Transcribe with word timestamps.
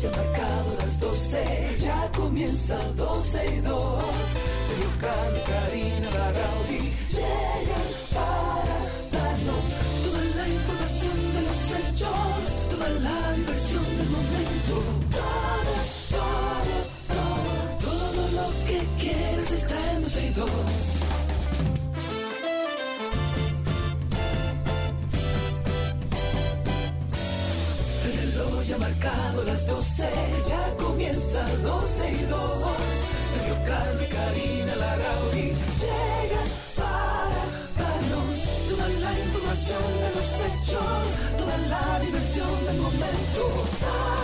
ya 0.00 0.10
marcado 0.10 0.76
las 0.78 1.00
12, 1.00 1.76
ya 1.80 2.10
comienza 2.14 2.78
12 2.94 3.46
y 3.46 3.60
2. 3.60 4.04
Sergio 4.68 4.90
Carlos, 5.00 5.42
Karina, 5.46 6.10
Barraudí 6.10 6.92
llegan 7.10 7.87
12, 29.68 30.04
ya 30.48 30.74
comienza 30.84 31.46
12 31.62 32.12
y 32.12 32.24
2. 32.24 32.50
Sergio 33.34 33.56
Carlos 33.66 34.02
y 34.02 34.12
Karina 34.12 34.76
Larrauri 34.76 35.48
llegan 35.82 36.50
para 36.76 37.42
darnos 37.78 38.38
toda 38.68 38.88
la 38.88 39.12
información 39.24 39.84
de 40.02 40.10
los 40.16 40.28
hechos, 40.46 41.04
toda 41.38 41.56
la 41.68 42.00
diversión 42.00 42.64
del 42.66 42.78
momento. 42.78 44.17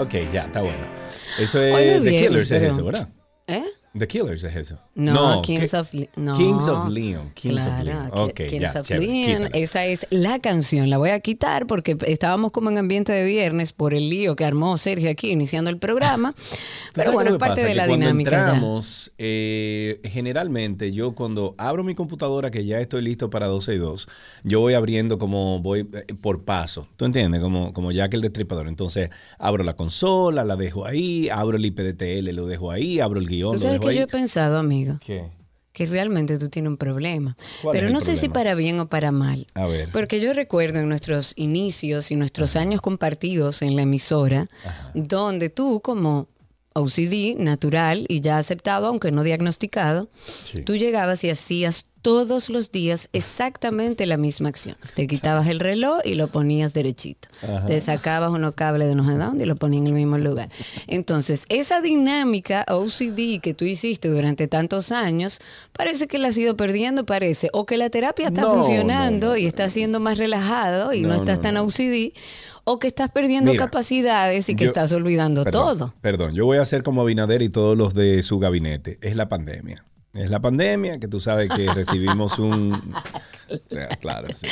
Ok, 0.00 0.14
ya, 0.32 0.44
está 0.44 0.62
bueno. 0.62 0.84
Eso 1.38 1.62
es 1.62 1.74
Oye, 1.74 2.00
The 2.00 2.10
Killers, 2.10 2.50
es 2.50 2.62
eso, 2.62 2.84
¿verdad? 2.84 3.06
The 4.00 4.08
Killers 4.08 4.42
es 4.44 4.56
eso. 4.56 4.78
No, 4.94 5.42
Kings 5.42 5.74
of 5.74 5.92
no. 6.16 6.34
Kings 6.36 6.66
of 6.68 6.88
Leon. 6.88 7.30
Kings 7.34 7.62
claro, 7.62 7.78
of 7.78 7.84
Leon. 7.84 8.10
Ki- 8.10 8.18
Ok, 8.42 8.48
Kings 8.50 8.72
ya, 8.74 8.80
of 8.80 8.86
chévere, 8.88 9.06
Leon. 9.06 9.42
quítala. 9.44 9.48
Esa 9.62 9.84
es 9.84 10.06
la 10.10 10.38
canción. 10.40 10.88
La 10.90 10.96
voy 10.98 11.10
a 11.10 11.20
quitar 11.20 11.66
porque 11.66 11.96
estábamos 12.06 12.50
como 12.50 12.70
en 12.70 12.78
ambiente 12.78 13.12
de 13.12 13.24
viernes 13.24 13.72
por 13.72 13.92
el 13.94 14.08
lío 14.08 14.34
que 14.36 14.44
armó 14.44 14.76
Sergio 14.78 15.10
aquí 15.10 15.30
iniciando 15.30 15.70
el 15.70 15.76
programa. 15.78 16.32
¿Tú 16.38 16.46
Pero 16.94 17.12
bueno, 17.12 17.30
es 17.32 17.36
parte 17.36 17.56
pasa? 17.56 17.62
de 17.66 17.68
Que 17.68 17.74
la 17.76 17.86
cuando 17.86 18.06
dinámica. 18.06 18.38
entramos, 18.38 19.12
eh, 19.18 20.00
generalmente 20.04 20.92
yo 20.92 21.14
cuando 21.14 21.54
abro 21.58 21.84
mi 21.84 21.94
computadora 21.94 22.50
que 22.50 22.64
ya 22.64 22.80
estoy 22.80 23.02
listo 23.02 23.28
para 23.30 23.46
12 23.46 23.74
y 23.74 23.78
2, 23.78 24.08
yo 24.44 24.60
voy 24.60 24.74
abriendo 24.74 25.18
como 25.18 25.60
voy 25.60 25.80
eh, 25.92 26.14
por 26.20 26.44
paso. 26.44 26.88
¿Tú 26.96 27.04
entiendes? 27.04 27.40
Como, 27.42 27.72
como 27.74 27.92
Jack 27.92 28.14
el 28.14 28.22
Destripador. 28.22 28.66
Entonces 28.68 29.10
abro 29.38 29.62
la 29.62 29.76
consola, 29.76 30.42
la 30.44 30.56
dejo 30.56 30.86
ahí, 30.86 31.28
abro 31.28 31.58
el 31.58 31.66
IPDTL, 31.66 32.30
lo 32.34 32.46
dejo 32.46 32.70
ahí, 32.70 32.98
abro 33.00 33.20
el 33.20 33.26
guion, 33.28 33.52
lo 33.52 33.58
dejo 33.58 33.89
que 33.90 33.96
yo 33.96 34.02
he 34.02 34.06
pensado, 34.06 34.58
amigo, 34.58 34.98
¿Qué? 35.04 35.24
que 35.72 35.86
realmente 35.86 36.36
tú 36.38 36.48
tienes 36.48 36.70
un 36.70 36.76
problema. 36.76 37.36
¿Cuál 37.62 37.72
Pero 37.76 37.90
no 37.90 38.00
sé 38.00 38.16
si 38.16 38.28
para 38.28 38.54
bien 38.54 38.80
o 38.80 38.88
para 38.88 39.12
mal. 39.12 39.46
A 39.54 39.66
ver. 39.66 39.90
Porque 39.92 40.18
yo 40.20 40.32
recuerdo 40.32 40.80
en 40.80 40.88
nuestros 40.88 41.32
inicios 41.36 42.10
y 42.10 42.16
nuestros 42.16 42.56
años 42.56 42.80
compartidos 42.80 43.62
en 43.62 43.76
la 43.76 43.82
emisora, 43.82 44.48
donde 44.94 45.48
tú 45.48 45.80
como 45.80 46.26
OCD 46.72 47.36
natural 47.36 48.06
y 48.08 48.20
ya 48.20 48.38
aceptado, 48.38 48.86
aunque 48.86 49.10
no 49.12 49.22
diagnosticado, 49.22 50.08
Sí. 50.44 50.62
tú 50.62 50.76
llegabas 50.76 51.22
y 51.24 51.30
hacías 51.30 51.86
todos 52.02 52.48
los 52.50 52.72
días 52.72 53.08
exactamente 53.12 54.06
la 54.06 54.16
misma 54.16 54.48
acción. 54.48 54.76
Te 54.94 55.06
quitabas 55.06 55.48
el 55.48 55.60
reloj 55.60 56.00
y 56.04 56.14
lo 56.14 56.28
ponías 56.28 56.72
derechito. 56.72 57.28
Te 57.66 57.80
sacabas 57.80 58.30
unos 58.30 58.54
cables 58.54 58.88
de 58.88 58.94
no 58.94 59.06
sé 59.06 59.14
dónde 59.18 59.44
y 59.44 59.46
lo 59.46 59.56
ponías 59.56 59.80
en 59.82 59.86
el 59.88 59.92
mismo 59.92 60.18
lugar. 60.18 60.48
Entonces, 60.86 61.44
esa 61.48 61.80
dinámica 61.80 62.64
OCD 62.68 63.40
que 63.40 63.54
tú 63.54 63.64
hiciste 63.64 64.08
durante 64.08 64.48
tantos 64.48 64.92
años, 64.92 65.40
parece 65.72 66.06
que 66.08 66.18
la 66.18 66.28
has 66.28 66.38
ido 66.38 66.56
perdiendo, 66.56 67.04
parece. 67.06 67.50
O 67.52 67.66
que 67.66 67.76
la 67.76 67.90
terapia 67.90 68.28
está 68.28 68.42
No, 68.42 68.54
funcionando 68.54 69.28
no, 69.28 69.32
no. 69.32 69.36
y 69.38 69.46
estás 69.46 69.72
siendo 69.72 70.00
más 70.00 70.18
relajado 70.18 70.92
y 70.92 71.02
no, 71.02 71.14
estás 71.14 71.40
tan. 71.40 71.56
OCD. 71.56 72.12
O 72.64 72.78
que 72.78 72.86
estás 72.86 73.10
perdiendo 73.10 73.50
Mira, 73.52 73.64
capacidades 73.64 74.48
y 74.48 74.54
que 74.54 74.64
yo- 74.64 74.68
estás 74.70 74.92
olvidando 74.92 75.42
Perdón, 75.44 75.78
todo. 75.78 75.94
Perdón, 76.00 76.34
yo 76.34 76.44
voy 76.46 76.58
a 76.58 76.62
hacer 76.62 76.82
como 76.82 77.00
Abinader 77.02 77.42
y 77.42 77.48
todos 77.48 77.76
los 77.76 77.94
de 77.94 78.22
su 78.22 78.38
gabinete. 78.38 78.98
Es 79.00 79.16
la 79.16 79.28
pandemia. 79.28 79.84
Es 80.12 80.28
la 80.30 80.40
pandemia 80.40 80.98
que 80.98 81.06
tú 81.06 81.20
sabes 81.20 81.48
que 81.50 81.66
recibimos 81.72 82.38
un... 82.38 82.94
O 83.50 83.58
sea, 83.68 83.88
claro, 83.88 84.28
sí. 84.32 84.46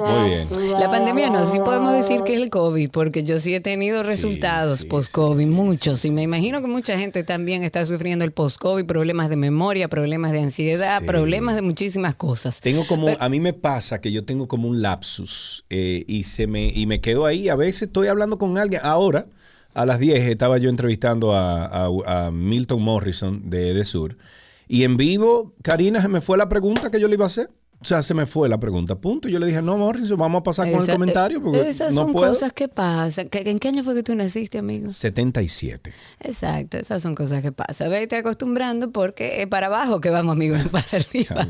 Muy 0.00 0.28
bien. 0.30 0.48
La 0.80 0.90
pandemia 0.90 1.28
no, 1.28 1.44
sí 1.44 1.58
podemos 1.58 1.92
decir 1.92 2.22
que 2.22 2.34
es 2.34 2.40
el 2.40 2.48
COVID, 2.48 2.90
porque 2.90 3.22
yo 3.22 3.38
sí 3.38 3.54
he 3.54 3.60
tenido 3.60 4.02
resultados 4.02 4.78
sí, 4.80 4.86
post-COVID, 4.86 5.44
sí, 5.44 5.50
muchos, 5.50 6.00
sí, 6.00 6.08
y 6.08 6.10
me 6.12 6.22
imagino 6.22 6.62
que 6.62 6.68
mucha 6.68 6.98
gente 6.98 7.22
también 7.22 7.64
está 7.64 7.84
sufriendo 7.84 8.24
el 8.24 8.32
post-COVID, 8.32 8.86
problemas 8.86 9.28
de 9.28 9.36
memoria, 9.36 9.88
problemas 9.88 10.32
de 10.32 10.40
ansiedad, 10.40 11.00
Sí. 11.00 11.06
problemas 11.06 11.54
de 11.54 11.60
muchísimas 11.60 12.14
cosas. 12.14 12.62
Tengo 12.62 12.86
como, 12.86 13.08
Pero- 13.08 13.22
a 13.22 13.28
mí 13.28 13.40
me 13.40 13.52
pasa 13.52 14.00
que 14.00 14.10
yo 14.10 14.24
tengo 14.24 14.48
como 14.48 14.68
un 14.68 14.80
lapsus 14.80 15.66
eh, 15.68 16.02
y 16.08 16.22
se 16.22 16.46
me 16.46 16.68
y 16.68 16.86
me 16.86 17.02
quedo 17.02 17.26
ahí. 17.26 17.50
A 17.50 17.56
veces 17.56 17.82
estoy 17.82 18.08
hablando 18.08 18.38
con 18.38 18.56
alguien. 18.56 18.80
Ahora, 18.84 19.26
a 19.76 19.86
las 19.86 19.98
10 20.00 20.28
estaba 20.28 20.58
yo 20.58 20.70
entrevistando 20.70 21.34
a, 21.34 21.66
a- 21.66 22.26
a 22.26 22.30
Milton 22.30 22.82
Morrison 22.82 23.48
de 23.50 23.70
Edesur. 23.70 24.16
Y 24.68 24.82
en 24.84 24.96
vivo, 24.96 25.54
Karina, 25.62 26.02
se 26.02 26.08
me 26.08 26.20
fue 26.20 26.36
la 26.38 26.48
pregunta 26.48 26.90
que 26.90 26.98
yo 27.00 27.06
le 27.08 27.14
iba 27.14 27.24
a 27.24 27.26
hacer. 27.26 27.50
O 27.78 27.84
sea, 27.84 28.00
se 28.00 28.14
me 28.14 28.24
fue 28.24 28.48
la 28.48 28.58
pregunta, 28.58 28.94
punto. 28.96 29.28
Yo 29.28 29.38
le 29.38 29.44
dije, 29.46 29.60
no, 29.60 29.76
Morrison, 29.76 30.16
vamos 30.18 30.40
a 30.40 30.42
pasar 30.42 30.70
con 30.72 30.80
el 30.82 30.88
comentario 30.90 31.42
porque 31.42 31.68
Esas 31.68 31.92
no 31.92 32.04
son 32.04 32.12
puedo. 32.12 32.28
cosas 32.32 32.54
que 32.54 32.68
pasan. 32.68 33.28
¿Qué- 33.28 33.42
¿En 33.50 33.58
qué 33.58 33.68
año 33.68 33.84
fue 33.84 33.94
que 33.94 34.02
tú 34.02 34.14
naciste, 34.14 34.56
amigo? 34.56 34.88
77. 34.90 35.92
Exacto, 36.20 36.78
esas 36.78 37.02
son 37.02 37.14
cosas 37.14 37.42
que 37.42 37.52
pasan. 37.52 37.90
Vete 37.90 38.16
acostumbrando 38.16 38.90
porque 38.92 39.42
es 39.42 39.46
para 39.46 39.66
abajo 39.66 40.00
que 40.00 40.08
vamos, 40.08 40.32
amigos, 40.32 40.64
no 40.64 40.70
para 40.70 40.86
arriba. 40.92 41.46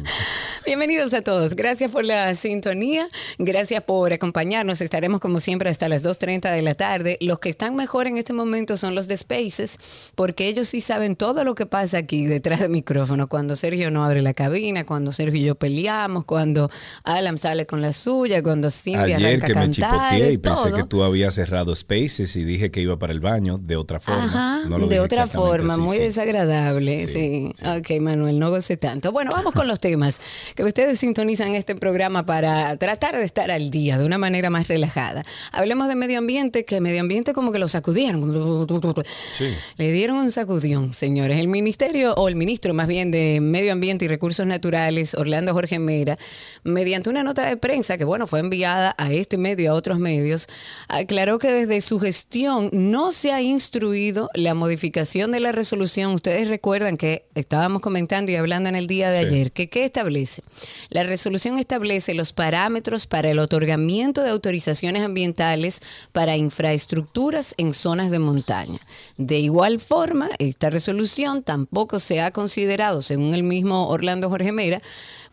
Bienvenidos 0.66 1.14
a 1.14 1.22
todos. 1.22 1.54
Gracias 1.54 1.92
por 1.92 2.04
la 2.04 2.34
sintonía. 2.34 3.08
Gracias 3.38 3.84
por 3.84 4.12
acompañarnos. 4.12 4.80
Estaremos 4.80 5.20
como 5.20 5.38
siempre 5.38 5.70
hasta 5.70 5.88
las 5.88 6.02
2.30 6.04 6.52
de 6.52 6.60
la 6.62 6.74
tarde. 6.74 7.18
Los 7.20 7.38
que 7.38 7.48
están 7.50 7.76
mejor 7.76 8.08
en 8.08 8.16
este 8.16 8.32
momento 8.32 8.76
son 8.76 8.96
los 8.96 9.06
de 9.06 9.16
Spaces, 9.16 9.78
porque 10.16 10.48
ellos 10.48 10.66
sí 10.66 10.80
saben 10.80 11.14
todo 11.14 11.44
lo 11.44 11.54
que 11.54 11.66
pasa 11.66 11.98
aquí 11.98 12.26
detrás 12.26 12.58
del 12.58 12.70
micrófono. 12.70 13.28
Cuando 13.28 13.54
Sergio 13.54 13.92
no 13.92 14.04
abre 14.04 14.22
la 14.22 14.34
cabina, 14.34 14.84
cuando 14.84 15.12
Sergio 15.12 15.40
y 15.40 15.44
yo 15.44 15.54
peleamos, 15.54 16.24
cuando 16.24 16.68
Alan 17.04 17.38
sale 17.38 17.64
con 17.64 17.80
la 17.80 17.92
suya, 17.92 18.42
cuando 18.42 18.68
Cindy 18.68 19.12
Ayer 19.12 19.24
arranca 19.24 19.46
que 19.46 19.52
a 19.52 19.54
me 19.54 19.60
cantar. 19.66 20.10
chipoteé 20.10 20.32
y 20.32 20.38
pensé 20.38 20.72
que 20.72 20.82
tú 20.84 21.04
habías 21.04 21.36
cerrado 21.36 21.76
Spaces 21.76 22.34
y 22.34 22.42
dije 22.42 22.72
que 22.72 22.80
iba 22.80 22.98
para 22.98 23.12
el 23.12 23.20
baño 23.20 23.58
de 23.62 23.76
otra 23.76 24.00
forma. 24.00 24.24
Ajá, 24.24 24.68
No 24.68 24.78
lo 24.78 24.88
de 24.88 24.98
otra 24.98 25.28
forma, 25.28 25.74
así, 25.74 25.82
muy 25.82 25.96
sí. 25.98 26.02
desagradable. 26.02 27.06
Sí, 27.06 27.52
Sí, 27.56 27.66
Ok, 27.66 28.00
Manuel, 28.00 28.40
no 28.40 28.50
goce 28.50 28.76
tanto. 28.76 29.12
Bueno, 29.12 29.30
vamos 29.32 29.52
con 29.54 29.68
los 29.68 29.78
temas 29.78 30.20
que 30.56 30.64
ustedes 30.64 30.98
sintonizan 30.98 31.54
este 31.54 31.76
programa 31.76 32.24
para 32.26 32.76
tratar 32.78 33.14
de 33.16 33.24
estar 33.24 33.50
al 33.50 33.70
día 33.70 33.98
de 33.98 34.06
una 34.06 34.18
manera 34.18 34.48
más 34.50 34.68
relajada. 34.68 35.24
Hablemos 35.52 35.86
de 35.88 35.94
medio 35.94 36.18
ambiente, 36.18 36.64
que 36.64 36.80
medio 36.80 37.00
ambiente 37.02 37.34
como 37.34 37.52
que 37.52 37.58
lo 37.58 37.68
sacudieron. 37.68 38.66
Sí. 39.36 39.44
Le 39.76 39.92
dieron 39.92 40.16
un 40.16 40.32
sacudión, 40.32 40.94
señores. 40.94 41.38
El 41.38 41.48
ministerio, 41.48 42.14
o 42.14 42.28
el 42.28 42.36
ministro 42.36 42.72
más 42.74 42.88
bien 42.88 43.10
de 43.10 43.38
Medio 43.40 43.72
Ambiente 43.72 44.06
y 44.06 44.08
Recursos 44.08 44.46
Naturales, 44.46 45.14
Orlando 45.14 45.52
Jorge 45.52 45.78
Mera, 45.78 46.18
mediante 46.64 47.10
una 47.10 47.22
nota 47.22 47.46
de 47.46 47.56
prensa 47.58 47.98
que, 47.98 48.04
bueno, 48.04 48.26
fue 48.26 48.40
enviada 48.40 48.94
a 48.96 49.12
este 49.12 49.36
medio 49.36 49.64
y 49.64 49.66
a 49.66 49.74
otros 49.74 49.98
medios, 49.98 50.48
aclaró 50.88 51.38
que 51.38 51.52
desde 51.52 51.80
su 51.82 52.00
gestión 52.00 52.70
no 52.72 53.12
se 53.12 53.32
ha 53.32 53.42
instruido 53.42 54.30
la 54.34 54.54
modificación 54.54 55.32
de 55.32 55.40
la 55.40 55.52
resolución. 55.52 56.14
Ustedes 56.14 56.48
recuerdan 56.48 56.96
que 56.96 57.26
estábamos 57.34 57.82
comentando 57.82 58.32
y 58.32 58.36
hablando 58.36 58.70
en 58.70 58.76
el 58.76 58.86
día 58.86 59.10
de 59.10 59.20
Sí. 59.20 59.26
ayer, 59.26 59.52
que 59.52 59.68
¿qué 59.68 59.84
establece? 59.84 60.42
La 60.88 61.02
resolución 61.02 61.58
establece 61.58 62.14
los 62.14 62.32
parámetros 62.32 63.06
para 63.06 63.30
el 63.30 63.38
otorgamiento 63.38 64.22
de 64.22 64.30
autorizaciones 64.30 65.02
ambientales 65.02 65.80
para 66.12 66.36
infraestructuras 66.36 67.54
en 67.58 67.74
zonas 67.74 68.10
de 68.10 68.18
montaña. 68.18 68.78
De 69.16 69.38
igual 69.38 69.80
forma, 69.80 70.28
esta 70.38 70.70
resolución 70.70 71.42
tampoco 71.42 71.98
se 71.98 72.20
ha 72.20 72.30
considerado, 72.30 73.02
según 73.02 73.34
el 73.34 73.42
mismo 73.42 73.88
Orlando 73.88 74.28
Jorge 74.28 74.52
Mera, 74.52 74.82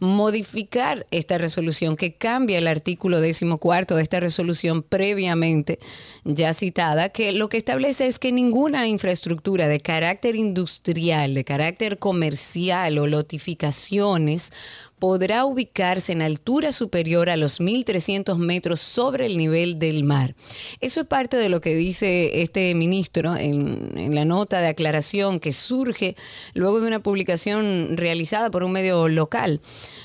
modificar 0.03 1.07
esta 1.11 1.37
resolución 1.37 1.95
que 1.95 2.13
cambia 2.13 2.57
el 2.57 2.67
artículo 2.67 3.21
decimocuarto 3.21 3.95
de 3.95 4.03
esta 4.03 4.19
resolución 4.19 4.83
previamente 4.83 5.79
ya 6.25 6.53
citada, 6.53 7.09
que 7.09 7.31
lo 7.31 7.47
que 7.47 7.57
establece 7.57 8.07
es 8.07 8.19
que 8.19 8.33
ninguna 8.33 8.87
infraestructura 8.87 9.67
de 9.67 9.79
carácter 9.79 10.35
industrial, 10.35 11.33
de 11.33 11.45
carácter 11.45 11.99
comercial 11.99 12.97
o 12.99 13.07
lotificaciones 13.07 14.51
podrá 14.99 15.43
ubicarse 15.43 16.13
en 16.13 16.21
altura 16.21 16.71
superior 16.71 17.29
a 17.29 17.35
los 17.35 17.59
1.300 17.59 18.37
metros 18.37 18.79
sobre 18.79 19.25
el 19.25 19.37
nivel 19.37 19.77
del 19.77 20.03
mar. 20.03 20.33
Eso 20.79 21.01
es 21.01 21.07
parte 21.07 21.35
de 21.35 21.49
lo 21.49 21.59
que 21.59 21.75
dice 21.75 22.41
este 22.41 22.73
ministro 22.73 23.35
en, 23.35 23.97
en 23.97 24.15
la 24.15 24.23
nota 24.23 24.61
de 24.61 24.67
aclaración 24.67 25.41
que 25.41 25.51
surge 25.51 26.15
luego 26.53 26.79
de 26.79 26.87
una 26.87 27.03
publicación 27.03 27.97
realizada 27.97 28.49
por 28.49 28.63
un 28.63 28.71
medio 28.71 29.09
local. 29.09 29.59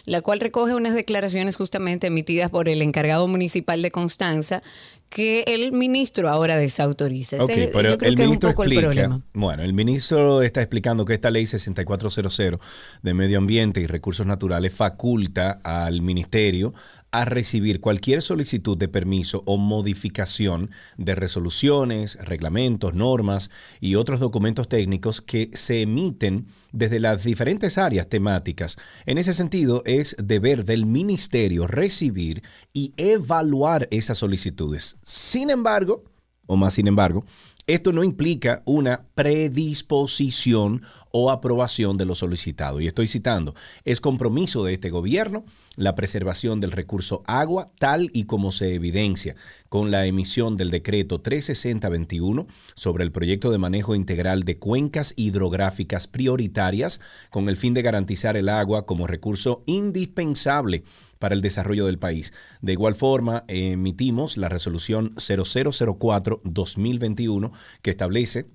La 0.04 0.20
cual 0.20 0.40
recoge 0.40 0.74
unas 0.74 0.94
declaraciones 0.94 1.56
justamente 1.56 2.06
emitidas 2.06 2.50
por 2.50 2.68
el 2.68 2.82
encargado 2.82 3.28
municipal 3.28 3.82
de 3.82 3.90
Constanza 3.90 4.62
que 5.08 5.44
el 5.46 5.72
ministro 5.72 6.28
ahora 6.28 6.56
desautoriza. 6.56 7.38
Ese 7.38 7.70
pero 7.72 7.90
yo 7.90 7.98
creo 7.98 8.10
el 8.10 8.14
que 8.14 8.22
es 8.22 8.28
un 8.28 8.32
ministro 8.32 8.50
el 8.50 8.54
explica, 8.54 8.80
problema. 8.82 9.22
bueno, 9.32 9.62
el 9.62 9.72
ministro 9.72 10.42
está 10.42 10.60
explicando 10.60 11.04
que 11.04 11.14
esta 11.14 11.30
ley 11.30 11.46
6400 11.46 12.58
de 13.02 13.14
Medio 13.14 13.38
Ambiente 13.38 13.80
y 13.80 13.86
Recursos 13.86 14.26
Naturales 14.26 14.74
faculta 14.74 15.60
al 15.64 16.02
ministerio 16.02 16.74
a 17.10 17.24
recibir 17.24 17.80
cualquier 17.80 18.22
solicitud 18.22 18.76
de 18.76 18.88
permiso 18.88 19.42
o 19.46 19.56
modificación 19.56 20.70
de 20.96 21.14
resoluciones, 21.14 22.18
reglamentos, 22.24 22.94
normas 22.94 23.50
y 23.80 23.94
otros 23.94 24.20
documentos 24.20 24.68
técnicos 24.68 25.22
que 25.22 25.50
se 25.54 25.82
emiten 25.82 26.46
desde 26.72 27.00
las 27.00 27.24
diferentes 27.24 27.78
áreas 27.78 28.08
temáticas. 28.08 28.76
En 29.06 29.18
ese 29.18 29.32
sentido, 29.34 29.82
es 29.86 30.16
deber 30.22 30.64
del 30.64 30.86
ministerio 30.86 31.66
recibir 31.66 32.42
y 32.72 32.92
evaluar 32.96 33.88
esas 33.90 34.18
solicitudes. 34.18 34.98
Sin 35.02 35.50
embargo, 35.50 36.04
o 36.46 36.56
más 36.56 36.74
sin 36.74 36.88
embargo, 36.88 37.24
esto 37.68 37.92
no 37.92 38.02
implica 38.02 38.62
una 38.64 39.04
predisposición 39.14 40.82
o 41.12 41.30
aprobación 41.30 41.98
de 41.98 42.06
lo 42.06 42.14
solicitado. 42.14 42.80
Y 42.80 42.86
estoy 42.86 43.08
citando, 43.08 43.54
es 43.84 44.00
compromiso 44.00 44.64
de 44.64 44.72
este 44.72 44.88
gobierno 44.88 45.44
la 45.76 45.94
preservación 45.94 46.60
del 46.60 46.72
recurso 46.72 47.22
agua 47.26 47.70
tal 47.78 48.10
y 48.12 48.24
como 48.24 48.52
se 48.52 48.74
evidencia 48.74 49.36
con 49.68 49.90
la 49.90 50.06
emisión 50.06 50.56
del 50.56 50.70
decreto 50.70 51.20
36021 51.20 52.46
sobre 52.74 53.04
el 53.04 53.12
proyecto 53.12 53.50
de 53.50 53.58
manejo 53.58 53.94
integral 53.94 54.44
de 54.44 54.58
cuencas 54.58 55.12
hidrográficas 55.16 56.08
prioritarias 56.08 57.00
con 57.30 57.48
el 57.50 57.58
fin 57.58 57.74
de 57.74 57.82
garantizar 57.82 58.36
el 58.36 58.48
agua 58.48 58.86
como 58.86 59.06
recurso 59.06 59.62
indispensable 59.66 60.84
para 61.18 61.34
el 61.34 61.42
desarrollo 61.42 61.86
del 61.86 61.98
país. 61.98 62.32
De 62.60 62.72
igual 62.72 62.94
forma, 62.94 63.42
emitimos 63.48 64.36
la 64.36 64.48
resolución 64.48 65.16
0004-2021 65.16 67.50
que 67.82 67.90
establece 67.90 68.46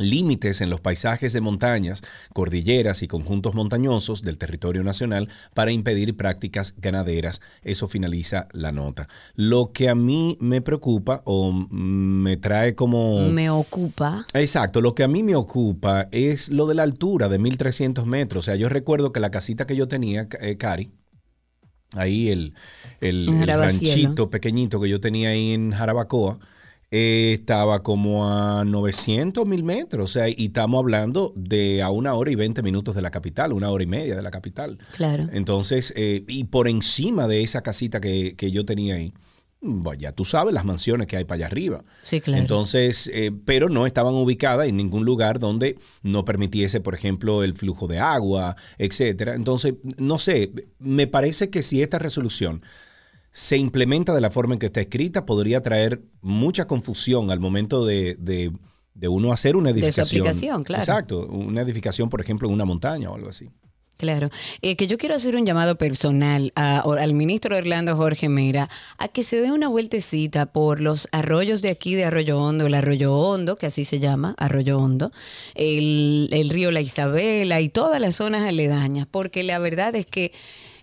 límites 0.00 0.60
en 0.60 0.70
los 0.70 0.80
paisajes 0.80 1.32
de 1.32 1.40
montañas, 1.40 2.02
cordilleras 2.32 3.02
y 3.02 3.08
conjuntos 3.08 3.54
montañosos 3.54 4.22
del 4.22 4.38
territorio 4.38 4.82
nacional 4.82 5.28
para 5.54 5.72
impedir 5.72 6.16
prácticas 6.16 6.74
ganaderas. 6.78 7.40
Eso 7.62 7.86
finaliza 7.86 8.48
la 8.52 8.72
nota. 8.72 9.08
Lo 9.34 9.72
que 9.72 9.88
a 9.88 9.94
mí 9.94 10.36
me 10.40 10.60
preocupa 10.60 11.22
o 11.24 11.52
me 11.52 12.36
trae 12.36 12.74
como... 12.74 13.28
Me 13.28 13.50
ocupa. 13.50 14.26
Exacto, 14.32 14.80
lo 14.80 14.94
que 14.94 15.04
a 15.04 15.08
mí 15.08 15.22
me 15.22 15.36
ocupa 15.36 16.08
es 16.10 16.48
lo 16.48 16.66
de 16.66 16.74
la 16.74 16.82
altura 16.82 17.28
de 17.28 17.38
1300 17.38 18.06
metros. 18.06 18.40
O 18.40 18.46
sea, 18.46 18.56
yo 18.56 18.68
recuerdo 18.68 19.12
que 19.12 19.20
la 19.20 19.30
casita 19.30 19.66
que 19.66 19.76
yo 19.76 19.88
tenía, 19.88 20.28
eh, 20.40 20.56
Cari, 20.56 20.90
ahí 21.96 22.28
el, 22.28 22.54
el, 23.00 23.46
ranchito 23.46 24.30
pequeñito 24.30 24.80
que 24.80 24.88
yo 24.88 25.00
tenía 25.00 25.30
ahí 25.30 25.52
en 25.52 25.72
Jarabacoa, 25.72 26.38
eh, 26.92 27.34
estaba 27.34 27.82
como 27.84 28.28
a 28.28 28.64
900 28.64 29.46
mil 29.46 29.62
metros. 29.62 30.04
O 30.04 30.08
sea, 30.08 30.28
y 30.28 30.46
estamos 30.46 30.80
hablando 30.80 31.32
de 31.36 31.82
a 31.82 31.90
una 31.90 32.14
hora 32.14 32.30
y 32.30 32.34
20 32.34 32.62
minutos 32.62 32.94
de 32.94 33.02
la 33.02 33.10
capital, 33.10 33.52
una 33.52 33.70
hora 33.70 33.84
y 33.84 33.86
media 33.86 34.16
de 34.16 34.22
la 34.22 34.30
capital. 34.30 34.78
Claro. 34.96 35.28
Entonces, 35.32 35.92
eh, 35.96 36.24
y 36.26 36.44
por 36.44 36.68
encima 36.68 37.28
de 37.28 37.42
esa 37.42 37.62
casita 37.62 38.00
que, 38.00 38.34
que 38.36 38.50
yo 38.50 38.64
tenía 38.64 38.96
ahí, 38.96 39.12
ya 39.98 40.12
tú 40.12 40.24
sabes 40.24 40.54
las 40.54 40.64
mansiones 40.64 41.06
que 41.06 41.16
hay 41.18 41.24
para 41.24 41.36
allá 41.36 41.46
arriba. 41.46 41.84
Sí, 42.02 42.20
claro. 42.20 42.40
Entonces, 42.40 43.10
eh, 43.12 43.30
pero 43.44 43.68
no 43.68 43.86
estaban 43.86 44.14
ubicadas 44.14 44.66
en 44.68 44.76
ningún 44.76 45.04
lugar 45.04 45.38
donde 45.38 45.78
no 46.02 46.24
permitiese, 46.24 46.80
por 46.80 46.94
ejemplo, 46.94 47.42
el 47.42 47.54
flujo 47.54 47.86
de 47.86 47.98
agua, 47.98 48.56
etcétera. 48.78 49.34
Entonces, 49.34 49.74
no 49.98 50.16
sé, 50.18 50.52
me 50.78 51.06
parece 51.06 51.50
que 51.50 51.62
si 51.62 51.82
esta 51.82 51.98
resolución 51.98 52.62
se 53.32 53.56
implementa 53.58 54.14
de 54.14 54.20
la 54.20 54.30
forma 54.30 54.54
en 54.54 54.58
que 54.58 54.66
está 54.66 54.80
escrita, 54.80 55.26
podría 55.26 55.60
traer 55.60 56.00
mucha 56.20 56.66
confusión 56.66 57.30
al 57.30 57.38
momento 57.40 57.84
de, 57.84 58.16
de- 58.18 58.52
de 58.94 59.08
uno 59.08 59.32
hacer 59.32 59.56
una 59.56 59.70
su 59.70 59.76
edificación. 59.76 60.20
aplicación, 60.22 60.64
claro. 60.64 60.82
Exacto, 60.82 61.26
una 61.28 61.62
edificación, 61.62 62.08
por 62.10 62.20
ejemplo, 62.20 62.48
en 62.48 62.54
una 62.54 62.64
montaña 62.64 63.10
o 63.10 63.14
algo 63.14 63.28
así. 63.28 63.48
Claro, 64.00 64.30
Eh, 64.62 64.76
que 64.76 64.86
yo 64.86 64.96
quiero 64.96 65.14
hacer 65.14 65.36
un 65.36 65.44
llamado 65.44 65.76
personal 65.76 66.52
a- 66.56 66.80
al 66.80 67.12
ministro 67.12 67.54
Orlando 67.54 67.96
Jorge 67.98 68.30
Mera 68.30 68.70
a 68.96 69.08
que 69.08 69.22
se 69.22 69.38
dé 69.42 69.52
una 69.52 69.68
vueltecita 69.68 70.46
por 70.46 70.80
los 70.80 71.06
arroyos 71.12 71.60
de 71.60 71.68
aquí 71.68 71.94
de 71.94 72.04
Arroyo 72.06 72.40
Hondo, 72.40 72.64
el 72.64 72.72
Arroyo 72.72 73.14
Hondo, 73.14 73.56
que 73.56 73.66
así 73.66 73.84
se 73.84 74.00
llama, 74.00 74.34
Arroyo 74.38 74.78
Hondo, 74.78 75.12
el, 75.54 76.30
el 76.32 76.48
río 76.48 76.70
La 76.70 76.80
Isabela 76.80 77.60
y 77.60 77.68
todas 77.68 78.00
las 78.00 78.16
zonas 78.16 78.48
aledañas, 78.48 79.06
porque 79.10 79.42
la 79.42 79.58
verdad 79.58 79.94
es 79.94 80.06
que 80.06 80.32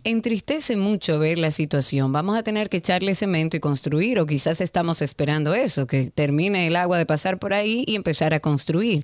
entristece 0.03 0.77
mucho 0.77 1.17
ver 1.17 1.39
la 1.39 1.49
situación. 1.49 2.11
Vamos 2.13 2.37
a 2.37 2.43
tener 2.43 2.69
que 2.69 2.77
echarle 2.77 3.15
cemento 3.15 3.57
y 3.57 3.59
construir, 3.59 4.19
o 4.19 4.27
quizás 4.27 4.61
estamos 4.61 5.01
esperando 5.01 5.55
eso, 5.55 5.87
que 5.87 6.11
termine 6.11 6.67
el 6.67 6.75
agua 6.75 6.99
de 6.99 7.07
pasar 7.07 7.39
por 7.39 7.55
ahí 7.55 7.83
y 7.87 7.95
empezar 7.95 8.35
a 8.35 8.39
construir. 8.39 9.03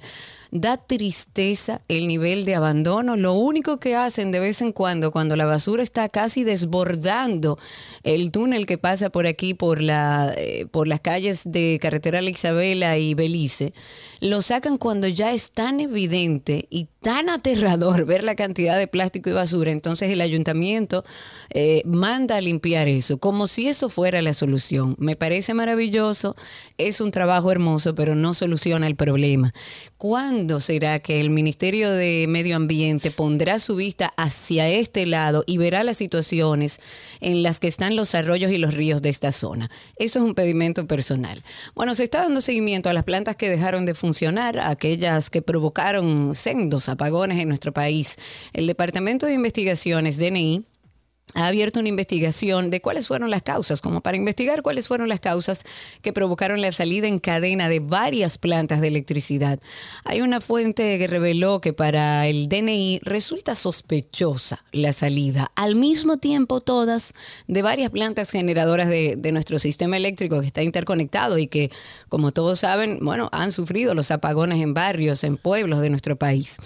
Da 0.55 0.77
tristeza 0.77 1.81
el 1.87 2.07
nivel 2.07 2.45
de 2.45 2.53
abandono. 2.53 3.17
Lo 3.17 3.33
único 3.33 3.79
que 3.79 3.95
hacen 3.95 4.31
de 4.31 4.39
vez 4.39 4.61
en 4.61 4.71
cuando, 4.71 5.11
cuando 5.11 5.35
la 5.35 5.45
basura 5.45 5.81
está 5.81 6.09
casi 6.09 6.43
desbordando 6.43 7.57
el 8.03 8.31
túnel 8.31 8.67
que 8.67 8.77
pasa 8.77 9.09
por 9.09 9.25
aquí, 9.25 9.55
por, 9.55 9.81
la, 9.81 10.31
eh, 10.37 10.67
por 10.69 10.87
las 10.87 10.99
calles 10.99 11.41
de 11.45 11.79
Carretera 11.81 12.21
La 12.21 12.29
Isabela 12.29 12.99
y 12.99 13.15
Belice, 13.15 13.73
lo 14.19 14.43
sacan 14.43 14.77
cuando 14.77 15.07
ya 15.07 15.33
es 15.33 15.49
tan 15.49 15.79
evidente 15.79 16.67
y 16.69 16.87
tan 17.01 17.29
aterrador 17.29 18.05
ver 18.05 18.23
la 18.23 18.35
cantidad 18.35 18.77
de 18.77 18.87
plástico 18.87 19.31
y 19.31 19.33
basura. 19.33 19.71
Entonces 19.71 20.11
el 20.11 20.21
ayuntamiento 20.21 21.03
eh, 21.49 21.81
manda 21.85 22.35
a 22.35 22.41
limpiar 22.41 22.87
eso, 22.87 23.17
como 23.17 23.47
si 23.47 23.67
eso 23.69 23.89
fuera 23.89 24.21
la 24.21 24.33
solución. 24.33 24.95
Me 24.99 25.15
parece 25.15 25.55
maravilloso, 25.55 26.35
es 26.77 27.01
un 27.01 27.09
trabajo 27.09 27.51
hermoso, 27.51 27.95
pero 27.95 28.13
no 28.13 28.35
soluciona 28.35 28.85
el 28.85 28.95
problema. 28.95 29.51
¿Cuándo 30.43 30.59
será 30.59 30.99
que 30.99 31.21
el 31.21 31.29
Ministerio 31.29 31.89
de 31.89 32.25
Medio 32.27 32.57
Ambiente 32.57 33.11
pondrá 33.11 33.59
su 33.59 33.77
vista 33.77 34.11
hacia 34.17 34.67
este 34.67 35.05
lado 35.05 35.45
y 35.47 35.57
verá 35.57 35.85
las 35.85 35.95
situaciones 35.95 36.81
en 37.21 37.43
las 37.43 37.61
que 37.61 37.69
están 37.69 37.95
los 37.95 38.13
arroyos 38.13 38.51
y 38.51 38.57
los 38.57 38.73
ríos 38.73 39.01
de 39.01 39.07
esta 39.07 39.31
zona? 39.31 39.71
Eso 39.95 40.19
es 40.19 40.25
un 40.25 40.35
pedimento 40.35 40.85
personal. 40.85 41.41
Bueno, 41.75 41.95
se 41.95 42.03
está 42.03 42.23
dando 42.23 42.41
seguimiento 42.41 42.89
a 42.89 42.93
las 42.93 43.05
plantas 43.05 43.37
que 43.37 43.49
dejaron 43.49 43.85
de 43.85 43.93
funcionar, 43.93 44.59
aquellas 44.59 45.29
que 45.29 45.41
provocaron 45.41 46.35
sendos 46.35 46.89
apagones 46.89 47.39
en 47.39 47.47
nuestro 47.47 47.71
país. 47.71 48.17
El 48.51 48.67
Departamento 48.67 49.25
de 49.25 49.35
Investigaciones, 49.35 50.17
DNI, 50.17 50.65
ha 51.35 51.47
abierto 51.47 51.79
una 51.79 51.89
investigación 51.89 52.69
de 52.69 52.81
cuáles 52.81 53.07
fueron 53.07 53.31
las 53.31 53.41
causas, 53.41 53.81
como 53.81 54.01
para 54.01 54.17
investigar 54.17 54.61
cuáles 54.61 54.87
fueron 54.87 55.09
las 55.09 55.19
causas 55.19 55.63
que 56.01 56.13
provocaron 56.13 56.61
la 56.61 56.71
salida 56.71 57.07
en 57.07 57.19
cadena 57.19 57.69
de 57.69 57.79
varias 57.79 58.37
plantas 58.37 58.81
de 58.81 58.89
electricidad. 58.89 59.59
Hay 60.03 60.21
una 60.21 60.41
fuente 60.41 60.97
que 60.97 61.07
reveló 61.07 61.59
que 61.59 61.73
para 61.73 62.27
el 62.27 62.49
DNI 62.49 62.99
resulta 63.03 63.55
sospechosa 63.55 64.63
la 64.71 64.93
salida, 64.93 65.51
al 65.55 65.75
mismo 65.75 66.17
tiempo 66.17 66.61
todas, 66.61 67.13
de 67.47 67.61
varias 67.61 67.89
plantas 67.89 68.29
generadoras 68.29 68.89
de, 68.89 69.17
nuestro 69.33 69.57
sistema 69.57 69.97
eléctrico 69.97 70.41
que 70.41 70.45
está 70.45 70.61
interconectado 70.61 71.39
y 71.39 71.47
que, 71.47 71.71
como 72.07 72.31
todos 72.31 72.59
saben, 72.59 72.99
bueno, 73.01 73.29
han 73.31 73.51
sufrido 73.51 73.95
los 73.95 74.11
apagones 74.11 74.61
en 74.61 74.75
barrios, 74.75 75.23
en 75.23 75.37
pueblos 75.37 75.81
de 75.81 75.89
nuestro 75.89 76.15
país. 76.15 76.57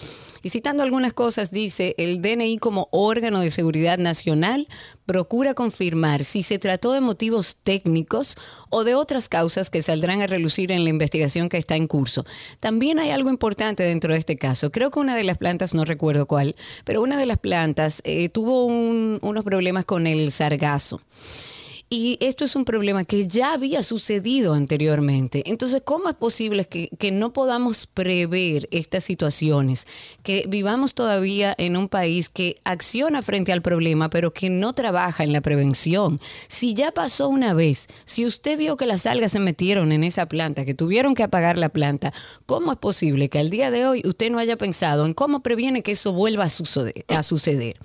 Y 0.48 0.50
citando 0.50 0.82
algunas 0.82 1.12
cosas, 1.12 1.52
dice, 1.52 1.94
el 1.98 2.22
DNI 2.22 2.58
como 2.60 2.88
órgano 2.92 3.42
de 3.42 3.52
seguridad 3.52 3.98
nacional 3.98 4.70
procura 5.06 5.54
confirmar 5.54 6.24
si 6.24 6.42
se 6.42 6.58
trató 6.58 6.94
de 6.94 7.02
motivos 7.02 7.58
técnicos 7.62 8.38
o 8.70 8.86
de 8.86 8.96
otras 8.96 9.28
causas 9.28 9.70
que 9.70 9.82
saldrán 9.82 10.22
a 10.22 10.28
relucir 10.28 10.72
en 10.72 10.86
la 10.86 10.90
investigación 10.90 11.50
que 11.50 11.58
está 11.58 11.76
en 11.76 11.86
curso. 11.86 12.26
También 12.62 12.98
hay 12.98 13.10
algo 13.10 13.30
importante 13.30 13.84
dentro 13.84 14.14
de 14.14 14.20
este 14.20 14.38
caso. 14.38 14.72
Creo 14.72 14.90
que 14.90 15.00
una 15.02 15.18
de 15.18 15.26
las 15.26 15.38
plantas, 15.38 15.74
no 15.74 15.84
recuerdo 15.84 16.28
cuál, 16.28 16.56
pero 16.86 17.02
una 17.02 17.18
de 17.18 17.26
las 17.26 17.40
plantas 17.40 18.00
eh, 18.06 18.30
tuvo 18.30 18.64
un- 18.64 19.20
unos 19.22 19.44
problemas 19.44 19.84
con 19.84 20.08
el 20.08 20.32
sargazo. 20.32 21.02
Y 21.90 22.18
esto 22.20 22.44
es 22.44 22.58
un 22.58 22.66
problema 22.66 23.06
que 23.06 23.28
ya 23.28 23.54
había 23.54 23.82
sucedido 23.82 24.54
anteriormente. 24.54 25.44
Entonces, 25.46 25.82
¿cómo 25.86 26.10
es 26.10 26.16
posible 26.16 26.66
que, 26.66 27.12
no 27.12 27.32
podamos 27.32 27.88
prever 27.88 28.68
estas 28.72 29.06
situaciones? 29.06 29.88
Que 30.22 30.46
vivamos 30.50 30.96
todavía 30.96 31.56
en 31.58 31.78
un 31.78 31.88
país 31.88 32.28
que 32.28 32.58
acciona 32.66 33.22
frente 33.22 33.54
al 33.54 33.62
problema, 33.62 34.10
pero 34.10 34.34
que 34.34 34.50
no 34.50 34.74
trabaja 34.74 35.24
en 35.24 35.32
la 35.32 35.40
prevención. 35.40 36.20
Si 36.50 36.74
ya 36.74 36.92
pasó 36.92 37.30
una 37.30 37.54
vez, 37.54 37.88
si 38.04 38.26
usted 38.26 38.58
vio 38.58 38.76
que 38.76 38.86
las 38.86 39.06
algas 39.06 39.32
se 39.32 39.40
metieron 39.40 39.94
en 39.94 40.04
esa 40.04 40.26
planta, 40.26 40.66
que 40.66 40.74
tuvieron 40.74 41.16
que 41.16 41.24
apagar 41.24 41.58
la 41.58 41.70
planta, 41.70 42.12
¿cómo 42.46 42.74
es 42.74 42.78
posible 42.80 43.30
que 43.30 43.40
al 43.40 43.50
día 43.50 43.72
de 43.72 43.88
hoy 43.88 44.02
usted 44.04 44.30
no 44.30 44.40
haya 44.40 44.58
pensado 44.58 45.06
en 45.06 45.14
cómo 45.14 45.40
previene 45.42 45.84
que 45.84 45.94
eso 45.94 46.12
vuelva 46.12 46.44
a 46.44 46.50
suceder? 46.50 47.06
A 47.08 47.24
suceder? 47.24 47.78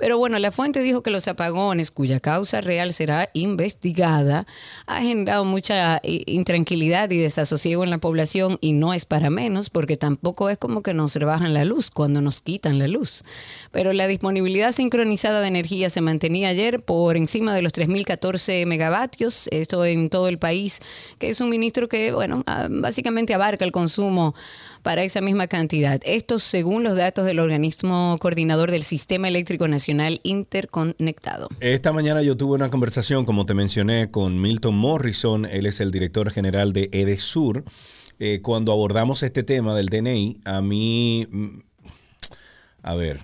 Pero 0.00 0.16
bueno, 0.16 0.38
la 0.38 0.50
fuente 0.50 0.80
dijo 0.80 1.02
que 1.02 1.10
los 1.10 1.28
apagones, 1.28 1.90
cuya 1.90 2.20
causa 2.20 2.62
real 2.62 2.94
será 2.94 3.28
investigada 3.34 4.46
ha 4.86 5.02
generado 5.02 5.44
mucha 5.44 6.00
i- 6.02 6.24
intranquilidad 6.26 7.10
y 7.10 7.18
desasosiego 7.18 7.84
en 7.84 7.90
la 7.90 7.98
población 7.98 8.56
y 8.62 8.72
no 8.72 8.94
es 8.94 9.04
para 9.04 9.28
menos 9.28 9.68
porque 9.68 9.98
tampoco 9.98 10.48
es 10.48 10.56
como 10.56 10.82
que 10.82 10.94
nos 10.94 11.14
rebajan 11.16 11.52
la 11.52 11.66
luz 11.66 11.90
cuando 11.90 12.22
nos 12.22 12.40
quitan 12.40 12.78
la 12.78 12.88
luz. 12.88 13.24
Pero 13.72 13.92
la 13.92 14.06
disponibilidad 14.06 14.72
sincronizada 14.72 15.42
de 15.42 15.48
energía 15.48 15.90
se 15.90 16.00
mantenía 16.00 16.48
ayer 16.48 16.82
por 16.82 17.18
encima 17.18 17.54
de 17.54 17.60
los 17.60 17.74
3.014 17.74 18.64
megavatios, 18.64 19.48
esto 19.52 19.84
en 19.84 20.08
todo 20.08 20.28
el 20.28 20.38
país, 20.38 20.80
que 21.18 21.28
es 21.28 21.42
un 21.42 21.50
ministro 21.50 21.90
que, 21.90 22.12
bueno, 22.12 22.42
ah, 22.46 22.68
básicamente 22.70 23.34
abarca 23.34 23.66
el 23.66 23.72
consumo 23.72 24.34
para 24.82 25.02
esa 25.02 25.20
misma 25.20 25.46
cantidad. 25.46 26.00
Esto 26.06 26.38
según 26.38 26.84
los 26.84 26.96
datos 26.96 27.26
del 27.26 27.38
organismo 27.38 28.16
coordinador 28.18 28.70
del 28.70 28.82
Sistema 28.82 29.28
Eléctrico 29.28 29.68
Nacional 29.68 29.89
Interconectado. 30.22 31.48
Esta 31.60 31.92
mañana 31.92 32.22
yo 32.22 32.36
tuve 32.36 32.54
una 32.54 32.70
conversación, 32.70 33.24
como 33.24 33.46
te 33.46 33.54
mencioné, 33.54 34.10
con 34.10 34.40
Milton 34.40 34.74
Morrison. 34.74 35.46
Él 35.46 35.66
es 35.66 35.80
el 35.80 35.90
director 35.90 36.30
general 36.30 36.72
de 36.72 36.88
Edesur. 36.92 37.64
Eh, 38.18 38.40
cuando 38.42 38.72
abordamos 38.72 39.22
este 39.22 39.42
tema 39.42 39.74
del 39.74 39.88
DNI, 39.88 40.40
a 40.44 40.60
mí, 40.60 41.26
mm, 41.30 41.58
a 42.82 42.94
ver, 42.94 43.20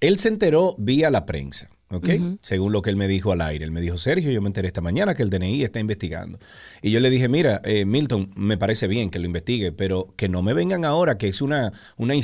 él 0.00 0.18
se 0.18 0.28
enteró 0.28 0.74
vía 0.78 1.10
la 1.10 1.26
prensa. 1.26 1.70
¿Ok? 1.90 2.08
Según 2.40 2.72
lo 2.72 2.82
que 2.82 2.90
él 2.90 2.96
me 2.96 3.06
dijo 3.06 3.30
al 3.32 3.40
aire. 3.40 3.64
Él 3.64 3.70
me 3.70 3.80
dijo, 3.80 3.96
Sergio, 3.96 4.30
yo 4.32 4.40
me 4.42 4.48
enteré 4.48 4.66
esta 4.68 4.80
mañana 4.80 5.14
que 5.14 5.22
el 5.22 5.30
DNI 5.30 5.62
está 5.62 5.78
investigando. 5.80 6.38
Y 6.82 6.90
yo 6.90 6.98
le 7.00 7.08
dije, 7.10 7.28
mira, 7.28 7.60
eh, 7.64 7.84
Milton, 7.84 8.30
me 8.36 8.56
parece 8.58 8.88
bien 8.88 9.10
que 9.10 9.18
lo 9.18 9.26
investigue, 9.26 9.70
pero 9.72 10.12
que 10.16 10.28
no 10.28 10.42
me 10.42 10.54
vengan 10.54 10.84
ahora 10.84 11.18
que 11.18 11.28
es 11.28 11.40
una, 11.40 11.72
una, 11.96 12.14
eh, 12.14 12.20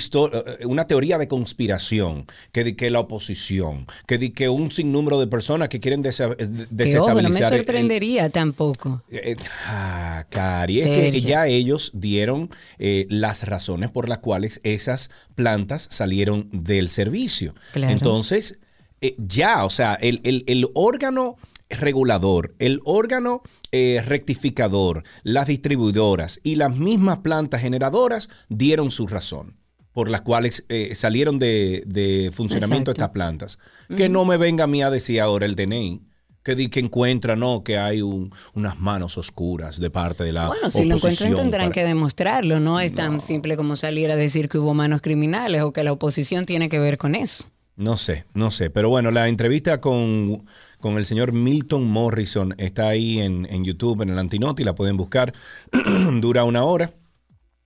una 0.66 0.86
teoría 0.86 1.18
de 1.18 1.28
conspiración, 1.28 2.26
que, 2.52 2.64
di- 2.64 2.72
que 2.74 2.90
la 2.90 3.00
oposición, 3.00 3.86
que, 4.06 4.18
di- 4.18 4.30
que 4.30 4.48
un 4.48 4.70
sinnúmero 4.72 5.20
de 5.20 5.26
personas 5.26 5.68
que 5.68 5.78
quieren 5.80 6.02
desa- 6.02 6.34
eh, 6.38 6.46
de- 6.46 6.84
Que 6.84 6.98
ojo, 6.98 7.08
no 7.10 7.14
me 7.14 7.22
desestabilizar. 7.22 7.52
el- 7.52 7.58
sorprendería 7.60 8.30
tampoco. 8.30 9.02
eh, 9.10 9.36
ah, 9.66 10.24
Cari, 10.30 10.80
es 10.80 10.86
que 10.86 11.20
ya 11.20 11.46
ellos 11.46 11.90
dieron 11.94 12.50
eh, 12.78 13.06
las 13.08 13.44
razones 13.44 13.90
por 13.90 14.08
las 14.08 14.18
cuales 14.18 14.60
esas 14.64 15.10
plantas 15.34 15.86
salieron 15.90 16.48
del 16.52 16.88
servicio. 16.90 17.54
Claro. 17.72 17.92
Entonces, 17.92 18.58
eh, 19.00 19.14
ya, 19.18 19.64
o 19.64 19.70
sea, 19.70 19.94
el, 19.94 20.20
el- 20.24 20.44
el 20.46 20.66
órgano 20.74 21.36
regulador, 21.68 22.54
el 22.58 22.80
órgano 22.84 23.42
eh, 23.72 24.02
rectificador, 24.06 25.04
las 25.22 25.46
distribuidoras 25.46 26.40
y 26.42 26.56
las 26.56 26.76
mismas 26.76 27.18
plantas 27.18 27.60
generadoras 27.60 28.28
dieron 28.48 28.90
su 28.90 29.06
razón 29.06 29.56
por 29.92 30.08
las 30.08 30.20
cuales 30.20 30.64
eh, 30.68 30.94
salieron 30.94 31.38
de, 31.38 31.82
de 31.86 32.30
funcionamiento 32.32 32.90
Exacto. 32.92 33.04
estas 33.04 33.10
plantas. 33.10 33.58
Que 33.96 34.08
no 34.08 34.24
me 34.24 34.36
venga 34.36 34.64
a 34.64 34.66
mí 34.68 34.82
a 34.82 34.90
decir 34.90 35.20
ahora 35.20 35.46
el 35.46 35.56
DNI. 35.56 36.02
Que, 36.42 36.54
di- 36.54 36.68
que 36.70 36.80
encuentra, 36.80 37.36
no, 37.36 37.62
que 37.64 37.76
hay 37.76 38.00
un- 38.00 38.32
unas 38.54 38.78
manos 38.80 39.18
oscuras 39.18 39.78
de 39.78 39.90
parte 39.90 40.24
de 40.24 40.32
la 40.32 40.46
Bueno, 40.48 40.70
si 40.70 40.84
lo 40.86 40.94
encuentran 40.96 41.34
tendrán 41.34 41.66
para- 41.68 41.72
que 41.72 41.84
demostrarlo, 41.84 42.60
no 42.60 42.80
es 42.80 42.94
tan 42.94 43.20
simple 43.20 43.56
como 43.56 43.76
salir 43.76 44.10
a 44.10 44.16
decir 44.16 44.48
que 44.48 44.58
hubo 44.58 44.72
manos 44.72 45.02
criminales 45.02 45.60
o 45.62 45.72
que 45.72 45.82
la 45.84 45.92
oposición 45.92 46.46
tiene 46.46 46.68
que 46.70 46.78
ver 46.78 46.96
con 46.96 47.14
eso. 47.14 47.44
No 47.80 47.96
sé, 47.96 48.26
no 48.34 48.50
sé. 48.50 48.68
Pero 48.68 48.90
bueno, 48.90 49.10
la 49.10 49.26
entrevista 49.26 49.80
con, 49.80 50.44
con 50.80 50.98
el 50.98 51.06
señor 51.06 51.32
Milton 51.32 51.82
Morrison 51.88 52.54
está 52.58 52.88
ahí 52.88 53.20
en, 53.20 53.46
en 53.50 53.64
YouTube, 53.64 54.02
en 54.02 54.10
el 54.10 54.18
Antinoti, 54.18 54.64
la 54.64 54.74
pueden 54.74 54.98
buscar. 54.98 55.32
Dura 56.20 56.44
una 56.44 56.62
hora. 56.62 56.92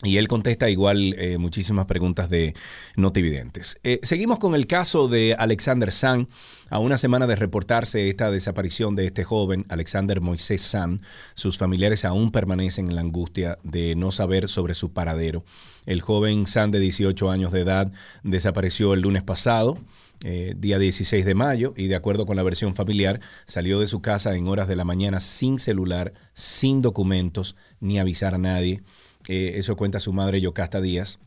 Y 0.05 0.19
él 0.19 0.29
contesta 0.29 0.71
igual 0.71 1.17
eh, 1.19 1.37
muchísimas 1.39 1.87
preguntas 1.87 2.31
de 2.31 2.55
notividentes. 2.95 3.81
Eh, 3.83 3.99
seguimos 4.05 4.39
con 4.39 4.55
el 4.55 4.69
caso 4.69 5.09
de 5.09 5.35
Alexander 5.37 5.91
San. 5.91 6.29
A 6.71 6.79
una 6.79 6.97
semana 6.97 7.27
de 7.27 7.35
reportarse 7.35 8.09
esta 8.09 8.31
desaparición 8.31 8.95
de 8.95 9.07
este 9.07 9.25
joven, 9.25 9.67
Alexander 9.69 10.21
Moisés 10.21 10.63
San, 10.63 11.03
sus 11.35 11.59
familiares 11.59 12.05
aún 12.05 12.31
permanecen 12.31 12.89
en 12.89 12.95
la 12.95 13.01
angustia 13.01 13.59
de 13.65 13.97
no 13.97 14.13
saber 14.13 14.49
sobre 14.49 14.75
su 14.75 14.93
paradero. 14.93 15.45
El 15.87 16.01
joven 16.03 16.47
San 16.47 16.71
de 16.71 16.79
18 16.79 17.31
años 17.31 17.51
de 17.51 17.61
edad 17.63 17.91
desapareció 18.23 18.95
el 18.95 19.01
lunes 19.01 19.25
pasado 19.25 19.79
eh, 20.23 20.55
día 20.57 20.79
16 20.79 21.25
de 21.25 21.35
mayo, 21.35 21.75
y 21.77 21.87
de 21.89 21.97
acuerdo 21.97 22.27
con 22.27 22.37
la 22.37 22.43
versión 22.43 22.75
familiar, 22.75 23.21
salió 23.47 23.81
de 23.81 23.87
su 23.87 24.01
casa 24.01 24.35
en 24.37 24.49
horas 24.49 24.69
de 24.69 24.77
la 24.77 24.85
mañana 24.85 25.21
sin 25.21 25.59
celular, 25.59 26.13
sin 26.33 26.83
documentos, 26.83 27.57
ni 27.81 27.99
avisar 27.99 28.35
a 28.35 28.39
nadie. 28.39 28.83
Eh, 29.29 29.55
eso 29.57 29.77
cuenta 29.77 30.01
su 30.01 30.13
madre 30.13 30.41
Yocasta 30.41 30.81
Díaz. 30.81 31.19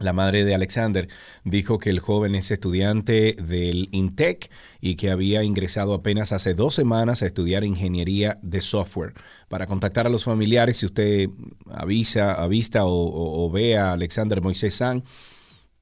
La 0.00 0.12
madre 0.12 0.44
de 0.44 0.56
Alexander 0.56 1.08
dijo 1.44 1.78
que 1.78 1.88
el 1.88 2.00
joven 2.00 2.34
es 2.34 2.50
estudiante 2.50 3.36
del 3.40 3.88
INTEC 3.92 4.50
y 4.80 4.96
que 4.96 5.10
había 5.10 5.44
ingresado 5.44 5.94
apenas 5.94 6.32
hace 6.32 6.52
dos 6.54 6.74
semanas 6.74 7.22
a 7.22 7.26
estudiar 7.26 7.62
ingeniería 7.62 8.38
de 8.42 8.60
software. 8.60 9.14
Para 9.48 9.68
contactar 9.68 10.08
a 10.08 10.10
los 10.10 10.24
familiares, 10.24 10.78
si 10.78 10.86
usted 10.86 11.28
avisa, 11.70 12.34
avista 12.34 12.86
o, 12.86 13.44
o- 13.46 13.50
ve 13.52 13.76
a 13.78 13.92
Alexander 13.92 14.42
Moisés 14.42 14.74
San, 14.74 15.04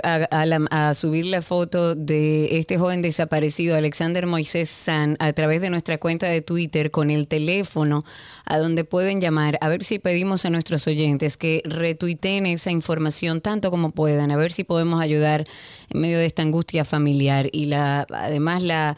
la- 0.46 0.94
subir 0.94 1.26
la 1.26 1.42
foto 1.42 1.94
de 1.94 2.58
este 2.58 2.78
joven 2.78 3.02
desaparecido, 3.02 3.76
Alexander 3.76 4.26
Moisés 4.26 4.70
San, 4.70 5.16
a 5.18 5.32
través 5.32 5.60
de 5.60 5.70
nuestra 5.70 5.98
cuenta 5.98 6.26
de 6.28 6.42
Twitter 6.42 6.90
con 6.90 7.10
el 7.10 7.26
teléfono 7.26 8.04
a 8.44 8.58
donde 8.58 8.84
pueden 8.84 9.20
llamar. 9.20 9.58
A 9.60 9.68
ver 9.68 9.84
si 9.84 9.98
pedimos 9.98 10.44
a 10.44 10.50
nuestros 10.50 10.86
oyentes 10.86 11.36
que 11.36 11.62
retuiteen 11.64 12.46
esa 12.46 12.70
información 12.70 13.40
tanto 13.40 13.70
como 13.70 13.90
puedan, 13.90 14.30
a 14.30 14.36
ver 14.36 14.52
si 14.52 14.64
podemos 14.64 15.00
ayudar 15.02 15.46
en 15.90 16.00
medio 16.00 16.18
de 16.18 16.26
esta 16.26 16.42
angustia 16.42 16.84
familiar 16.84 17.48
y 17.52 17.66
la, 17.66 18.06
además 18.10 18.62
la 18.62 18.96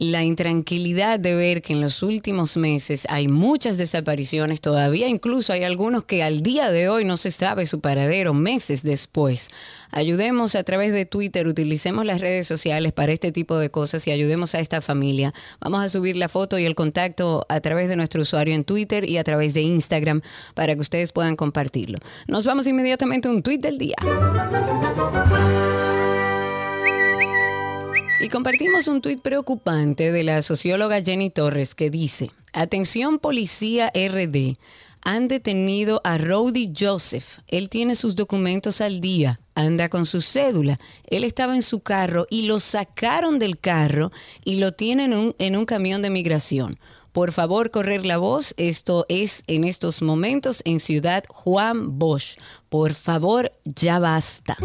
la 0.00 0.24
intranquilidad 0.24 1.20
de 1.20 1.34
ver 1.34 1.60
que 1.60 1.74
en 1.74 1.82
los 1.82 2.02
últimos 2.02 2.56
meses 2.56 3.06
hay 3.10 3.28
muchas 3.28 3.76
desapariciones 3.76 4.62
todavía, 4.62 5.08
incluso 5.08 5.52
hay 5.52 5.62
algunos 5.62 6.04
que 6.04 6.22
al 6.22 6.40
día 6.40 6.70
de 6.70 6.88
hoy 6.88 7.04
no 7.04 7.18
se 7.18 7.30
sabe 7.30 7.66
su 7.66 7.82
paradero 7.82 8.32
meses 8.32 8.82
después. 8.82 9.50
Ayudemos 9.90 10.54
a 10.54 10.64
través 10.64 10.94
de 10.94 11.04
Twitter, 11.04 11.46
utilicemos 11.46 12.06
las 12.06 12.22
redes 12.22 12.46
sociales 12.46 12.92
para 12.92 13.12
este 13.12 13.30
tipo 13.30 13.58
de 13.58 13.68
cosas 13.68 14.06
y 14.06 14.10
ayudemos 14.10 14.54
a 14.54 14.60
esta 14.60 14.80
familia. 14.80 15.34
Vamos 15.60 15.84
a 15.84 15.90
subir 15.90 16.16
la 16.16 16.30
foto 16.30 16.58
y 16.58 16.64
el 16.64 16.74
contacto 16.74 17.44
a 17.50 17.60
través 17.60 17.90
de 17.90 17.96
nuestro 17.96 18.22
usuario 18.22 18.54
en 18.54 18.64
Twitter 18.64 19.06
y 19.06 19.18
a 19.18 19.24
través 19.24 19.52
de 19.52 19.60
Instagram 19.60 20.22
para 20.54 20.74
que 20.76 20.80
ustedes 20.80 21.12
puedan 21.12 21.36
compartirlo. 21.36 21.98
Nos 22.26 22.46
vamos 22.46 22.66
inmediatamente 22.66 23.28
a 23.28 23.32
un 23.32 23.42
tweet 23.42 23.58
del 23.58 23.76
día. 23.76 23.96
Y 28.22 28.28
compartimos 28.28 28.86
un 28.86 29.00
tuit 29.00 29.22
preocupante 29.22 30.12
de 30.12 30.24
la 30.24 30.42
socióloga 30.42 31.00
Jenny 31.02 31.30
Torres 31.30 31.74
que 31.74 31.88
dice, 31.88 32.30
atención 32.52 33.18
policía 33.18 33.90
RD, 33.94 34.58
han 35.02 35.26
detenido 35.26 36.02
a 36.04 36.18
Rowdy 36.18 36.70
Joseph. 36.78 37.38
Él 37.48 37.70
tiene 37.70 37.94
sus 37.94 38.16
documentos 38.16 38.82
al 38.82 39.00
día, 39.00 39.40
anda 39.54 39.88
con 39.88 40.04
su 40.04 40.20
cédula. 40.20 40.78
Él 41.04 41.24
estaba 41.24 41.54
en 41.54 41.62
su 41.62 41.80
carro 41.80 42.26
y 42.28 42.42
lo 42.42 42.60
sacaron 42.60 43.38
del 43.38 43.58
carro 43.58 44.12
y 44.44 44.56
lo 44.56 44.72
tienen 44.72 45.14
en 45.14 45.18
un, 45.18 45.34
en 45.38 45.56
un 45.56 45.64
camión 45.64 46.02
de 46.02 46.10
migración. 46.10 46.78
Por 47.12 47.32
favor, 47.32 47.70
correr 47.70 48.04
la 48.04 48.18
voz. 48.18 48.54
Esto 48.58 49.06
es 49.08 49.42
en 49.46 49.64
estos 49.64 50.02
momentos 50.02 50.60
en 50.66 50.78
Ciudad 50.78 51.24
Juan 51.28 51.98
Bosch. 51.98 52.36
Por 52.68 52.92
favor, 52.92 53.50
ya 53.64 53.98
basta. 53.98 54.58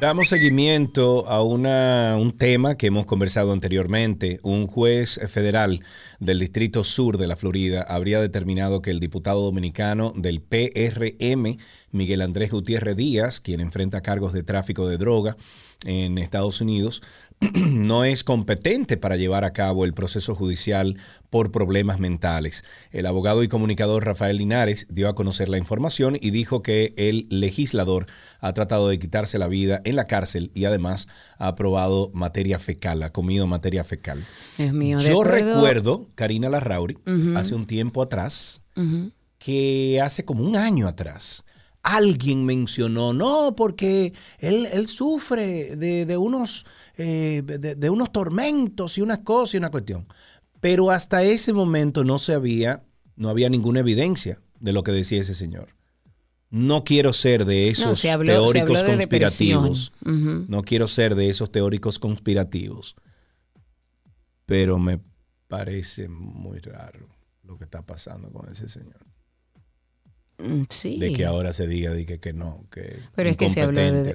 Damos 0.00 0.28
seguimiento 0.30 1.28
a 1.28 1.42
una, 1.42 2.16
un 2.18 2.32
tema 2.32 2.76
que 2.76 2.86
hemos 2.86 3.04
conversado 3.04 3.52
anteriormente. 3.52 4.40
Un 4.42 4.66
juez 4.66 5.20
federal 5.28 5.84
del 6.20 6.38
Distrito 6.38 6.84
Sur 6.84 7.18
de 7.18 7.26
la 7.26 7.36
Florida 7.36 7.82
habría 7.82 8.18
determinado 8.18 8.80
que 8.80 8.92
el 8.92 8.98
diputado 8.98 9.42
dominicano 9.42 10.14
del 10.16 10.40
PRM, 10.40 11.58
Miguel 11.92 12.22
Andrés 12.22 12.50
Gutiérrez 12.50 12.96
Díaz, 12.96 13.40
quien 13.40 13.60
enfrenta 13.60 14.00
cargos 14.00 14.32
de 14.32 14.42
tráfico 14.42 14.88
de 14.88 14.96
droga 14.96 15.36
en 15.84 16.16
Estados 16.16 16.62
Unidos, 16.62 17.02
no 17.54 18.04
es 18.04 18.22
competente 18.22 18.96
para 18.98 19.16
llevar 19.16 19.44
a 19.44 19.52
cabo 19.52 19.84
el 19.84 19.94
proceso 19.94 20.34
judicial 20.34 20.98
por 21.30 21.50
problemas 21.50 21.98
mentales. 21.98 22.64
El 22.90 23.06
abogado 23.06 23.42
y 23.42 23.48
comunicador 23.48 24.04
Rafael 24.04 24.36
Linares 24.36 24.86
dio 24.90 25.08
a 25.08 25.14
conocer 25.14 25.48
la 25.48 25.56
información 25.58 26.18
y 26.20 26.30
dijo 26.30 26.62
que 26.62 26.92
el 26.96 27.26
legislador 27.30 28.06
ha 28.40 28.52
tratado 28.52 28.88
de 28.88 28.98
quitarse 28.98 29.38
la 29.38 29.48
vida 29.48 29.80
en 29.84 29.96
la 29.96 30.04
cárcel 30.04 30.50
y 30.54 30.66
además 30.66 31.08
ha 31.38 31.48
aprobado 31.48 32.10
materia 32.12 32.58
fecal, 32.58 33.02
ha 33.02 33.10
comido 33.12 33.46
materia 33.46 33.84
fecal. 33.84 34.24
Mío, 34.58 35.00
Yo 35.00 35.22
acuerdo- 35.22 35.54
recuerdo, 35.54 36.08
Karina 36.14 36.50
Larrauri, 36.50 36.98
hace 37.36 37.54
un 37.54 37.66
tiempo 37.66 38.02
atrás, 38.02 38.62
que 39.38 40.00
hace 40.02 40.24
como 40.24 40.44
un 40.44 40.56
año 40.56 40.86
atrás, 40.88 41.44
alguien 41.82 42.44
mencionó, 42.44 43.14
no, 43.14 43.54
porque 43.56 44.12
él, 44.38 44.68
él 44.70 44.86
sufre 44.86 45.76
de, 45.76 46.04
de 46.04 46.16
unos, 46.18 46.66
eh, 47.02 47.42
de, 47.44 47.74
de 47.76 47.90
unos 47.90 48.12
tormentos 48.12 48.98
y 48.98 49.00
unas 49.00 49.20
cosas 49.20 49.54
y 49.54 49.58
una 49.58 49.70
cuestión. 49.70 50.06
Pero 50.60 50.90
hasta 50.90 51.22
ese 51.22 51.52
momento 51.54 52.04
no 52.04 52.18
se 52.18 52.34
había, 52.34 52.82
no 53.16 53.30
había 53.30 53.48
ninguna 53.48 53.80
evidencia 53.80 54.40
de 54.58 54.72
lo 54.72 54.82
que 54.82 54.92
decía 54.92 55.20
ese 55.20 55.34
señor. 55.34 55.68
No 56.50 56.84
quiero 56.84 57.12
ser 57.12 57.44
de 57.46 57.70
esos 57.70 57.96
se 57.98 58.10
habló- 58.10 58.46
se 58.48 58.52
teóricos 58.60 58.82
de 58.82 58.96
conspirativos. 58.96 59.92
No 60.48 60.62
quiero 60.62 60.86
ser 60.88 61.14
de 61.14 61.28
esos 61.30 61.50
teóricos 61.50 61.98
conspirativos. 61.98 62.96
Pero 64.46 64.78
me 64.78 65.00
parece 65.48 66.08
muy 66.08 66.58
raro 66.58 67.08
lo 67.44 67.56
que 67.56 67.64
está 67.64 67.82
pasando 67.86 68.30
con 68.30 68.50
ese 68.50 68.68
señor. 68.68 68.98
Mm, 70.38 70.62
Sí. 70.68 70.98
De 70.98 71.12
que 71.12 71.24
ahora 71.24 71.52
se 71.52 71.66
diga 71.66 71.92
de 71.92 72.04
que, 72.06 72.18
que 72.18 72.32
no, 72.32 72.66
que 72.70 72.98
Pero 73.14 73.30
es 73.30 73.36
que 73.36 73.48
se 73.48 73.60
habló 73.62 73.80
de- 73.80 74.14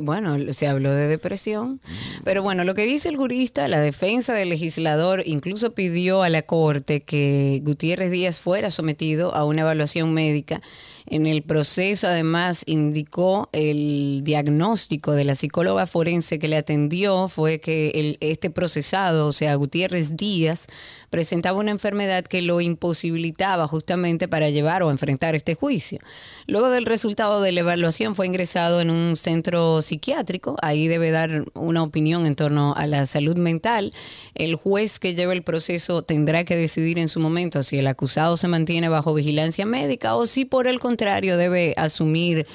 bueno, 0.00 0.52
se 0.52 0.66
habló 0.66 0.92
de 0.92 1.08
depresión, 1.08 1.80
pero 2.24 2.42
bueno, 2.42 2.64
lo 2.64 2.74
que 2.74 2.84
dice 2.84 3.08
el 3.08 3.16
jurista, 3.16 3.68
la 3.68 3.80
defensa 3.80 4.34
del 4.34 4.48
legislador 4.48 5.22
incluso 5.26 5.74
pidió 5.74 6.22
a 6.22 6.28
la 6.28 6.42
corte 6.42 7.02
que 7.02 7.60
Gutiérrez 7.64 8.10
Díaz 8.10 8.40
fuera 8.40 8.70
sometido 8.70 9.34
a 9.34 9.44
una 9.44 9.62
evaluación 9.62 10.12
médica. 10.12 10.60
En 11.08 11.28
el 11.28 11.42
proceso, 11.42 12.08
además, 12.08 12.64
indicó 12.66 13.48
el 13.52 14.22
diagnóstico 14.24 15.12
de 15.12 15.24
la 15.24 15.36
psicóloga 15.36 15.86
forense 15.86 16.40
que 16.40 16.48
le 16.48 16.56
atendió 16.56 17.28
fue 17.28 17.60
que 17.60 18.16
este 18.20 18.50
procesado, 18.50 19.28
o 19.28 19.32
sea, 19.32 19.54
Gutiérrez 19.54 20.16
Díaz, 20.16 20.66
presentaba 21.08 21.60
una 21.60 21.70
enfermedad 21.70 22.24
que 22.24 22.42
lo 22.42 22.60
imposibilitaba 22.60 23.68
justamente 23.68 24.26
para 24.26 24.50
llevar 24.50 24.82
o 24.82 24.90
enfrentar 24.90 25.36
este 25.36 25.54
juicio. 25.54 26.00
Luego 26.48 26.70
del 26.70 26.86
resultado 26.86 27.40
de 27.40 27.52
la 27.52 27.60
evaluación 27.60 28.16
fue 28.16 28.26
ingresado 28.26 28.80
en 28.80 28.90
un 28.90 29.14
centro 29.14 29.82
psiquiátrico, 29.82 30.56
ahí 30.60 30.88
debe 30.88 31.12
dar 31.12 31.44
una 31.54 31.84
opinión 31.84 32.26
en 32.26 32.34
torno 32.34 32.74
a 32.76 32.88
la 32.88 33.06
salud 33.06 33.36
mental. 33.36 33.92
El 34.34 34.56
juez 34.56 34.98
que 34.98 35.14
lleva 35.14 35.32
el 35.32 35.44
proceso 35.44 36.02
tendrá 36.02 36.44
que 36.44 36.56
decidir 36.56 36.98
en 36.98 37.06
su 37.06 37.20
momento 37.20 37.62
si 37.62 37.78
el 37.78 37.86
acusado 37.86 38.36
se 38.36 38.48
mantiene 38.48 38.88
bajo 38.88 39.14
vigilancia 39.14 39.66
médica 39.66 40.16
o 40.16 40.26
si 40.26 40.44
por 40.44 40.66
el 40.66 40.80
contrario 40.80 40.95
debe 40.96 41.74
asumir 41.76 42.46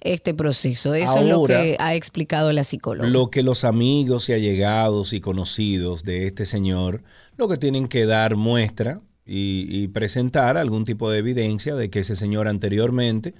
este 0.00 0.34
proceso. 0.34 0.94
Eso 0.94 1.18
es 1.18 1.28
lo 1.28 1.44
que 1.44 1.76
ha 1.78 1.94
explicado 1.94 2.52
la 2.52 2.64
psicóloga. 2.64 3.08
Lo 3.08 3.30
que 3.30 3.42
los 3.42 3.64
amigos 3.64 4.28
y 4.28 4.32
allegados 4.32 5.12
y 5.12 5.20
conocidos 5.20 6.04
de 6.04 6.26
este 6.26 6.44
señor, 6.44 7.02
lo 7.36 7.48
que 7.48 7.56
tienen 7.56 7.88
que 7.88 8.06
dar 8.06 8.36
muestra 8.36 9.00
y, 9.26 9.66
y 9.68 9.88
presentar 9.88 10.56
algún 10.56 10.84
tipo 10.84 11.10
de 11.10 11.18
evidencia 11.18 11.74
de 11.74 11.90
que 11.90 12.00
ese 12.00 12.14
señor 12.14 12.48
anteriormente, 12.48 13.34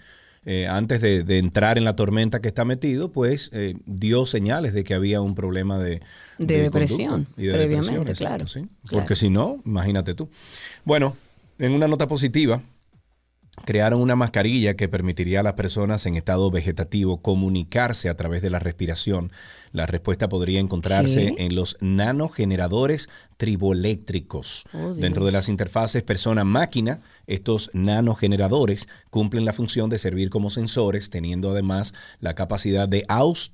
eh, 0.44 0.66
antes 0.66 1.00
de, 1.00 1.22
de 1.22 1.38
entrar 1.38 1.76
en 1.76 1.84
la 1.84 1.96
tormenta 1.96 2.40
que 2.40 2.48
está 2.48 2.64
metido, 2.64 3.10
pues 3.10 3.50
eh, 3.52 3.74
dio 3.84 4.24
señales 4.24 4.72
de 4.72 4.84
que 4.84 4.94
había 4.94 5.20
un 5.20 5.34
problema 5.34 5.78
de, 5.78 6.00
De 6.38 6.62
depresión, 6.62 7.10
conducta 7.10 7.42
y 7.42 7.46
de 7.46 7.52
previamente, 7.52 7.98
depresión, 7.98 8.08
exacto, 8.08 8.24
claro, 8.24 8.46
sí. 8.46 8.60
claro. 8.86 9.02
Porque 9.02 9.16
si 9.16 9.28
no, 9.28 9.60
imagínate 9.66 10.14
tú. 10.14 10.28
Bueno, 10.84 11.14
en 11.58 11.72
una 11.72 11.88
nota 11.88 12.06
positiva, 12.08 12.62
crearon 13.64 14.00
una 14.00 14.16
mascarilla 14.16 14.74
que 14.74 14.88
permitiría 14.88 15.40
a 15.40 15.42
las 15.42 15.54
personas 15.54 16.06
en 16.06 16.16
estado 16.16 16.50
vegetativo 16.50 17.22
comunicarse 17.22 18.08
a 18.08 18.14
través 18.14 18.42
de 18.42 18.50
la 18.50 18.58
respiración. 18.58 19.32
La 19.72 19.86
respuesta 19.86 20.28
podría 20.28 20.60
encontrarse 20.60 21.34
¿Qué? 21.34 21.44
en 21.44 21.54
los 21.54 21.76
nanogeneradores 21.80 23.08
triboeléctricos. 23.40 24.64
Oh. 24.74 24.92
Dentro 24.92 25.24
de 25.24 25.32
las 25.32 25.48
interfaces 25.48 26.02
persona-máquina, 26.02 27.00
estos 27.26 27.70
nanogeneradores 27.72 28.86
cumplen 29.08 29.46
la 29.46 29.54
función 29.54 29.88
de 29.88 29.96
servir 29.96 30.28
como 30.28 30.50
sensores, 30.50 31.08
teniendo 31.08 31.50
además 31.50 31.94
la 32.20 32.34
capacidad 32.34 32.86
de 32.86 33.06
aus- 33.06 33.50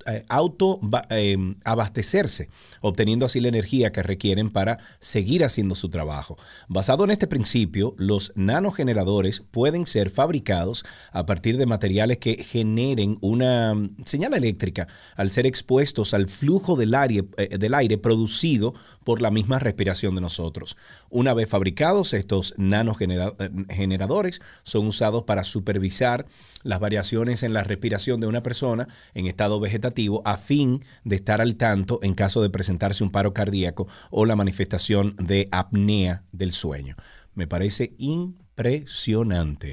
eh, 1.10 1.54
abastecerse, 1.64 2.48
obteniendo 2.80 3.26
así 3.26 3.38
la 3.38 3.46
energía 3.48 3.92
que 3.92 4.02
requieren 4.02 4.50
para 4.50 4.78
seguir 4.98 5.44
haciendo 5.44 5.76
su 5.76 5.88
trabajo. 5.88 6.36
Basado 6.66 7.04
en 7.04 7.12
este 7.12 7.28
principio, 7.28 7.94
los 7.96 8.32
nanogeneradores 8.34 9.44
pueden 9.52 9.86
ser 9.86 10.10
fabricados 10.10 10.84
a 11.12 11.26
partir 11.26 11.58
de 11.58 11.66
materiales 11.66 12.18
que 12.18 12.42
generen 12.42 13.18
una 13.20 13.72
mm, 13.74 13.98
señal 14.04 14.34
eléctrica 14.34 14.88
al 15.14 15.30
ser 15.30 15.46
expuestos 15.46 16.12
al 16.12 16.28
flujo 16.28 16.74
del 16.74 16.92
aire, 16.94 17.24
eh, 17.36 17.56
del 17.56 17.74
aire 17.74 17.98
producido 17.98 18.74
por 19.04 19.22
la 19.22 19.30
misma 19.30 19.60
respiración 19.76 20.14
de 20.14 20.22
nosotros. 20.22 20.78
Una 21.10 21.34
vez 21.34 21.50
fabricados, 21.50 22.14
estos 22.14 22.54
nanogeneradores 22.56 24.40
son 24.62 24.86
usados 24.86 25.24
para 25.24 25.44
supervisar 25.44 26.24
las 26.62 26.80
variaciones 26.80 27.42
en 27.42 27.52
la 27.52 27.62
respiración 27.62 28.18
de 28.20 28.26
una 28.26 28.42
persona 28.42 28.88
en 29.12 29.26
estado 29.26 29.60
vegetativo 29.60 30.22
a 30.24 30.38
fin 30.38 30.82
de 31.04 31.16
estar 31.16 31.42
al 31.42 31.56
tanto 31.56 32.00
en 32.02 32.14
caso 32.14 32.40
de 32.40 32.48
presentarse 32.48 33.04
un 33.04 33.10
paro 33.10 33.34
cardíaco 33.34 33.86
o 34.10 34.24
la 34.24 34.34
manifestación 34.34 35.14
de 35.16 35.48
apnea 35.52 36.24
del 36.32 36.52
sueño. 36.52 36.96
Me 37.34 37.46
parece 37.46 37.94
impresionante 37.98 38.45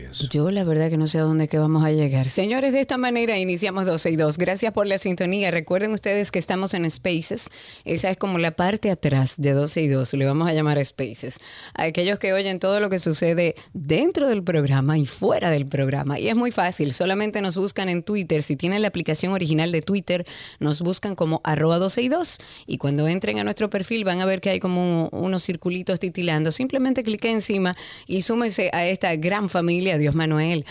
eso. 0.09 0.27
Yo 0.29 0.51
la 0.51 0.65
verdad 0.65 0.89
que 0.89 0.97
no 0.97 1.07
sé 1.07 1.17
a 1.17 1.21
dónde 1.21 1.47
que 1.47 1.57
vamos 1.57 1.85
a 1.85 1.91
llegar. 1.91 2.29
Señores, 2.29 2.73
de 2.73 2.81
esta 2.81 2.97
manera 2.97 3.37
iniciamos 3.37 3.85
12 3.85 4.11
y 4.11 4.15
2. 4.17 4.37
Gracias 4.37 4.73
por 4.73 4.87
la 4.87 4.97
sintonía. 4.97 5.51
Recuerden 5.51 5.93
ustedes 5.93 6.31
que 6.31 6.39
estamos 6.39 6.73
en 6.73 6.91
Spaces. 6.91 7.47
Esa 7.85 8.09
es 8.09 8.17
como 8.17 8.39
la 8.39 8.51
parte 8.57 8.91
atrás 8.91 9.35
de 9.37 9.53
12 9.53 9.83
y 9.83 9.87
2. 9.87 10.13
Le 10.15 10.25
vamos 10.25 10.49
a 10.49 10.53
llamar 10.53 10.83
Spaces. 10.83 11.39
A 11.73 11.83
aquellos 11.83 12.19
que 12.19 12.33
oyen 12.33 12.59
todo 12.59 12.81
lo 12.81 12.89
que 12.89 12.99
sucede 12.99 13.55
dentro 13.71 14.27
del 14.27 14.43
programa 14.43 14.97
y 14.97 15.05
fuera 15.05 15.49
del 15.49 15.65
programa. 15.65 16.19
Y 16.19 16.27
es 16.27 16.35
muy 16.35 16.51
fácil. 16.51 16.91
Solamente 16.91 17.41
nos 17.41 17.55
buscan 17.55 17.87
en 17.87 18.03
Twitter. 18.03 18.43
Si 18.43 18.57
tienen 18.57 18.81
la 18.81 18.89
aplicación 18.89 19.31
original 19.31 19.71
de 19.71 19.81
Twitter, 19.81 20.25
nos 20.59 20.81
buscan 20.81 21.15
como 21.15 21.39
arroba 21.45 21.79
12 21.79 22.01
y 22.01 22.09
2. 22.09 22.37
Y 22.67 22.79
cuando 22.79 23.07
entren 23.07 23.39
a 23.39 23.45
nuestro 23.45 23.69
perfil 23.69 24.03
van 24.03 24.19
a 24.19 24.25
ver 24.25 24.41
que 24.41 24.49
hay 24.49 24.59
como 24.59 25.07
unos 25.13 25.41
circulitos 25.41 26.01
titilando. 26.01 26.51
Simplemente 26.51 27.01
clique 27.03 27.31
encima 27.31 27.77
y 28.07 28.23
súmese 28.23 28.72
a 28.73 28.85
esta 28.85 29.15
gran 29.15 29.49
familia, 29.49 29.97
Dios 29.97 30.15
Manuel, 30.15 30.65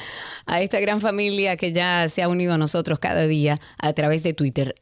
a 0.46 0.60
esta 0.60 0.80
gran 0.80 1.00
familia 1.00 1.56
que 1.56 1.72
ya 1.72 2.08
se 2.08 2.22
ha 2.22 2.28
unido 2.28 2.54
a 2.54 2.58
nosotros 2.58 2.98
cada 2.98 3.26
día 3.26 3.60
a 3.78 3.92
través 3.92 4.22
de 4.22 4.34
Twitter. 4.34 4.74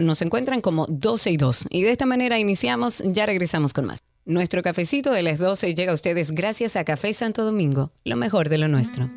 Nos 0.00 0.22
encuentran 0.22 0.60
como 0.60 0.86
12 0.88 1.30
y 1.30 1.36
2. 1.36 1.66
Y 1.70 1.82
de 1.82 1.90
esta 1.90 2.06
manera 2.06 2.38
iniciamos, 2.38 3.02
ya 3.04 3.26
regresamos 3.26 3.72
con 3.72 3.86
más. 3.86 3.98
Nuestro 4.24 4.62
cafecito 4.62 5.10
de 5.10 5.22
las 5.22 5.38
12 5.38 5.74
llega 5.74 5.92
a 5.92 5.94
ustedes 5.94 6.32
gracias 6.32 6.76
a 6.76 6.84
Café 6.84 7.12
Santo 7.14 7.44
Domingo, 7.44 7.92
lo 8.04 8.16
mejor 8.16 8.50
de 8.50 8.58
lo 8.58 8.68
nuestro. 8.68 9.08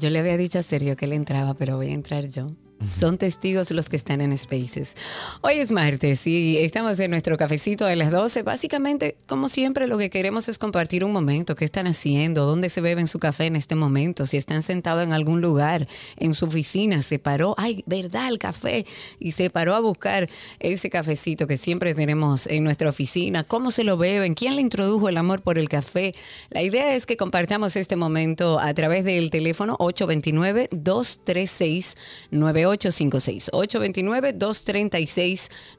Yo 0.00 0.08
le 0.08 0.18
había 0.18 0.38
dicho 0.38 0.58
a 0.58 0.62
Sergio 0.62 0.96
que 0.96 1.04
él 1.04 1.12
entraba, 1.12 1.52
pero 1.52 1.76
voy 1.76 1.88
a 1.88 1.92
entrar 1.92 2.26
yo. 2.26 2.52
Son 2.88 3.18
testigos 3.18 3.70
los 3.72 3.90
que 3.90 3.96
están 3.96 4.22
en 4.22 4.36
Spaces. 4.36 4.96
Hoy 5.42 5.56
es 5.56 5.70
martes 5.70 6.26
y 6.26 6.56
estamos 6.56 6.98
en 6.98 7.10
nuestro 7.10 7.36
cafecito 7.36 7.84
de 7.84 7.94
las 7.94 8.10
12. 8.10 8.42
Básicamente, 8.42 9.16
como 9.26 9.50
siempre, 9.50 9.86
lo 9.86 9.98
que 9.98 10.08
queremos 10.08 10.48
es 10.48 10.58
compartir 10.58 11.04
un 11.04 11.12
momento. 11.12 11.56
¿Qué 11.56 11.66
están 11.66 11.86
haciendo? 11.86 12.46
¿Dónde 12.46 12.70
se 12.70 12.80
beben 12.80 13.06
su 13.06 13.18
café 13.18 13.44
en 13.44 13.56
este 13.56 13.74
momento? 13.74 14.24
Si 14.24 14.38
están 14.38 14.62
sentados 14.62 15.04
en 15.04 15.12
algún 15.12 15.42
lugar, 15.42 15.88
en 16.16 16.32
su 16.32 16.46
oficina, 16.46 17.02
se 17.02 17.18
paró, 17.18 17.54
ay, 17.58 17.84
¿verdad? 17.86 18.28
El 18.28 18.38
café. 18.38 18.86
Y 19.18 19.32
se 19.32 19.50
paró 19.50 19.74
a 19.74 19.80
buscar 19.80 20.30
ese 20.58 20.88
cafecito 20.88 21.46
que 21.46 21.58
siempre 21.58 21.94
tenemos 21.94 22.46
en 22.46 22.64
nuestra 22.64 22.88
oficina. 22.88 23.44
¿Cómo 23.44 23.72
se 23.72 23.84
lo 23.84 23.98
beben? 23.98 24.32
¿Quién 24.32 24.56
le 24.56 24.62
introdujo 24.62 25.10
el 25.10 25.18
amor 25.18 25.42
por 25.42 25.58
el 25.58 25.68
café? 25.68 26.14
La 26.48 26.62
idea 26.62 26.94
es 26.94 27.04
que 27.04 27.18
compartamos 27.18 27.76
este 27.76 27.96
momento 27.96 28.58
a 28.58 28.72
través 28.72 29.04
del 29.04 29.30
teléfono 29.30 29.76
829-236-9856. 32.70 33.50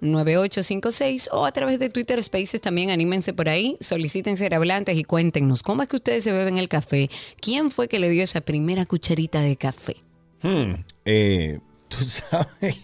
829-236-9856 0.02 1.30
o 1.32 1.46
a 1.46 1.52
través 1.52 1.80
de 1.80 1.90
Twitter 1.90 2.22
Spaces 2.24 2.62
también 2.62 2.90
anímense 2.90 3.34
por 3.34 3.50
ahí, 3.50 3.78
soliciten 3.80 4.38
ser 4.38 4.54
hablantes 4.54 4.98
y 4.98 5.04
cuéntenos 5.04 5.64
cómo 5.64 5.84
es 5.84 5.90
que 5.90 5.98
ustedes 5.98 6.24
se 6.24 6.32
beben 6.34 6.58
el 6.58 6.70
café. 6.70 7.10
¿Quién 7.40 7.72
fue 7.72 7.88
que 7.88 8.00
le 8.00 8.10
dio 8.10 8.24
esa 8.24 8.42
primera 8.42 8.86
cucharita 8.86 9.42
de 9.42 9.56
café? 9.56 9.98
Hmm, 10.42 10.74
eh, 11.06 11.60
Tú 11.92 12.04
sabes 12.06 12.78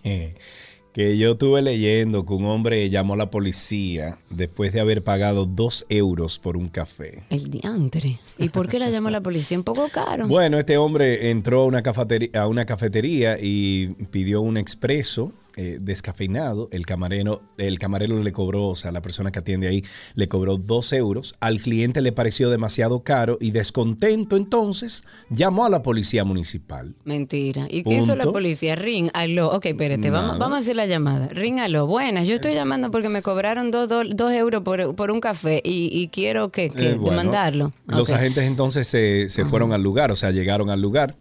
que, 0.97 1.15
yo 1.15 1.33
estuve 1.33 1.61
leyendo 1.61 2.25
que 2.25 2.33
un 2.33 2.45
hombre 2.45 2.89
llamó 2.89 3.13
a 3.13 3.17
la 3.17 3.29
policía 3.29 4.17
después 4.31 4.73
de 4.73 4.79
haber 4.79 5.03
pagado 5.03 5.45
dos 5.45 5.85
euros 5.89 6.39
por 6.39 6.57
un 6.57 6.69
café. 6.69 7.23
El 7.29 7.51
diantre. 7.51 8.17
¿Y 8.39 8.49
por 8.49 8.67
qué 8.67 8.79
la 8.79 8.89
llamó 8.89 9.11
la 9.11 9.21
policía? 9.21 9.59
Un 9.59 9.63
poco 9.63 9.87
caro. 9.89 10.27
Bueno, 10.27 10.57
este 10.57 10.77
hombre 10.77 11.29
entró 11.29 11.61
a 11.61 11.65
una 11.65 11.83
cafetería, 11.83 12.41
a 12.41 12.47
una 12.47 12.65
cafetería 12.65 13.37
y 13.39 13.89
pidió 14.09 14.41
un 14.41 14.57
expreso 14.57 15.33
eh, 15.57 15.77
descafeinado. 15.81 16.69
El 16.71 16.85
camarero, 16.85 17.41
el 17.57 17.79
camarero 17.79 18.23
le 18.23 18.31
cobró, 18.31 18.67
o 18.67 18.75
sea, 18.75 18.91
la 18.91 19.01
persona 19.01 19.31
que 19.31 19.39
atiende 19.39 19.67
ahí 19.67 19.83
le 20.15 20.27
cobró 20.29 20.57
dos 20.57 20.93
euros. 20.93 21.35
Al 21.39 21.59
cliente 21.59 22.01
le 22.01 22.11
pareció 22.11 22.49
demasiado 22.49 23.03
caro 23.03 23.37
y 23.41 23.51
descontento, 23.51 24.37
entonces 24.37 25.03
llamó 25.29 25.65
a 25.65 25.69
la 25.69 25.81
policía 25.81 26.23
municipal. 26.23 26.95
Mentira. 27.03 27.67
¿Y 27.69 27.83
qué 27.83 27.95
hizo 27.97 28.15
la 28.15 28.25
policía? 28.31 28.75
Ring, 28.75 29.09
aló. 29.13 29.49
Ok, 29.51 29.65
espérate, 29.65 30.09
vamos, 30.09 30.33
Nada. 30.33 30.39
vamos 30.39 30.57
a 30.57 30.59
hacer 30.61 30.75
la 30.75 30.85
llamada. 30.85 31.27
Ring, 31.27 31.59
aló. 31.59 31.87
Buenas, 31.87 32.27
yo 32.27 32.35
estoy 32.35 32.53
llamando 32.53 32.91
porque 32.91 33.09
me 33.09 33.21
cobraron 33.21 33.71
dos, 33.71 33.89
dos 33.89 34.31
euros 34.31 34.61
por, 34.63 34.95
por 34.95 35.11
un 35.11 35.19
café 35.19 35.61
y, 35.65 35.89
y 35.91 36.07
quiero 36.09 36.51
que, 36.51 36.69
que 36.69 36.91
Eh, 36.91 36.93
bueno, 36.95 37.09
demandarlo. 37.17 37.73
Los 37.87 38.11
agentes 38.11 38.43
entonces 38.43 38.87
se, 38.87 39.27
se 39.27 39.43
fueron 39.45 39.73
al 39.73 39.81
lugar, 39.81 40.11
o 40.11 40.15
sea, 40.15 40.31
llegaron 40.31 40.69
al 40.69 40.81
lugar 40.81 41.15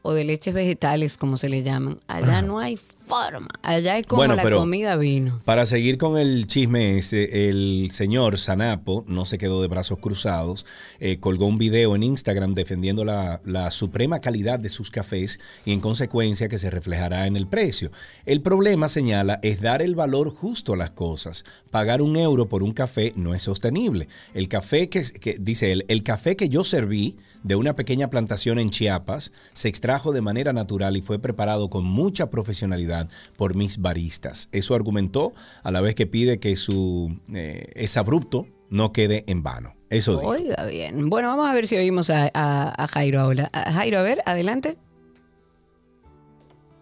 o 0.07 0.14
de 0.14 0.25
leches 0.25 0.55
vegetales, 0.55 1.16
como 1.19 1.37
se 1.37 1.49
le 1.49 1.62
llaman. 1.62 1.99
Allá 2.07 2.40
no 2.42 2.59
hay 2.61 2.77
forma. 2.77 3.49
Allá 3.62 3.99
es 3.99 4.07
como 4.07 4.19
Bueno, 4.21 4.37
la 4.37 4.49
comida 4.51 4.97
vino. 4.97 5.40
Para 5.45 5.66
seguir 5.66 5.99
con 5.99 6.16
el 6.19 6.47
chisme 6.47 6.97
ese, 6.99 7.49
el 7.49 7.90
señor 7.92 8.38
Sanapo 8.38 9.05
no 9.09 9.25
se 9.25 9.38
quedó 9.38 9.62
de 9.62 9.69
brazos 9.69 9.99
cruzados, 9.99 10.64
eh, 11.01 11.19
colgó 11.19 11.47
un 11.47 11.59
video 11.59 11.95
en 11.97 12.03
Instagram 12.03 12.55
defendiendo 12.55 13.05
la, 13.05 13.40
la 13.45 13.71
suprema 13.71 14.21
calidad 14.21 14.59
de 14.59 14.69
sus 14.69 14.90
cafés 14.90 15.40
y 15.64 15.73
en 15.73 15.81
consecuencia 15.81 16.49
que 16.49 16.59
se 16.59 16.71
reflejará 16.71 17.27
en 17.27 17.37
el 17.37 17.47
precio. 17.47 17.90
El 18.25 18.42
problema, 18.42 18.88
señala, 18.88 19.40
es 19.42 19.61
dar 19.61 19.83
el 19.83 19.95
valor 19.95 20.31
justo 20.35 20.73
a 20.73 20.77
las 20.77 20.90
cosas. 20.90 21.45
Pagar 21.71 22.03
un 22.03 22.16
euro 22.16 22.49
por 22.49 22.62
un 22.62 22.73
café 22.73 23.12
no 23.16 23.35
es 23.35 23.42
sostenible. 23.42 24.09
El 24.35 24.49
café 24.49 24.88
que, 24.88 25.03
que- 25.03 25.37
dice 25.40 25.73
él, 25.73 25.85
el 25.88 26.03
café 26.03 26.37
que 26.37 26.49
yo 26.49 26.64
serví 26.64 27.16
de 27.42 27.57
una 27.57 27.75
pequeña 27.75 28.11
plantación 28.11 28.59
en 28.59 28.70
Chiapas 28.70 29.33
se 29.53 29.68
extrajo 29.68 30.12
de 30.12 30.20
manera 30.20 30.53
natural 30.53 30.96
y 30.96 31.03
fue 31.03 31.18
preparado 31.18 31.70
con 31.70 31.85
mucha 31.85 32.31
profesionalidad 32.31 33.09
por 33.37 33.55
mis 33.55 33.81
baristas. 33.81 34.49
Eso 34.53 34.75
argumentó 34.75 35.33
a 35.62 35.70
la 35.70 35.81
vez 35.81 35.94
que 35.94 36.07
pide 36.07 36.38
que 36.40 36.57
su 36.57 37.16
eh, 37.33 37.70
es 37.75 37.96
abrupto 37.96 38.46
no 38.70 38.92
quede 38.92 39.25
en 39.29 39.42
vano. 39.42 39.75
Eso 39.90 40.16
dijo. 40.18 40.31
Oiga 40.31 40.66
bien. 40.66 41.09
Bueno, 41.09 41.29
vamos 41.29 41.49
a 41.49 41.55
ver 41.55 41.66
si 41.68 41.77
oímos 41.77 42.11
a, 42.11 42.29
a- 42.35 42.83
a 42.83 42.87
Jairo 42.88 43.20
ahora. 43.20 43.49
A- 43.53 43.72
Jairo, 43.72 43.99
a 43.99 44.03
ver, 44.03 44.20
adelante. 44.27 44.77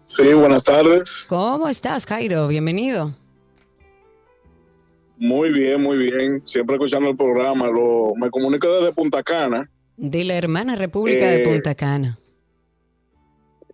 Sí, 0.05 0.33
buenas 0.33 0.63
tardes. 0.63 1.25
¿Cómo 1.29 1.67
estás, 1.67 2.05
Jairo? 2.05 2.47
Bienvenido. 2.47 3.13
Muy 5.17 5.51
bien, 5.51 5.81
muy 5.81 5.97
bien. 5.97 6.41
Siempre 6.45 6.75
escuchando 6.75 7.09
el 7.09 7.15
programa. 7.17 7.67
Lo, 7.67 8.13
me 8.15 8.29
comunico 8.29 8.67
desde 8.67 8.91
Punta 8.93 9.23
Cana. 9.23 9.69
De 9.97 10.23
la 10.23 10.35
hermana 10.35 10.75
República 10.75 11.27
de 11.27 11.41
Eh, 11.41 11.45
Punta 11.45 11.75
Cana. 11.75 12.19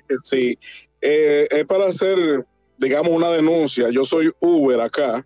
Eh, 0.10 0.16
Sí, 0.24 0.58
Eh, 1.04 1.48
es 1.50 1.66
para 1.66 1.88
hacer, 1.88 2.46
digamos, 2.78 3.12
una 3.12 3.30
denuncia. 3.32 3.90
Yo 3.90 4.04
soy 4.04 4.32
Uber 4.40 4.80
acá. 4.82 5.26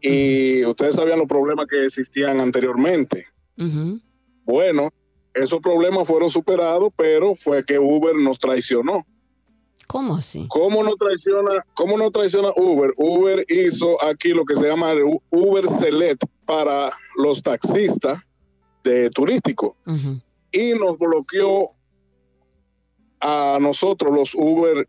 Y 0.00 0.64
ustedes 0.64 0.94
sabían 0.94 1.18
los 1.18 1.26
problemas 1.26 1.66
que 1.66 1.86
existían 1.86 2.40
anteriormente. 2.40 3.26
Bueno, 4.44 4.90
esos 5.32 5.60
problemas 5.60 6.06
fueron 6.06 6.30
superados, 6.30 6.92
pero 6.96 7.34
fue 7.34 7.64
que 7.64 7.78
Uber 7.80 8.14
nos 8.14 8.38
traicionó. 8.38 9.04
¿Cómo 9.88 10.14
así? 10.16 10.44
¿Cómo 10.48 10.84
no 10.84 10.94
traiciona, 10.94 11.64
cómo 11.74 11.96
no 11.98 12.10
traiciona 12.12 12.50
Uber? 12.56 12.92
Uber 12.96 13.44
hizo 13.48 14.02
aquí 14.04 14.28
lo 14.30 14.44
que 14.44 14.54
se 14.54 14.68
llama 14.68 14.92
Uber 15.30 15.66
Select 15.66 16.22
para 16.44 16.92
los 17.16 17.42
taxistas 17.42 18.20
de 18.84 19.10
turístico. 19.10 19.76
Y 20.52 20.74
nos 20.74 20.98
bloqueó 20.98 21.72
a 23.20 23.58
nosotros 23.60 24.14
los 24.14 24.34
Uber 24.34 24.88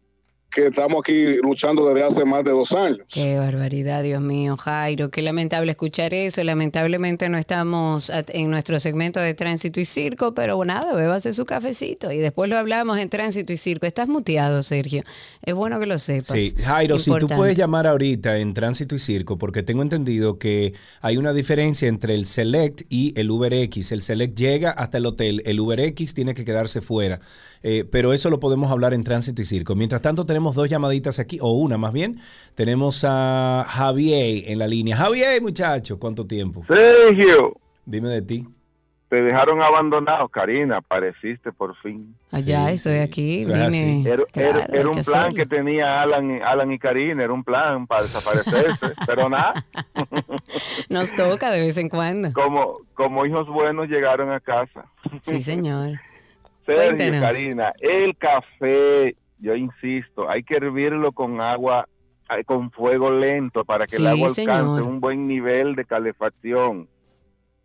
que 0.55 0.67
estamos 0.67 1.01
aquí 1.01 1.35
luchando 1.43 1.87
desde 1.89 2.07
hace 2.07 2.25
más 2.25 2.45
de 2.45 2.51
dos 2.51 2.71
años. 2.71 3.01
Qué 3.13 3.37
barbaridad, 3.37 4.03
Dios 4.03 4.21
mío, 4.21 4.55
Jairo. 4.55 5.11
Qué 5.11 5.21
lamentable 5.21 5.71
escuchar 5.71 6.13
eso. 6.13 6.41
Lamentablemente 6.43 7.27
no 7.27 7.37
estamos 7.37 8.09
en 8.29 8.49
nuestro 8.49 8.79
segmento 8.79 9.19
de 9.19 9.33
tránsito 9.33 9.81
y 9.81 9.85
circo, 9.85 10.33
pero 10.33 10.63
nada, 10.63 10.93
bébase 10.93 11.33
su 11.33 11.45
cafecito 11.45 12.11
y 12.11 12.17
después 12.19 12.49
lo 12.49 12.57
hablamos 12.57 12.97
en 12.99 13.09
tránsito 13.09 13.51
y 13.51 13.57
circo. 13.57 13.85
Estás 13.85 14.07
muteado, 14.07 14.63
Sergio. 14.63 15.03
Es 15.43 15.53
bueno 15.53 15.77
que 15.77 15.87
lo 15.87 15.97
sepas. 15.97 16.39
Sí, 16.39 16.55
Jairo, 16.63 16.99
si 16.99 17.11
tú 17.19 17.27
puedes 17.27 17.57
llamar 17.57 17.85
ahorita 17.85 18.37
en 18.37 18.53
Tránsito 18.53 18.95
y 18.95 18.99
Circo, 18.99 19.37
porque 19.37 19.61
tengo 19.61 19.81
entendido 19.81 20.39
que 20.39 20.73
hay 21.01 21.17
una 21.17 21.33
diferencia 21.33 21.89
entre 21.89 22.15
el 22.15 22.25
Select 22.25 22.83
y 22.89 23.13
el 23.19 23.29
UberX. 23.29 23.91
El 23.91 24.01
Select 24.01 24.37
llega 24.37 24.71
hasta 24.71 24.99
el 24.99 25.05
hotel, 25.05 25.41
el 25.45 25.59
UberX 25.59 26.13
tiene 26.13 26.33
que 26.33 26.45
quedarse 26.45 26.79
fuera. 26.79 27.19
Eh, 27.67 27.83
pero 27.83 28.13
eso 28.13 28.29
lo 28.29 28.39
podemos 28.39 28.69
hablar 28.69 28.93
en 28.93 29.03
Tránsito 29.03 29.41
y 29.41 29.45
Circo. 29.45 29.73
Mientras 29.73 29.99
tanto, 29.99 30.23
tenemos 30.27 30.44
dos 30.53 30.69
llamaditas 30.69 31.17
aquí, 31.17 31.39
o 31.41 31.53
una 31.53 31.79
más 31.79 31.93
bien. 31.93 32.19
Tenemos 32.53 33.03
a 33.07 33.65
Javier 33.67 34.43
en 34.51 34.59
la 34.59 34.67
línea. 34.67 34.95
Javier, 34.95 35.41
muchacho, 35.41 35.97
¿cuánto 35.97 36.27
tiempo? 36.27 36.63
Sergio, 36.67 37.55
Dime 37.85 38.09
de 38.09 38.21
ti. 38.21 38.47
te 39.09 39.21
dejaron 39.21 39.61
abandonado, 39.61 40.27
Karina, 40.27 40.77
apareciste 40.77 41.51
por 41.53 41.75
fin. 41.77 42.15
Allá 42.31 42.67
Sí, 42.69 42.73
estoy 42.73 42.97
aquí, 42.97 43.39
eso 43.41 43.53
vine. 43.53 44.01
Era, 44.05 44.23
Claro, 44.25 44.49
era- 44.49 44.65
era 44.65 44.79
hay 44.81 44.85
un 44.85 44.91
que 44.93 45.03
plan 45.03 45.19
hacerlo. 45.21 45.37
que 45.37 45.45
tenía 45.45 46.01
Alan, 46.01 46.41
Alan 46.43 46.71
y 46.71 46.79
Karina, 46.79 47.23
era 47.23 47.31
un 47.31 47.43
plan 47.43 47.87
para 47.87 48.01
desaparecerse, 48.03 48.85
pero 49.07 49.29
nada, 49.29 49.53
Nos 50.89 51.15
toca 51.15 51.51
de 51.51 51.61
vez 51.61 51.77
en 51.77 51.89
cuando. 51.89 52.33
como, 52.33 52.79
como 52.93 53.25
hijos 53.25 53.47
buenos 53.47 53.87
llegaron 53.87 54.31
a 54.31 54.39
casa. 54.39 54.85
Sí, 55.21 55.41
señor. 55.41 55.99
Sergio, 56.65 56.95
Cuéntanos. 56.97 57.21
Karina, 57.21 57.73
el 57.79 58.17
café, 58.17 59.15
yo 59.45 59.55
insisto, 59.55 60.29
hay 60.29 60.43
que 60.43 60.57
hervirlo 60.57 61.11
con 61.11 61.39
agua, 61.39 61.87
con 62.45 62.71
fuego 62.71 63.11
lento 63.11 63.63
para 63.63 63.85
que 63.85 63.97
Sí, 63.97 64.01
el 64.01 64.07
agua 64.07 64.29
señor. 64.29 64.55
alcance 64.55 64.81
un 64.81 64.99
buen 64.99 65.27
nivel 65.27 65.75
de 65.75 65.85
calefacción. 65.85 66.89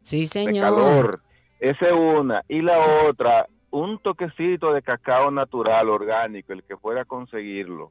Sí, 0.03 0.23
de 0.23 0.27
señor. 0.27 0.65
calor. 0.65 1.21
Esa 1.59 1.87
es 1.87 1.93
una. 1.93 2.43
Y 2.49 2.61
la 2.63 2.79
otra, 3.09 3.47
un 3.71 3.99
toquecito 3.99 4.73
de 4.73 4.83
cacao 4.83 5.31
natural, 5.31 5.89
orgánico, 5.89 6.53
el 6.53 6.63
que 6.63 6.77
fuera 6.77 7.03
a 7.03 7.05
conseguirlo. 7.07 7.91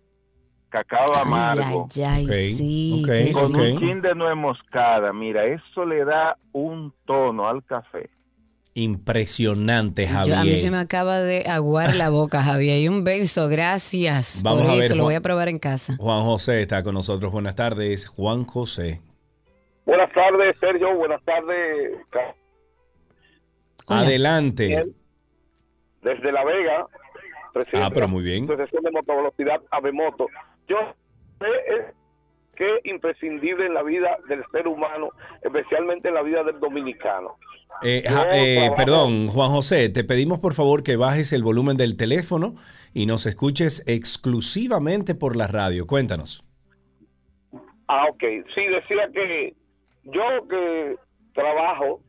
cacao 0.70 1.08
Ay, 1.16 1.22
amargo, 1.26 1.88
ay, 1.96 2.04
ay, 2.06 2.26
Ok, 2.26 2.32
sí. 2.58 3.32
con 3.34 3.56
ok. 3.56 3.58
un 3.62 3.78
chin 3.80 4.02
de 4.02 4.14
nuez 4.14 4.36
moscada. 4.36 5.12
Mira, 5.14 5.46
eso 5.46 5.84
le 5.86 6.06
da 6.06 6.38
un 6.52 6.94
tono 7.06 7.48
al 7.48 7.64
café. 7.66 8.08
Impresionante, 8.76 10.06
Yo- 10.06 10.14
Javier. 10.14 10.38
a 10.38 10.44
mí 10.44 10.58
se 10.58 10.72
me 10.72 10.78
acaba 10.78 11.20
de 11.20 11.44
aguar 11.48 11.96
la 11.96 12.10
boca, 12.10 12.44
Javier. 12.44 12.78
Y 12.80 12.88
un 12.88 13.04
beso, 13.04 13.48
gracias 13.50 14.42
Vamos 14.44 14.62
por 14.62 14.72
a 14.72 14.76
ver, 14.76 14.84
eso. 14.84 14.96
lo 14.96 15.04
voy 15.04 15.16
a 15.16 15.22
probar 15.22 15.50
en 15.50 15.60
casa. 15.60 15.96
Juan 15.98 16.24
José 16.24 16.62
está 16.62 16.84
con 16.84 16.94
nosotros. 16.94 17.32
Buenas 17.32 17.56
tardes, 17.56 18.08
Juan 18.08 18.46
José. 18.46 19.02
Buenas 19.86 20.12
tardes, 20.14 20.56
Sergio. 20.60 20.96
Buenas 20.96 21.22
tardes, 21.26 21.94
Hola. 23.88 24.02
Adelante. 24.02 24.86
Desde 26.04 26.32
La 26.32 26.46
Vega. 26.46 26.86
presidente 27.54 27.86
Ah, 27.86 27.90
pero 27.90 28.06
de 28.06 28.12
muy 28.12 28.24
bien. 28.24 28.46
de 28.46 28.92
Motovelocidad 28.92 29.60
Avemoto. 29.72 30.28
Yo 30.68 30.78
sé 31.40 31.46
eh, 31.48 31.94
que 32.60 32.66
es 32.66 32.86
imprescindible 32.86 33.66
en 33.66 33.74
la 33.74 33.84
vida 33.84 34.18
del 34.28 34.44
ser 34.52 34.68
humano, 34.68 35.12
especialmente 35.42 36.10
en 36.10 36.16
la 36.16 36.22
vida 36.22 36.44
del 36.44 36.60
dominicano. 36.60 37.38
Eh, 37.82 38.04
eh, 38.34 38.70
perdón, 38.76 39.28
Juan 39.30 39.50
José, 39.50 39.88
te 39.88 40.04
pedimos 40.04 40.40
por 40.40 40.54
favor 40.54 40.84
que 40.84 40.98
bajes 40.98 41.32
el 41.32 41.42
volumen 41.42 41.78
del 41.78 41.96
teléfono 41.96 42.56
y 42.94 43.06
nos 43.06 43.26
escuches 43.26 43.82
exclusivamente 43.88 45.16
por 45.16 45.38
la 45.38 45.48
radio. 45.48 45.88
Cuéntanos. 45.88 46.44
Ah, 47.88 48.08
ok. 48.10 48.24
Sí, 48.54 48.66
decía 48.66 49.10
que 49.14 49.54
yo 50.04 50.24
que 50.50 50.98
trabajo 51.34 52.02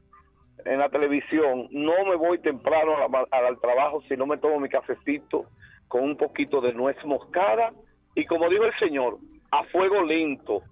en 0.64 0.80
la 0.80 0.88
televisión, 0.88 1.68
no 1.70 2.04
me 2.06 2.16
voy 2.16 2.40
temprano 2.40 2.96
al 3.30 3.60
trabajo 3.60 4.02
si 4.08 4.16
no 4.16 4.26
me 4.26 4.36
tomo 4.36 4.58
mi 4.58 4.68
cafecito 4.68 5.46
con 5.86 6.02
un 6.02 6.16
poquito 6.16 6.60
de 6.60 6.72
nuez 6.72 6.96
moscada 7.04 7.72
y 8.16 8.26
como 8.26 8.48
dijo 8.48 8.64
el 8.64 8.76
señor, 8.80 9.18
a 9.50 9.64
fuego 9.64 10.02
lento 10.02 10.62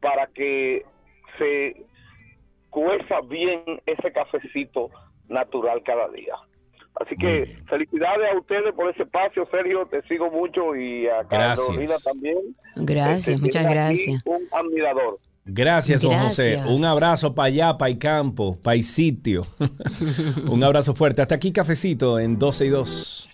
para 0.00 0.26
que 0.28 0.84
se 1.38 1.76
cueza 2.70 3.20
bien 3.28 3.62
ese 3.86 4.12
cafecito 4.12 4.90
natural 5.28 5.82
cada 5.84 6.08
día. 6.08 6.34
Así 7.00 7.14
que 7.16 7.44
felicidades 7.68 8.32
a 8.32 8.38
ustedes 8.38 8.72
por 8.74 8.90
ese 8.90 9.02
espacio, 9.02 9.46
Sergio, 9.50 9.86
te 9.86 10.00
sigo 10.08 10.30
mucho 10.30 10.74
y 10.74 11.06
a 11.06 11.22
Gracias. 11.24 11.66
Carolina 11.66 11.94
también. 12.02 12.38
Gracias, 12.76 13.28
Este, 13.28 13.42
muchas 13.42 13.70
gracias. 13.70 14.22
Un 14.24 14.48
admirador. 14.50 15.18
Gracias, 15.44 16.02
José. 16.02 16.16
Gracias. 16.52 16.66
Un 16.68 16.84
abrazo 16.84 17.34
para 17.34 17.46
allá, 17.46 17.78
para 17.78 17.90
el 17.90 17.98
campo, 17.98 18.58
para 18.60 18.74
el 18.76 18.82
sitio. 18.82 19.46
Un 20.50 20.64
abrazo 20.64 20.92
fuerte. 20.92 21.22
Hasta 21.22 21.36
aquí, 21.36 21.52
cafecito 21.52 22.18
en 22.18 22.36
12 22.36 22.66
y 22.66 22.68
2. 22.70 23.28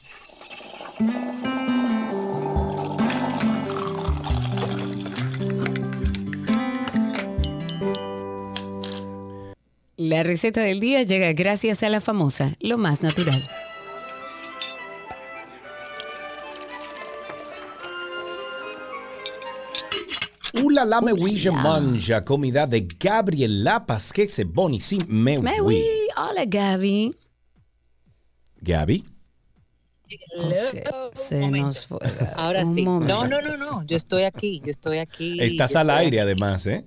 La 9.97 10.23
receta 10.23 10.63
del 10.63 10.81
día 10.81 11.03
llega 11.03 11.33
gracias 11.35 11.83
a 11.83 11.91
la 11.91 12.01
famosa, 12.01 12.57
lo 12.61 12.79
más 12.79 13.03
natural. 13.03 13.49
Ula 20.63 20.85
la 20.85 21.01
me 21.01 21.13
mange, 21.53 22.25
comida 22.25 22.67
de 22.67 22.89
Gabriel 22.99 23.65
Lapas, 23.65 24.13
que 24.13 24.29
se 24.29 24.45
buenísimo. 24.45 25.05
Me. 25.09 25.39
Hola, 25.39 26.45
Gaby. 26.47 27.17
Gaby. 28.61 29.12
Ok, 30.39 31.15
Se 31.15 31.51
nos 31.51 31.87
fue. 31.87 31.99
Ahora 32.37 32.65
Un 32.65 32.75
sí. 32.75 32.85
No, 32.85 32.93
momento. 32.93 33.27
no, 33.27 33.41
no, 33.41 33.57
no. 33.57 33.85
Yo 33.87 33.97
estoy 33.97 34.25
aquí. 34.25 34.61
Yo 34.65 34.71
estoy 34.71 34.99
aquí. 34.99 35.39
Estás 35.41 35.77
al 35.77 35.91
aire 35.91 36.19
aquí. 36.19 36.25
además, 36.25 36.67
¿eh? 36.67 36.85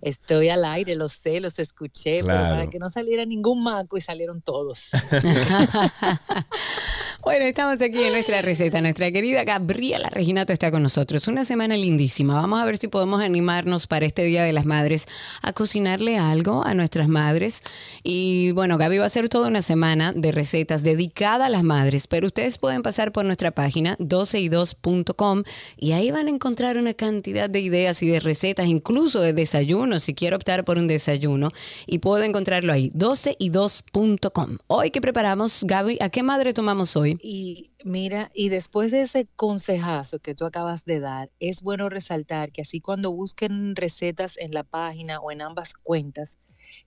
Estoy 0.00 0.48
al 0.48 0.64
aire, 0.64 0.94
lo 0.96 1.08
sé, 1.08 1.40
los 1.40 1.58
escuché, 1.58 2.16
pero 2.22 2.26
para 2.34 2.68
que 2.68 2.78
no 2.78 2.90
saliera 2.90 3.24
ningún 3.24 3.62
maco 3.62 3.96
y 3.96 4.00
salieron 4.00 4.42
todos. 4.42 4.90
Bueno, 7.24 7.46
estamos 7.46 7.80
aquí 7.80 8.02
en 8.02 8.12
nuestra 8.12 8.42
receta. 8.42 8.82
Nuestra 8.82 9.10
querida 9.10 9.44
Gabriela 9.44 10.10
Reginato 10.10 10.52
está 10.52 10.70
con 10.70 10.82
nosotros. 10.82 11.26
Una 11.26 11.46
semana 11.46 11.74
lindísima. 11.74 12.34
Vamos 12.34 12.60
a 12.60 12.66
ver 12.66 12.76
si 12.76 12.88
podemos 12.88 13.22
animarnos 13.22 13.86
para 13.86 14.04
este 14.04 14.24
Día 14.24 14.42
de 14.42 14.52
las 14.52 14.66
Madres 14.66 15.06
a 15.40 15.54
cocinarle 15.54 16.18
algo 16.18 16.62
a 16.66 16.74
nuestras 16.74 17.08
madres. 17.08 17.62
Y 18.02 18.50
bueno, 18.50 18.76
Gaby 18.76 18.98
va 18.98 19.04
a 19.04 19.06
hacer 19.06 19.30
toda 19.30 19.48
una 19.48 19.62
semana 19.62 20.12
de 20.12 20.32
recetas 20.32 20.82
dedicada 20.82 21.46
a 21.46 21.48
las 21.48 21.62
madres, 21.62 22.08
pero 22.08 22.26
ustedes 22.26 22.58
pueden 22.58 22.82
pasar 22.82 23.10
por 23.10 23.24
nuestra 23.24 23.52
página 23.52 23.96
12y2.com 24.00 25.44
y 25.78 25.92
ahí 25.92 26.10
van 26.10 26.26
a 26.26 26.30
encontrar 26.30 26.76
una 26.76 26.92
cantidad 26.92 27.48
de 27.48 27.60
ideas 27.60 28.02
y 28.02 28.08
de 28.08 28.20
recetas, 28.20 28.66
incluso 28.66 29.22
de 29.22 29.32
desayunos, 29.32 30.02
si 30.02 30.12
quiere 30.12 30.36
optar 30.36 30.66
por 30.66 30.76
un 30.76 30.88
desayuno. 30.88 31.52
Y 31.86 32.00
puedo 32.00 32.22
encontrarlo 32.22 32.70
ahí, 32.70 32.90
12y2.com. 32.94 34.58
Hoy 34.66 34.90
que 34.90 35.00
preparamos, 35.00 35.64
Gaby, 35.64 35.96
¿a 36.02 36.10
qué 36.10 36.22
madre 36.22 36.52
tomamos 36.52 36.94
hoy? 36.98 37.13
Y 37.20 37.70
mira, 37.84 38.30
y 38.34 38.48
después 38.48 38.90
de 38.90 39.02
ese 39.02 39.26
consejazo 39.36 40.18
que 40.18 40.34
tú 40.34 40.44
acabas 40.44 40.84
de 40.84 41.00
dar, 41.00 41.30
es 41.40 41.62
bueno 41.62 41.88
resaltar 41.88 42.52
que 42.52 42.62
así 42.62 42.80
cuando 42.80 43.12
busquen 43.12 43.76
recetas 43.76 44.36
en 44.36 44.52
la 44.52 44.64
página 44.64 45.20
o 45.20 45.30
en 45.30 45.42
ambas 45.42 45.74
cuentas, 45.74 46.38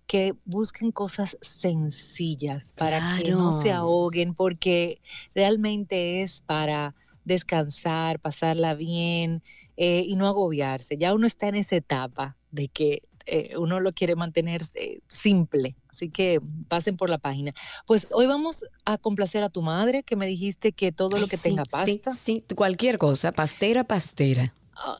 que 0.05 0.33
busquen 0.45 0.91
cosas 0.91 1.37
sencillas 1.41 2.73
para 2.77 3.17
que 3.17 3.29
no 3.29 3.51
se 3.51 3.71
ahoguen, 3.71 4.33
porque 4.33 4.99
realmente 5.35 6.21
es 6.21 6.41
para 6.41 6.95
descansar, 7.25 8.19
pasarla 8.19 8.73
bien 8.73 9.43
eh, 9.75 10.03
y 10.05 10.15
no 10.15 10.27
agobiarse. 10.27 10.97
Ya 10.97 11.13
uno 11.13 11.27
está 11.27 11.47
en 11.49 11.55
esa 11.55 11.75
etapa 11.75 12.37
de 12.51 12.69
que 12.69 13.01
eh, 13.27 13.57
uno 13.57 13.79
lo 13.79 13.93
quiere 13.93 14.15
mantener 14.15 14.61
eh, 14.75 14.99
simple. 15.07 15.75
Así 15.89 16.09
que 16.09 16.41
pasen 16.67 16.97
por 16.97 17.09
la 17.09 17.17
página. 17.17 17.53
Pues 17.85 18.09
hoy 18.11 18.25
vamos 18.25 18.65
a 18.85 18.97
complacer 18.97 19.43
a 19.43 19.49
tu 19.49 19.61
madre, 19.61 20.03
que 20.03 20.15
me 20.15 20.25
dijiste 20.27 20.71
que 20.71 20.91
todo 20.91 21.17
lo 21.17 21.27
que 21.27 21.37
sí, 21.37 21.49
tenga 21.49 21.63
sí, 21.63 21.69
pasta. 21.69 22.11
Sí, 22.13 22.43
cualquier 22.55 22.97
cosa, 22.97 23.31
pastera, 23.31 23.83
pastera. 23.83 24.53
Ah, 24.75 24.99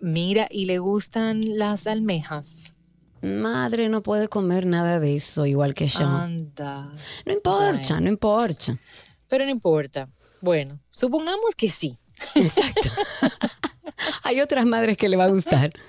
mira, 0.00 0.48
y 0.50 0.66
le 0.66 0.78
gustan 0.78 1.40
las 1.44 1.86
almejas. 1.86 2.74
Madre 3.22 3.88
no 3.88 4.02
puede 4.02 4.28
comer 4.28 4.66
nada 4.66 4.98
de 4.98 5.14
eso, 5.14 5.46
igual 5.46 5.74
que 5.74 5.86
yo. 5.86 6.04
Anda. 6.04 6.92
no 7.24 7.32
importa, 7.32 8.00
no 8.00 8.08
importa. 8.08 8.78
Pero 9.28 9.44
no 9.44 9.50
importa. 9.50 10.08
Bueno, 10.40 10.80
supongamos 10.90 11.54
que 11.56 11.68
sí. 11.68 11.96
Exacto. 12.34 12.88
Hay 14.22 14.40
otras 14.40 14.66
madres 14.66 14.96
que 14.96 15.08
le 15.08 15.16
va 15.16 15.24
a 15.24 15.28
gustar. 15.28 15.72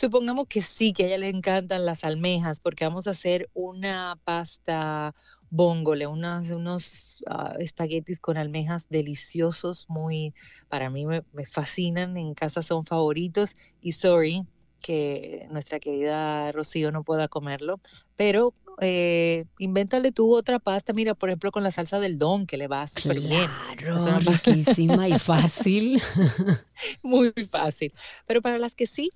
Supongamos 0.00 0.46
que 0.46 0.62
sí, 0.62 0.94
que 0.94 1.04
a 1.04 1.06
ella 1.08 1.18
le 1.18 1.28
encantan 1.28 1.84
las 1.84 2.04
almejas, 2.04 2.58
porque 2.58 2.86
vamos 2.86 3.06
a 3.06 3.10
hacer 3.10 3.50
una 3.52 4.18
pasta 4.24 5.14
bongole, 5.50 6.06
unas, 6.06 6.48
unos 6.48 7.22
ah, 7.26 7.54
espaguetis 7.58 8.18
con 8.18 8.38
almejas 8.38 8.88
deliciosos, 8.88 9.84
muy, 9.90 10.32
para 10.70 10.88
mí 10.88 11.04
me, 11.04 11.22
me 11.34 11.44
fascinan, 11.44 12.16
en 12.16 12.32
casa 12.32 12.62
son 12.62 12.86
favoritos, 12.86 13.56
y 13.82 13.92
sorry 13.92 14.46
que 14.80 15.46
nuestra 15.50 15.80
querida 15.80 16.50
Rocío 16.52 16.90
no 16.92 17.04
pueda 17.04 17.28
comerlo, 17.28 17.78
pero 18.16 18.54
eh, 18.80 19.44
invéntale 19.58 20.12
tú 20.12 20.34
otra 20.34 20.60
pasta, 20.60 20.94
mira, 20.94 21.14
por 21.14 21.28
ejemplo, 21.28 21.50
con 21.50 21.62
la 21.62 21.70
salsa 21.70 22.00
del 22.00 22.16
don, 22.16 22.46
que 22.46 22.56
le 22.56 22.68
va 22.68 22.86
súper 22.86 23.20
bien. 23.20 23.50
Claro, 23.76 23.98
Eso 23.98 24.12
no 24.12 24.24
pasa. 24.24 24.30
riquísima 24.30 25.10
y 25.10 25.18
fácil. 25.18 26.00
Muy 27.02 27.32
fácil. 27.50 27.92
Pero 28.26 28.40
para 28.40 28.56
las 28.56 28.74
que 28.74 28.86
sí, 28.86 29.10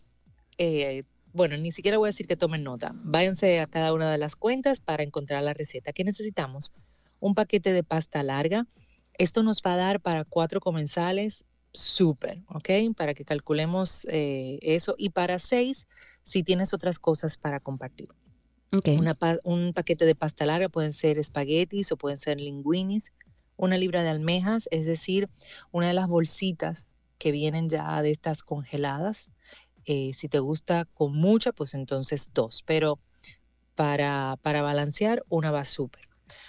eh, 0.58 1.02
bueno, 1.32 1.56
ni 1.56 1.72
siquiera 1.72 1.98
voy 1.98 2.06
a 2.06 2.10
decir 2.10 2.26
que 2.26 2.36
tomen 2.36 2.62
nota. 2.62 2.92
Váyanse 2.94 3.60
a 3.60 3.66
cada 3.66 3.92
una 3.92 4.10
de 4.10 4.18
las 4.18 4.36
cuentas 4.36 4.80
para 4.80 5.02
encontrar 5.02 5.42
la 5.42 5.52
receta. 5.54 5.92
¿Qué 5.92 6.04
necesitamos? 6.04 6.72
Un 7.20 7.34
paquete 7.34 7.72
de 7.72 7.82
pasta 7.82 8.22
larga. 8.22 8.66
Esto 9.18 9.42
nos 9.42 9.60
va 9.62 9.74
a 9.74 9.76
dar 9.76 10.00
para 10.00 10.24
cuatro 10.24 10.60
comensales, 10.60 11.44
súper, 11.72 12.42
¿ok? 12.48 12.94
Para 12.96 13.14
que 13.14 13.24
calculemos 13.24 14.06
eh, 14.10 14.58
eso. 14.62 14.94
Y 14.96 15.10
para 15.10 15.38
seis, 15.38 15.88
si 16.22 16.42
tienes 16.42 16.72
otras 16.72 16.98
cosas 16.98 17.36
para 17.36 17.58
compartir. 17.60 18.08
Ok. 18.72 18.88
Una 18.98 19.14
pa- 19.14 19.38
un 19.44 19.72
paquete 19.72 20.04
de 20.04 20.14
pasta 20.14 20.46
larga 20.46 20.68
pueden 20.68 20.92
ser 20.92 21.18
espaguetis 21.18 21.90
o 21.92 21.96
pueden 21.96 22.18
ser 22.18 22.40
linguinis, 22.40 23.12
una 23.56 23.76
libra 23.76 24.02
de 24.02 24.08
almejas, 24.08 24.68
es 24.72 24.84
decir, 24.84 25.28
una 25.70 25.88
de 25.88 25.94
las 25.94 26.08
bolsitas 26.08 26.90
que 27.18 27.30
vienen 27.30 27.68
ya 27.68 28.02
de 28.02 28.10
estas 28.10 28.42
congeladas. 28.42 29.30
Eh, 29.86 30.12
si 30.14 30.28
te 30.28 30.38
gusta 30.38 30.86
con 30.94 31.12
mucha, 31.12 31.52
pues 31.52 31.74
entonces 31.74 32.30
dos, 32.32 32.62
pero 32.66 32.98
para, 33.74 34.38
para 34.42 34.62
balancear, 34.62 35.24
una 35.28 35.50
va 35.50 35.64
súper. 35.64 36.08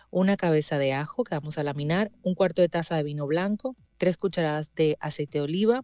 Una 0.09 0.37
cabeza 0.37 0.77
de 0.77 0.93
ajo 0.93 1.23
que 1.23 1.35
vamos 1.35 1.57
a 1.57 1.63
laminar, 1.63 2.11
un 2.23 2.35
cuarto 2.35 2.61
de 2.61 2.69
taza 2.69 2.95
de 2.95 3.03
vino 3.03 3.27
blanco, 3.27 3.75
tres 3.97 4.17
cucharadas 4.17 4.73
de 4.75 4.97
aceite 4.99 5.39
de 5.39 5.43
oliva, 5.43 5.83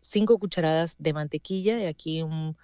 cinco 0.00 0.38
cucharadas 0.38 0.96
de 0.98 1.12
mantequilla, 1.12 1.78
y 1.78 1.86
aquí 1.86 2.22
un, 2.22 2.56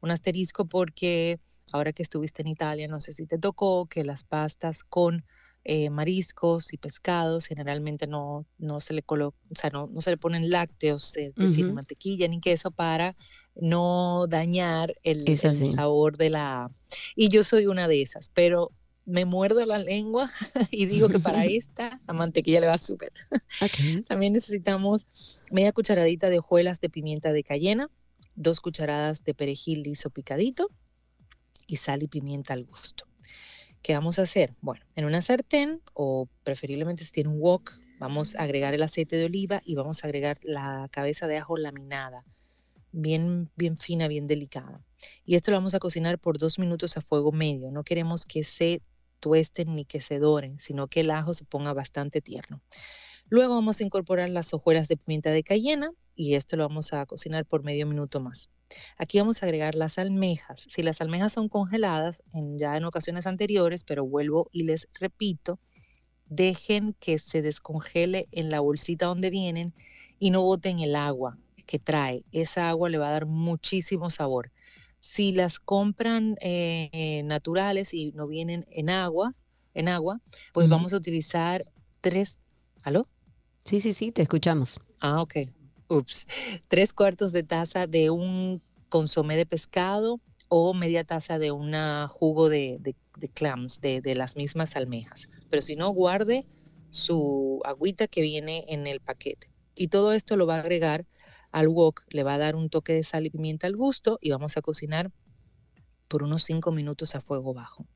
un 0.00 0.10
asterisco 0.10 0.64
porque 0.66 1.38
ahora 1.72 1.92
que 1.92 2.02
estuviste 2.02 2.42
en 2.42 2.48
Italia, 2.48 2.88
no 2.88 3.00
sé 3.00 3.12
si 3.12 3.26
te 3.26 3.38
tocó 3.38 3.86
que 3.86 4.04
las 4.04 4.24
pastas 4.24 4.84
con 4.84 5.24
eh, 5.64 5.90
mariscos 5.90 6.72
y 6.72 6.78
pescados, 6.78 7.46
generalmente 7.46 8.06
no, 8.06 8.46
no 8.56 8.80
se 8.80 8.94
le 8.94 9.02
coloca, 9.02 9.36
o 9.50 9.54
sea, 9.56 9.70
no, 9.70 9.88
no 9.88 10.00
se 10.00 10.10
le 10.10 10.16
ponen 10.16 10.48
lácteos, 10.48 11.16
es 11.16 11.34
decir, 11.34 11.66
mantequilla 11.72 12.28
ni 12.28 12.40
queso 12.40 12.70
para 12.70 13.16
no 13.60 14.26
dañar 14.28 14.94
el, 15.02 15.36
sabor 15.36 16.16
de 16.16 16.30
la... 16.30 16.70
Y 17.14 17.28
yo 17.28 17.42
soy 17.42 17.66
una 17.66 17.88
de 17.88 18.02
esas, 18.02 18.30
pero 18.34 18.72
me 19.06 19.24
muerdo 19.24 19.64
la 19.64 19.78
lengua 19.78 20.30
y 20.70 20.86
digo 20.86 21.08
que 21.08 21.20
para 21.20 21.44
esta 21.46 22.00
la 22.06 22.14
mantequilla 22.14 22.60
le 22.60 22.66
va 22.66 22.76
súper. 22.76 23.12
También 24.08 24.32
necesitamos 24.32 25.42
media 25.50 25.72
cucharadita 25.72 26.28
de 26.28 26.38
hojuelas 26.38 26.80
de 26.80 26.90
pimienta 26.90 27.32
de 27.32 27.44
cayena, 27.44 27.90
dos 28.34 28.60
cucharadas 28.60 29.24
de 29.24 29.34
perejil 29.34 29.82
liso 29.82 30.10
picadito 30.10 30.70
y 31.66 31.76
sal 31.76 32.02
y 32.02 32.08
pimienta 32.08 32.52
al 32.52 32.64
gusto. 32.64 33.06
¿Qué 33.82 33.94
vamos 33.94 34.18
a 34.18 34.22
hacer? 34.22 34.54
Bueno, 34.60 34.84
en 34.96 35.04
una 35.04 35.22
sartén 35.22 35.80
o 35.94 36.28
preferiblemente 36.42 37.04
si 37.04 37.12
tiene 37.12 37.30
un 37.30 37.40
wok, 37.40 37.78
vamos 38.00 38.34
a 38.34 38.42
agregar 38.42 38.74
el 38.74 38.82
aceite 38.82 39.16
de 39.16 39.26
oliva 39.26 39.62
y 39.64 39.76
vamos 39.76 40.02
a 40.02 40.08
agregar 40.08 40.38
la 40.42 40.88
cabeza 40.90 41.28
de 41.28 41.36
ajo 41.36 41.56
laminada, 41.56 42.24
bien, 42.96 43.50
bien 43.56 43.76
fina, 43.76 44.08
bien 44.08 44.26
delicada. 44.26 44.82
Y 45.24 45.36
esto 45.36 45.50
lo 45.50 45.58
vamos 45.58 45.74
a 45.74 45.78
cocinar 45.78 46.18
por 46.18 46.38
dos 46.38 46.58
minutos 46.58 46.96
a 46.96 47.02
fuego 47.02 47.30
medio. 47.30 47.70
No 47.70 47.84
queremos 47.84 48.24
que 48.24 48.42
se 48.42 48.82
tuesten 49.20 49.76
ni 49.76 49.84
que 49.84 50.00
se 50.00 50.18
doren, 50.18 50.58
sino 50.60 50.88
que 50.88 51.00
el 51.00 51.10
ajo 51.10 51.34
se 51.34 51.44
ponga 51.44 51.72
bastante 51.74 52.20
tierno. 52.20 52.62
Luego 53.28 53.54
vamos 53.54 53.80
a 53.80 53.84
incorporar 53.84 54.30
las 54.30 54.54
hojuelas 54.54 54.88
de 54.88 54.96
pimienta 54.96 55.30
de 55.30 55.42
cayena 55.42 55.90
y 56.14 56.34
esto 56.34 56.56
lo 56.56 56.66
vamos 56.66 56.92
a 56.92 57.04
cocinar 57.06 57.44
por 57.44 57.62
medio 57.62 57.86
minuto 57.86 58.20
más. 58.20 58.48
Aquí 58.96 59.18
vamos 59.18 59.42
a 59.42 59.46
agregar 59.46 59.74
las 59.74 59.98
almejas. 59.98 60.66
Si 60.70 60.82
las 60.82 61.00
almejas 61.00 61.32
son 61.34 61.48
congeladas, 61.48 62.22
en, 62.32 62.58
ya 62.58 62.76
en 62.76 62.84
ocasiones 62.84 63.26
anteriores, 63.26 63.84
pero 63.84 64.06
vuelvo 64.06 64.48
y 64.52 64.64
les 64.64 64.88
repito, 64.94 65.58
dejen 66.26 66.94
que 66.98 67.18
se 67.18 67.42
descongele 67.42 68.26
en 68.32 68.48
la 68.48 68.60
bolsita 68.60 69.06
donde 69.06 69.30
vienen 69.30 69.74
y 70.18 70.30
no 70.30 70.40
boten 70.42 70.80
el 70.80 70.96
agua 70.96 71.38
que 71.66 71.78
trae. 71.78 72.24
Esa 72.32 72.68
agua 72.68 72.88
le 72.88 72.98
va 72.98 73.08
a 73.08 73.12
dar 73.12 73.26
muchísimo 73.26 74.10
sabor. 74.10 74.50
Si 75.00 75.32
las 75.32 75.58
compran 75.60 76.36
eh, 76.40 77.22
naturales 77.24 77.92
y 77.94 78.12
no 78.12 78.26
vienen 78.26 78.66
en 78.70 78.90
agua, 78.90 79.32
en 79.74 79.88
agua, 79.88 80.20
pues 80.52 80.68
vamos 80.68 80.92
a 80.92 80.96
utilizar 80.96 81.64
tres, 82.00 82.38
¿aló? 82.82 83.08
Sí, 83.64 83.80
sí, 83.80 83.92
sí, 83.92 84.12
te 84.12 84.22
escuchamos. 84.22 84.80
Ah, 85.00 85.20
ok. 85.20 85.34
Ups. 85.88 86.26
Tres 86.68 86.92
cuartos 86.92 87.32
de 87.32 87.42
taza 87.42 87.86
de 87.86 88.10
un 88.10 88.62
consomé 88.88 89.36
de 89.36 89.46
pescado 89.46 90.20
o 90.48 90.72
media 90.74 91.04
taza 91.04 91.38
de 91.38 91.50
un 91.52 91.74
jugo 92.08 92.48
de, 92.48 92.78
de- 92.80 92.94
de 93.18 93.28
clams, 93.28 93.80
de, 93.80 94.00
de 94.00 94.14
las 94.14 94.36
mismas 94.36 94.76
almejas. 94.76 95.28
Pero 95.50 95.62
si 95.62 95.76
no, 95.76 95.90
guarde 95.90 96.46
su 96.90 97.60
agüita 97.64 98.06
que 98.08 98.22
viene 98.22 98.64
en 98.68 98.86
el 98.86 99.00
paquete. 99.00 99.48
Y 99.74 99.88
todo 99.88 100.12
esto 100.12 100.36
lo 100.36 100.46
va 100.46 100.56
a 100.56 100.60
agregar 100.60 101.04
al 101.56 101.68
wok, 101.68 102.04
le 102.10 102.22
va 102.22 102.34
a 102.34 102.38
dar 102.38 102.54
un 102.54 102.68
toque 102.68 102.92
de 102.92 103.02
sal 103.02 103.24
y 103.24 103.30
pimienta 103.30 103.66
al 103.66 103.76
gusto 103.76 104.18
y 104.20 104.30
vamos 104.30 104.58
a 104.58 104.62
cocinar 104.62 105.10
por 106.06 106.22
unos 106.22 106.42
cinco 106.42 106.70
minutos 106.70 107.14
a 107.14 107.22
fuego 107.22 107.54
bajo. 107.54 107.86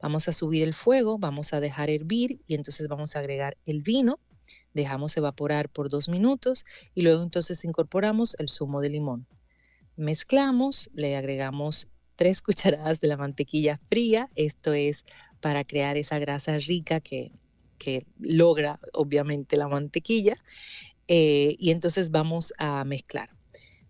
Vamos 0.00 0.28
a 0.28 0.32
subir 0.32 0.62
el 0.62 0.74
fuego, 0.74 1.18
vamos 1.18 1.52
a 1.52 1.60
dejar 1.60 1.90
hervir 1.90 2.40
y 2.46 2.54
entonces 2.54 2.86
vamos 2.86 3.16
a 3.16 3.18
agregar 3.18 3.56
el 3.66 3.82
vino 3.82 4.20
dejamos 4.74 5.16
evaporar 5.16 5.68
por 5.68 5.88
dos 5.88 6.08
minutos 6.08 6.64
y 6.94 7.02
luego 7.02 7.22
entonces 7.22 7.64
incorporamos 7.64 8.36
el 8.38 8.48
zumo 8.48 8.80
de 8.80 8.90
limón. 8.90 9.26
Mezclamos, 9.96 10.90
le 10.94 11.16
agregamos 11.16 11.88
tres 12.16 12.42
cucharadas 12.42 13.00
de 13.00 13.08
la 13.08 13.16
mantequilla 13.16 13.80
fría, 13.88 14.30
esto 14.36 14.72
es 14.72 15.04
para 15.40 15.64
crear 15.64 15.96
esa 15.96 16.18
grasa 16.18 16.58
rica 16.58 17.00
que, 17.00 17.32
que 17.78 18.06
logra 18.18 18.78
obviamente 18.92 19.56
la 19.56 19.68
mantequilla 19.68 20.36
eh, 21.12 21.56
y 21.58 21.72
entonces 21.72 22.12
vamos 22.12 22.54
a 22.56 22.84
mezclar. 22.84 23.30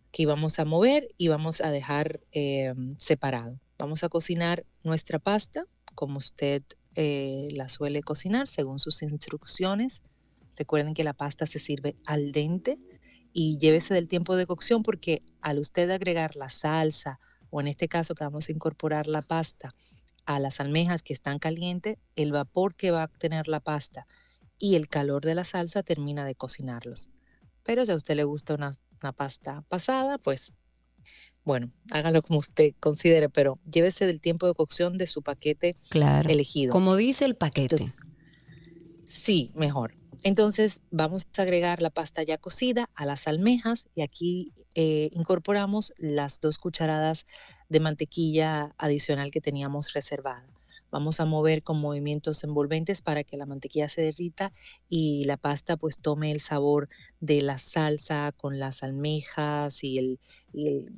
Aquí 0.08 0.24
vamos 0.24 0.58
a 0.58 0.64
mover 0.64 1.14
y 1.18 1.28
vamos 1.28 1.60
a 1.60 1.70
dejar 1.70 2.20
eh, 2.32 2.72
separado. 2.96 3.60
Vamos 3.76 4.02
a 4.04 4.08
cocinar 4.08 4.64
nuestra 4.84 5.18
pasta 5.18 5.66
como 5.94 6.16
usted 6.16 6.62
eh, 6.94 7.48
la 7.52 7.68
suele 7.68 8.02
cocinar 8.02 8.46
según 8.48 8.78
sus 8.78 9.02
instrucciones. 9.02 10.00
Recuerden 10.56 10.94
que 10.94 11.04
la 11.04 11.12
pasta 11.12 11.44
se 11.44 11.58
sirve 11.58 11.94
al 12.06 12.32
dente 12.32 12.78
y 13.34 13.58
llévese 13.58 13.92
del 13.92 14.08
tiempo 14.08 14.34
de 14.34 14.46
cocción 14.46 14.82
porque 14.82 15.22
al 15.42 15.58
usted 15.58 15.90
agregar 15.90 16.36
la 16.36 16.48
salsa 16.48 17.20
o 17.50 17.60
en 17.60 17.68
este 17.68 17.86
caso 17.86 18.14
que 18.14 18.24
vamos 18.24 18.48
a 18.48 18.52
incorporar 18.52 19.06
la 19.06 19.20
pasta 19.20 19.74
a 20.24 20.40
las 20.40 20.58
almejas 20.58 21.02
que 21.02 21.12
están 21.12 21.38
calientes, 21.38 21.98
el 22.16 22.32
vapor 22.32 22.76
que 22.76 22.92
va 22.92 23.02
a 23.02 23.08
tener 23.08 23.46
la 23.46 23.60
pasta 23.60 24.06
y 24.60 24.76
el 24.76 24.86
calor 24.88 25.24
de 25.24 25.34
la 25.34 25.44
salsa 25.44 25.82
termina 25.82 26.24
de 26.24 26.36
cocinarlos. 26.36 27.08
Pero 27.64 27.84
si 27.84 27.90
a 27.90 27.96
usted 27.96 28.14
le 28.14 28.24
gusta 28.24 28.54
una, 28.54 28.72
una 29.02 29.12
pasta 29.12 29.62
pasada, 29.68 30.18
pues 30.18 30.52
bueno, 31.44 31.68
hágalo 31.90 32.22
como 32.22 32.38
usted 32.38 32.74
considere, 32.78 33.28
pero 33.28 33.58
llévese 33.68 34.06
del 34.06 34.20
tiempo 34.20 34.46
de 34.46 34.54
cocción 34.54 34.98
de 34.98 35.06
su 35.06 35.22
paquete 35.22 35.76
Claro. 35.88 36.28
elegido. 36.30 36.70
Como 36.72 36.94
dice 36.94 37.24
el 37.24 37.34
paquete. 37.34 37.76
Entonces, 37.76 37.96
sí, 39.06 39.50
mejor. 39.54 39.94
Entonces 40.22 40.80
vamos 40.90 41.26
a 41.38 41.42
agregar 41.42 41.80
la 41.80 41.88
pasta 41.88 42.22
ya 42.22 42.36
cocida 42.36 42.90
a 42.94 43.06
las 43.06 43.26
almejas 43.26 43.88
y 43.94 44.02
aquí 44.02 44.52
eh, 44.74 45.08
incorporamos 45.12 45.94
las 45.96 46.40
dos 46.40 46.58
cucharadas 46.58 47.26
de 47.70 47.80
mantequilla 47.80 48.74
adicional 48.76 49.30
que 49.30 49.40
teníamos 49.40 49.94
reservada. 49.94 50.46
Vamos 50.90 51.20
a 51.20 51.24
mover 51.24 51.62
con 51.62 51.78
movimientos 51.80 52.42
envolventes 52.44 53.02
para 53.02 53.24
que 53.24 53.36
la 53.36 53.46
mantequilla 53.46 53.88
se 53.88 54.02
derrita 54.02 54.52
y 54.88 55.24
la 55.24 55.36
pasta 55.36 55.76
pues 55.76 55.98
tome 55.98 56.32
el 56.32 56.40
sabor 56.40 56.88
de 57.20 57.42
la 57.42 57.58
salsa 57.58 58.32
con 58.36 58.58
las 58.58 58.82
almejas 58.82 59.82
y 59.84 59.98
el, 59.98 60.18
y 60.52 60.68
el 60.68 60.92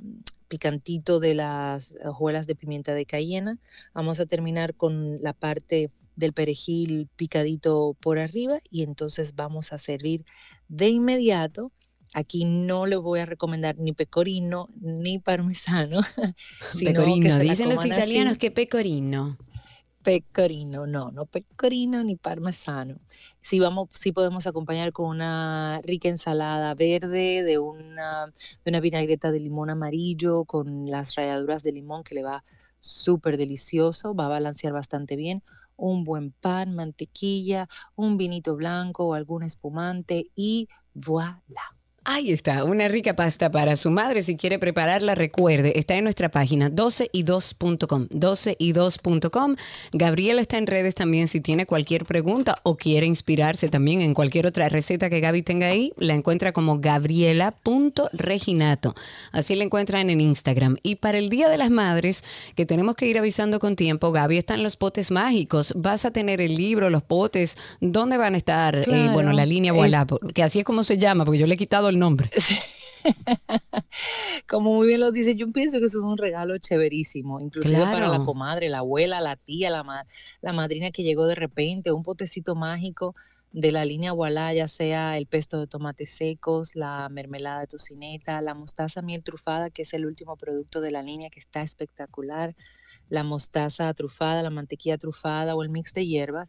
picantito 0.49 1.21
de 1.21 1.35
las 1.35 1.95
hojuelas 2.05 2.47
de 2.47 2.55
pimienta 2.55 2.95
de 2.95 3.07
cayena. 3.07 3.59
Vamos 3.95 4.21
a 4.21 4.27
terminar 4.27 4.75
con 4.75 5.23
la 5.23 5.33
parte 5.33 5.91
del 6.17 6.33
perejil 6.35 7.09
picadito 7.17 7.97
por 8.01 8.19
arriba 8.19 8.59
y 8.71 8.83
entonces 8.83 9.35
vamos 9.35 9.73
a 9.73 9.79
servir 9.79 10.25
de 10.69 10.89
inmediato. 10.91 11.73
Aquí 12.15 12.45
no 12.45 12.85
le 12.85 12.97
voy 12.97 13.21
a 13.21 13.27
recomendar 13.27 13.79
ni 13.79 13.93
pecorino 13.93 14.69
ni 14.81 15.19
parmesano. 15.19 16.01
sino 16.75 16.91
que 16.91 16.99
Pecorino. 16.99 17.37
se 17.37 17.43
Dicen 17.43 17.69
los 17.71 17.79
así. 17.79 17.89
italianos 17.89 18.37
que 18.37 18.51
pecorino. 18.51 19.39
Pecorino, 20.03 20.87
no, 20.87 21.11
no 21.13 21.27
pecorino 21.27 22.03
ni 22.03 22.17
parmesano. 22.17 22.97
Sí, 23.41 23.61
vamos, 23.61 23.89
podemos 24.15 24.47
acompañar 24.47 24.93
con 24.93 25.07
una 25.07 25.81
rica 25.85 26.09
ensalada 26.09 26.75
verde, 26.75 27.45
de 27.45 27.59
una, 27.59 28.27
de 28.27 28.71
una 28.71 28.81
vinagreta 28.81 29.31
de 29.31 29.41
limón 29.41 29.71
amarillo, 29.71 30.45
con 30.45 30.91
las 30.91 31.15
ralladuras 31.15 31.63
de 31.63 31.73
limón 31.73 32.03
que 32.03 32.17
le 32.17 32.23
va 32.25 32.45
súper 32.81 33.37
delicioso, 33.37 34.15
va 34.15 34.27
a 34.27 34.31
balancear 34.31 34.73
bastante 34.73 35.15
bien. 35.17 35.43
Un 35.77 36.05
buen 36.05 36.33
pan, 36.33 36.75
mantequilla, 36.75 37.69
un 37.95 38.17
vinito 38.17 38.57
blanco 38.57 39.07
o 39.07 39.15
algún 39.15 39.45
espumante 39.45 40.31
y 40.35 40.69
voilà. 40.95 41.77
Ahí 42.05 42.33
está, 42.33 42.65
una 42.65 42.89
rica 42.89 43.15
pasta 43.15 43.53
para 43.53 43.77
su 43.77 43.89
madre. 43.89 44.25
Si 44.25 44.37
quiere 44.37 44.59
prepararla, 44.59 45.15
recuerde, 45.15 45.79
está 45.79 45.95
en 45.95 46.03
nuestra 46.03 46.33
página 46.33 46.69
12y2.com. 46.69 48.09
12y2.com. 48.09 49.55
Gabriela 49.93 50.41
está 50.41 50.59
en 50.59 50.67
redes 50.67 50.97
también. 50.97 51.29
Si 51.29 51.41
tiene 51.41 51.65
cualquier 51.65 52.05
pregunta 52.05 52.59
o 52.65 52.77
quiere 52.77 53.07
inspirarse 53.07 53.69
también 53.69 54.01
en 54.01 54.15
cualquier 54.15 54.49
otra 54.49 54.69
receta 54.69 55.11
que 55.11 55.21
Gaby 55.21 55.43
tenga 55.43 55.69
ahí, 55.69 55.93
la 55.97 56.15
encuentra 56.15 56.51
como 56.51 56.81
gabriela.reginato. 56.81 58.97
Así 59.31 59.55
la 59.55 59.63
encuentran 59.63 60.11
en 60.11 60.21
Instagram. 60.21 60.79
Y 60.83 60.97
para 60.97 61.19
el 61.19 61.29
Día 61.29 61.49
de 61.49 61.57
las 61.57 61.71
Madres, 61.71 62.25
que 62.57 62.67
tenemos 62.67 62.97
que 62.97 63.07
ir 63.07 63.17
avisando 63.17 63.61
con 63.61 63.77
tiempo, 63.77 64.11
Gaby, 64.11 64.39
están 64.39 64.65
los 64.65 64.77
potes 64.77 65.13
mágicos. 65.13 65.73
Vas 65.77 66.05
a 66.05 66.11
tener 66.11 66.41
el 66.41 66.57
libro, 66.57 66.91
los 66.91 67.05
potes. 67.05 67.57
¿Dónde 67.81 68.17
van 68.17 68.35
a 68.35 68.39
estar? 68.39 68.77
Eh, 68.77 69.09
bueno, 69.13 69.33
la 69.33 69.47
línea 69.47 69.73
Voilà, 69.73 70.05
que 70.35 70.43
así 70.43 70.59
es 70.59 70.65
como 70.65 70.83
se 70.83 70.99
llama, 70.99 71.25
porque 71.25 71.39
yo 71.39 71.47
le 71.47 71.55
he 71.55 71.59
quitado 71.59 71.92
el 71.93 71.99
nombre. 71.99 72.31
Sí. 72.39 72.57
Como 74.49 74.75
muy 74.75 74.87
bien 74.87 75.01
lo 75.01 75.11
dice, 75.11 75.35
yo 75.37 75.49
pienso 75.49 75.79
que 75.81 75.87
eso 75.87 75.99
es 75.99 76.05
un 76.05 76.17
regalo 76.17 76.57
chéverísimo, 76.59 77.41
inclusive 77.41 77.79
para 77.93 78.07
la 78.09 78.25
comadre, 78.25 78.69
la 78.69 78.79
abuela, 78.79 79.21
la 79.21 79.35
tía, 79.37 79.71
la, 79.71 79.83
ma- 79.83 80.07
la 80.41 80.53
madrina 80.53 80.91
que 80.93 81.03
llegó 81.03 81.27
de 81.27 81.35
repente, 81.35 81.91
un 81.91 82.03
potecito 82.05 82.55
mágico 82.55 83.15
de 83.51 83.73
la 83.73 83.85
línea 83.85 84.13
Voilà, 84.13 84.55
ya 84.55 84.69
sea 84.69 85.19
el 85.19 85.27
pesto 85.27 85.59
de 85.61 85.67
tomates 85.67 86.11
secos, 86.11 86.75
la 86.77 87.09
mermelada 87.11 87.61
de 87.61 87.67
tocineta, 87.67 88.41
la 88.41 88.55
mostaza 88.55 89.03
miel 89.03 89.23
trufada, 89.23 89.71
que 89.71 89.83
es 89.83 89.93
el 89.95 90.07
último 90.07 90.37
producto 90.37 90.81
de 90.81 90.91
la 90.91 91.03
línea 91.03 91.29
que 91.29 91.41
está 91.41 91.63
espectacular, 91.63 92.55
la 93.09 93.25
mostaza 93.25 93.93
trufada, 93.95 94.43
la 94.43 94.51
mantequilla 94.51 94.97
trufada 94.97 95.55
o 95.55 95.63
el 95.63 95.69
mix 95.71 95.93
de 95.93 96.07
hierbas 96.07 96.49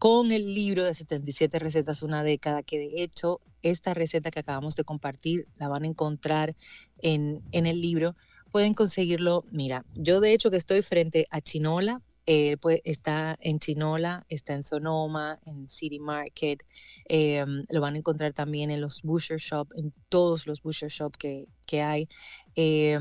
con 0.00 0.32
el 0.32 0.54
libro 0.54 0.84
de 0.84 0.94
77 0.94 1.58
recetas 1.60 2.02
una 2.02 2.24
década, 2.24 2.62
que 2.64 2.78
de 2.78 3.02
hecho 3.04 3.40
esta 3.62 3.92
receta 3.94 4.30
que 4.30 4.40
acabamos 4.40 4.74
de 4.76 4.84
compartir 4.84 5.46
la 5.58 5.68
van 5.68 5.84
a 5.84 5.88
encontrar 5.88 6.56
en, 7.02 7.42
en 7.52 7.66
el 7.66 7.80
libro. 7.80 8.16
Pueden 8.50 8.74
conseguirlo, 8.74 9.44
mira, 9.52 9.84
yo 9.94 10.20
de 10.20 10.32
hecho 10.32 10.50
que 10.50 10.56
estoy 10.56 10.82
frente 10.82 11.26
a 11.30 11.40
Chinola, 11.40 12.00
Eh, 12.26 12.56
pues 12.60 12.80
está 12.84 13.36
en 13.40 13.58
Chinola, 13.58 14.24
está 14.28 14.52
en 14.54 14.62
Sonoma, 14.62 15.38
en 15.46 15.66
City 15.66 15.98
Market. 15.98 16.62
eh, 17.08 17.44
lo 17.68 17.80
van 17.80 17.94
a 17.94 17.98
encontrar 17.98 18.32
también 18.34 18.70
en 18.70 18.80
los 18.80 19.02
Butcher 19.02 19.38
Shop, 19.40 19.68
en 19.76 19.90
todos 20.08 20.46
los 20.46 20.60
Butcher 20.62 20.90
Shop 20.90 21.12
que, 21.18 21.48
que 21.66 21.82
hay. 21.82 22.08
Eh, 22.54 22.98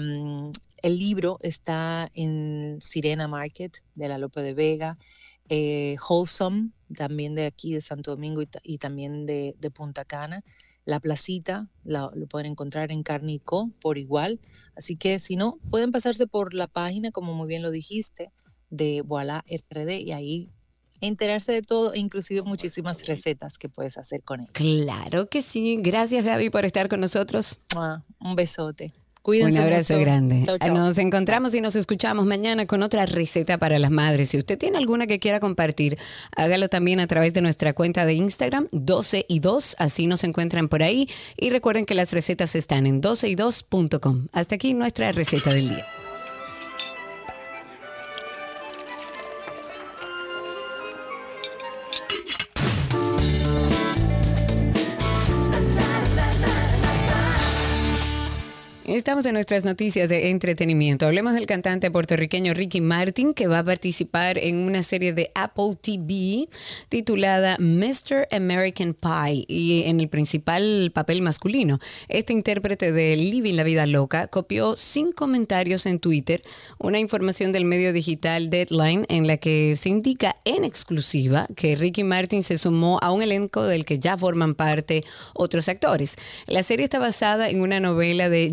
el 0.81 0.97
libro 0.97 1.37
está 1.41 2.09
en 2.15 2.77
Sirena 2.81 3.27
Market 3.27 3.77
de 3.95 4.07
la 4.07 4.17
Lope 4.17 4.41
de 4.41 4.53
Vega. 4.53 4.97
Eh, 5.49 5.97
Wholesome, 6.07 6.69
también 6.95 7.35
de 7.35 7.45
aquí 7.45 7.73
de 7.73 7.81
Santo 7.81 8.11
Domingo 8.11 8.41
y, 8.41 8.45
ta- 8.47 8.61
y 8.63 8.77
también 8.77 9.25
de, 9.25 9.55
de 9.59 9.71
Punta 9.71 10.05
Cana. 10.05 10.43
La 10.85 10.99
placita 10.99 11.67
la- 11.83 12.09
lo 12.15 12.25
pueden 12.27 12.51
encontrar 12.51 12.91
en 12.91 13.03
Carnico 13.03 13.71
por 13.81 13.97
igual. 13.97 14.39
Así 14.75 14.95
que 14.95 15.19
si 15.19 15.35
no, 15.35 15.57
pueden 15.69 15.91
pasarse 15.91 16.25
por 16.27 16.53
la 16.53 16.67
página, 16.67 17.11
como 17.11 17.33
muy 17.33 17.47
bien 17.47 17.61
lo 17.61 17.71
dijiste, 17.71 18.31
de 18.69 19.01
Voilà 19.05 19.43
RD 19.47 19.99
y 19.99 20.11
ahí 20.13 20.49
enterarse 21.01 21.51
de 21.53 21.61
todo, 21.61 21.93
e 21.93 21.99
inclusive 21.99 22.41
muchísimas 22.41 23.05
recetas 23.05 23.57
que 23.57 23.69
puedes 23.69 23.97
hacer 23.97 24.21
con 24.23 24.41
él. 24.41 24.47
Claro 24.51 25.29
que 25.29 25.41
sí. 25.41 25.79
Gracias, 25.81 26.25
Gaby, 26.25 26.49
por 26.49 26.65
estar 26.65 26.89
con 26.89 26.99
nosotros. 26.99 27.59
Un 28.19 28.35
besote. 28.35 28.93
Cuídense 29.21 29.57
Un 29.57 29.63
abrazo 29.63 29.93
mucho. 29.93 30.01
grande. 30.05 30.43
Chau, 30.45 30.57
chau. 30.57 30.73
Nos 30.73 30.97
encontramos 30.97 31.53
y 31.53 31.61
nos 31.61 31.75
escuchamos 31.75 32.25
mañana 32.25 32.65
con 32.65 32.81
otra 32.83 33.05
receta 33.05 33.57
para 33.57 33.77
las 33.77 33.91
madres. 33.91 34.29
Si 34.29 34.37
usted 34.37 34.57
tiene 34.57 34.77
alguna 34.77 35.07
que 35.07 35.19
quiera 35.19 35.39
compartir, 35.39 35.97
hágalo 36.35 36.69
también 36.69 36.99
a 36.99 37.07
través 37.07 37.33
de 37.33 37.41
nuestra 37.41 37.73
cuenta 37.73 38.05
de 38.05 38.13
Instagram, 38.13 38.67
12 38.71 39.25
y 39.27 39.39
2. 39.39 39.75
Así 39.79 40.07
nos 40.07 40.23
encuentran 40.23 40.67
por 40.69 40.83
ahí. 40.83 41.09
Y 41.37 41.49
recuerden 41.49 41.85
que 41.85 41.95
las 41.95 42.13
recetas 42.13 42.55
están 42.55 42.87
en 42.87 43.01
12y2.com. 43.01 44.27
Hasta 44.31 44.55
aquí 44.55 44.73
nuestra 44.73 45.11
receta 45.11 45.49
del 45.51 45.69
día. 45.69 45.85
Estamos 58.99 59.25
en 59.25 59.31
nuestras 59.31 59.63
noticias 59.63 60.09
de 60.09 60.29
entretenimiento. 60.29 61.05
Hablemos 61.05 61.33
del 61.33 61.45
cantante 61.45 61.89
puertorriqueño 61.89 62.53
Ricky 62.53 62.81
Martin, 62.81 63.33
que 63.33 63.47
va 63.47 63.59
a 63.59 63.63
participar 63.63 64.37
en 64.37 64.57
una 64.57 64.83
serie 64.83 65.13
de 65.13 65.31
Apple 65.35 65.77
TV 65.81 66.49
titulada 66.89 67.55
Mr. 67.59 68.27
American 68.29 68.93
Pie 68.93 69.45
y 69.47 69.83
en 69.85 70.01
el 70.01 70.09
principal 70.09 70.91
papel 70.93 71.21
masculino. 71.21 71.79
Este 72.09 72.33
intérprete 72.33 72.91
de 72.91 73.15
Living 73.15 73.53
la 73.53 73.63
Vida 73.63 73.85
Loca 73.85 74.27
copió 74.27 74.75
sin 74.75 75.13
comentarios 75.13 75.85
en 75.85 75.99
Twitter 75.99 76.41
una 76.77 76.99
información 76.99 77.53
del 77.53 77.63
medio 77.63 77.93
digital 77.93 78.49
Deadline 78.49 79.05
en 79.07 79.27
la 79.27 79.37
que 79.37 79.77
se 79.77 79.87
indica 79.87 80.35
en 80.43 80.65
exclusiva 80.65 81.47
que 81.55 81.77
Ricky 81.77 82.03
Martin 82.03 82.43
se 82.43 82.57
sumó 82.57 82.99
a 83.01 83.13
un 83.13 83.21
elenco 83.21 83.63
del 83.63 83.85
que 83.85 83.99
ya 83.99 84.17
forman 84.17 84.55
parte 84.55 85.05
otros 85.35 85.69
actores. 85.69 86.17
La 86.47 86.63
serie 86.63 86.83
está 86.83 86.99
basada 86.99 87.49
en 87.49 87.61
una 87.61 87.79
novela 87.79 88.27
de 88.27 88.51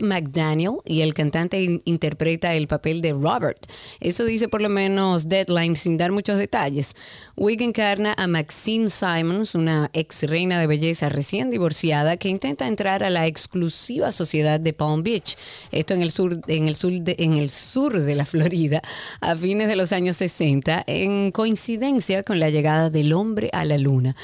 McDaniel 0.00 0.76
y 0.84 1.00
el 1.00 1.14
cantante 1.14 1.62
in- 1.62 1.82
interpreta 1.84 2.54
el 2.54 2.66
papel 2.68 3.02
de 3.02 3.12
Robert. 3.12 3.66
Eso 4.00 4.24
dice 4.24 4.48
por 4.48 4.62
lo 4.62 4.68
menos 4.68 5.28
Deadline 5.28 5.76
sin 5.76 5.96
dar 5.96 6.12
muchos 6.12 6.38
detalles. 6.38 6.94
Wig 7.36 7.60
encarna 7.62 8.14
a 8.16 8.26
Maxine 8.26 8.88
Simons, 8.88 9.54
una 9.54 9.90
ex 9.92 10.22
reina 10.24 10.60
de 10.60 10.66
belleza 10.66 11.08
recién 11.08 11.50
divorciada 11.50 12.16
que 12.16 12.28
intenta 12.28 12.66
entrar 12.66 13.02
a 13.02 13.10
la 13.10 13.26
exclusiva 13.26 14.12
sociedad 14.12 14.60
de 14.60 14.72
Palm 14.72 15.02
Beach. 15.02 15.36
Esto 15.70 15.94
en 15.94 16.02
el 16.02 16.10
sur, 16.12 16.40
en 16.46 16.68
el 16.68 16.76
sur, 16.76 16.92
en 16.92 17.36
el 17.36 17.50
sur 17.50 17.98
de 18.00 18.14
la 18.14 18.24
Florida 18.24 18.82
a 19.20 19.36
fines 19.36 19.68
de 19.68 19.76
los 19.76 19.92
años 19.92 20.16
60 20.16 20.84
en 20.86 21.30
coincidencia 21.32 22.22
con 22.22 22.38
la 22.40 22.50
llegada 22.50 22.90
del 22.90 23.12
hombre 23.12 23.50
a 23.52 23.64
la 23.64 23.78
luna. 23.78 24.14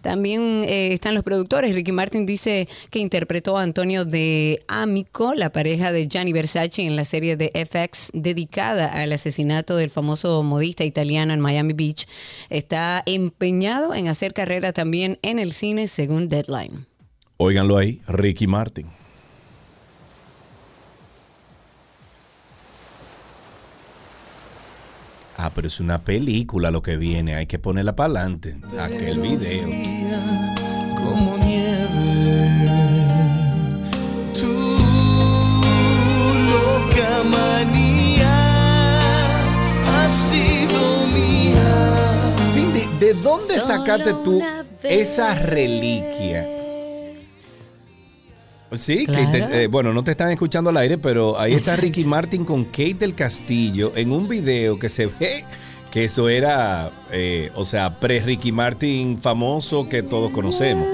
También 0.00 0.64
eh, 0.64 0.92
están 0.92 1.14
los 1.14 1.24
productores. 1.24 1.74
Ricky 1.74 1.92
Martin 1.92 2.26
dice 2.26 2.68
que 2.90 2.98
interpretó 2.98 3.58
a 3.58 3.62
Antonio 3.62 4.04
de 4.04 4.62
Amico, 4.68 5.34
la 5.34 5.50
pareja 5.50 5.92
de 5.92 6.08
Gianni 6.08 6.32
Versace 6.32 6.82
en 6.82 6.96
la 6.96 7.04
serie 7.04 7.36
de 7.36 7.50
FX 7.54 8.10
dedicada 8.12 8.86
al 8.86 9.12
asesinato 9.12 9.76
del 9.76 9.90
famoso 9.90 10.42
modista 10.42 10.84
italiano 10.84 11.32
en 11.32 11.40
Miami 11.40 11.72
Beach. 11.72 12.06
Está 12.50 13.02
empeñado 13.06 13.94
en 13.94 14.08
hacer 14.08 14.34
carrera 14.34 14.72
también 14.72 15.18
en 15.22 15.38
el 15.38 15.52
cine 15.52 15.86
según 15.86 16.28
Deadline. 16.28 16.86
Óiganlo 17.36 17.76
ahí, 17.76 18.00
Ricky 18.08 18.46
Martin. 18.46 18.97
Ah, 25.40 25.52
pero 25.54 25.68
es 25.68 25.78
una 25.78 26.02
película 26.02 26.72
lo 26.72 26.82
que 26.82 26.96
viene. 26.96 27.36
Hay 27.36 27.46
que 27.46 27.60
ponerla 27.60 27.94
para 27.94 28.06
adelante. 28.06 28.56
Aquel 28.76 29.20
video. 29.20 29.68
como 30.96 31.38
nieve. 31.38 31.78
Tu 34.34 34.48
loca 36.50 37.22
manía 37.22 38.98
ha 39.86 40.08
sido 40.08 41.06
mía. 41.06 42.34
Cindy, 42.52 42.88
¿de 42.98 43.14
dónde 43.14 43.60
sacaste 43.60 44.14
tú 44.24 44.42
esa 44.82 45.36
reliquia? 45.36 46.57
Sí, 48.72 49.06
Claro. 49.06 49.24
Kate, 49.32 49.64
eh, 49.64 49.66
bueno, 49.66 49.92
no 49.92 50.04
te 50.04 50.10
están 50.10 50.30
escuchando 50.30 50.70
al 50.70 50.76
aire, 50.76 50.98
pero 50.98 51.38
ahí 51.40 51.54
está 51.54 51.76
Ricky 51.76 52.04
Martin 52.04 52.44
con 52.44 52.64
Kate 52.64 52.94
del 52.94 53.14
Castillo 53.14 53.92
en 53.96 54.12
un 54.12 54.28
video 54.28 54.78
que 54.78 54.88
se 54.88 55.06
ve 55.06 55.44
que 55.90 56.04
eso 56.04 56.28
era, 56.28 56.90
eh, 57.10 57.50
o 57.54 57.64
sea, 57.64 57.98
pre-Ricky 57.98 58.52
Martin 58.52 59.18
famoso 59.18 59.88
que 59.88 60.02
todos 60.02 60.32
conocemos. 60.32 60.86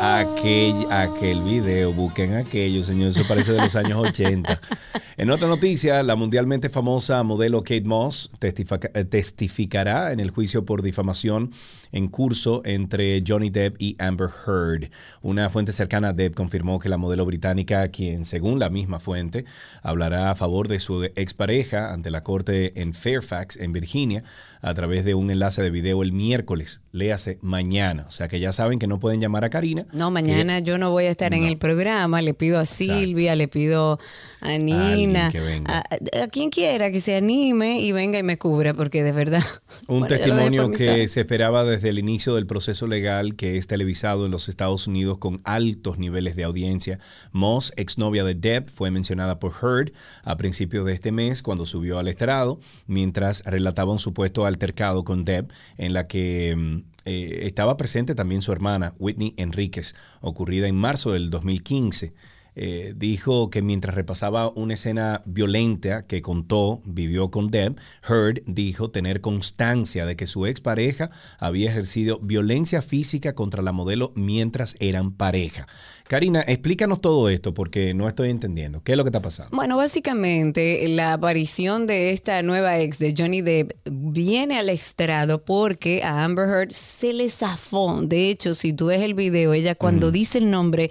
Aquel, 0.00 0.86
aquel 0.90 1.42
video, 1.42 1.92
busquen 1.92 2.34
aquello, 2.34 2.82
señor, 2.84 3.08
eso 3.08 3.22
parece 3.28 3.52
de 3.52 3.58
los 3.60 3.76
años 3.76 3.98
80. 3.98 4.60
En 5.16 5.30
otra 5.30 5.46
noticia, 5.46 6.02
la 6.02 6.16
mundialmente 6.16 6.68
famosa 6.68 7.22
modelo 7.22 7.60
Kate 7.62 7.84
Moss 7.84 8.32
testifica- 8.40 8.90
eh, 8.94 9.04
testificará 9.04 10.10
en 10.10 10.18
el 10.18 10.30
juicio 10.30 10.64
por 10.64 10.82
difamación 10.82 11.52
en 11.92 12.08
curso 12.08 12.62
entre 12.64 13.22
Johnny 13.24 13.48
Depp 13.48 13.76
y 13.80 13.94
Amber 14.00 14.28
Heard. 14.44 14.90
Una 15.22 15.48
fuente 15.50 15.70
cercana 15.70 16.08
a 16.08 16.12
Depp 16.14 16.34
confirmó 16.34 16.80
que 16.80 16.88
la 16.88 16.96
modelo 16.98 17.24
británica, 17.26 17.86
quien 17.90 18.24
según 18.24 18.58
la 18.58 18.70
misma 18.70 18.98
fuente, 18.98 19.44
hablará 19.82 20.32
a 20.32 20.34
favor 20.34 20.66
de 20.66 20.80
su 20.80 21.04
expareja 21.04 21.92
ante 21.92 22.10
la 22.10 22.24
corte 22.24 22.72
en 22.82 22.92
Fairfax, 22.92 23.56
en 23.58 23.72
Virginia, 23.72 24.24
a 24.64 24.72
través 24.72 25.04
de 25.04 25.14
un 25.14 25.30
enlace 25.30 25.60
de 25.60 25.70
video 25.70 26.02
el 26.02 26.12
miércoles, 26.12 26.80
léase 26.90 27.38
mañana. 27.42 28.06
O 28.08 28.10
sea 28.10 28.28
que 28.28 28.40
ya 28.40 28.50
saben 28.50 28.78
que 28.78 28.86
no 28.86 28.98
pueden 28.98 29.20
llamar 29.20 29.44
a 29.44 29.50
Karina. 29.50 29.86
No, 29.92 30.10
mañana 30.10 30.58
yo 30.60 30.78
no 30.78 30.90
voy 30.90 31.04
a 31.04 31.10
estar 31.10 31.34
en 31.34 31.44
el 31.44 31.58
programa. 31.58 32.22
Le 32.22 32.32
pido 32.32 32.58
a 32.58 32.64
Silvia, 32.64 33.36
le 33.36 33.46
pido 33.46 33.98
a 34.44 34.58
Nina, 34.58 35.32
a, 35.66 35.84
a 36.22 36.26
quien 36.28 36.50
quiera 36.50 36.90
que 36.90 37.00
se 37.00 37.16
anime 37.16 37.80
y 37.80 37.92
venga 37.92 38.18
y 38.18 38.22
me 38.22 38.38
cubra, 38.38 38.74
porque 38.74 39.02
de 39.02 39.12
verdad. 39.12 39.42
Un 39.88 40.00
Bueno, 40.04 40.06
testimonio 40.06 40.70
que 40.70 41.08
se 41.08 41.20
esperaba 41.20 41.64
desde 41.64 41.88
el 41.88 41.98
inicio 41.98 42.34
del 42.34 42.46
proceso 42.46 42.86
legal 42.86 43.36
que 43.36 43.56
es 43.56 43.66
televisado 43.66 44.26
en 44.26 44.30
los 44.30 44.48
Estados 44.48 44.86
Unidos 44.86 45.18
con 45.18 45.40
altos 45.44 45.98
niveles 45.98 46.36
de 46.36 46.44
audiencia. 46.44 46.98
Moss, 47.32 47.72
exnovia 47.76 48.24
de 48.24 48.34
Depp, 48.34 48.68
fue 48.68 48.90
mencionada 48.90 49.38
por 49.38 49.52
Heard 49.52 49.92
a 50.22 50.36
principios 50.36 50.84
de 50.84 50.92
este 50.92 51.10
mes 51.10 51.42
cuando 51.42 51.64
subió 51.64 51.98
al 51.98 52.08
estrado, 52.08 52.60
mientras 52.86 53.42
relataba 53.44 53.92
un 53.92 53.98
supuesto 53.98 54.46
altercado 54.46 55.04
con 55.04 55.24
Depp 55.24 55.50
en 55.78 55.94
la 55.94 56.04
que 56.04 56.54
mm, 56.56 56.78
eh, 57.06 57.40
estaba 57.42 57.76
presente 57.76 58.14
también 58.14 58.42
su 58.42 58.52
hermana, 58.52 58.94
Whitney 58.98 59.34
Enríquez, 59.36 59.94
ocurrida 60.20 60.68
en 60.68 60.76
marzo 60.76 61.12
del 61.12 61.30
2015. 61.30 62.14
Eh, 62.56 62.94
dijo 62.96 63.50
que 63.50 63.62
mientras 63.62 63.94
repasaba 63.94 64.48
una 64.50 64.74
escena 64.74 65.22
violenta 65.24 66.06
que 66.06 66.22
contó, 66.22 66.82
vivió 66.84 67.30
con 67.30 67.50
Deb, 67.50 67.76
Heard 68.08 68.42
dijo 68.46 68.90
tener 68.90 69.20
constancia 69.20 70.06
de 70.06 70.16
que 70.16 70.26
su 70.26 70.46
expareja 70.46 71.10
había 71.38 71.70
ejercido 71.70 72.20
violencia 72.20 72.80
física 72.80 73.34
contra 73.34 73.62
la 73.62 73.72
modelo 73.72 74.12
mientras 74.14 74.76
eran 74.78 75.12
pareja. 75.12 75.66
Karina, 76.06 76.44
explícanos 76.46 77.00
todo 77.00 77.30
esto 77.30 77.54
porque 77.54 77.94
no 77.94 78.06
estoy 78.06 78.28
entendiendo. 78.28 78.82
¿Qué 78.82 78.92
es 78.92 78.98
lo 78.98 79.04
que 79.04 79.08
está 79.08 79.20
pasando? 79.20 79.56
Bueno, 79.56 79.78
básicamente 79.78 80.86
la 80.88 81.14
aparición 81.14 81.86
de 81.86 82.10
esta 82.10 82.42
nueva 82.42 82.78
ex 82.78 82.98
de 82.98 83.14
Johnny 83.16 83.40
Depp 83.40 83.72
viene 83.90 84.58
al 84.58 84.68
estrado 84.68 85.42
porque 85.42 86.02
a 86.04 86.24
Amber 86.24 86.46
Heard 86.46 86.72
se 86.72 87.14
le 87.14 87.30
zafó. 87.30 88.02
De 88.02 88.28
hecho, 88.28 88.52
si 88.52 88.74
tú 88.74 88.86
ves 88.86 89.00
el 89.00 89.14
video, 89.14 89.54
ella 89.54 89.74
cuando 89.74 90.10
dice 90.10 90.38
el 90.38 90.50
nombre 90.50 90.90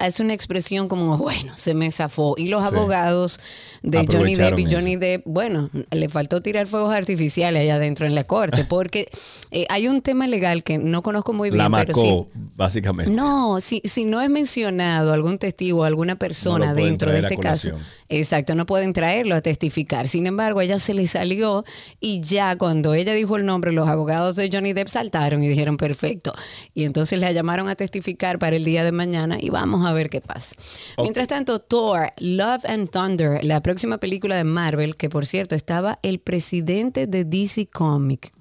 hace 0.00 0.22
una 0.22 0.34
expresión 0.34 0.88
como, 0.88 1.16
bueno, 1.16 1.52
se 1.56 1.74
me 1.74 1.90
zafó. 1.90 2.34
Y 2.36 2.48
los 2.48 2.66
Sí. 2.68 2.74
abogados 2.74 3.40
de 3.82 4.06
Johnny 4.10 4.34
Depp 4.34 4.58
y 4.58 4.66
Johnny 4.70 4.96
Depp, 4.96 5.22
bueno, 5.26 5.70
le 5.90 6.08
faltó 6.08 6.40
tirar 6.42 6.66
fuegos 6.66 6.92
artificiales 6.94 7.62
allá 7.62 7.76
adentro 7.76 8.06
en 8.06 8.14
la 8.14 8.24
corte, 8.24 8.64
porque 8.68 9.08
eh, 9.50 9.66
hay 9.68 9.88
un 9.88 10.02
tema 10.02 10.26
legal 10.26 10.62
que 10.62 10.78
no 10.78 11.02
conozco 11.02 11.32
muy 11.32 11.50
bien, 11.50 11.70
La 11.70 11.78
pero 11.78 11.94
sí. 11.94 12.00
macó, 12.02 12.28
básicamente. 12.56 13.12
No, 13.12 13.60
si, 13.60 13.80
si 13.84 14.04
no 14.04 14.20
es 14.20 14.30
mencionado 14.30 15.12
algún 15.12 15.38
testigo, 15.38 15.84
alguna 15.84 16.16
persona 16.16 16.66
No 16.68 16.74
dentro 16.74 17.12
de 17.12 17.20
este 17.20 17.36
caso, 17.38 17.72
exacto, 18.08 18.54
no 18.54 18.66
pueden 18.66 18.92
traerlo 18.92 19.34
a 19.34 19.40
testificar. 19.40 20.08
Sin 20.08 20.26
embargo, 20.26 20.60
ella 20.60 20.78
se 20.78 20.94
le 20.94 21.06
salió 21.06 21.64
y 22.00 22.20
ya 22.20 22.56
cuando 22.56 22.94
ella 22.94 23.12
dijo 23.14 23.36
el 23.36 23.44
nombre, 23.46 23.72
los 23.72 23.88
abogados 23.88 24.36
de 24.36 24.50
Johnny 24.52 24.72
Depp 24.72 24.88
saltaron 24.88 25.42
y 25.42 25.48
dijeron 25.48 25.76
perfecto. 25.76 26.32
Y 26.74 26.84
entonces 26.84 27.18
la 27.20 27.32
llamaron 27.32 27.68
a 27.68 27.74
testificar 27.74 28.38
para 28.38 28.56
el 28.56 28.64
día 28.64 28.84
de 28.84 28.92
mañana 28.92 29.38
y 29.40 29.50
vamos 29.50 29.86
a 29.86 29.89
ver 29.92 30.10
qué 30.10 30.20
pasa. 30.20 30.56
Mientras 30.98 31.28
tanto, 31.28 31.58
Thor, 31.58 32.12
Love 32.18 32.64
and 32.66 32.90
Thunder, 32.90 33.44
la 33.44 33.62
próxima 33.62 33.98
película 33.98 34.36
de 34.36 34.44
Marvel, 34.44 34.96
que 34.96 35.08
por 35.08 35.26
cierto 35.26 35.54
estaba 35.54 35.98
el 36.02 36.18
presidente 36.20 37.06
de 37.06 37.24
DC 37.24 37.66
Comic 37.66 38.32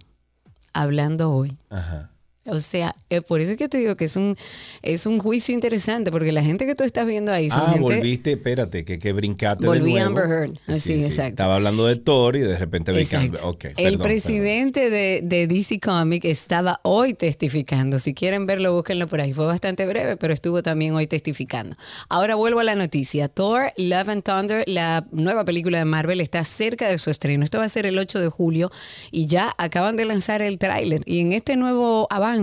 hablando 0.74 1.32
hoy. 1.32 1.58
Ajá. 1.70 2.12
O 2.52 2.60
sea, 2.60 2.96
eh, 3.10 3.22
por 3.22 3.42
eso 3.42 3.52
es 3.54 3.58
que 3.58 3.70
te 3.70 3.78
digo 3.78 3.96
que 3.96 4.06
es 4.06 4.16
un, 4.16 4.36
es 4.82 5.06
un 5.06 5.20
juicio 5.20 5.54
interesante, 5.54 6.12
porque 6.12 6.32
la 6.32 6.44
gente 6.44 6.66
que 6.66 6.76
tú 6.76 6.84
estás 6.84 7.06
viendo 7.06 7.32
ahí 7.32 7.50
son 7.50 7.64
Ah, 7.66 7.74
gente... 7.74 7.82
volviste, 7.96 8.32
espérate, 8.34 8.86
que, 8.86 9.00
que 9.00 9.14
brincaste 9.14 9.66
Volví 9.66 9.94
de 9.94 10.00
nuevo. 10.02 10.08
Amber 10.08 10.26
Heard. 10.30 10.58
Así, 10.68 10.94
exacto. 10.94 11.30
Estaba 11.30 11.56
hablando 11.56 11.86
de 11.86 11.96
Thor 11.98 12.36
y 12.36 12.42
de 12.42 12.58
repente 12.58 12.92
brincaste. 12.92 13.28
Exacto. 13.28 13.50
Ok, 13.50 13.66
el 13.66 13.74
perdón, 13.76 14.02
presidente 14.02 14.90
de, 14.90 15.22
de 15.24 15.48
DC 15.48 15.80
Comic 15.80 16.26
estaba 16.26 16.80
hoy 16.84 17.14
testificando. 17.14 18.00
Si 18.00 18.14
quieren 18.14 18.46
verlo, 18.46 18.74
búsquenlo 18.74 19.08
por 19.08 19.22
ahí. 19.22 19.34
Fue 19.34 19.46
bastante 19.46 19.86
breve, 19.86 20.18
pero 20.18 20.34
estuvo 20.34 20.64
también 20.64 20.94
hoy 20.96 21.08
testificando. 21.08 21.76
Ahora 22.10 22.36
vuelvo 22.36 22.60
a 22.60 22.64
la 22.64 22.76
noticia. 22.76 23.28
Thor, 23.28 23.72
Love 23.78 24.10
and 24.10 24.24
Thunder, 24.24 24.64
la 24.68 25.06
nueva 25.12 25.46
película 25.46 25.78
de 25.80 25.86
Marvel, 25.86 26.22
está 26.22 26.44
cerca 26.44 26.88
de 26.90 26.98
su 26.98 27.10
estreno. 27.10 27.44
Esto 27.44 27.58
va 27.60 27.66
a 27.66 27.70
ser 27.70 27.86
el 27.86 27.98
8 28.00 28.20
de 28.20 28.30
julio 28.30 28.72
y 29.12 29.28
ya 29.28 29.54
acaban 29.58 29.98
de 29.98 30.06
lanzar 30.06 30.42
el 30.42 30.58
tráiler. 30.58 31.02
Y 31.06 31.20
en 31.20 31.34
este 31.34 31.56
nuevo 31.58 32.08
avance 32.10 32.39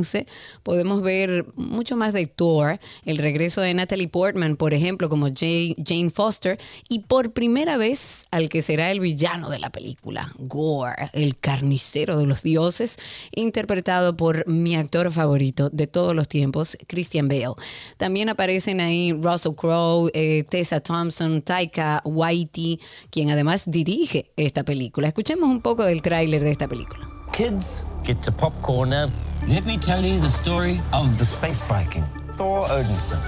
podemos 0.62 1.02
ver 1.02 1.46
mucho 1.54 1.96
más 1.96 2.12
de 2.12 2.26
Thor, 2.26 2.78
el 3.04 3.18
regreso 3.18 3.60
de 3.60 3.74
Natalie 3.74 4.08
Portman, 4.08 4.56
por 4.56 4.74
ejemplo, 4.74 5.08
como 5.08 5.28
Jane 5.28 6.10
Foster, 6.12 6.58
y 6.88 7.00
por 7.00 7.32
primera 7.32 7.76
vez 7.76 8.26
al 8.30 8.48
que 8.48 8.62
será 8.62 8.90
el 8.90 9.00
villano 9.00 9.50
de 9.50 9.58
la 9.58 9.70
película, 9.70 10.32
Gore, 10.38 11.10
el 11.12 11.38
carnicero 11.38 12.18
de 12.18 12.26
los 12.26 12.42
dioses, 12.42 12.98
interpretado 13.34 14.16
por 14.16 14.46
mi 14.48 14.76
actor 14.76 15.10
favorito 15.12 15.70
de 15.70 15.86
todos 15.86 16.14
los 16.14 16.28
tiempos, 16.28 16.76
Christian 16.86 17.28
Bale. 17.28 17.54
También 17.96 18.28
aparecen 18.28 18.80
ahí 18.80 19.12
Russell 19.12 19.54
Crowe, 19.54 20.10
eh, 20.14 20.44
Tessa 20.48 20.80
Thompson, 20.80 21.42
Taika 21.42 22.02
Waititi, 22.04 22.80
quien 23.10 23.30
además 23.30 23.70
dirige 23.70 24.30
esta 24.36 24.64
película. 24.64 25.08
Escuchemos 25.08 25.48
un 25.48 25.60
poco 25.60 25.84
del 25.84 26.02
tráiler 26.02 26.42
de 26.42 26.50
esta 26.50 26.68
película. 26.68 27.15
Kids, 27.32 27.84
get 28.04 28.22
the 28.22 28.32
popcorn 28.32 28.92
out. 28.92 29.10
Let 29.46 29.66
me 29.66 29.76
tell 29.76 30.04
you 30.04 30.18
the 30.20 30.30
story 30.30 30.80
of 30.92 31.18
the 31.18 31.24
space 31.24 31.62
Viking, 31.64 32.04
Thor 32.32 32.62
Odinson. 32.62 33.20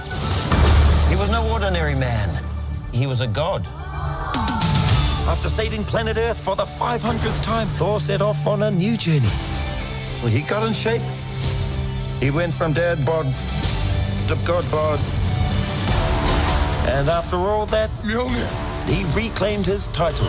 He 1.09 1.15
was 1.15 1.31
no 1.31 1.47
ordinary 1.51 1.95
man, 1.95 2.43
he 2.91 3.05
was 3.05 3.21
a 3.21 3.27
god. 3.27 3.65
After 5.27 5.47
saving 5.47 5.83
planet 5.83 6.17
Earth 6.17 6.39
for 6.39 6.55
the 6.55 6.65
500th 6.65 7.43
time, 7.43 7.67
Thor 7.77 7.99
set 7.99 8.21
off 8.21 8.47
on 8.47 8.63
a 8.63 8.71
new 8.71 8.97
journey. 8.97 9.29
Well, 10.21 10.31
he 10.31 10.41
got 10.41 10.65
in 10.65 10.73
shape. 10.73 11.03
He 12.19 12.31
went 12.31 12.53
from 12.53 12.73
dad 12.73 13.05
bod 13.05 13.27
to 14.27 14.35
god 14.43 14.69
bod. 14.71 14.99
And 16.87 17.07
after 17.09 17.37
all 17.37 17.67
that, 17.67 17.91
he 18.87 19.03
reclaimed 19.15 19.67
his 19.67 19.87
title 19.87 20.27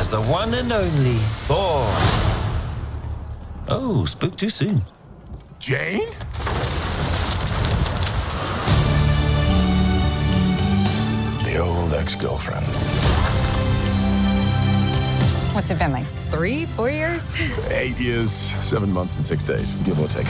as 0.00 0.08
the 0.08 0.22
one 0.22 0.54
and 0.54 0.72
only 0.72 1.18
Thor. 1.44 1.84
Oh, 3.68 4.06
spoke 4.06 4.34
too 4.34 4.48
soon. 4.48 4.80
Jane? 5.58 6.08
The 11.44 11.58
old 11.58 11.92
ex-girlfriend. 11.92 12.64
What's 15.54 15.70
it 15.70 15.78
been 15.78 15.92
like? 15.92 16.06
Three, 16.30 16.64
four 16.64 16.88
years? 16.88 17.36
Eight 17.70 17.98
years, 17.98 18.30
seven 18.62 18.90
months, 18.90 19.16
and 19.16 19.24
six 19.24 19.44
days, 19.44 19.72
give 19.84 20.00
or 20.00 20.08
take. 20.08 20.28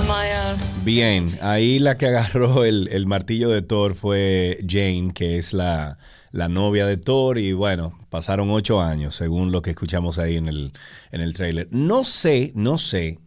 Am 0.00 0.10
uh, 0.10 0.56
Bien, 0.82 1.38
ahí 1.42 1.78
la 1.78 1.96
que 1.96 2.06
agarró 2.06 2.64
el, 2.64 2.88
el 2.90 3.04
martillo 3.04 3.50
de 3.50 3.60
Thor 3.60 3.94
fue 3.94 4.64
Jane, 4.66 5.12
que 5.12 5.36
es 5.36 5.52
la, 5.52 5.98
la 6.36 6.48
novia 6.48 6.86
de 6.86 6.98
Thor, 6.98 7.38
y 7.38 7.54
bueno, 7.54 7.98
pasaron 8.10 8.50
ocho 8.50 8.80
años, 8.80 9.14
según 9.14 9.52
lo 9.52 9.62
que 9.62 9.70
escuchamos 9.70 10.18
ahí 10.18 10.36
en 10.36 10.48
el, 10.48 10.72
en 11.10 11.22
el 11.22 11.32
trailer. 11.32 11.66
No 11.70 12.04
sé, 12.04 12.52
no 12.54 12.76
sé 12.76 13.20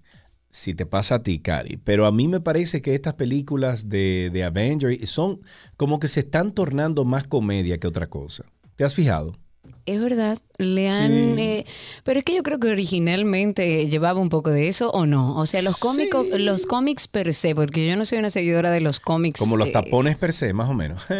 si 0.49 0.75
te 0.75 0.85
pasa 0.85 1.15
a 1.15 1.23
ti, 1.23 1.39
Cari, 1.39 1.77
pero 1.77 2.05
a 2.05 2.11
mí 2.11 2.27
me 2.27 2.39
parece 2.39 2.83
que 2.83 2.93
estas 2.93 3.15
películas 3.15 3.89
de, 3.89 4.29
de 4.31 4.43
Avengers 4.43 5.09
son 5.09 5.41
como 5.75 5.99
que 5.99 6.07
se 6.07 6.19
están 6.19 6.53
tornando 6.53 7.03
más 7.03 7.27
comedia 7.27 7.79
que 7.79 7.87
otra 7.87 8.07
cosa. 8.07 8.45
¿Te 8.75 8.83
has 8.83 8.93
fijado? 8.93 9.35
Es 9.89 9.99
verdad, 9.99 10.37
le 10.59 10.87
han... 10.87 11.35
Sí. 11.35 11.41
eh, 11.41 11.65
pero 12.03 12.19
es 12.19 12.25
que 12.25 12.35
yo 12.35 12.43
creo 12.43 12.59
que 12.59 12.67
originalmente 12.67 13.87
llevaba 13.87 14.19
un 14.19 14.29
poco 14.29 14.51
de 14.51 14.67
eso 14.67 14.91
o 14.91 15.07
no. 15.07 15.35
O 15.35 15.47
sea, 15.47 15.63
los 15.63 15.77
cómicos, 15.77 16.27
los 16.39 16.67
cómics 16.67 17.07
per 17.07 17.33
se, 17.33 17.55
porque 17.55 17.87
yo 17.87 17.95
no 17.95 18.05
soy 18.05 18.19
una 18.19 18.29
seguidora 18.29 18.69
de 18.69 18.81
los 18.81 18.99
cómics. 18.99 19.39
Como 19.39 19.57
los 19.57 19.69
eh, 19.69 19.71
tapones 19.71 20.15
per 20.15 20.31
se, 20.31 20.53
más 20.53 20.69
o 20.69 20.75
menos. 20.75 21.01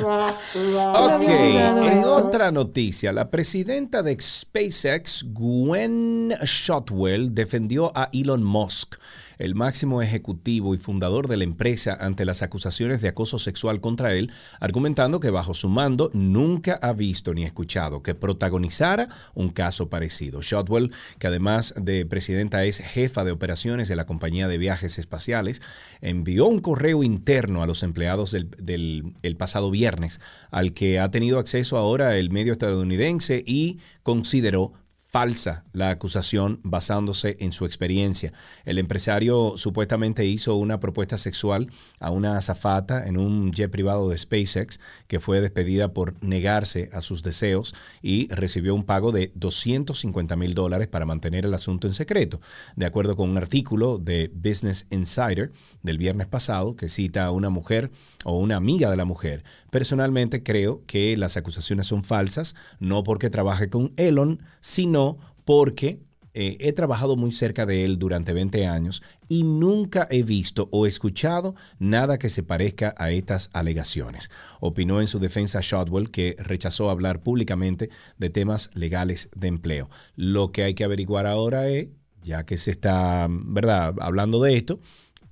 No 0.00 1.16
ok, 1.16 1.22
en 1.22 1.98
eso. 1.98 2.16
otra 2.16 2.50
noticia, 2.50 3.12
la 3.12 3.30
presidenta 3.30 4.02
de 4.02 4.18
SpaceX, 4.20 5.24
Gwen 5.32 6.34
Shotwell, 6.42 7.34
defendió 7.34 7.90
a 7.96 8.10
Elon 8.12 8.42
Musk, 8.42 8.96
el 9.40 9.54
máximo 9.54 10.02
ejecutivo 10.02 10.74
y 10.74 10.78
fundador 10.78 11.26
de 11.26 11.38
la 11.38 11.44
empresa, 11.44 11.96
ante 11.98 12.24
las 12.24 12.42
acusaciones 12.42 13.00
de 13.00 13.08
acoso 13.08 13.38
sexual 13.38 13.80
contra 13.80 14.14
él, 14.14 14.30
argumentando 14.60 15.18
que 15.18 15.30
bajo 15.30 15.54
su 15.54 15.68
mando 15.68 16.10
nunca 16.12 16.78
ha 16.82 16.92
visto 16.92 17.32
ni 17.32 17.44
escuchado 17.44 18.02
que 18.02 18.14
protagonizara 18.14 19.08
un 19.34 19.48
caso 19.48 19.88
parecido. 19.88 20.42
Shotwell, 20.42 20.92
que 21.18 21.26
además 21.26 21.74
de 21.80 22.04
presidenta 22.04 22.64
es 22.64 22.78
jefa 22.78 23.24
de 23.24 23.32
operaciones 23.32 23.88
de 23.88 23.96
la 23.96 24.04
compañía 24.04 24.46
de 24.46 24.58
viajes 24.58 24.98
espaciales, 24.98 25.62
envió 26.02 26.46
un 26.46 26.60
correo 26.60 27.02
interno 27.02 27.62
a 27.62 27.66
los 27.66 27.82
empleados 27.82 28.32
del, 28.32 29.14
el 29.22 29.36
pasado 29.36 29.70
viernes, 29.70 30.20
al 30.50 30.74
que 30.74 31.00
ha 31.00 31.10
tenido 31.10 31.38
acceso 31.38 31.78
ahora 31.78 32.18
el 32.18 32.30
medio 32.30 32.52
estadounidense 32.52 33.42
y 33.46 33.78
consideró 34.02 34.74
falsa 35.10 35.64
la 35.72 35.90
acusación 35.90 36.60
basándose 36.62 37.36
en 37.40 37.50
su 37.50 37.66
experiencia. 37.66 38.32
El 38.64 38.78
empresario 38.78 39.54
supuestamente 39.56 40.24
hizo 40.24 40.54
una 40.54 40.78
propuesta 40.78 41.18
sexual 41.18 41.68
a 41.98 42.10
una 42.10 42.36
azafata 42.36 43.06
en 43.06 43.16
un 43.16 43.52
jet 43.52 43.70
privado 43.70 44.08
de 44.08 44.16
SpaceX 44.16 44.78
que 45.08 45.18
fue 45.18 45.40
despedida 45.40 45.92
por 45.92 46.14
negarse 46.22 46.90
a 46.92 47.00
sus 47.00 47.24
deseos 47.24 47.74
y 48.02 48.28
recibió 48.32 48.72
un 48.72 48.84
pago 48.84 49.10
de 49.10 49.32
250 49.34 50.36
mil 50.36 50.54
dólares 50.54 50.86
para 50.86 51.06
mantener 51.06 51.44
el 51.44 51.54
asunto 51.54 51.88
en 51.88 51.94
secreto. 51.94 52.40
De 52.76 52.86
acuerdo 52.86 53.16
con 53.16 53.28
un 53.28 53.36
artículo 53.36 53.98
de 53.98 54.30
Business 54.32 54.86
Insider 54.90 55.50
del 55.82 55.98
viernes 55.98 56.28
pasado 56.28 56.76
que 56.76 56.88
cita 56.88 57.24
a 57.24 57.32
una 57.32 57.50
mujer 57.50 57.90
o 58.24 58.38
una 58.38 58.56
amiga 58.56 58.90
de 58.90 58.96
la 58.96 59.04
mujer. 59.04 59.42
Personalmente 59.70 60.42
creo 60.42 60.82
que 60.86 61.16
las 61.16 61.36
acusaciones 61.36 61.86
son 61.86 62.02
falsas, 62.02 62.54
no 62.78 63.02
porque 63.02 63.30
trabaje 63.30 63.68
con 63.68 63.92
Elon, 63.96 64.42
sino 64.60 65.18
porque 65.44 66.00
eh, 66.32 66.58
he 66.60 66.72
trabajado 66.72 67.16
muy 67.16 67.32
cerca 67.32 67.66
de 67.66 67.84
él 67.84 67.98
durante 67.98 68.32
20 68.32 68.66
años 68.66 69.02
y 69.28 69.42
nunca 69.42 70.06
he 70.10 70.22
visto 70.22 70.68
o 70.70 70.86
escuchado 70.86 71.56
nada 71.80 72.18
que 72.18 72.28
se 72.28 72.44
parezca 72.44 72.94
a 72.96 73.10
estas 73.10 73.50
alegaciones. 73.52 74.30
Opinó 74.60 75.00
en 75.00 75.08
su 75.08 75.18
defensa 75.18 75.60
Shotwell 75.60 76.10
que 76.10 76.36
rechazó 76.38 76.88
hablar 76.88 77.22
públicamente 77.22 77.90
de 78.18 78.30
temas 78.30 78.70
legales 78.74 79.28
de 79.34 79.48
empleo. 79.48 79.90
Lo 80.14 80.52
que 80.52 80.62
hay 80.62 80.74
que 80.74 80.84
averiguar 80.84 81.26
ahora 81.26 81.68
es, 81.68 81.88
ya 82.22 82.46
que 82.46 82.56
se 82.56 82.70
está, 82.70 83.26
¿verdad?, 83.28 83.94
hablando 83.98 84.40
de 84.40 84.56
esto, 84.56 84.78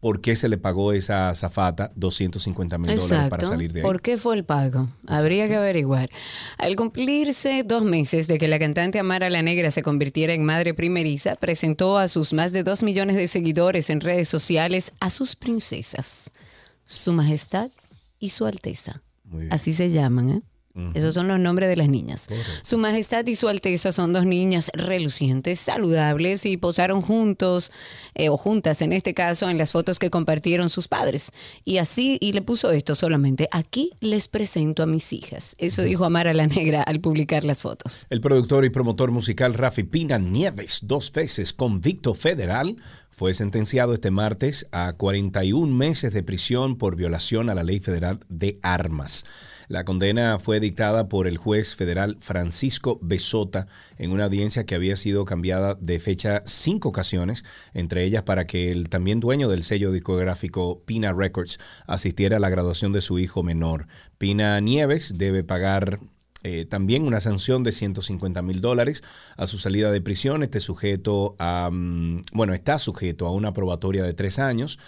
¿por 0.01 0.21
qué 0.21 0.37
se 0.37 0.49
le 0.49 0.59
pagó 0.59 0.93
esa 0.93 1.35
zafata 1.35 1.93
250 1.97 2.79
mil 2.79 2.97
dólares 2.97 3.31
para 3.31 3.47
salir 3.47 3.73
de 3.73 3.81
ahí? 3.81 3.87
¿Por 3.87 4.01
qué 4.01 4.17
fue 4.19 4.37
el 4.37 4.45
pago? 4.45 4.89
Habría 5.07 5.49
que 5.49 5.57
averiguar. 5.57 6.11
Al 6.57 6.77
cumplirse 6.77 7.63
dos 7.65 7.83
meses 7.83 8.29
de 8.29 8.39
que 8.39 8.49
la 8.49 8.59
cantante 8.59 8.99
Amara 8.99 9.31
la 9.31 9.43
Negra 9.43 9.71
se 9.71 9.83
convirtiera 9.83 10.33
en 10.33 10.45
madre 10.45 10.75
primeriza, 10.75 11.35
presentó 11.37 11.99
a 11.99 12.09
sus 12.09 12.33
más 12.33 12.53
de 12.53 12.63
dos 12.63 12.83
millones 12.83 13.17
de 13.17 13.29
seguidores 13.29 13.91
en 13.91 14.01
redes 14.01 14.29
sociales 14.29 14.93
a 15.01 15.11
sus 15.11 15.37
princesas, 15.37 16.31
su 16.85 17.13
majestad 17.13 17.71
y 18.19 18.31
su 18.31 18.47
alteza. 18.47 19.03
Así 19.51 19.73
se 19.73 19.91
llaman, 19.91 20.31
¿eh? 20.31 20.43
Esos 20.95 21.15
son 21.15 21.29
los 21.29 21.39
nombres 21.39 21.69
de 21.69 21.77
las 21.77 21.89
niñas. 21.89 22.27
Su 22.63 22.79
Majestad 22.79 23.27
y 23.27 23.37
Su 23.37 23.49
Alteza 23.49 23.93
son 23.93 24.13
dos 24.13 24.25
niñas 24.25 24.71
relucientes, 24.75 25.61
saludables 25.61 26.47
y 26.47 26.57
posaron 26.57 27.03
juntos 27.03 27.73
eh, 28.15 28.29
o 28.29 28.37
juntas 28.37 28.83
en 28.83 28.93
este 28.93 29.15
caso 29.15 29.51
en 29.51 29.59
las 29.59 29.73
fotos 29.73 29.99
que 29.99 30.11
compartieron 30.11 30.69
sus 30.69 30.89
padres. 30.89 31.33
Y 31.65 31.79
así, 31.79 32.19
y 32.21 32.33
le 32.33 32.43
puso 32.43 32.71
esto 32.71 32.95
solamente, 32.95 33.49
aquí 33.51 33.93
les 34.01 34.29
presento 34.29 34.83
a 34.83 34.87
mis 34.87 35.13
hijas. 35.13 35.55
Eso 35.59 35.83
dijo 35.83 36.05
Amara 36.05 36.33
la 36.33 36.47
Negra 36.47 36.83
al 36.83 37.01
publicar 37.01 37.45
las 37.45 37.63
fotos. 37.63 38.07
El 38.11 38.21
productor 38.21 38.65
y 38.65 38.71
promotor 38.71 39.11
musical 39.11 39.55
Rafi 39.55 39.83
Pina 39.83 40.19
Nieves, 40.19 40.81
dos 40.83 41.13
veces 41.13 41.53
convicto 41.53 42.15
federal, 42.15 42.77
fue 43.11 43.35
sentenciado 43.35 43.95
este 43.95 44.11
martes 44.11 44.69
a 44.71 44.93
41 44.93 45.75
meses 45.75 46.13
de 46.13 46.23
prisión 46.23 46.77
por 46.77 46.95
violación 46.95 47.51
a 47.51 47.55
la 47.55 47.65
ley 47.65 47.81
federal 47.81 48.21
de 48.29 48.61
armas. 48.63 49.25
La 49.69 49.85
condena 49.85 50.39
fue 50.39 50.61
dictada 50.61 51.11
por 51.11 51.27
el 51.27 51.37
juez 51.37 51.75
federal 51.75 52.17
Francisco 52.21 52.99
Besota 53.03 53.67
en 53.99 54.13
una 54.13 54.25
audiencia 54.25 54.65
que 54.65 54.75
había 54.75 54.97
sido 54.97 55.27
cambiada 55.27 55.75
de 55.75 56.01
fecha 56.01 56.43
cinco 56.47 56.89
ocasiones, 56.89 57.45
entre 57.75 58.05
ellas 58.05 58.23
para 58.23 58.47
que 58.47 58.73
el 58.73 58.89
también 58.89 59.21
dueño 59.21 59.51
del 59.51 59.63
sello 59.63 59.93
discográfico 59.93 60.83
Pina 60.87 61.13
Records 61.13 61.59
asistiera 61.87 62.39
a 62.39 62.41
la 62.41 62.49
graduación 62.49 62.93
de 62.93 63.03
su 63.03 63.19
hijo 63.19 63.43
menor. 63.43 63.89
Pina 64.17 64.59
Nieves 64.61 65.19
debe 65.19 65.45
pagar 65.45 66.01
eh, 66.45 66.67
también 66.67 67.03
una 67.03 67.19
sanción 67.19 67.65
de 67.65 67.73
150 67.73 68.43
mil 68.43 68.61
dólares 68.61 69.03
a 69.37 69.47
su 69.47 69.59
salida 69.59 69.91
de 69.91 70.01
prisión. 70.01 70.43
Este 70.45 70.61
sujeto 70.61 71.35
a, 71.39 71.69
mm, 71.71 72.23
bueno, 72.33 72.55
está 72.55 72.79
sujeto 72.79 73.27
a 73.27 73.33
una 73.33 73.53
probatoria 73.53 74.05
de 74.05 74.15
tres 74.15 74.39
años. 74.39 74.79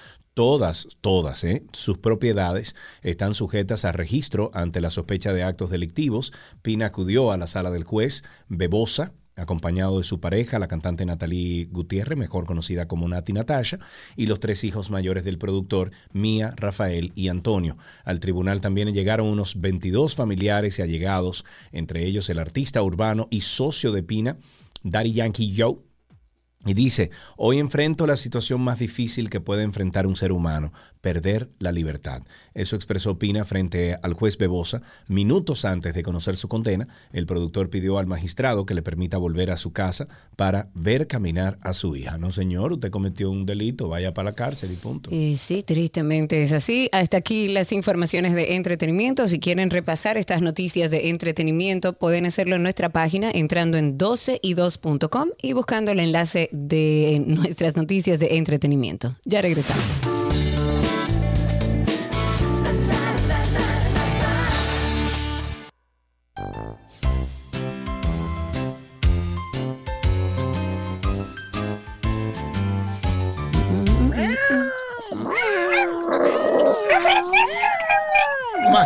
Todas, 0.40 0.88
todas, 1.02 1.44
eh, 1.44 1.64
sus 1.74 1.98
propiedades 1.98 2.74
están 3.02 3.34
sujetas 3.34 3.84
a 3.84 3.92
registro 3.92 4.50
ante 4.54 4.80
la 4.80 4.88
sospecha 4.88 5.34
de 5.34 5.42
actos 5.42 5.68
delictivos. 5.68 6.32
Pina 6.62 6.86
acudió 6.86 7.30
a 7.30 7.36
la 7.36 7.46
sala 7.46 7.70
del 7.70 7.84
juez 7.84 8.24
Bebosa, 8.48 9.12
acompañado 9.36 9.98
de 9.98 10.02
su 10.02 10.18
pareja, 10.18 10.58
la 10.58 10.66
cantante 10.66 11.04
Natalie 11.04 11.66
Gutiérrez, 11.70 12.16
mejor 12.16 12.46
conocida 12.46 12.88
como 12.88 13.06
Nati 13.06 13.34
Natasha, 13.34 13.80
y 14.16 14.28
los 14.28 14.40
tres 14.40 14.64
hijos 14.64 14.90
mayores 14.90 15.24
del 15.24 15.36
productor, 15.36 15.90
Mía, 16.14 16.54
Rafael 16.56 17.12
y 17.14 17.28
Antonio. 17.28 17.76
Al 18.06 18.18
tribunal 18.18 18.62
también 18.62 18.94
llegaron 18.94 19.26
unos 19.26 19.60
22 19.60 20.14
familiares 20.16 20.78
y 20.78 20.82
allegados, 20.82 21.44
entre 21.70 22.06
ellos 22.06 22.30
el 22.30 22.38
artista 22.38 22.82
urbano 22.82 23.28
y 23.30 23.42
socio 23.42 23.92
de 23.92 24.02
Pina, 24.02 24.38
Daddy 24.84 25.12
Yankee 25.12 25.54
Joe, 25.54 25.80
y 26.66 26.74
dice, 26.74 27.10
hoy 27.36 27.58
enfrento 27.58 28.06
la 28.06 28.16
situación 28.16 28.60
más 28.60 28.78
difícil 28.78 29.30
que 29.30 29.40
puede 29.40 29.62
enfrentar 29.62 30.06
un 30.06 30.14
ser 30.14 30.30
humano, 30.30 30.72
perder 31.00 31.48
la 31.58 31.72
libertad. 31.72 32.22
Eso 32.54 32.76
expresó 32.76 33.18
Pina 33.18 33.44
frente 33.44 33.96
al 34.02 34.14
juez 34.14 34.36
Bebosa. 34.36 34.82
Minutos 35.08 35.64
antes 35.64 35.94
de 35.94 36.02
conocer 36.02 36.36
su 36.36 36.48
condena, 36.48 36.88
el 37.12 37.26
productor 37.26 37.70
pidió 37.70 37.98
al 37.98 38.06
magistrado 38.06 38.66
que 38.66 38.74
le 38.74 38.82
permita 38.82 39.18
volver 39.18 39.50
a 39.50 39.56
su 39.56 39.72
casa 39.72 40.08
para 40.36 40.68
ver 40.74 41.06
caminar 41.06 41.58
a 41.62 41.72
su 41.72 41.96
hija. 41.96 42.18
No, 42.18 42.32
señor, 42.32 42.72
usted 42.72 42.90
cometió 42.90 43.30
un 43.30 43.46
delito, 43.46 43.88
vaya 43.88 44.12
para 44.14 44.30
la 44.30 44.34
cárcel 44.34 44.72
y 44.72 44.76
punto. 44.76 45.10
Y 45.14 45.36
sí, 45.36 45.62
tristemente 45.62 46.42
es 46.42 46.52
así. 46.52 46.88
Hasta 46.92 47.18
aquí 47.18 47.48
las 47.48 47.72
informaciones 47.72 48.34
de 48.34 48.56
entretenimiento. 48.56 49.28
Si 49.28 49.38
quieren 49.38 49.70
repasar 49.70 50.16
estas 50.16 50.42
noticias 50.42 50.90
de 50.90 51.10
entretenimiento, 51.10 51.94
pueden 51.94 52.26
hacerlo 52.26 52.56
en 52.56 52.62
nuestra 52.62 52.88
página 52.90 53.30
entrando 53.32 53.78
en 53.78 53.98
12y2.com 53.98 55.30
y 55.42 55.52
buscando 55.52 55.92
el 55.92 56.00
enlace 56.00 56.48
de 56.52 57.22
nuestras 57.26 57.76
noticias 57.76 58.18
de 58.18 58.36
entretenimiento. 58.36 59.16
Ya 59.24 59.42
regresamos. 59.42 60.19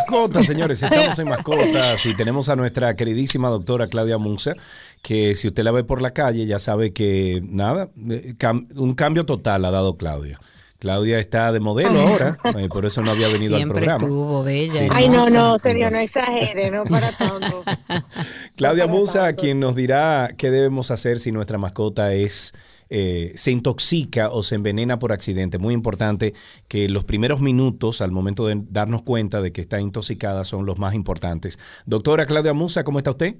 Mascotas, 0.09 0.45
señores, 0.45 0.81
estamos 0.83 1.17
en 1.19 1.29
mascotas 1.29 2.05
y 2.05 2.15
tenemos 2.15 2.49
a 2.49 2.55
nuestra 2.55 2.95
queridísima 2.95 3.49
doctora 3.49 3.87
Claudia 3.87 4.17
Musa, 4.17 4.53
que 5.01 5.35
si 5.35 5.47
usted 5.47 5.63
la 5.63 5.71
ve 5.71 5.83
por 5.83 6.01
la 6.01 6.11
calle 6.11 6.45
ya 6.45 6.59
sabe 6.59 6.93
que 6.93 7.41
nada, 7.43 7.89
eh, 8.09 8.35
cam- 8.37 8.67
un 8.77 8.93
cambio 8.93 9.25
total 9.25 9.65
ha 9.65 9.71
dado 9.71 9.97
Claudia. 9.97 10.39
Claudia 10.77 11.19
está 11.19 11.51
de 11.51 11.59
modelo 11.59 11.99
ahora, 11.99 12.37
eh, 12.59 12.67
por 12.69 12.85
eso 12.85 13.01
no 13.01 13.09
había 13.11 13.27
venido 13.29 13.55
Siempre 13.57 13.87
al 13.89 13.97
programa. 13.97 14.05
estuvo 14.05 14.43
bella. 14.43 14.73
Sí, 14.73 14.87
Ay, 14.91 15.09
no, 15.09 15.29
no, 15.29 15.57
serio, 15.57 15.89
no 15.89 15.97
exagere, 15.97 16.69
no 16.69 16.83
para 16.83 17.11
tanto. 17.11 17.63
Claudia 18.55 18.85
Musa, 18.85 19.33
quien 19.33 19.59
nos 19.59 19.75
dirá 19.75 20.29
qué 20.37 20.51
debemos 20.51 20.91
hacer 20.91 21.19
si 21.19 21.31
nuestra 21.31 21.57
mascota 21.57 22.13
es 22.13 22.53
eh, 22.89 23.33
se 23.35 23.51
intoxica 23.51 24.29
o 24.29 24.43
se 24.43 24.55
envenena 24.55 24.99
por 24.99 25.11
accidente. 25.11 25.57
Muy 25.57 25.73
importante 25.73 26.33
que 26.67 26.89
los 26.89 27.03
primeros 27.03 27.41
minutos 27.41 28.01
al 28.01 28.11
momento 28.11 28.47
de 28.47 28.61
darnos 28.69 29.01
cuenta 29.01 29.41
de 29.41 29.51
que 29.51 29.61
está 29.61 29.79
intoxicada 29.79 30.43
son 30.43 30.65
los 30.65 30.77
más 30.77 30.93
importantes. 30.93 31.59
Doctora 31.85 32.25
Claudia 32.25 32.53
Musa, 32.53 32.83
¿cómo 32.83 32.99
está 32.99 33.11
usted? 33.11 33.35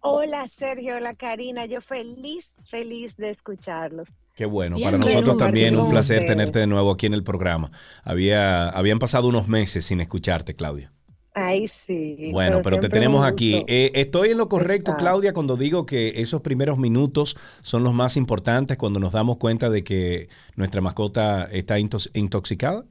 Hola, 0.00 0.48
Sergio, 0.56 0.96
hola, 0.96 1.14
Karina, 1.14 1.66
yo 1.66 1.80
feliz, 1.80 2.54
feliz 2.70 3.16
de 3.16 3.30
escucharlos. 3.30 4.08
Qué 4.34 4.46
bueno, 4.46 4.76
Bien, 4.76 4.86
para 4.86 4.98
bueno, 4.98 5.12
nosotros 5.12 5.36
también 5.36 5.76
un 5.76 5.90
placer 5.90 6.24
tenerte 6.24 6.60
de 6.60 6.68
nuevo 6.68 6.92
aquí 6.92 7.06
en 7.06 7.14
el 7.14 7.24
programa. 7.24 7.72
Había, 8.04 8.68
habían 8.68 9.00
pasado 9.00 9.26
unos 9.26 9.48
meses 9.48 9.86
sin 9.86 10.00
escucharte, 10.00 10.54
Claudia. 10.54 10.92
Ay, 11.40 11.68
sí. 11.68 12.30
Bueno, 12.32 12.60
pero 12.62 12.80
te 12.80 12.88
tenemos 12.88 13.24
aquí. 13.24 13.64
Eh, 13.68 13.92
estoy 13.94 14.30
en 14.30 14.38
lo 14.38 14.48
correcto. 14.48 14.94
Claudia, 14.96 15.32
cuando 15.32 15.56
digo 15.56 15.86
que 15.86 16.20
esos 16.20 16.40
primeros 16.40 16.78
minutos 16.78 17.36
son 17.60 17.84
los 17.84 17.94
más 17.94 18.16
importantes 18.16 18.76
cuando 18.76 18.98
nos 18.98 19.12
damos 19.12 19.36
cuenta 19.36 19.70
de 19.70 19.84
que 19.84 20.28
nuestra 20.56 20.80
mascota 20.80 21.44
está 21.44 21.78
intoxicada. 21.78 22.84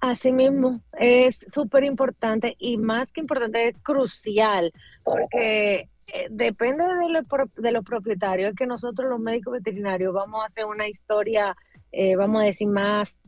Así 0.00 0.32
mismo, 0.32 0.82
es 0.98 1.46
súper 1.50 1.84
importante 1.84 2.56
y 2.58 2.76
más 2.76 3.10
que 3.12 3.20
importante, 3.20 3.68
es 3.68 3.76
crucial, 3.82 4.70
porque 5.02 5.88
eh, 6.08 6.26
depende 6.28 6.84
de, 6.84 7.08
lo 7.08 7.22
de 7.56 7.72
los 7.72 7.84
propietarios, 7.84 8.50
es 8.50 8.56
que 8.56 8.66
nosotros 8.66 9.08
los 9.08 9.18
médicos 9.18 9.54
veterinarios 9.54 10.12
vamos 10.12 10.42
a 10.42 10.46
hacer 10.46 10.66
una 10.66 10.88
historia, 10.88 11.56
eh, 11.90 12.16
vamos 12.16 12.42
a 12.42 12.44
decir, 12.44 12.68
más 12.68 13.23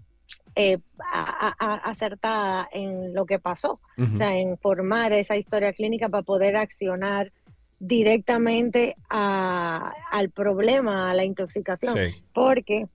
eh, 0.57 0.79
a- 1.13 1.55
a- 1.59 1.67
a- 1.75 1.91
acertada 1.91 2.69
en 2.73 3.15
lo 3.15 3.27
que 3.27 3.39
pasó, 3.39 3.79
o 3.99 4.17
sea, 4.17 4.37
en 4.37 4.57
formar 4.59 5.13
esa 5.13 5.37
historia 5.37 5.73
clínica 5.75 6.09
para 6.09 6.23
poder 6.23 6.57
accionar 6.57 7.31
directamente 7.79 8.97
a- 9.11 9.93
al 10.11 10.31
problema, 10.31 11.11
a 11.11 11.15
la 11.15 11.25
intoxicación, 11.25 11.95
Sí. 11.95 12.23
porque 12.33 12.87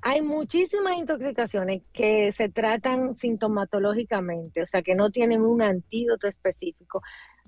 hay 0.00 0.22
muchísimas 0.22 0.96
intoxicaciones 0.98 1.82
que 1.92 2.32
se 2.32 2.48
tratan 2.48 3.14
sintomatológicamente, 3.14 4.62
o 4.62 4.66
sea, 4.66 4.82
que 4.82 4.94
no 4.94 5.10
tienen 5.10 5.42
un 5.42 5.62
antídoto 5.62 6.26
específico. 6.26 7.02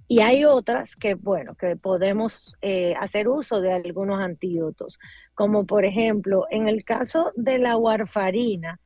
Y 0.09 0.21
hay 0.21 0.45
otras 0.45 0.95
que, 0.97 1.15
bueno, 1.15 1.55
que 1.57 1.77
podemos 1.77 2.57
eh, 2.63 2.95
hacer 3.01 3.29
uso 3.29 3.61
de 3.61 3.73
algunos 3.73 4.21
antídotos, 4.21 4.99
como 5.35 5.67
por 5.67 5.85
ejemplo, 5.85 6.45
en 6.51 6.69
el 6.69 6.85
caso 6.85 7.33
de 7.37 7.59
la 7.59 7.77
warfarina, 7.77 8.79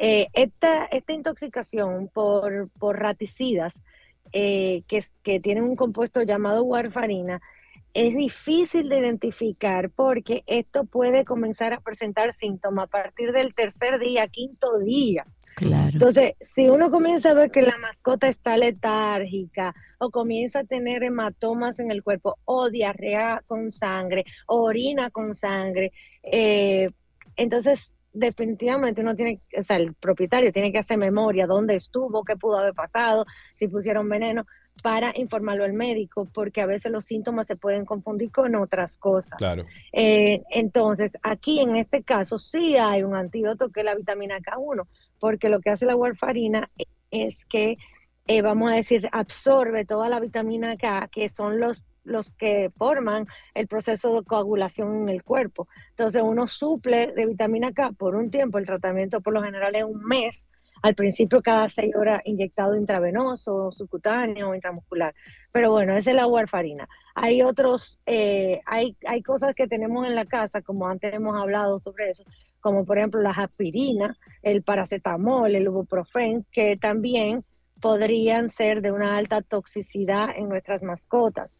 eh, 0.00 0.28
esta, 0.32 0.84
esta 0.84 1.12
intoxicación 1.12 2.08
por, 2.08 2.70
por 2.78 3.00
raticidas 3.00 3.82
eh, 4.32 4.82
que, 4.86 5.04
que 5.24 5.40
tienen 5.40 5.64
un 5.64 5.74
compuesto 5.74 6.22
llamado 6.22 6.62
warfarina, 6.62 7.40
es 7.94 8.14
difícil 8.14 8.88
de 8.88 9.00
identificar 9.00 9.90
porque 9.90 10.44
esto 10.46 10.84
puede 10.84 11.24
comenzar 11.24 11.72
a 11.72 11.80
presentar 11.80 12.32
síntomas 12.32 12.84
a 12.84 12.86
partir 12.86 13.32
del 13.32 13.54
tercer 13.54 13.98
día, 13.98 14.28
quinto 14.28 14.78
día. 14.78 15.26
Claro. 15.56 15.90
Entonces, 15.92 16.34
si 16.40 16.68
uno 16.68 16.92
comienza 16.92 17.30
a 17.30 17.34
ver 17.34 17.50
que 17.50 17.62
la 17.62 17.76
mascota 17.78 18.28
está 18.28 18.56
letárgica 18.56 19.74
o 19.98 20.10
comienza 20.10 20.60
a 20.60 20.64
tener 20.64 21.02
hematomas 21.02 21.80
en 21.80 21.90
el 21.90 22.04
cuerpo 22.04 22.38
o 22.44 22.70
diarrea 22.70 23.42
con 23.48 23.72
sangre 23.72 24.24
o 24.46 24.62
orina 24.62 25.10
con 25.10 25.34
sangre, 25.34 25.90
eh, 26.22 26.90
entonces 27.34 27.92
definitivamente 28.18 29.00
uno 29.00 29.14
tiene, 29.14 29.40
o 29.56 29.62
sea, 29.62 29.76
el 29.76 29.94
propietario 29.94 30.52
tiene 30.52 30.72
que 30.72 30.78
hacer 30.78 30.98
memoria, 30.98 31.46
dónde 31.46 31.76
estuvo, 31.76 32.24
qué 32.24 32.36
pudo 32.36 32.58
haber 32.58 32.74
pasado, 32.74 33.24
si 33.54 33.68
pusieron 33.68 34.08
veneno, 34.08 34.44
para 34.82 35.12
informarlo 35.16 35.64
al 35.64 35.72
médico, 35.72 36.28
porque 36.32 36.60
a 36.60 36.66
veces 36.66 36.92
los 36.92 37.04
síntomas 37.04 37.46
se 37.46 37.56
pueden 37.56 37.84
confundir 37.84 38.30
con 38.30 38.54
otras 38.54 38.96
cosas. 38.96 39.36
Claro. 39.38 39.64
Eh, 39.92 40.42
entonces, 40.50 41.12
aquí 41.22 41.60
en 41.60 41.76
este 41.76 42.02
caso 42.02 42.38
sí 42.38 42.76
hay 42.76 43.02
un 43.02 43.14
antídoto 43.14 43.70
que 43.70 43.80
es 43.80 43.86
la 43.86 43.94
vitamina 43.94 44.38
K1, 44.38 44.86
porque 45.18 45.48
lo 45.48 45.60
que 45.60 45.70
hace 45.70 45.86
la 45.86 45.96
warfarina 45.96 46.70
es 47.10 47.36
que, 47.48 47.76
eh, 48.26 48.42
vamos 48.42 48.70
a 48.70 48.74
decir, 48.74 49.08
absorbe 49.12 49.84
toda 49.84 50.08
la 50.08 50.20
vitamina 50.20 50.76
K, 50.76 51.08
que 51.10 51.28
son 51.28 51.58
los, 51.58 51.82
los 52.08 52.32
que 52.32 52.70
forman 52.76 53.26
el 53.54 53.66
proceso 53.68 54.14
de 54.14 54.24
coagulación 54.24 55.02
en 55.02 55.08
el 55.08 55.22
cuerpo. 55.22 55.68
Entonces, 55.90 56.22
uno 56.22 56.48
suple 56.48 57.12
de 57.14 57.26
vitamina 57.26 57.72
K 57.72 57.92
por 57.92 58.16
un 58.16 58.30
tiempo, 58.30 58.58
el 58.58 58.66
tratamiento 58.66 59.20
por 59.20 59.32
lo 59.34 59.42
general 59.42 59.74
es 59.76 59.84
un 59.84 60.02
mes, 60.04 60.50
Al 60.82 60.94
principio 60.94 61.42
cada 61.42 61.68
seis 61.68 61.94
horas 61.96 62.22
inyectado 62.24 62.76
intravenoso, 62.76 63.72
subcutáneo 63.72 64.50
o 64.50 64.54
intramuscular. 64.54 65.14
Pero 65.52 65.72
bueno, 65.72 65.96
esa 65.96 66.10
es 66.10 66.16
la 66.16 66.26
warfarina. 66.26 66.88
Hay 67.14 67.42
otros, 67.42 67.98
eh, 68.06 68.60
hay, 68.64 68.96
hay 69.06 69.22
cosas 69.22 69.54
que 69.54 69.66
tenemos 69.66 70.06
en 70.06 70.14
la 70.14 70.24
casa, 70.24 70.62
como 70.62 70.86
antes 70.86 71.12
hemos 71.12 71.36
hablado 71.36 71.78
sobre 71.78 72.10
eso, 72.10 72.24
como 72.60 72.84
por 72.84 72.98
ejemplo 72.98 73.20
las 73.20 73.38
aspirinas, 73.38 74.16
el 74.42 74.62
paracetamol, 74.62 75.54
el 75.54 75.64
ibuprofen, 75.64 76.46
que 76.52 76.76
también 76.76 77.44
podrían 77.80 78.50
ser 78.50 78.80
de 78.80 78.92
una 78.92 79.16
alta 79.16 79.42
toxicidad 79.42 80.30
en 80.36 80.48
nuestras 80.48 80.82
mascotas. 80.82 81.56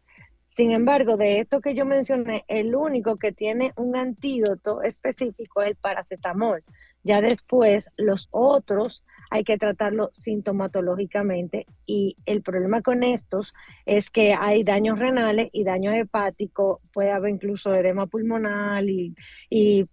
Sin 0.49 0.71
embargo, 0.71 1.15
de 1.15 1.39
esto 1.39 1.61
que 1.61 1.73
yo 1.75 1.85
mencioné, 1.85 2.43
el 2.47 2.75
único 2.75 3.17
que 3.17 3.31
tiene 3.31 3.71
un 3.77 3.95
antídoto 3.95 4.81
específico 4.83 5.61
es 5.61 5.69
el 5.69 5.75
paracetamol. 5.75 6.63
Ya 7.03 7.21
después, 7.21 7.89
los 7.95 8.27
otros 8.31 9.05
hay 9.29 9.43
que 9.43 9.57
tratarlo 9.57 10.09
sintomatológicamente 10.13 11.65
y 11.85 12.17
el 12.25 12.41
problema 12.41 12.81
con 12.81 13.03
estos 13.03 13.53
es 13.85 14.09
que 14.09 14.33
hay 14.33 14.63
daños 14.63 14.99
renales 14.99 15.49
y 15.53 15.63
daños 15.63 15.93
hepáticos, 15.95 16.79
puede 16.91 17.11
haber 17.11 17.31
incluso 17.31 17.73
edema 17.73 18.07
pulmonar 18.07 18.83
y, 18.83 19.15
y 19.49 19.87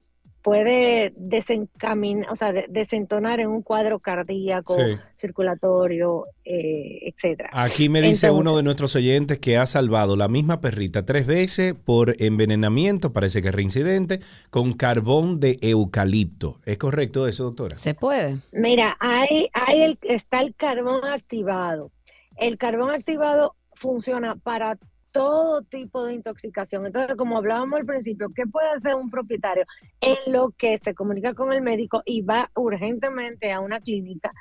puede 0.47 1.13
desencaminar, 1.17 2.31
o 2.31 2.37
sea, 2.37 2.53
de- 2.53 2.67
desentonar 2.69 3.41
en 3.41 3.49
un 3.49 3.63
cuadro 3.63 3.99
cardíaco, 3.99 4.77
Sí. 4.77 4.97
circulatorio, 5.17 6.27
eh, 6.45 7.01
etcétera. 7.03 7.51
Aquí 7.53 7.89
me 7.89 8.01
dice 8.01 8.29
Entonces- 8.29 8.41
uno 8.43 8.57
de 8.57 8.63
nuestros 8.63 8.95
oyentes 8.95 9.39
que 9.41 9.59
ha 9.59 9.67
salvado 9.67 10.15
la 10.15 10.29
misma 10.29 10.61
perrita 10.61 11.05
tres 11.05 11.27
veces 11.27 11.75
por 11.75 12.15
envenenamiento, 12.23 13.13
parece 13.13 13.43
que 13.43 13.49
es 13.49 13.55
reincidente, 13.57 14.21
con 14.51 14.73
carbón 14.75 15.41
de 15.41 15.59
eucalipto. 15.63 16.61
¿Es 16.65 16.79
correcto 16.79 17.27
eso, 17.27 17.43
doctora? 17.43 17.77
¿Se 17.79 17.95
puede? 17.95 18.37
Mira, 18.53 18.97
hay, 19.01 19.49
hay 19.53 19.83
el, 19.83 19.99
está 20.03 20.43
el 20.43 20.55
carbón 20.55 21.05
activado. 21.07 21.91
El 22.37 22.57
carbón 22.57 22.91
activado 22.91 23.57
funciona 23.75 24.37
para 24.37 24.79
todo 25.17 25.63
tipo 25.63 26.05
de 26.05 26.15
intoxicación. 26.15 26.85
Entonces, 26.85 27.17
como 27.17 27.39
hablábamos 27.39 27.81
al 27.81 27.87
principio, 27.87 28.29
¿qué 28.35 28.47
puede 28.47 28.69
hacer 28.69 28.95
un 28.95 29.11
propietario 29.11 29.65
en 30.01 30.17
lo 30.33 30.51
que 30.51 30.79
se 30.79 30.95
comunica 30.95 31.33
con 31.33 31.53
el 31.53 31.63
médico 31.63 32.03
y 32.05 32.21
va 32.21 32.51
urgentemente 32.55 33.51
a 33.51 33.61
una 33.61 33.81
clínica? 33.81 34.33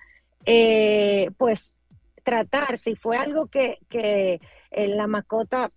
Eh, 0.46 1.32
pues 1.38 1.80
tratar, 2.24 2.78
si 2.78 2.96
fue 2.96 3.18
algo 3.18 3.48
que, 3.48 3.80
que 3.90 4.42
eh, 4.72 4.88
la 4.88 5.08
mascota 5.08 5.72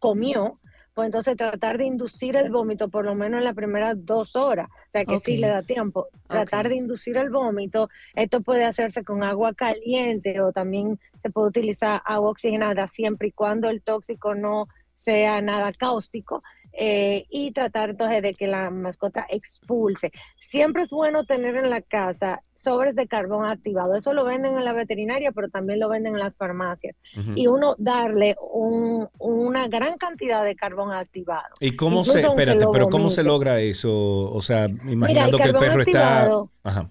comió, 0.00 0.58
pues 0.98 1.06
entonces 1.06 1.36
tratar 1.36 1.78
de 1.78 1.84
inducir 1.84 2.34
el 2.34 2.50
vómito 2.50 2.88
por 2.88 3.04
lo 3.04 3.14
menos 3.14 3.38
en 3.38 3.44
las 3.44 3.54
primeras 3.54 4.04
dos 4.04 4.34
horas. 4.34 4.68
O 4.68 4.90
sea 4.90 5.04
que 5.04 5.20
sí 5.20 5.36
le 5.36 5.46
da 5.46 5.62
tiempo. 5.62 6.08
Tratar 6.26 6.68
de 6.68 6.74
inducir 6.74 7.16
el 7.18 7.30
vómito. 7.30 7.88
Esto 8.16 8.40
puede 8.40 8.64
hacerse 8.64 9.04
con 9.04 9.22
agua 9.22 9.54
caliente 9.54 10.40
o 10.40 10.50
también 10.50 10.98
se 11.18 11.30
puede 11.30 11.50
utilizar 11.50 12.02
agua 12.04 12.30
oxigenada 12.30 12.88
siempre 12.88 13.28
y 13.28 13.30
cuando 13.30 13.70
el 13.70 13.80
tóxico 13.80 14.34
no 14.34 14.66
sea 14.96 15.40
nada 15.40 15.72
cáustico. 15.72 16.42
Eh, 16.72 17.26
y 17.30 17.52
tratar 17.52 17.90
entonces 17.90 18.22
de 18.22 18.34
que 18.34 18.46
la 18.46 18.70
mascota 18.70 19.26
expulse. 19.28 20.12
Siempre 20.40 20.82
es 20.84 20.90
bueno 20.90 21.24
tener 21.24 21.56
en 21.56 21.68
la 21.70 21.82
casa 21.82 22.42
sobres 22.54 22.94
de 22.94 23.06
carbón 23.06 23.44
activado. 23.46 23.94
Eso 23.94 24.12
lo 24.12 24.24
venden 24.24 24.56
en 24.56 24.64
la 24.64 24.72
veterinaria, 24.72 25.32
pero 25.32 25.48
también 25.48 25.78
lo 25.80 25.88
venden 25.88 26.14
en 26.14 26.20
las 26.20 26.36
farmacias. 26.36 26.96
Y 27.36 27.46
uno 27.46 27.74
darle 27.78 28.36
un- 28.52 29.08
una 29.18 29.68
gran 29.68 29.96
cantidad 29.98 30.44
de 30.44 30.56
carbón 30.56 30.92
activado. 30.92 31.48
¿Y 31.60 31.72
cómo 31.72 32.00
Incluso 32.00 32.18
se, 32.18 32.26
espérate, 32.26 32.66
pero 32.72 32.88
cómo 32.88 33.10
se 33.10 33.22
logra 33.22 33.60
eso? 33.60 33.92
O 34.32 34.40
sea, 34.40 34.66
imaginando 34.88 35.36
que 35.38 35.44
el 35.44 35.52
perro 35.54 35.80
activado- 35.82 36.50
está... 36.62 36.68
Ajá. 36.70 36.90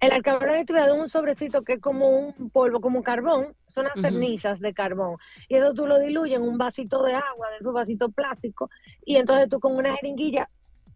El 0.00 0.12
activado 0.12 0.94
es 0.94 1.00
un 1.00 1.08
sobrecito 1.08 1.62
que 1.62 1.74
es 1.74 1.80
como 1.80 2.08
un 2.08 2.50
polvo, 2.50 2.80
como 2.80 3.02
carbón, 3.02 3.54
son 3.68 3.84
las 3.84 3.92
Ujú. 3.96 4.02
cenizas 4.06 4.58
de 4.60 4.72
carbón. 4.72 5.16
Y 5.48 5.56
eso 5.56 5.74
tú 5.74 5.86
lo 5.86 5.98
diluyes 5.98 6.36
en 6.38 6.42
un 6.42 6.56
vasito 6.56 7.02
de 7.02 7.14
agua, 7.14 7.50
de 7.50 7.56
esos 7.58 7.72
vasitos 7.74 8.12
plásticos, 8.14 8.70
y 9.04 9.16
entonces 9.16 9.48
tú 9.50 9.60
con 9.60 9.76
una 9.76 9.94
jeringuilla 9.96 10.48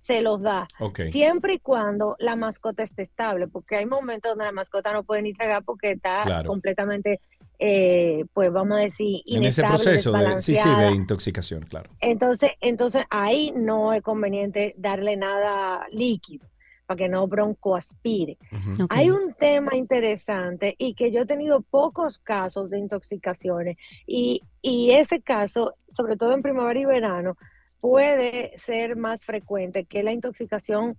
se 0.03 0.23
los 0.23 0.41
das. 0.43 0.69
Ok. 0.81 1.01
Siempre 1.11 1.55
y 1.55 1.59
cuando 1.59 2.17
la 2.19 2.35
mascota 2.37 2.83
esté 2.83 3.03
estable, 3.03 3.47
porque 3.49 3.77
hay 3.77 3.87
momentos 3.87 4.31
donde 4.33 4.45
la 4.47 4.53
mascota 4.53 4.93
no 4.93 5.05
puede 5.05 5.23
ni 5.23 5.33
tragar 5.35 5.63
porque 5.65 5.93
está 5.93 6.23
Claro. 6.25 6.49
completamente, 6.49 7.21
eh, 7.59 8.25
pues 8.33 8.51
vamos 8.53 8.79
a 8.79 8.81
decir, 8.83 9.21
En 9.27 9.45
ese 9.45 9.63
inestable, 9.63 9.69
proceso 9.69 10.13
de, 10.13 10.19
sí, 10.43 10.57
sí, 10.57 10.69
desbalanceada. 10.69 10.87
de 10.89 10.93
intoxicación, 10.93 11.63
claro. 11.63 11.91
Entonces, 12.01 12.53
entonces 12.61 13.05
ahí 13.11 13.53
no 13.55 13.93
es 13.93 14.03
conveniente 14.03 14.75
darle 14.79 15.17
nada 15.17 15.87
líquido 15.91 16.47
para 16.87 16.99
que 16.99 17.09
no 17.09 17.27
broncoaspire. 17.27 18.37
Ok. 18.83 18.87
Hay 18.91 19.11
un 19.11 19.35
tema 19.35 19.75
interesante 19.75 20.75
y 20.79 20.95
que 20.95 21.11
yo 21.11 21.23
he 21.23 21.27
tenido 21.27 21.63
pocos 21.63 22.19
casos 22.19 22.71
de 22.71 22.79
intoxicaciones 22.79 23.77
y, 24.07 24.43
y 24.63 24.91
ese 24.93 25.21
caso, 25.23 25.75
sobre 25.89 26.17
todo 26.17 26.33
en 26.33 26.43
primavera 26.43 26.79
y 26.81 26.85
verano, 26.85 27.37
puede 27.81 28.59
ser 28.59 28.97
más 28.97 29.25
frecuente 29.25 29.85
que 29.85 30.03
la 30.03 30.13
intoxicación 30.13 30.97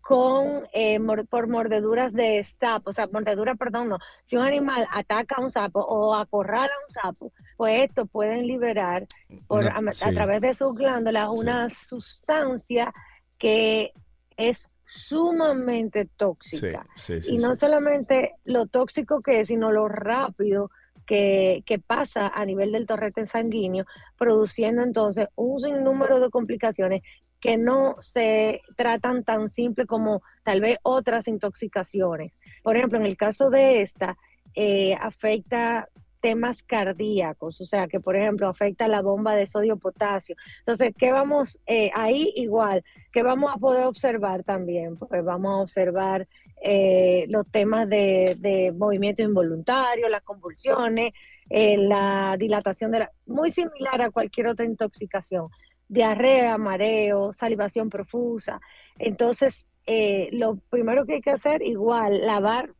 con 0.00 0.66
eh, 0.72 0.98
mor- 0.98 1.26
por 1.28 1.46
mordeduras 1.46 2.12
de 2.12 2.42
sapo, 2.42 2.90
o 2.90 2.92
sea, 2.92 3.06
mordedura, 3.06 3.54
perdón, 3.54 3.88
no. 3.90 3.98
Si 4.24 4.36
un 4.36 4.42
animal 4.42 4.84
ataca 4.90 5.36
a 5.38 5.42
un 5.42 5.50
sapo 5.50 5.78
o 5.80 6.14
acorrala 6.14 6.66
a 6.72 6.86
un 6.88 6.92
sapo, 6.92 7.32
pues 7.56 7.82
estos 7.82 8.10
pueden 8.10 8.46
liberar 8.48 9.06
por, 9.46 9.62
No, 9.64 9.90
a, 9.90 10.10
través 10.10 10.40
de 10.40 10.54
sus 10.54 10.74
glándulas 10.74 11.28
Sí. 11.32 11.40
una 11.42 11.70
sustancia 11.70 12.92
que 13.38 13.92
es 14.36 14.68
sumamente 14.92 16.08
tóxica. 16.16 16.86
Sí, 16.94 17.14
sí, 17.14 17.20
sí. 17.20 17.34
y 17.34 17.38
no 17.38 17.56
solamente 17.56 18.34
lo 18.44 18.66
tóxico 18.66 19.22
que 19.22 19.40
es, 19.40 19.48
sino 19.48 19.72
lo 19.72 19.88
rápido 19.88 20.70
que, 21.06 21.62
que 21.66 21.78
pasa 21.78 22.28
a 22.28 22.44
nivel 22.44 22.72
del 22.72 22.86
torrente 22.86 23.24
sanguíneo, 23.24 23.86
produciendo 24.18 24.82
entonces 24.82 25.28
un 25.34 25.60
sinnúmero 25.60 26.20
de 26.20 26.30
complicaciones 26.30 27.02
que 27.40 27.56
no 27.56 27.96
se 27.98 28.62
tratan 28.76 29.24
tan 29.24 29.48
simple 29.48 29.84
como 29.86 30.22
tal 30.44 30.60
vez 30.60 30.78
otras 30.82 31.26
intoxicaciones. 31.26 32.38
Por 32.62 32.76
ejemplo, 32.76 32.98
en 32.98 33.06
el 33.06 33.16
caso 33.16 33.50
de 33.50 33.82
esta, 33.82 34.16
eh, 34.54 34.94
afecta 34.94 35.88
temas 36.22 36.62
cardíacos, 36.62 37.60
o 37.60 37.66
sea 37.66 37.88
que 37.88 38.00
por 38.00 38.14
ejemplo 38.16 38.48
afecta 38.48 38.88
la 38.88 39.02
bomba 39.02 39.34
de 39.36 39.46
sodio-potasio. 39.46 40.36
Entonces, 40.60 40.94
¿qué 40.96 41.10
vamos 41.12 41.58
eh, 41.66 41.90
ahí 41.94 42.32
igual? 42.36 42.82
¿Qué 43.12 43.22
vamos 43.22 43.50
a 43.52 43.58
poder 43.58 43.84
observar 43.84 44.44
también? 44.44 44.96
Pues 44.96 45.22
vamos 45.24 45.50
a 45.50 45.62
observar 45.62 46.28
eh, 46.62 47.26
los 47.28 47.44
temas 47.50 47.88
de, 47.88 48.36
de 48.38 48.72
movimiento 48.72 49.20
involuntario, 49.22 50.08
las 50.08 50.22
convulsiones, 50.22 51.12
eh, 51.50 51.76
la 51.76 52.36
dilatación 52.38 52.92
de 52.92 53.00
la... 53.00 53.10
Muy 53.26 53.50
similar 53.50 54.00
a 54.00 54.10
cualquier 54.10 54.46
otra 54.46 54.64
intoxicación. 54.64 55.48
Diarrea, 55.88 56.56
mareo, 56.56 57.32
salivación 57.32 57.90
profusa. 57.90 58.60
Entonces, 58.98 59.66
eh, 59.86 60.28
lo 60.32 60.56
primero 60.70 61.04
que 61.04 61.14
hay 61.14 61.20
que 61.20 61.32
hacer, 61.32 61.62
igual, 61.62 62.24
lavar, 62.24 62.70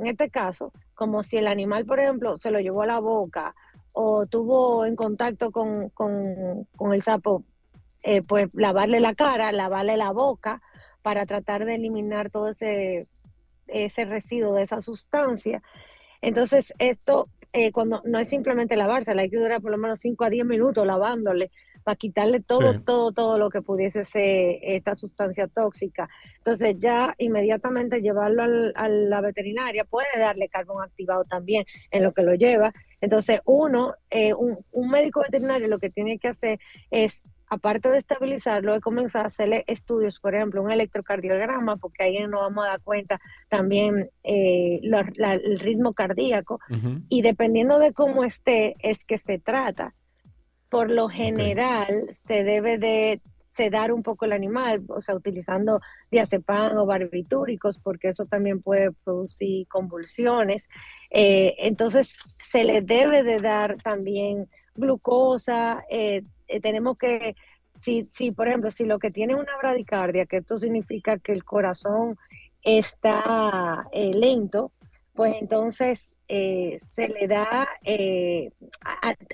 en 0.00 0.06
este 0.08 0.30
caso, 0.30 0.72
como 0.94 1.22
si 1.22 1.36
el 1.36 1.46
animal, 1.46 1.84
por 1.86 2.00
ejemplo, 2.00 2.36
se 2.38 2.50
lo 2.50 2.58
llevó 2.60 2.82
a 2.82 2.86
la 2.86 2.98
boca 2.98 3.54
o 3.92 4.26
tuvo 4.26 4.86
en 4.86 4.96
contacto 4.96 5.50
con, 5.50 5.88
con- 5.90 6.66
con 6.76 6.92
el 6.94 7.02
sapo, 7.02 7.44
eh, 8.02 8.22
pues 8.22 8.48
lavarle 8.54 9.00
la 9.00 9.14
cara, 9.14 9.52
lavarle 9.52 9.96
la 9.96 10.10
boca 10.12 10.62
para 11.02 11.26
tratar 11.26 11.64
de 11.64 11.74
eliminar 11.76 12.30
todo 12.30 12.48
ese, 12.48 13.06
ese 13.66 14.04
residuo 14.04 14.54
de 14.54 14.62
esa 14.62 14.80
sustancia. 14.80 15.62
Entonces, 16.22 16.72
esto, 16.78 17.28
eh, 17.52 17.72
cuando 17.72 18.02
no 18.04 18.18
es 18.18 18.28
simplemente 18.28 18.76
lavársela, 18.76 19.22
hay 19.22 19.30
que 19.30 19.38
durar 19.38 19.60
por 19.60 19.70
lo 19.70 19.78
menos 19.78 20.00
5 20.00 20.24
a 20.24 20.30
10 20.30 20.44
minutos 20.46 20.86
lavándole 20.86 21.50
para 21.90 21.96
quitarle 21.96 22.38
todo, 22.40 22.72
Sí. 22.74 22.78
todo, 22.84 23.10
todo 23.12 23.36
lo 23.38 23.50
que 23.50 23.62
pudiese 23.62 24.04
ser 24.04 24.58
esta 24.62 24.94
sustancia 24.94 25.48
tóxica. 25.48 26.08
Entonces, 26.38 26.76
ya 26.78 27.14
inmediatamente 27.18 28.00
llevarlo 28.00 28.44
al- 28.44 28.72
a 28.76 28.88
la 28.88 29.20
veterinaria 29.20 29.84
puede 29.84 30.06
darle 30.16 30.48
carbón 30.48 30.84
activado 30.84 31.24
también 31.24 31.64
en 31.90 32.04
lo 32.04 32.12
que 32.12 32.22
lo 32.22 32.34
lleva. 32.34 32.72
Entonces, 33.00 33.40
uno, 33.44 33.94
eh, 34.08 34.34
un, 34.34 34.58
un 34.70 34.88
médico 34.90 35.20
veterinario 35.20 35.66
lo 35.66 35.80
que 35.80 35.90
tiene 35.90 36.18
que 36.20 36.28
hacer 36.28 36.60
es 36.92 37.20
aparte 37.48 37.90
de 37.90 37.98
estabilizarlo, 37.98 38.76
es 38.76 38.80
comenzar 38.80 39.24
a 39.24 39.26
hacerle 39.28 39.64
estudios, 39.66 40.20
por 40.20 40.36
ejemplo, 40.36 40.62
un 40.62 40.70
electrocardiograma, 40.70 41.76
porque 41.78 42.04
ahí 42.04 42.18
nos 42.28 42.42
vamos 42.42 42.64
a 42.64 42.68
dar 42.68 42.80
cuenta 42.82 43.20
también 43.48 44.08
eh, 44.22 44.78
la- 44.82 45.34
el 45.34 45.58
ritmo 45.58 45.92
cardíaco, 45.92 46.60
y 47.08 47.22
dependiendo 47.22 47.80
de 47.80 47.92
cómo 47.92 48.22
esté, 48.22 48.76
es 48.78 49.04
que 49.04 49.18
se 49.18 49.40
trata. 49.40 49.92
Por 50.70 50.90
lo 50.90 51.08
general, 51.08 52.08
se 52.26 52.44
debe 52.44 52.78
de 52.78 53.20
sedar 53.50 53.92
un 53.92 54.02
poco 54.02 54.24
el 54.24 54.32
animal, 54.32 54.84
o 54.88 55.00
sea, 55.00 55.14
utilizando 55.14 55.80
diazepam 56.10 56.78
o 56.78 56.86
barbitúricos, 56.86 57.78
porque 57.78 58.08
eso 58.08 58.24
también 58.24 58.62
puede 58.62 58.92
producir 59.04 59.66
convulsiones. 59.68 60.68
Eh, 61.10 61.56
entonces, 61.58 62.16
se 62.44 62.64
le 62.64 62.80
debe 62.80 63.22
de 63.22 63.40
dar 63.40 63.76
también 63.82 64.48
glucosa. 64.74 65.84
eh, 65.90 66.22
eh, 66.48 66.60
tenemos 66.60 66.96
que, 66.96 67.34
si, 67.82 68.06
si, 68.10 68.30
por 68.30 68.48
ejemplo, 68.48 68.70
si 68.70 68.84
lo 68.84 68.98
que 68.98 69.10
tiene 69.10 69.34
una 69.34 69.56
bradicardia, 69.60 70.26
que 70.26 70.38
esto 70.38 70.58
significa 70.58 71.18
que 71.18 71.32
el 71.32 71.44
corazón 71.44 72.16
está 72.62 73.88
lento, 73.92 74.72
pues 75.14 75.36
entonces 75.40 76.16
eh, 76.32 76.78
se 76.94 77.08
le 77.08 77.26
da 77.26 77.66
eh, 77.84 78.52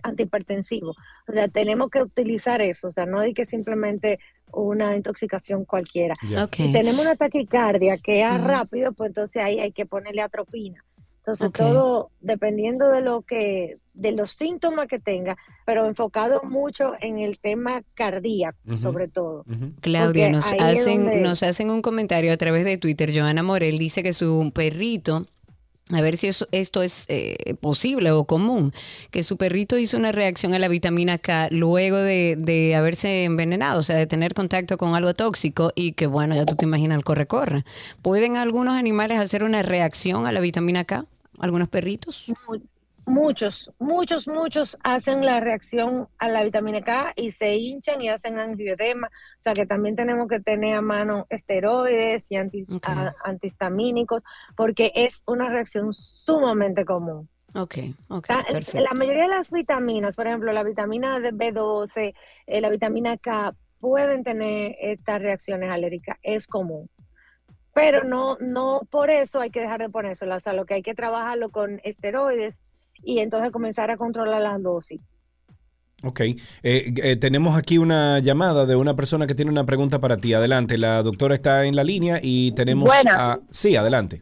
antihipertensivo. 0.02 0.94
O 1.28 1.32
sea, 1.32 1.48
tenemos 1.48 1.90
que 1.90 2.02
utilizar 2.02 2.60
eso, 2.62 2.88
o 2.88 2.92
sea, 2.92 3.04
no 3.06 3.20
hay 3.20 3.34
que 3.34 3.44
simplemente 3.44 4.18
una 4.52 4.96
intoxicación 4.96 5.64
cualquiera. 5.64 6.14
Si 6.52 6.72
tenemos 6.72 7.00
una 7.02 7.16
taquicardia 7.16 7.98
que 7.98 8.22
es 8.22 8.40
rápido, 8.44 8.92
pues 8.92 9.08
entonces 9.08 9.42
ahí 9.42 9.58
hay 9.58 9.72
que 9.72 9.84
ponerle 9.86 10.22
atropina. 10.22 10.82
Entonces 11.18 11.50
todo 11.50 12.10
dependiendo 12.20 12.88
de 12.88 13.00
lo 13.00 13.22
que, 13.22 13.78
de 13.94 14.12
los 14.12 14.30
síntomas 14.30 14.86
que 14.86 15.00
tenga, 15.00 15.36
pero 15.64 15.86
enfocado 15.86 16.40
mucho 16.44 16.92
en 17.00 17.18
el 17.18 17.40
tema 17.40 17.82
cardíaco, 17.94 18.56
sobre 18.78 19.08
todo. 19.08 19.44
Claudia, 19.80 20.26
Porque 20.28 20.30
nos 20.30 20.52
hacen, 20.54 21.04
donde- 21.06 21.20
nos 21.22 21.42
hacen 21.42 21.70
un 21.70 21.82
comentario 21.82 22.32
a 22.32 22.36
través 22.36 22.64
de 22.64 22.78
Twitter. 22.78 23.10
Joana 23.12 23.42
Morel 23.42 23.76
dice 23.76 24.04
que 24.04 24.12
su 24.12 24.52
perrito, 24.54 25.26
a 25.92 26.00
ver 26.02 26.16
si 26.16 26.26
eso- 26.26 26.48
esto 26.52 26.82
es 26.82 27.04
eh, 27.08 27.54
posible 27.60 28.10
o 28.10 28.24
común, 28.24 28.72
que 29.10 29.22
su 29.22 29.36
perrito 29.36 29.78
hizo 29.78 29.96
una 29.96 30.10
reacción 30.12 30.52
a 30.54 30.58
la 30.58 30.68
vitamina 30.68 31.18
K 31.18 31.48
luego 31.50 31.98
de, 31.98 32.74
haberse 32.76 33.24
envenenado, 33.24 33.80
o 33.80 33.82
sea, 33.82 33.96
de 33.96 34.06
tener 34.06 34.34
contacto 34.34 34.78
con 34.78 34.94
algo 34.94 35.14
tóxico 35.14 35.72
y 35.76 35.92
que, 35.92 36.06
bueno, 36.06 36.34
ya 36.34 36.44
tú 36.44 36.56
te 36.56 36.64
imaginas 36.64 36.98
el 36.98 37.04
corre-corre. 37.04 37.64
¿Pueden 38.02 38.36
algunos 38.36 38.74
animales 38.74 39.18
hacer 39.18 39.44
una 39.44 39.62
reacción 39.62 40.26
a 40.26 40.32
la 40.32 40.40
vitamina 40.40 40.84
K? 40.84 41.06
¿Algunos 41.38 41.68
perritos? 41.68 42.26
Muchos, 43.08 43.70
muchos, 43.78 44.26
muchos 44.26 44.76
hacen 44.82 45.24
la 45.24 45.38
reacción 45.38 46.08
a 46.18 46.28
la 46.28 46.42
vitamina 46.42 46.82
K 46.82 47.12
y 47.14 47.30
se 47.30 47.54
hinchan 47.54 48.02
y 48.02 48.08
hacen 48.08 48.38
angioedema. 48.38 49.06
O 49.06 49.42
sea 49.42 49.54
que 49.54 49.64
también 49.64 49.94
tenemos 49.94 50.26
que 50.28 50.40
tener 50.40 50.74
a 50.74 50.80
mano 50.80 51.24
esteroides 51.30 52.30
y 52.32 52.36
anti- 52.36 52.66
a- 52.98 53.14
antihistamínicos 53.24 54.24
porque 54.56 54.90
es 54.96 55.22
una 55.26 55.48
reacción 55.48 55.94
sumamente 55.94 56.84
común. 56.84 57.28
Ok, 57.54 57.76
ok, 58.08 58.26
perfecto. 58.52 58.80
La 58.80 58.92
mayoría 58.92 59.22
de 59.22 59.28
las 59.28 59.50
vitaminas, 59.52 60.16
por 60.16 60.26
ejemplo, 60.26 60.52
la 60.52 60.64
vitamina 60.64 61.20
de 61.20 61.32
B12, 61.32 62.12
eh, 62.46 62.60
la 62.60 62.68
vitamina 62.68 63.16
K, 63.18 63.54
pueden 63.78 64.24
tener 64.24 64.74
estas 64.80 65.22
reacciones 65.22 65.70
alérgicas, 65.70 66.18
es 66.22 66.48
común. 66.48 66.90
Pero 67.72 68.04
no, 68.04 68.36
no 68.40 68.80
por 68.90 69.10
eso 69.10 69.40
hay 69.40 69.50
que 69.50 69.60
dejar 69.60 69.80
de 69.80 69.90
ponérsela. 69.90 70.36
O 70.36 70.40
sea, 70.40 70.54
lo 70.54 70.64
que 70.66 70.74
hay 70.74 70.82
que 70.82 70.94
trabajarlo 70.94 71.50
con 71.50 71.80
esteroides 71.84 72.62
y 73.02 73.18
entonces 73.20 73.50
comenzar 73.50 73.90
a 73.90 73.96
controlar 73.96 74.40
las 74.42 74.62
dosis. 74.62 75.00
Ok. 76.02 76.20
Eh, 76.20 76.36
eh, 76.62 77.16
tenemos 77.16 77.56
aquí 77.56 77.78
una 77.78 78.18
llamada 78.18 78.66
de 78.66 78.76
una 78.76 78.94
persona 78.94 79.26
que 79.26 79.34
tiene 79.34 79.50
una 79.50 79.64
pregunta 79.64 79.98
para 79.98 80.16
ti. 80.16 80.34
Adelante, 80.34 80.76
la 80.76 81.02
doctora 81.02 81.34
está 81.34 81.64
en 81.64 81.74
la 81.74 81.84
línea 81.84 82.20
y 82.22 82.52
tenemos 82.52 82.86
Buenas. 82.86 83.16
a... 83.16 83.40
Sí, 83.50 83.76
adelante. 83.76 84.20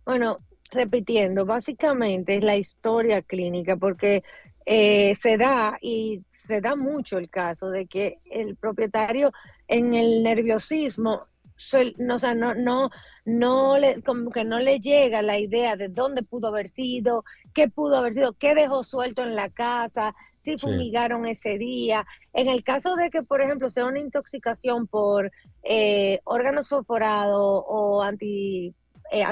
Bueno, 0.06 0.40
repitiendo, 0.72 1.46
básicamente 1.46 2.38
es 2.38 2.44
la 2.44 2.58
historia 2.58 3.22
clínica, 3.22 3.78
porque 3.78 4.24
eh, 4.66 5.16
se 5.16 5.38
da 5.38 5.78
y 5.82 6.24
se 6.32 6.62
da 6.62 6.76
mucho 6.76 7.18
el 7.18 7.30
caso 7.30 7.70
de 7.70 7.88
que 7.88 8.20
el 8.30 8.56
propietario 8.56 9.32
en 9.68 9.94
el 9.94 10.24
nerviosismo, 10.24 11.14
o 11.14 12.20
sea, 12.20 12.36
no, 12.36 12.54
no, 12.54 12.90
no 13.26 13.78
le, 13.78 14.02
como 14.04 14.32
que 14.32 14.46
no 14.46 14.60
le 14.60 14.80
llega 14.80 15.22
la 15.22 15.40
idea 15.40 15.76
de 15.76 15.90
dónde 15.90 16.24
pudo 16.24 16.48
haber 16.50 16.70
sido, 16.70 17.24
qué 17.54 17.70
pudo 17.70 17.98
haber 17.98 18.14
sido, 18.14 18.34
qué 18.34 18.56
dejó 18.56 18.84
suelto 18.84 19.24
en 19.24 19.36
la 19.36 19.50
casa, 19.50 20.16
si 20.44 20.58
Sí. 20.58 20.58
fumigaron 20.60 21.26
ese 21.28 21.58
día. 21.58 22.06
En 22.34 22.48
el 22.48 22.64
caso 22.64 22.96
de 22.96 23.10
que, 23.10 23.24
por 23.24 23.42
ejemplo, 23.42 23.70
sea 23.70 23.86
una 23.86 24.00
intoxicación 24.00 24.88
por 24.88 25.32
eh, 25.64 26.20
órganos 26.26 26.70
fosforados 26.70 27.64
o 27.68 28.02
anti 28.04 28.76
eh, 29.12 29.24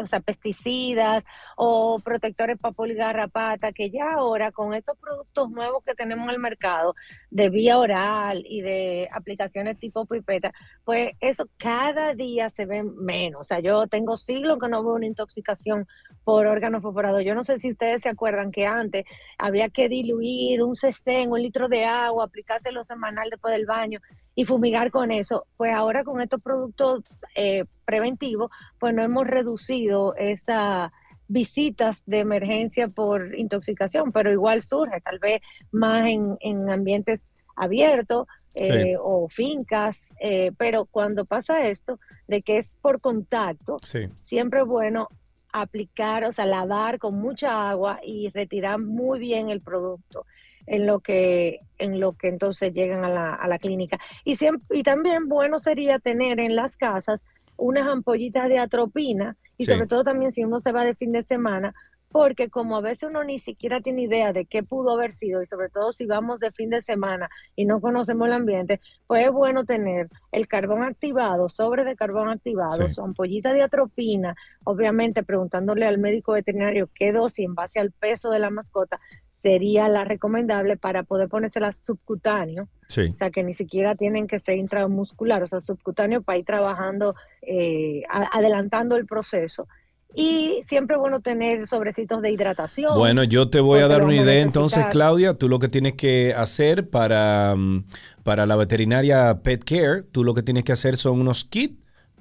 o 0.00 0.06
sea, 0.06 0.20
pesticidas 0.20 1.24
o 1.56 1.98
protectores 2.02 2.58
para 2.58 2.72
pulga 2.72 3.06
garrapata, 3.06 3.72
que 3.72 3.90
ya 3.90 4.12
ahora 4.14 4.52
con 4.52 4.74
estos 4.74 4.96
productos 4.98 5.50
nuevos 5.50 5.82
que 5.84 5.94
tenemos 5.94 6.24
en 6.28 6.34
el 6.34 6.40
mercado 6.40 6.94
de 7.30 7.50
vía 7.50 7.78
oral 7.78 8.44
y 8.46 8.60
de 8.62 9.08
aplicaciones 9.12 9.78
tipo 9.78 10.06
pipeta, 10.06 10.52
pues 10.84 11.12
eso 11.20 11.48
cada 11.56 12.14
día 12.14 12.50
se 12.50 12.66
ve 12.66 12.82
menos. 12.82 13.42
O 13.42 13.44
sea, 13.44 13.60
yo 13.60 13.86
tengo 13.86 14.16
siglos 14.16 14.58
que 14.60 14.68
no 14.68 14.82
veo 14.82 14.94
una 14.94 15.06
intoxicación 15.06 15.86
por 16.24 16.46
órganos 16.46 16.82
fosforados. 16.82 17.24
Yo 17.24 17.34
no 17.34 17.42
sé 17.42 17.58
si 17.58 17.70
ustedes 17.70 18.02
se 18.02 18.08
acuerdan 18.08 18.50
que 18.50 18.66
antes 18.66 19.04
había 19.38 19.68
que 19.68 19.88
diluir 19.88 20.62
un 20.62 20.74
cestén, 20.74 21.30
un 21.30 21.42
litro 21.42 21.68
de 21.68 21.84
agua, 21.84 22.24
aplicárselo 22.24 22.82
semanal 22.84 23.30
después 23.30 23.52
del 23.52 23.66
baño 23.66 24.00
y 24.34 24.44
fumigar 24.44 24.90
con 24.90 25.10
eso. 25.10 25.46
Pues 25.56 25.72
ahora 25.72 26.04
con 26.04 26.20
estos 26.20 26.40
productos 26.42 27.02
eh, 27.34 27.64
preventivos, 27.84 28.50
pues 28.78 28.94
no 28.94 29.02
hemos 29.02 29.26
reducido 29.26 30.14
esas 30.16 30.90
visitas 31.28 32.02
de 32.06 32.18
emergencia 32.20 32.88
por 32.88 33.34
intoxicación, 33.36 34.10
pero 34.12 34.32
igual 34.32 34.62
surge, 34.62 35.00
tal 35.00 35.18
vez 35.20 35.40
más 35.70 36.06
en, 36.08 36.36
en 36.40 36.68
ambientes 36.70 37.24
abiertos 37.56 38.26
eh, 38.54 38.64
Sí. 38.82 38.94
o 39.00 39.28
fincas, 39.28 40.08
eh, 40.20 40.50
pero 40.58 40.86
cuando 40.86 41.24
pasa 41.24 41.68
esto, 41.68 42.00
de 42.26 42.42
que 42.42 42.56
es 42.56 42.74
por 42.82 43.00
contacto, 43.00 43.78
Sí. 43.82 44.08
siempre 44.24 44.60
es 44.62 44.66
bueno 44.66 45.06
aplicar, 45.52 46.24
o 46.24 46.32
sea, 46.32 46.46
lavar 46.46 46.98
con 46.98 47.14
mucha 47.20 47.70
agua 47.70 48.00
y 48.04 48.28
retirar 48.30 48.78
muy 48.80 49.20
bien 49.20 49.50
el 49.50 49.60
producto 49.60 50.26
en 50.66 50.86
lo 50.86 51.00
que 51.00 51.60
en 51.78 51.98
lo 52.00 52.12
que 52.12 52.28
entonces 52.28 52.72
llegan 52.74 53.04
a 53.04 53.08
la, 53.08 53.34
a 53.34 53.48
la 53.48 53.58
clínica. 53.58 53.98
Y, 54.24 54.36
siempre, 54.36 54.78
y 54.78 54.82
también 54.82 55.28
bueno 55.28 55.58
sería 55.58 55.98
tener 55.98 56.38
en 56.40 56.54
las 56.56 56.76
casas 56.76 57.24
unas 57.56 57.86
ampollitas 57.88 58.48
de 58.48 58.58
atropina 58.58 59.36
y 59.56 59.64
Sí. 59.64 59.72
sobre 59.72 59.86
todo 59.86 60.04
también 60.04 60.32
si 60.32 60.44
uno 60.44 60.58
se 60.60 60.72
va 60.72 60.84
de 60.84 60.94
fin 60.94 61.12
de 61.12 61.22
semana, 61.22 61.74
porque 62.12 62.48
como 62.50 62.76
a 62.76 62.80
veces 62.80 63.08
uno 63.08 63.22
ni 63.22 63.38
siquiera 63.38 63.80
tiene 63.80 64.02
idea 64.02 64.32
de 64.32 64.44
qué 64.44 64.62
pudo 64.64 64.90
haber 64.94 65.12
sido 65.12 65.42
y 65.42 65.46
sobre 65.46 65.68
todo 65.68 65.92
si 65.92 66.06
vamos 66.06 66.40
de 66.40 66.50
fin 66.50 66.68
de 66.70 66.82
semana 66.82 67.28
y 67.54 67.66
no 67.66 67.80
conocemos 67.80 68.26
el 68.26 68.32
ambiente, 68.32 68.80
pues 69.06 69.26
es 69.26 69.30
bueno 69.32 69.64
tener 69.64 70.08
el 70.32 70.48
carbón 70.48 70.82
activado, 70.82 71.48
sobre 71.48 71.84
de 71.84 71.94
carbón 71.94 72.28
activado, 72.28 72.88
Sí. 72.88 72.94
su 72.94 73.02
ampollita 73.02 73.52
de 73.52 73.62
atropina, 73.62 74.34
obviamente 74.64 75.22
preguntándole 75.22 75.86
al 75.86 75.98
médico 75.98 76.32
veterinario 76.32 76.88
qué 76.94 77.12
dosis 77.12 77.44
en 77.46 77.54
base 77.54 77.78
al 77.78 77.92
peso 77.92 78.30
de 78.30 78.40
la 78.40 78.50
mascota 78.50 78.98
sería 79.40 79.88
la 79.88 80.04
recomendable 80.04 80.76
para 80.76 81.02
poder 81.02 81.28
ponérsela 81.28 81.72
subcutáneo. 81.72 82.68
Sí. 82.88 83.10
O 83.12 83.14
sea, 83.14 83.30
que 83.30 83.42
ni 83.42 83.54
siquiera 83.54 83.94
tienen 83.94 84.26
que 84.26 84.38
ser 84.38 84.58
intramuscular, 84.58 85.42
o 85.42 85.46
sea, 85.46 85.60
subcutáneo 85.60 86.22
para 86.22 86.38
ir 86.38 86.44
trabajando, 86.44 87.14
eh, 87.42 88.02
a- 88.10 88.36
adelantando 88.36 88.96
el 88.96 89.06
proceso. 89.06 89.66
Y 90.14 90.62
siempre 90.66 90.96
es 90.96 91.00
bueno 91.00 91.20
tener 91.20 91.66
sobrecitos 91.68 92.20
de 92.20 92.32
hidratación. 92.32 92.98
Bueno, 92.98 93.22
yo 93.22 93.48
te 93.48 93.60
voy 93.60 93.78
a 93.80 93.86
dar 93.88 94.02
una 94.04 94.16
idea 94.16 94.42
entonces. 94.42 94.84
Claudia. 94.90 95.34
Tú 95.34 95.48
lo 95.48 95.60
que 95.60 95.68
tienes 95.68 95.94
que 95.94 96.34
hacer 96.36 96.90
para, 96.90 97.54
mm, 97.56 97.84
para 98.24 98.44
la 98.44 98.56
veterinaria 98.56 99.40
Pet 99.42 99.62
Care, 99.64 100.02
tú 100.02 100.24
lo 100.24 100.34
que 100.34 100.42
tienes 100.42 100.64
que 100.64 100.72
hacer 100.72 100.96
son 100.96 101.20
unos 101.20 101.44
kits 101.44 101.78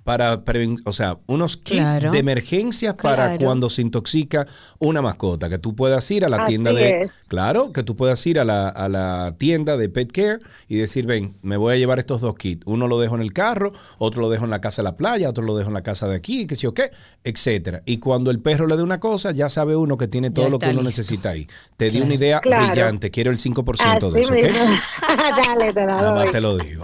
para, 0.09 0.43
preven- 0.43 0.81
o 0.85 0.91
sea, 0.91 1.19
unos 1.27 1.55
kits 1.55 1.81
Claro. 1.81 2.09
de 2.09 2.17
emergencia 2.17 2.97
para 2.97 3.27
Claro. 3.27 3.45
cuando 3.45 3.69
se 3.69 3.83
intoxica 3.83 4.47
una 4.79 5.03
mascota, 5.03 5.49
que 5.51 5.59
tú 5.59 5.75
puedas 5.75 6.09
ir 6.09 6.25
a 6.25 6.29
la 6.29 6.37
Así 6.37 6.47
tienda 6.53 6.73
de, 6.73 7.01
es. 7.03 7.11
claro, 7.27 7.71
que 7.71 7.83
tú 7.83 7.95
puedas 7.95 8.25
ir 8.25 8.39
a 8.39 8.43
la, 8.43 8.69
a 8.69 8.89
la 8.89 9.35
tienda 9.37 9.77
de 9.77 9.87
Pet 9.87 10.11
Care 10.11 10.39
y 10.67 10.77
decir, 10.77 11.05
ven, 11.05 11.35
me 11.43 11.57
voy 11.57 11.75
a 11.75 11.77
llevar 11.77 11.99
estos 11.99 12.21
dos 12.21 12.33
kits. 12.37 12.63
Uno 12.65 12.87
lo 12.87 12.99
dejo 12.99 13.13
en 13.13 13.21
el 13.21 13.33
carro, 13.33 13.71
otro 13.99 14.21
lo 14.21 14.31
dejo 14.31 14.45
en 14.45 14.49
la 14.49 14.61
casa 14.61 14.81
de 14.81 14.85
la 14.85 14.97
playa, 14.97 15.29
otro 15.29 15.43
lo 15.43 15.55
dejo 15.55 15.69
en 15.69 15.75
la 15.75 15.83
casa 15.83 16.07
de 16.07 16.15
aquí, 16.15 16.47
que 16.47 16.55
sé 16.55 16.63
yo 16.63 16.73
qué, 16.73 16.89
etcétera. 17.23 17.83
Y 17.85 17.99
cuando 17.99 18.31
el 18.31 18.39
perro 18.39 18.65
le 18.65 18.77
dé 18.77 18.81
una 18.81 18.99
cosa, 18.99 19.29
ya 19.29 19.47
sabe 19.47 19.75
uno 19.75 19.95
que 19.95 20.07
tiene 20.07 20.31
todo 20.31 20.49
lo 20.49 20.57
que 20.57 20.65
uno 20.65 20.81
listo. 20.81 20.85
necesita 20.85 21.29
ahí. 21.29 21.47
Te 21.77 21.91
di 21.91 22.01
una 22.01 22.15
idea 22.15 22.39
Claro. 22.39 22.65
brillante, 22.65 23.11
quiero 23.11 23.29
el 23.29 23.37
5% 23.37 24.09
de 24.09 24.21
Así 24.21 24.33
eso, 24.33 24.33
¿ok? 24.33 24.41
mismo. 24.41 24.75
Dale, 25.45 25.71
te 25.71 25.81
la 25.81 25.85
Nada 25.85 26.11
más 26.15 26.31
te 26.31 26.41
lo 26.41 26.57
digo. 26.57 26.83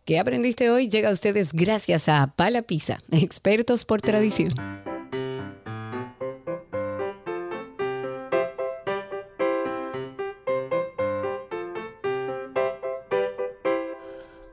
¿Qué 0.06 0.20
aprendiste 0.20 0.70
hoy? 0.70 0.90
Llega 0.90 1.08
a 1.08 1.14
ustedes 1.14 1.54
gracias 1.54 2.10
a 2.10 2.34
Pala 2.36 2.64
Pizza, 2.64 2.98
expertos 3.10 3.86
por 3.86 4.02
tradición. 4.02 4.54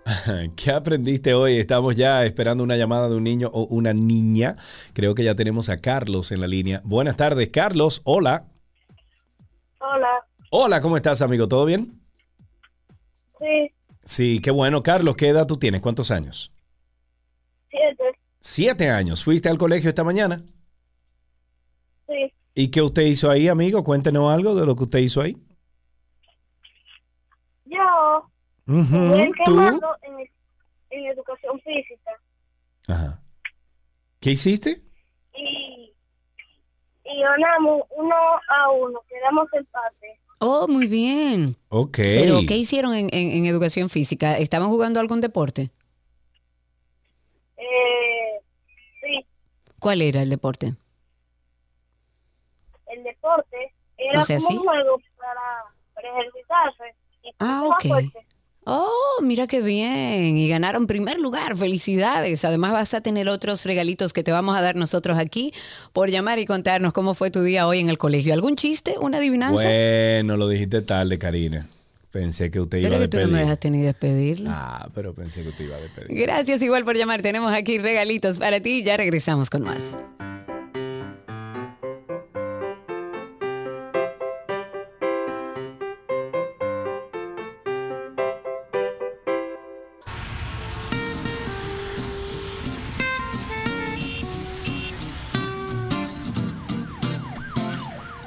¿Qué 0.57 0.71
aprendiste 0.71 1.35
hoy? 1.35 1.59
Estamos 1.59 1.97
ya 1.97 2.25
esperando 2.25 2.63
una 2.63 2.77
llamada 2.77 3.09
de 3.09 3.17
un 3.17 3.25
niño 3.25 3.51
o 3.53 3.65
una 3.65 3.93
niña. 3.93 4.55
Creo 4.93 5.17
que 5.17 5.25
ya 5.25 5.35
tenemos 5.35 5.69
a 5.69 5.79
Carlos 5.79 6.31
en 6.31 6.43
la 6.43 6.47
línea. 6.47 6.81
Buenas 6.85 7.17
tardes, 7.17 7.49
Carlos. 7.49 8.03
Hola. 8.05 8.45
Hola. 9.81 10.27
Hola, 10.53 10.81
¿cómo 10.81 10.97
estás, 10.97 11.23
amigo? 11.23 11.49
¿Todo 11.49 11.65
bien? 11.65 12.01
Sí, 13.41 13.73
Sí, 14.11 14.41
qué 14.41 14.51
bueno. 14.51 14.83
Carlos, 14.83 15.15
¿qué 15.17 15.29
edad 15.29 15.47
tú 15.47 15.57
tienes? 15.57 15.81
¿Cuántos 15.81 16.11
años? 16.11 16.53
siete. 17.71 18.19
Siete 18.41 18.91
años. 18.91 19.23
¿Fuiste 19.23 19.49
al 19.49 19.57
colegio 19.57 19.89
esta 19.89 20.03
mañana? 20.03 20.43
Sí. 22.07 22.33
¿Y 22.55 22.71
qué 22.73 22.83
usted 22.83 23.03
hizo 23.03 23.31
ahí, 23.31 23.47
amigo? 23.49 23.85
Cuéntenos 23.85 24.33
algo 24.33 24.55
de 24.57 24.67
lo 24.67 24.75
que 24.75 24.83
usted 24.83 24.99
hizo 24.99 25.21
ahí. 25.21 25.37
Yo 27.65 28.27
Ujú, 28.67 29.15
estoy 29.15 29.37
¿Tú? 29.45 29.81
en 30.91 31.07
educación 31.07 31.61
física 31.61 32.11
Ajá. 32.89 33.23
¿Qué 34.21 34.33
hiciste? 34.33 34.83
y, 35.35 35.95
y 37.05 37.21
ganamos 37.23 37.83
uno 37.91 38.15
a 38.49 38.71
uno, 38.73 39.01
quedamos 39.09 39.47
empate. 39.53 40.19
Oh, 40.43 40.67
muy 40.69 40.87
bien. 40.87 41.57
Ok. 41.69 41.97
Pero, 41.99 42.41
¿qué 42.49 42.57
hicieron 42.57 42.95
en, 42.95 43.09
en- 43.13 43.31
en 43.33 43.45
educación 43.47 43.91
física? 43.91 44.39
¿Estaban 44.39 44.69
jugando 44.69 44.99
algún 44.99 45.21
deporte? 45.21 45.71
Eh, 47.59 48.41
sí, 49.03 49.27
¿Cuál 49.79 50.01
era 50.03 50.23
el 50.23 50.31
deporte? 50.31 50.75
el 52.87 53.03
deporte 53.05 53.73
era 53.99 54.21
O 54.21 54.25
sea, 54.25 54.37
como 54.39 54.49
sí. 54.49 54.57
un 54.57 54.63
juego 54.65 55.01
para, 55.17 55.65
para 55.95 56.09
ejercitarse. 56.21 56.85
Y 57.23 57.35
Ah, 57.39 57.63
ok. 57.67 57.87
fuerte. 57.87 58.27
Oh, 58.65 59.21
mira 59.23 59.47
qué 59.47 59.63
bien. 59.63 60.37
Y 60.37 60.49
ganaron 60.49 60.87
primer 60.87 61.19
lugar. 61.19 61.57
Felicidades. 61.57 62.45
Además 62.45 62.73
vas 62.73 62.95
a 62.95 63.01
tener 63.01 63.29
otros 63.29 63.65
regalitos 63.65 64.13
que 64.13 64.23
te 64.23 64.33
vamos 64.33 64.57
a 64.57 64.61
dar 64.61 64.77
nosotros 64.77 65.19
aquí 65.19 65.53
por 65.93 66.11
llamar 66.11 66.39
y 66.39 66.45
contarnos 66.47 66.93
cómo 66.93 67.15
fue 67.15 67.31
tu 67.31 67.43
día 67.43 67.67
hoy 67.67 67.81
en 67.81 67.89
el 67.89 67.99
colegio. 67.99 68.33
¿Algún 68.35 68.57
chiste? 68.57 68.97
¿Una 69.01 69.19
adivinanza? 69.19 69.63
Bueno, 69.65 70.37
lo 70.37 70.49
dijiste 70.49 70.83
tarde, 70.83 71.19
Karina. 71.19 71.67
Pensé 72.11 72.51
que 72.51 72.61
usted 72.61 72.79
iba 72.79 72.89
Pero 72.89 72.97
a 72.97 73.01
que 73.03 73.09
tú 73.09 73.17
no 73.19 73.23
me 73.25 73.29
despedir. 73.29 73.45
dejaste 73.47 73.71
ni 73.71 73.79
despedirlo. 73.83 74.51
Ah, 74.53 74.89
pero 74.95 75.15
pensé 75.15 75.43
que 75.43 75.49
usted 75.51 75.65
iba 75.65 75.77
a 75.77 75.81
despedir. 75.81 76.17
Gracias 76.19 76.61
igual 76.63 76.85
por 76.85 76.97
llamar. 76.97 77.23
Tenemos 77.23 77.53
aquí 77.53 77.79
regalitos 77.79 78.39
para 78.41 78.61
ti. 78.61 78.83
Ya 78.83 78.97
regresamos 78.97 79.49
con 79.49 79.63
más. 79.63 79.97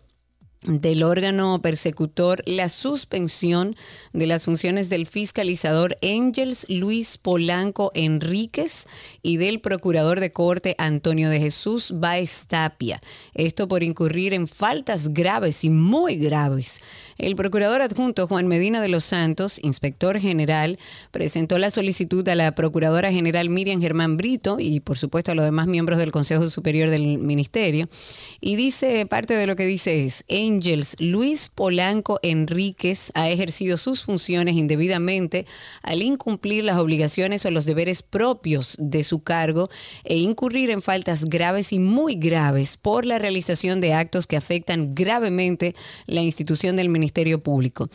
del 0.64 1.02
órgano 1.02 1.60
persecutor 1.60 2.42
la 2.46 2.68
suspensión 2.68 3.76
de 4.12 4.26
las 4.26 4.44
funciones 4.44 4.88
del 4.88 5.06
fiscalizador 5.06 5.98
Engels 6.00 6.66
Luis 6.68 7.18
Polanco 7.18 7.92
Enríquez 7.94 8.86
y 9.22 9.36
del 9.36 9.60
procurador 9.60 10.20
de 10.20 10.32
corte 10.32 10.74
Antonio 10.78 11.28
de 11.28 11.40
Jesús 11.40 11.92
Baez 11.94 12.46
Tapia. 12.46 13.00
Esto 13.34 13.68
por 13.68 13.82
incurrir 13.82 14.32
en 14.32 14.48
faltas 14.48 15.12
graves 15.12 15.64
y 15.64 15.70
muy 15.70 16.16
graves. 16.16 16.80
El 17.18 17.36
procurador 17.36 17.82
adjunto 17.82 18.26
Juan 18.26 18.48
Medina 18.48 18.80
de 18.80 18.88
los 18.88 19.04
Santos, 19.04 19.60
inspector 19.62 20.18
general, 20.18 20.78
presentó 21.12 21.58
la 21.58 21.70
solicitud 21.70 22.26
a 22.28 22.34
la 22.34 22.54
procuradora 22.54 23.12
general 23.12 23.50
Miriam 23.50 23.80
Germán 23.80 24.16
Brito 24.16 24.56
y 24.58 24.80
por 24.80 24.98
supuesto 24.98 25.30
a 25.30 25.34
los 25.34 25.44
demás 25.44 25.66
miembros 25.66 25.98
del 25.98 26.10
Consejo 26.10 26.50
Superior 26.50 26.90
del 26.90 27.18
Ministerio. 27.18 27.88
Y 28.40 28.56
dice, 28.56 29.06
parte 29.06 29.34
de 29.34 29.46
lo 29.46 29.54
que 29.54 29.66
dice 29.66 30.04
es, 30.06 30.24
Angels 30.54 30.94
Luis 31.00 31.48
Polanco 31.48 32.20
Enríquez 32.22 33.10
ha 33.14 33.28
ejercido 33.28 33.76
sus 33.76 34.04
funciones 34.04 34.54
indebidamente 34.54 35.46
al 35.82 36.00
incumplir 36.00 36.62
las 36.62 36.78
obligaciones 36.78 37.44
o 37.44 37.50
los 37.50 37.64
deberes 37.64 38.04
propios 38.04 38.76
de 38.78 39.02
su 39.02 39.22
cargo 39.24 39.68
e 40.04 40.16
incurrir 40.16 40.70
en 40.70 40.80
faltas 40.80 41.24
graves 41.24 41.72
y 41.72 41.80
muy 41.80 42.14
graves 42.14 42.76
por 42.76 43.04
la 43.04 43.18
realización 43.18 43.80
de 43.80 43.94
actos 43.94 44.28
que 44.28 44.36
afectan 44.36 44.94
gravemente 44.94 45.74
la 46.06 46.22
institución 46.22 46.76
del 46.76 46.88
Ministerio 46.88 47.42
Público. 47.42 47.90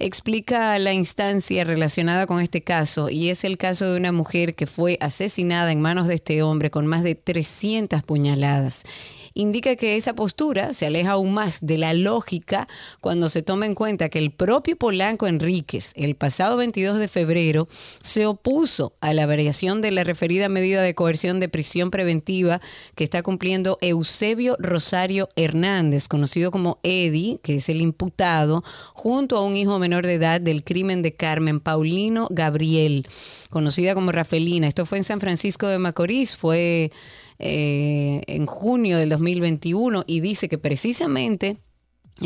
Explica 0.00 0.76
la 0.80 0.92
instancia 0.92 1.62
relacionada 1.62 2.26
con 2.26 2.40
este 2.40 2.62
caso 2.62 3.08
y 3.08 3.28
es 3.28 3.44
el 3.44 3.56
caso 3.56 3.90
de 3.90 3.96
una 3.96 4.10
mujer 4.10 4.56
que 4.56 4.66
fue 4.66 4.98
asesinada 5.00 5.70
en 5.70 5.80
manos 5.80 6.08
de 6.08 6.14
este 6.14 6.42
hombre 6.42 6.72
con 6.72 6.86
más 6.86 7.04
de 7.04 7.14
300 7.14 8.02
puñaladas 8.02 8.84
indica 9.40 9.76
que 9.76 9.96
esa 9.96 10.14
postura 10.14 10.72
se 10.74 10.86
aleja 10.86 11.12
aún 11.12 11.34
más 11.34 11.60
de 11.62 11.78
la 11.78 11.94
lógica 11.94 12.68
cuando 13.00 13.28
se 13.28 13.42
toma 13.42 13.66
en 13.66 13.74
cuenta 13.74 14.08
que 14.08 14.18
el 14.18 14.30
propio 14.30 14.76
Polanco 14.76 15.26
Enríquez 15.26 15.92
el 15.96 16.14
pasado 16.14 16.56
22 16.56 16.98
de 16.98 17.08
febrero 17.08 17.68
se 18.00 18.26
opuso 18.26 18.94
a 19.00 19.14
la 19.14 19.26
variación 19.26 19.80
de 19.80 19.90
la 19.90 20.04
referida 20.04 20.48
medida 20.48 20.82
de 20.82 20.94
coerción 20.94 21.40
de 21.40 21.48
prisión 21.48 21.90
preventiva 21.90 22.60
que 22.94 23.04
está 23.04 23.22
cumpliendo 23.22 23.78
Eusebio 23.80 24.56
Rosario 24.58 25.28
Hernández, 25.36 26.08
conocido 26.08 26.50
como 26.50 26.78
Eddie, 26.82 27.38
que 27.42 27.56
es 27.56 27.68
el 27.68 27.80
imputado, 27.80 28.62
junto 28.94 29.36
a 29.36 29.44
un 29.44 29.56
hijo 29.56 29.78
menor 29.78 30.06
de 30.06 30.14
edad 30.14 30.40
del 30.40 30.64
crimen 30.64 31.02
de 31.02 31.14
Carmen 31.14 31.60
Paulino 31.60 32.28
Gabriel, 32.30 33.06
conocida 33.48 33.94
como 33.94 34.12
Rafelina. 34.12 34.68
Esto 34.68 34.86
fue 34.86 34.98
en 34.98 35.04
San 35.04 35.20
Francisco 35.20 35.66
de 35.66 35.78
Macorís, 35.78 36.36
fue 36.36 36.92
eh, 37.40 38.20
en 38.26 38.46
junio 38.46 38.98
del 38.98 39.08
2021 39.08 40.04
y 40.06 40.20
dice 40.20 40.48
que 40.48 40.58
precisamente 40.58 41.56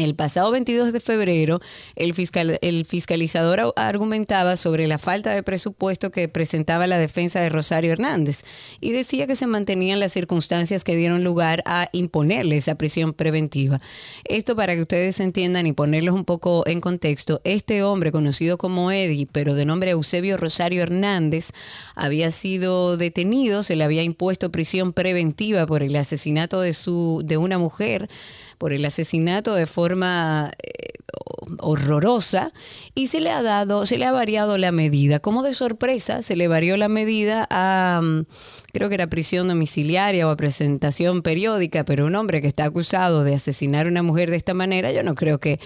el 0.02 0.14
pasado 0.14 0.50
22 0.50 0.92
de 0.92 1.00
febrero, 1.00 1.60
el, 1.96 2.14
fiscal, 2.14 2.58
el 2.60 2.84
fiscalizador 2.84 3.72
argumentaba 3.76 4.56
sobre 4.56 4.86
la 4.86 4.98
falta 4.98 5.34
de 5.34 5.42
presupuesto 5.42 6.10
que 6.10 6.28
presentaba 6.28 6.86
la 6.86 6.98
defensa 6.98 7.40
de 7.40 7.48
Rosario 7.48 7.92
Hernández 7.92 8.42
y 8.80 8.92
decía 8.92 9.26
que 9.26 9.36
se 9.36 9.46
mantenían 9.46 10.00
las 10.00 10.12
circunstancias 10.12 10.84
que 10.84 10.96
dieron 10.96 11.22
lugar 11.22 11.62
a 11.66 11.88
imponerle 11.92 12.56
esa 12.56 12.74
prisión 12.74 13.12
preventiva. 13.12 13.80
Esto 14.24 14.56
para 14.56 14.74
que 14.74 14.82
ustedes 14.82 15.20
entiendan 15.20 15.66
y 15.66 15.72
ponerlos 15.72 16.14
un 16.14 16.24
poco 16.24 16.64
en 16.66 16.80
contexto, 16.80 17.40
este 17.44 17.82
hombre 17.82 18.12
conocido 18.12 18.58
como 18.58 18.90
Eddie, 18.90 19.28
pero 19.30 19.54
de 19.54 19.64
nombre 19.64 19.92
Eusebio 19.92 20.36
Rosario 20.36 20.82
Hernández, 20.82 21.50
había 21.94 22.30
sido 22.30 22.96
detenido, 22.96 23.62
se 23.62 23.76
le 23.76 23.84
había 23.84 24.02
impuesto 24.02 24.50
prisión 24.50 24.92
preventiva 24.92 25.66
por 25.66 25.82
el 25.82 25.94
asesinato 25.96 26.60
de, 26.60 26.72
su, 26.72 27.22
de 27.24 27.36
una 27.36 27.58
mujer 27.58 28.08
por 28.64 28.72
el 28.72 28.86
asesinato 28.86 29.54
de 29.54 29.66
forma 29.66 30.50
eh, 30.62 30.94
horrorosa 31.58 32.50
y 32.94 33.08
se 33.08 33.20
le 33.20 33.30
ha 33.30 33.42
dado, 33.42 33.84
se 33.84 33.98
le 33.98 34.06
ha 34.06 34.10
variado 34.10 34.56
la 34.56 34.72
medida. 34.72 35.20
Como 35.20 35.42
de 35.42 35.52
sorpresa, 35.52 36.22
se 36.22 36.34
le 36.34 36.48
varió 36.48 36.78
la 36.78 36.88
medida 36.88 37.46
a, 37.50 38.00
mm, 38.02 38.22
creo 38.72 38.88
que 38.88 38.94
era 38.94 39.06
prisión 39.08 39.48
domiciliaria 39.48 40.26
o 40.26 40.30
a 40.30 40.36
presentación 40.36 41.20
periódica, 41.20 41.84
pero 41.84 42.06
un 42.06 42.14
hombre 42.14 42.40
que 42.40 42.46
está 42.46 42.64
acusado 42.64 43.22
de 43.22 43.34
asesinar 43.34 43.84
a 43.84 43.90
una 43.90 44.02
mujer 44.02 44.30
de 44.30 44.36
esta 44.36 44.54
manera, 44.54 44.92
yo 44.92 45.02
no 45.02 45.14
creo 45.14 45.40
que 45.40 45.60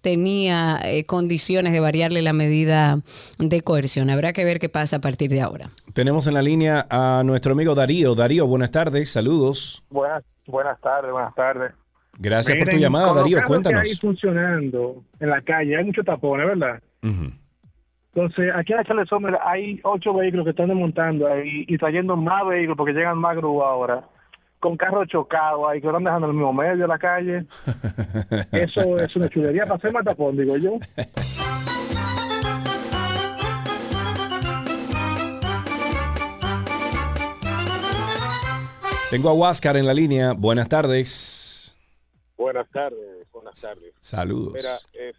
tenía 0.00 0.78
eh, 0.84 1.04
condiciones 1.04 1.74
de 1.74 1.80
variarle 1.80 2.22
la 2.22 2.32
medida 2.32 3.00
de 3.38 3.60
coerción. 3.60 4.08
Habrá 4.08 4.32
que 4.32 4.46
ver 4.46 4.58
qué 4.58 4.70
pasa 4.70 4.96
a 4.96 5.00
partir 5.02 5.28
de 5.28 5.42
ahora. 5.42 5.68
Tenemos 5.92 6.26
en 6.26 6.32
la 6.32 6.40
línea 6.40 6.86
a 6.88 7.22
nuestro 7.26 7.52
amigo 7.52 7.74
Darío. 7.74 8.14
Darío, 8.14 8.46
buenas 8.46 8.70
tardes, 8.70 9.12
saludos. 9.12 9.84
Buenas, 9.90 10.24
buenas 10.46 10.80
tardes, 10.80 11.12
buenas 11.12 11.34
tardes. 11.34 11.74
Gracias 12.18 12.56
por 12.58 12.68
tu 12.68 12.76
llamada, 12.76 13.14
Darío. 13.14 13.38
Cuéntanos. 13.46 13.82
Que 13.82 13.90
hay 13.90 13.94
funcionando 13.94 15.04
en 15.20 15.30
la 15.30 15.40
calle, 15.40 15.76
hay 15.76 15.84
muchos 15.84 16.04
tapones, 16.04 16.46
¿verdad? 16.46 16.82
Entonces, 18.14 18.50
aquí 18.56 18.72
en 18.72 18.78
la 18.78 18.84
Charles 18.84 19.08
Sommer 19.08 19.38
hay 19.44 19.78
ocho 19.84 20.12
vehículos 20.12 20.44
que 20.44 20.50
están 20.50 20.66
desmontando 20.68 21.28
ahí 21.28 21.64
y 21.68 21.78
trayendo 21.78 22.16
más 22.16 22.44
vehículos 22.46 22.76
porque 22.76 22.92
llegan 22.92 23.18
más 23.18 23.36
grúas 23.36 23.68
ahora, 23.68 24.02
con 24.58 24.76
carros 24.76 25.06
chocados 25.06 25.68
ahí 25.68 25.80
que 25.80 25.86
lo 25.86 25.92
están 25.92 26.04
dejando 26.04 26.26
en 26.26 26.30
el 26.32 26.36
mismo 26.36 26.52
medio 26.52 26.82
de 26.82 26.88
la 26.88 26.98
calle. 26.98 27.46
Eso 28.52 28.98
es 28.98 29.14
una 29.14 29.28
chulería 29.28 29.62
para 29.62 29.76
hacer 29.76 29.92
más 29.92 30.04
tapón, 30.04 30.36
digo 30.36 30.56
yo. 30.56 30.78
Tengo 39.10 39.28
a 39.30 39.32
Huáscar 39.32 39.76
en 39.76 39.86
la 39.86 39.94
línea. 39.94 40.32
Buenas 40.32 40.68
tardes. 40.68 41.37
Buenas 42.38 42.70
tardes, 42.70 43.26
buenas 43.32 43.60
tardes. 43.60 43.92
Saludos. 43.98 44.54
Mira, 44.54 44.78
eh, 44.94 45.12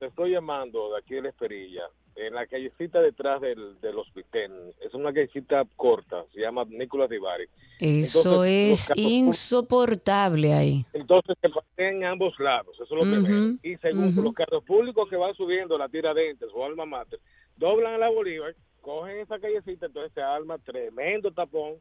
te 0.00 0.06
estoy 0.06 0.32
llamando 0.32 0.90
de 0.92 0.98
aquí 0.98 1.14
de 1.14 1.22
la 1.22 1.28
Esperilla, 1.28 1.84
en 2.16 2.34
la 2.34 2.46
callecita 2.48 3.00
detrás 3.00 3.40
del, 3.40 3.80
del 3.80 3.96
hospital. 3.96 4.74
Es 4.80 4.92
una 4.92 5.12
callecita 5.12 5.64
corta, 5.76 6.24
se 6.34 6.40
llama 6.40 6.64
Nicolás 6.68 7.08
Divari. 7.08 7.44
Eso 7.78 8.44
Entonces, 8.44 8.90
es 8.90 8.96
insoportable 8.96 10.52
ahí. 10.52 10.84
Entonces 10.92 11.36
se 11.40 11.48
en 11.76 12.04
ambos 12.04 12.38
lados, 12.40 12.74
eso 12.74 12.84
es 12.84 12.90
lo 12.90 13.04
que 13.04 13.18
Ujú, 13.20 13.28
veo. 13.28 13.58
Y 13.62 13.76
según 13.78 14.12
los 14.24 14.34
carros 14.34 14.64
públicos 14.64 15.08
que 15.08 15.16
van 15.16 15.34
subiendo 15.36 15.78
la 15.78 15.88
Tiradentes 15.88 16.48
o 16.52 16.64
Alma 16.66 16.84
Mater, 16.86 17.20
doblan 17.56 17.94
a 17.94 17.98
la 17.98 18.10
Bolívar, 18.10 18.52
cogen 18.80 19.18
esa 19.18 19.38
callecita, 19.38 19.86
entonces 19.86 20.12
se 20.12 20.22
arma 20.22 20.58
tremendo 20.58 21.30
tapón 21.30 21.74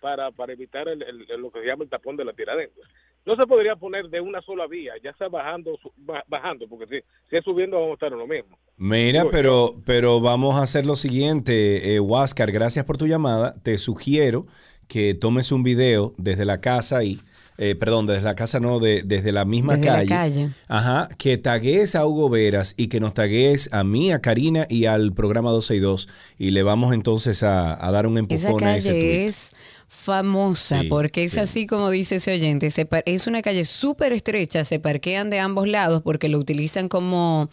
para, 0.00 0.32
para 0.32 0.52
evitar 0.52 0.88
el, 0.88 1.02
el- 1.02 1.30
el- 1.30 1.40
lo 1.40 1.50
que 1.52 1.60
se 1.60 1.66
llama 1.66 1.84
el 1.84 1.90
tapón 1.90 2.16
de 2.16 2.24
la 2.24 2.32
Tiradentes. 2.32 2.84
No 3.26 3.36
se 3.36 3.46
podría 3.46 3.76
poner 3.76 4.08
de 4.08 4.20
una 4.20 4.40
sola 4.42 4.66
vía, 4.66 4.92
ya 5.04 5.14
sea 5.16 5.28
bajando, 5.28 5.78
bajando, 6.26 6.66
porque 6.68 6.86
si, 6.86 7.04
si 7.28 7.36
es 7.36 7.44
subiendo 7.44 7.76
vamos 7.76 7.90
a 7.90 7.94
estar 7.94 8.12
en 8.12 8.18
lo 8.18 8.26
mismo. 8.26 8.58
Mira, 8.76 9.26
pero, 9.30 9.76
pero 9.84 10.20
vamos 10.20 10.56
a 10.56 10.62
hacer 10.62 10.86
lo 10.86 10.96
siguiente, 10.96 11.94
eh, 11.94 12.00
Huáscar, 12.00 12.50
gracias 12.50 12.84
por 12.86 12.96
tu 12.96 13.06
llamada. 13.06 13.54
Te 13.62 13.76
sugiero 13.78 14.46
que 14.88 15.14
tomes 15.14 15.52
un 15.52 15.62
video 15.62 16.14
desde 16.16 16.44
la 16.46 16.60
casa 16.62 17.04
y, 17.04 17.20
eh, 17.58 17.74
perdón, 17.76 18.06
desde 18.06 18.24
la 18.24 18.34
casa 18.34 18.58
no, 18.58 18.80
de- 18.80 19.02
desde 19.04 19.30
la 19.32 19.44
misma 19.44 19.76
Desde 19.76 19.86
la 19.90 19.92
calle. 19.98 20.08
calle. 20.08 20.48
Ajá, 20.66 21.08
que 21.18 21.36
tagues 21.38 21.94
a 21.94 22.06
Hugo 22.06 22.28
Veras 22.30 22.74
y 22.76 22.88
que 22.88 22.98
nos 23.00 23.12
tagues 23.14 23.68
a 23.72 23.84
mí, 23.84 24.10
a 24.12 24.20
Karina 24.20 24.66
y 24.68 24.86
al 24.86 25.12
programa 25.12 25.50
12 25.50 25.76
y 25.76 25.78
2 25.78 26.08
y 26.38 26.50
le 26.50 26.62
vamos 26.64 26.92
entonces 26.94 27.42
a, 27.42 27.86
a 27.86 27.90
dar 27.92 28.06
un 28.06 28.14
Esa 28.30 28.48
empujón 28.48 28.64
a 28.66 28.76
ese 28.76 28.88
calle 28.88 29.00
tweet. 29.00 29.24
es 29.26 29.54
famosa 29.90 30.80
Sí, 30.80 30.88
porque 30.88 31.24
es 31.24 31.36
así 31.36 31.66
como 31.66 31.90
dice 31.90 32.16
ese 32.16 32.32
oyente. 32.32 32.70
se 32.70 32.88
es 33.06 33.26
una 33.26 33.42
calle 33.42 33.64
súper 33.64 34.12
estrecha, 34.12 34.64
se 34.64 34.78
parquean 34.78 35.30
de 35.30 35.40
ambos 35.40 35.68
lados 35.68 36.00
porque 36.02 36.28
lo 36.28 36.38
utilizan 36.38 36.88
como 36.88 37.50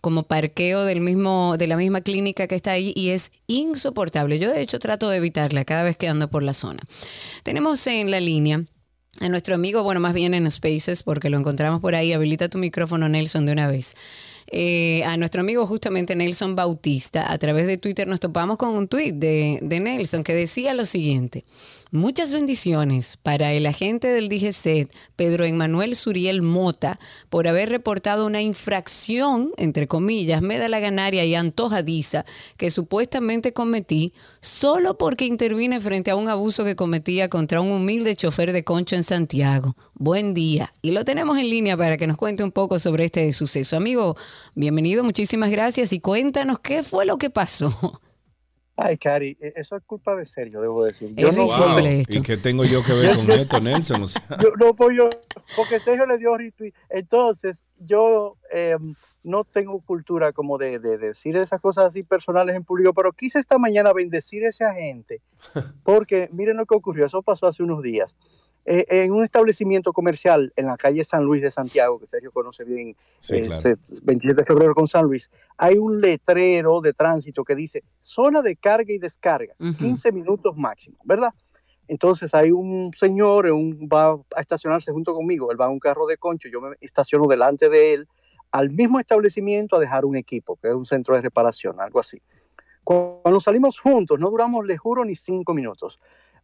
como 0.00 0.24
parqueo 0.24 0.84
del 0.84 1.00
mismo 1.00 1.56
de 1.58 1.66
la 1.66 1.76
misma 1.76 2.00
clínica 2.00 2.46
que 2.46 2.54
está 2.54 2.70
ahí 2.70 2.92
y 2.96 3.10
es 3.10 3.32
insoportable. 3.48 4.38
Yo 4.38 4.50
de 4.50 4.60
hecho 4.62 4.78
trato 4.78 5.08
de 5.08 5.16
evitarla 5.16 5.64
cada 5.64 5.82
vez 5.82 5.96
que 5.96 6.08
ando 6.08 6.30
por 6.30 6.44
la 6.44 6.54
zona. 6.54 6.80
Tenemos 7.42 7.84
en 7.88 8.10
la 8.10 8.20
línea 8.20 8.64
a 9.20 9.28
nuestro 9.28 9.54
amigo, 9.54 9.82
bueno, 9.82 10.00
más 10.00 10.14
bien 10.14 10.34
en 10.34 10.50
Spaces, 10.50 11.02
porque 11.02 11.30
lo 11.30 11.38
encontramos 11.38 11.80
por 11.80 11.94
ahí. 11.94 12.12
Habilita 12.12 12.48
tu 12.48 12.58
micrófono, 12.58 13.08
Nelson, 13.08 13.44
de 13.44 13.52
una 13.52 13.66
vez. 13.68 13.94
Eh, 14.54 15.02
a 15.04 15.16
nuestro 15.16 15.40
amigo 15.40 15.66
justamente 15.66 16.14
Nelson 16.14 16.54
Bautista, 16.54 17.32
a 17.32 17.38
través 17.38 17.66
de 17.66 17.78
Twitter 17.78 18.06
nos 18.06 18.20
topamos 18.20 18.58
con 18.58 18.74
un 18.74 18.86
tweet 18.86 19.12
de, 19.12 19.58
de 19.62 19.80
Nelson 19.80 20.22
que 20.22 20.34
decía 20.34 20.74
lo 20.74 20.84
siguiente. 20.84 21.44
Muchas 21.94 22.32
bendiciones 22.32 23.18
para 23.18 23.52
el 23.52 23.66
agente 23.66 24.08
del 24.08 24.30
DGCET, 24.30 24.90
Pedro 25.14 25.44
Emmanuel 25.44 25.94
Suriel 25.94 26.40
Mota, 26.40 26.98
por 27.28 27.46
haber 27.46 27.68
reportado 27.68 28.24
una 28.24 28.40
infracción, 28.40 29.52
entre 29.58 29.86
comillas, 29.86 30.40
me 30.40 30.56
da 30.56 30.70
la 30.70 30.80
ganaria 30.80 31.26
y 31.26 31.34
antojadiza 31.34 32.24
que 32.56 32.70
supuestamente 32.70 33.52
cometí 33.52 34.14
solo 34.40 34.96
porque 34.96 35.26
intervine 35.26 35.82
frente 35.82 36.10
a 36.10 36.16
un 36.16 36.30
abuso 36.30 36.64
que 36.64 36.76
cometía 36.76 37.28
contra 37.28 37.60
un 37.60 37.70
humilde 37.70 38.16
chofer 38.16 38.54
de 38.54 38.64
concho 38.64 38.96
en 38.96 39.04
Santiago. 39.04 39.76
Buen 39.92 40.32
día. 40.32 40.72
Y 40.80 40.92
lo 40.92 41.04
tenemos 41.04 41.36
en 41.36 41.50
línea 41.50 41.76
para 41.76 41.98
que 41.98 42.06
nos 42.06 42.16
cuente 42.16 42.42
un 42.42 42.52
poco 42.52 42.78
sobre 42.78 43.04
este 43.04 43.30
suceso. 43.34 43.76
Amigo, 43.76 44.16
bienvenido, 44.54 45.04
muchísimas 45.04 45.50
gracias 45.50 45.92
y 45.92 46.00
cuéntanos 46.00 46.58
qué 46.60 46.82
fue 46.82 47.04
lo 47.04 47.18
que 47.18 47.28
pasó. 47.28 48.00
Ay, 48.76 48.96
Cari, 48.96 49.36
e- 49.40 49.52
eso 49.56 49.76
es 49.76 49.82
culpa 49.84 50.16
de 50.16 50.24
Sergio, 50.24 50.60
debo 50.60 50.84
decir. 50.84 51.12
Es 51.16 51.36
no, 51.36 51.46
no- 51.46 51.78
esto. 51.78 52.18
¿Y 52.18 52.22
qué 52.22 52.36
tengo 52.38 52.64
yo 52.64 52.82
que 52.82 52.94
ver 52.94 53.14
con 53.14 53.30
esto, 53.30 53.60
Nelson? 53.60 54.02
O 54.02 54.08
sea, 54.08 54.22
yo 54.42 54.50
no 54.58 54.74
pues 54.74 54.96
yo, 54.96 55.10
porque 55.56 55.78
Sergio 55.78 56.06
le 56.06 56.16
dio 56.16 56.36
retweet. 56.36 56.72
Entonces, 56.88 57.64
yo 57.80 58.38
eh, 58.52 58.76
no 59.22 59.44
tengo 59.44 59.80
cultura 59.82 60.32
como 60.32 60.56
de, 60.56 60.78
de 60.78 60.96
decir 60.96 61.36
esas 61.36 61.60
cosas 61.60 61.86
así 61.86 62.02
personales 62.02 62.56
en 62.56 62.64
público, 62.64 62.94
pero 62.94 63.12
quise 63.12 63.38
esta 63.38 63.58
mañana 63.58 63.92
bendecir 63.92 64.44
a 64.44 64.48
esa 64.48 64.72
gente, 64.74 65.20
porque 65.84 66.30
miren 66.32 66.56
lo 66.56 66.64
que 66.66 66.74
ocurrió, 66.74 67.04
eso 67.04 67.22
pasó 67.22 67.46
hace 67.46 67.62
unos 67.62 67.82
días. 67.82 68.16
Eh, 68.64 68.84
en 68.88 69.12
un 69.12 69.24
establecimiento 69.24 69.92
comercial 69.92 70.52
en 70.54 70.66
la 70.66 70.76
calle 70.76 71.02
San 71.02 71.24
Luis 71.24 71.42
de 71.42 71.50
Santiago, 71.50 71.98
que 71.98 72.06
Sergio 72.06 72.30
conoce 72.30 72.62
bien, 72.62 72.94
Sí, 73.18 73.34
eh, 73.36 73.46
claro. 73.46 73.60
se- 73.60 73.76
27 74.04 74.42
de 74.42 74.46
febrero 74.46 74.72
con 74.74 74.86
San 74.86 75.04
Luis, 75.04 75.30
hay 75.56 75.78
un 75.78 76.00
letrero 76.00 76.80
de 76.80 76.92
tránsito 76.92 77.42
que 77.42 77.56
dice 77.56 77.82
zona 78.00 78.40
de 78.40 78.54
carga 78.54 78.92
y 78.92 78.98
descarga, 78.98 79.54
15 79.78 80.12
minutos 80.12 80.56
máximo, 80.56 80.96
¿verdad? 81.04 81.34
Entonces 81.88 82.32
hay 82.34 82.52
un 82.52 82.92
señor, 82.96 83.46
un, 83.46 83.88
va 83.92 84.12
a 84.36 84.40
estacionarse 84.40 84.92
junto 84.92 85.12
conmigo, 85.12 85.50
él 85.50 85.60
va 85.60 85.66
en 85.66 85.72
un 85.72 85.80
carro 85.80 86.06
de 86.06 86.16
concho, 86.16 86.48
yo 86.48 86.60
me 86.60 86.76
estaciono 86.80 87.26
delante 87.26 87.68
de 87.68 87.94
él, 87.94 88.08
al 88.52 88.70
mismo 88.70 89.00
establecimiento 89.00 89.74
a 89.74 89.80
dejar 89.80 90.04
un 90.04 90.14
equipo, 90.14 90.54
que 90.62 90.68
es 90.68 90.74
un 90.74 90.84
centro 90.84 91.16
de 91.16 91.20
reparación, 91.22 91.80
algo 91.80 91.98
así. 91.98 92.22
Cuando 92.84 93.40
salimos 93.40 93.80
juntos, 93.80 94.18
no 94.20 94.30
duramos, 94.30 94.64
les 94.66 94.78
juro, 94.78 95.04
ni 95.04 95.16
cinco 95.16 95.52
minutos. 95.54 95.98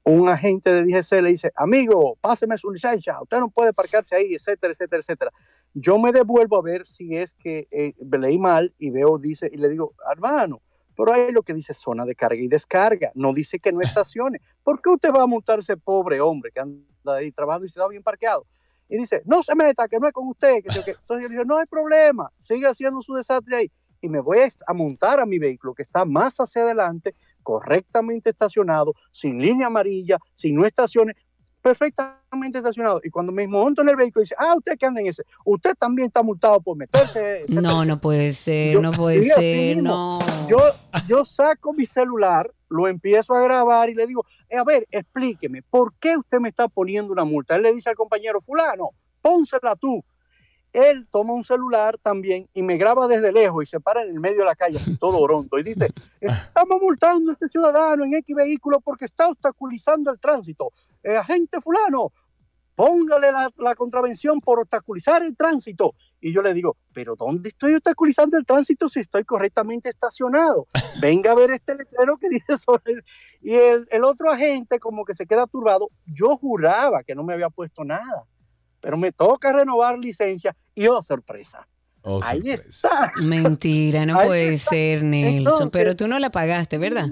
Un 0.09 0.26
agente 0.30 0.72
de 0.72 0.84
DGC 0.84 1.20
le 1.20 1.28
dice, 1.28 1.52
amigo, 1.54 2.16
páseme 2.22 2.56
su 2.56 2.70
licencia, 2.70 3.20
usted 3.20 3.40
no 3.40 3.50
puede 3.50 3.74
parquearse 3.74 4.14
ahí, 4.14 4.32
etcétera, 4.32 4.72
etcétera, 4.72 5.00
etcétera. 5.00 5.32
Yo 5.74 5.98
me 5.98 6.12
devuelvo 6.12 6.56
a 6.56 6.62
ver 6.62 6.86
si 6.86 7.14
es 7.14 7.34
que 7.34 7.68
eh, 7.70 7.92
leí 8.18 8.38
mal 8.38 8.74
y 8.78 8.88
veo, 8.88 9.18
dice, 9.18 9.50
y 9.52 9.59
le 9.59 9.68
digo, 9.68 9.94
hermano, 10.11 10.62
pero 10.96 11.12
ahí 11.12 11.30
lo 11.30 11.42
que 11.42 11.52
dice 11.52 11.74
zona 11.74 12.06
de 12.06 12.14
carga 12.14 12.40
y 12.40 12.48
descarga, 12.48 13.12
no 13.14 13.34
dice 13.34 13.59
que 13.61 13.70
no 13.70 13.82
estacione. 13.82 14.40
¿Por 14.64 14.80
qué 14.80 14.88
usted 14.88 15.12
va 15.12 15.24
a 15.24 15.26
montarse 15.26 15.76
pobre 15.76 16.22
hombre 16.22 16.52
que 16.52 16.61
anda 16.61 17.14
ahí 17.16 17.30
trabajando 17.30 17.66
y 17.66 17.68
se 17.68 17.78
está 17.78 17.86
bien 17.86 18.02
parqueado? 18.02 18.46
Y 18.88 18.96
dice, 18.96 19.20
no 19.26 19.42
se 19.42 19.54
meta, 19.54 19.86
que 19.88 19.98
no 19.98 20.06
es 20.06 20.14
con 20.14 20.26
usted. 20.26 20.54
Que, 20.62 20.70
qué. 20.84 20.92
Entonces 20.92 21.22
yo 21.22 21.28
le 21.28 21.34
digo, 21.34 21.44
no 21.44 21.59
hay 21.59 21.66
problema, 21.66 22.32
sigue 22.40 22.66
haciendo 22.66 23.02
su 23.02 23.14
desastre 23.14 23.56
ahí. 23.56 23.72
Y 24.00 24.09
me 24.09 24.20
voy 24.20 24.38
a 24.66 24.72
montar 24.72 25.20
a 25.20 25.26
mi 25.26 25.38
vehículo 25.38 25.74
que 25.74 25.82
está 25.82 26.04
más 26.04 26.38
hacia 26.38 26.62
adelante, 26.62 27.14
correctamente 27.53 28.28
estacionado, 28.28 28.92
sin 29.11 29.38
línea 29.40 29.68
amarilla, 29.68 30.18
sin 30.34 30.55
no 30.55 30.66
estaciones, 30.66 31.16
perfectamente 31.62 32.59
estacionado. 32.59 33.01
Y 33.03 33.09
cuando 33.09 33.32
me 33.32 33.49
monto 33.49 33.80
en 33.80 33.88
el 33.88 33.96
vehículo, 33.96 34.20
dice, 34.22 34.34
ah, 34.38 34.53
usted 34.55 34.76
que 34.76 34.84
anda 34.84 35.01
en 35.01 35.07
ese, 35.07 35.22
usted 35.46 35.72
también 35.78 36.09
está 36.09 36.22
multado 36.22 36.61
por 36.61 36.76
meterse. 36.76 37.46
No, 37.49 37.86
no 37.86 37.99
puede 38.03 38.34
ser, 38.34 38.74
yo- 38.74 38.82
no 38.82 38.92
puede 38.92 39.22
sí, 39.22 39.30
ser, 39.30 39.82
no. 39.82 40.18
Yo, 40.46 40.59
yo 41.07 41.24
saco 41.24 41.72
mi 41.72 41.86
celular, 41.86 42.53
lo 42.68 42.86
empiezo 42.86 43.32
a 43.34 43.40
grabar 43.40 43.88
y 43.88 43.94
le 43.94 44.07
digo, 44.07 44.26
"Eh, 44.51 44.59
a 44.59 44.64
ver, 44.64 44.86
explíqueme, 44.90 45.62
¿por 45.62 45.94
qué 45.99 46.18
usted 46.18 46.40
me 46.40 46.51
está 46.51 46.68
poniendo 46.68 47.14
una 47.14 47.24
multa? 47.24 47.57
Él 47.57 47.62
le 47.62 47.72
dice 47.72 47.88
al 47.88 47.96
compañero, 47.96 48.42
fulano, 48.42 48.90
pónsela 49.22 49.74
tú. 49.74 50.05
Él 50.72 51.06
toma 51.10 51.32
un 51.32 51.44
celular 51.44 51.98
también 51.98 52.48
y 52.54 52.62
me 52.62 52.76
graba 52.76 53.06
desde 53.08 53.32
lejos 53.32 53.64
y 53.64 53.66
se 53.66 53.80
para 53.80 54.02
en 54.02 54.10
el 54.10 54.20
medio 54.20 54.38
de 54.38 54.44
la 54.44 54.54
calle, 54.54 54.78
todo 55.00 55.18
oronto, 55.18 55.58
y 55.58 55.62
dice, 55.62 55.88
estamos 56.20 56.80
multando 56.80 57.30
a 57.30 57.34
este 57.34 57.49
ciudadano 57.49 58.04
en 58.04 58.14
X 58.14 58.36
vehículo 58.36 58.80
porque 58.80 59.07
está 59.07 59.28
obstaculizando 59.28 60.11
el 60.11 60.20
tránsito. 60.20 60.72
Eh, 61.03 61.16
agente 61.16 61.61
fulano, 61.61 62.12
póngale 62.74 63.32
la, 63.32 63.50
la 63.58 63.74
contravención 63.74 64.40
por 64.40 64.61
obstaculizar 64.61 65.22
el 65.22 65.36
tránsito. 65.36 65.95
Y 66.20 66.32
yo 66.32 66.42
le 66.42 66.54
digo, 66.54 66.76
pero 66.92 67.16
¿dónde 67.16 67.49
estoy 67.49 67.74
obstaculizando 67.74 68.36
el 68.36 68.46
tránsito 68.46 68.88
si 68.88 69.00
estoy 69.00 69.24
correctamente 69.24 69.88
estacionado? 69.88 70.66
Venga 71.00 71.32
a 71.32 71.34
ver 71.34 71.50
este 71.53 71.74
letrero 71.74 72.16
que 72.18 72.28
dice 72.28 72.58
sobre... 72.58 72.92
el-". 72.92 73.04
Y 73.40 73.54
el, 73.54 73.88
el 73.90 74.04
otro 74.04 74.30
agente 74.30 74.78
como 74.78 75.04
que 75.04 75.14
se 75.14 75.26
queda 75.26 75.46
turbado. 75.46 75.88
Yo 76.07 76.36
juraba 76.36 77.03
que 77.03 77.14
no 77.14 77.24
me 77.24 77.34
había 77.34 77.50
puesto 77.50 77.84
nada. 77.84 78.26
Pero 78.80 78.96
me 78.96 79.13
toca 79.13 79.53
renovar 79.53 79.99
licencia 79.99 80.55
y 80.75 80.87
oh, 80.88 81.03
sorpresa. 81.03 81.67
Oh, 82.03 82.21
Ahí 82.25 82.38
sorpresa. 82.42 82.68
está. 82.68 83.13
Mentira, 83.22 84.07
no 84.07 84.18
Ahí 84.18 84.26
puede 84.29 84.49
está. 84.55 84.71
ser, 84.71 85.03
Nelson. 85.03 85.38
Entonces- 85.38 85.68
pero 85.72 85.96
tú 85.96 86.09
no 86.09 86.18
la 86.18 86.30
pagaste, 86.30 86.79
¿verdad? 86.79 87.07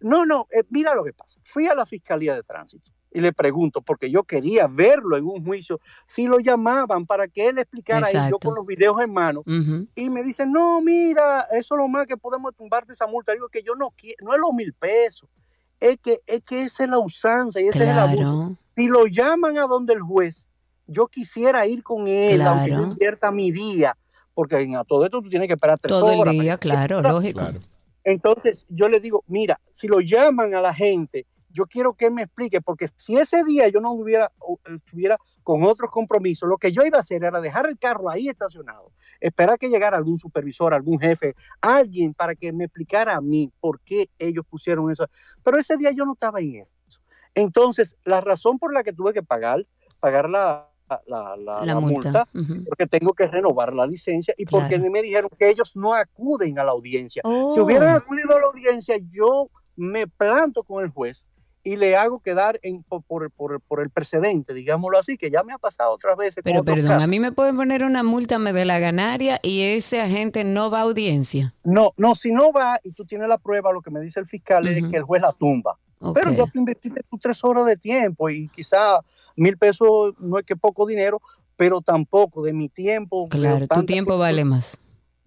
No, 0.00 0.24
no, 0.24 0.46
eh, 0.52 0.62
mira 0.70 0.94
lo 0.94 1.02
que 1.04 1.12
pasa. 1.12 1.40
Fui 1.42 1.66
a 1.66 1.74
la 1.74 1.84
Fiscalía 1.84 2.34
de 2.36 2.42
Tránsito 2.44 2.92
y 3.10 3.20
le 3.20 3.32
pregunto, 3.32 3.80
porque 3.80 4.10
yo 4.10 4.22
quería 4.22 4.68
verlo 4.68 5.16
en 5.16 5.24
un 5.24 5.44
juicio, 5.44 5.80
si 6.06 6.26
lo 6.26 6.38
llamaban 6.38 7.04
para 7.04 7.26
que 7.26 7.48
él 7.48 7.58
explicara 7.58 8.06
ahí, 8.06 8.30
yo 8.30 8.38
con 8.38 8.54
los 8.54 8.64
videos 8.64 9.00
en 9.02 9.12
mano. 9.12 9.42
Y 9.96 10.08
me 10.10 10.22
dicen, 10.22 10.52
no, 10.52 10.80
mira, 10.80 11.48
eso 11.50 11.74
es 11.74 11.78
lo 11.78 11.88
más 11.88 12.06
que 12.06 12.16
podemos 12.16 12.54
tumbarte 12.54 12.92
esa 12.92 13.06
multa. 13.08 13.32
Digo 13.32 13.48
que 13.48 13.62
yo 13.62 13.74
no 13.74 13.90
quiero, 13.96 14.24
no 14.24 14.34
es 14.34 14.38
los 14.38 14.52
mil 14.52 14.72
pesos, 14.74 15.28
es 15.80 15.96
que, 16.00 16.20
es 16.26 16.42
que 16.44 16.62
esa 16.62 16.84
es 16.84 16.90
la 16.90 16.98
usanza 16.98 17.60
y 17.60 17.66
ese 17.68 17.82
es 17.84 17.90
el 17.90 17.98
abuso. 17.98 18.56
Si 18.76 18.86
lo 18.86 19.06
llaman 19.06 19.58
a 19.58 19.62
donde 19.62 19.94
el 19.94 20.00
juez, 20.00 20.46
yo 20.88 21.06
quisiera 21.06 21.66
ir 21.66 21.82
con 21.82 22.08
él, 22.08 22.42
aunque 22.42 22.70
yo 22.70 22.76
Claro. 22.76 22.90
invierta 22.92 23.30
mi 23.30 23.52
día, 23.52 23.96
porque 24.34 24.56
en 24.60 24.74
a 24.74 24.84
todo 24.84 25.04
esto 25.04 25.22
tú 25.22 25.28
tienes 25.28 25.46
que 25.46 25.54
esperar 25.54 25.78
tres 25.78 25.90
Todo 25.90 26.10
el 26.12 26.18
horas. 26.20 26.34
día, 26.34 26.58
claro, 26.58 27.02
lógico. 27.02 27.42
Entonces 28.04 28.64
yo 28.68 28.88
le 28.88 28.98
digo, 29.00 29.22
mira, 29.26 29.60
si 29.70 29.86
lo 29.86 30.00
llaman 30.00 30.54
a 30.54 30.60
la 30.62 30.72
gente, 30.74 31.26
yo 31.50 31.66
quiero 31.66 31.94
que 31.94 32.06
él 32.06 32.12
me 32.12 32.22
explique, 32.22 32.60
porque 32.60 32.88
si 32.96 33.16
ese 33.16 33.42
día 33.44 33.68
yo 33.68 33.80
no 33.80 33.92
hubiera, 33.92 34.30
estuviera 34.76 35.18
con 35.42 35.62
otros 35.62 35.90
compromisos, 35.90 36.48
lo 36.48 36.56
que 36.58 36.72
yo 36.72 36.82
iba 36.84 36.98
a 36.98 37.00
hacer 37.00 37.24
era 37.24 37.40
dejar 37.40 37.66
el 37.68 37.78
carro 37.78 38.08
ahí 38.10 38.28
estacionado, 38.28 38.92
esperar 39.20 39.58
que 39.58 39.68
llegara 39.68 39.96
algún 39.96 40.18
supervisor, 40.18 40.72
algún 40.72 40.98
jefe, 41.00 41.34
alguien 41.60 42.14
para 42.14 42.34
que 42.34 42.52
me 42.52 42.64
explicara 42.64 43.16
a 43.16 43.20
mí 43.20 43.50
por 43.60 43.80
qué 43.80 44.08
ellos 44.18 44.44
pusieron 44.48 44.90
eso. 44.90 45.06
Pero 45.42 45.58
ese 45.58 45.76
día 45.76 45.90
yo 45.90 46.04
no 46.04 46.12
estaba 46.12 46.40
en 46.40 46.56
eso. 46.56 46.72
Entonces, 47.34 47.96
la 48.04 48.20
razón 48.20 48.58
por 48.58 48.72
la 48.72 48.82
que 48.82 48.92
tuve 48.92 49.12
que 49.12 49.22
pagar, 49.22 49.66
pagar 50.00 50.28
la, 50.30 50.70
la, 51.06 51.36
la- 51.36 51.60
La 51.60 51.74
la 51.74 51.80
multa. 51.80 52.28
porque 52.68 52.86
tengo 52.86 53.12
que 53.12 53.26
renovar 53.26 53.72
la 53.74 53.86
licencia 53.86 54.34
y 54.36 54.44
porque 54.46 54.78
me 54.78 55.02
dijeron 55.02 55.30
que 55.38 55.48
ellos 55.50 55.76
no 55.76 55.94
acuden 55.94 56.58
a 56.58 56.64
la 56.64 56.72
audiencia. 56.72 57.22
Si 57.24 57.30
Oh. 57.30 57.64
hubieran 57.64 57.96
acudido 57.96 58.36
a 58.36 58.40
la 58.40 58.46
audiencia, 58.46 58.96
yo 59.10 59.48
me 59.76 60.06
planto 60.06 60.62
con 60.62 60.82
el 60.84 60.90
juez 60.90 61.26
y 61.64 61.76
le 61.76 61.96
hago 61.96 62.20
quedar 62.20 62.58
en, 62.62 62.82
por, 62.82 63.02
por- 63.30 63.60
por- 63.60 63.80
el 63.82 63.90
precedente, 63.90 64.54
digámoslo 64.54 64.98
así, 64.98 65.18
que 65.18 65.30
ya 65.30 65.42
me 65.42 65.52
ha 65.52 65.58
pasado 65.58 65.90
otras 65.92 66.16
veces. 66.16 66.42
Pero 66.42 66.64
perdón, 66.64 67.00
a 67.02 67.06
mí 67.06 67.20
me 67.20 67.30
pueden 67.32 67.56
poner 67.56 67.82
una 67.84 68.02
multa 68.02 68.38
me 68.38 68.52
de 68.54 68.64
la 68.64 68.78
ganaria 68.78 69.38
y 69.42 69.62
ese 69.62 70.00
agente 70.00 70.44
no 70.44 70.70
va 70.70 70.78
a 70.78 70.82
audiencia. 70.82 71.54
No, 71.64 71.92
no, 71.98 72.14
si 72.14 72.32
no 72.32 72.52
va 72.52 72.80
y 72.82 72.92
tú 72.92 73.04
tienes 73.04 73.28
la 73.28 73.36
prueba, 73.38 73.70
lo 73.72 73.82
que 73.82 73.90
me 73.90 74.00
dice 74.00 74.18
el 74.20 74.26
fiscal 74.26 74.66
es 74.66 74.82
que 74.88 74.96
el 74.96 75.02
juez 75.02 75.20
la 75.20 75.32
tumba. 75.32 75.76
Pero 76.14 76.30
ya 76.32 76.44
tú 76.46 76.60
invertiste 76.60 77.02
tus 77.10 77.20
tres 77.20 77.42
horas 77.44 77.66
de 77.66 77.76
tiempo 77.76 78.30
y 78.30 78.48
quizá 78.48 79.00
mil 79.38 79.56
pesos 79.56 80.14
no 80.18 80.38
es 80.38 80.44
que 80.44 80.56
poco 80.56 80.86
dinero, 80.86 81.20
pero 81.56 81.80
tampoco 81.80 82.42
de 82.42 82.52
mi 82.52 82.68
tiempo. 82.68 83.28
Claro, 83.28 83.66
tu 83.66 83.84
tiempo 83.84 84.18
vale 84.18 84.44
más. 84.44 84.76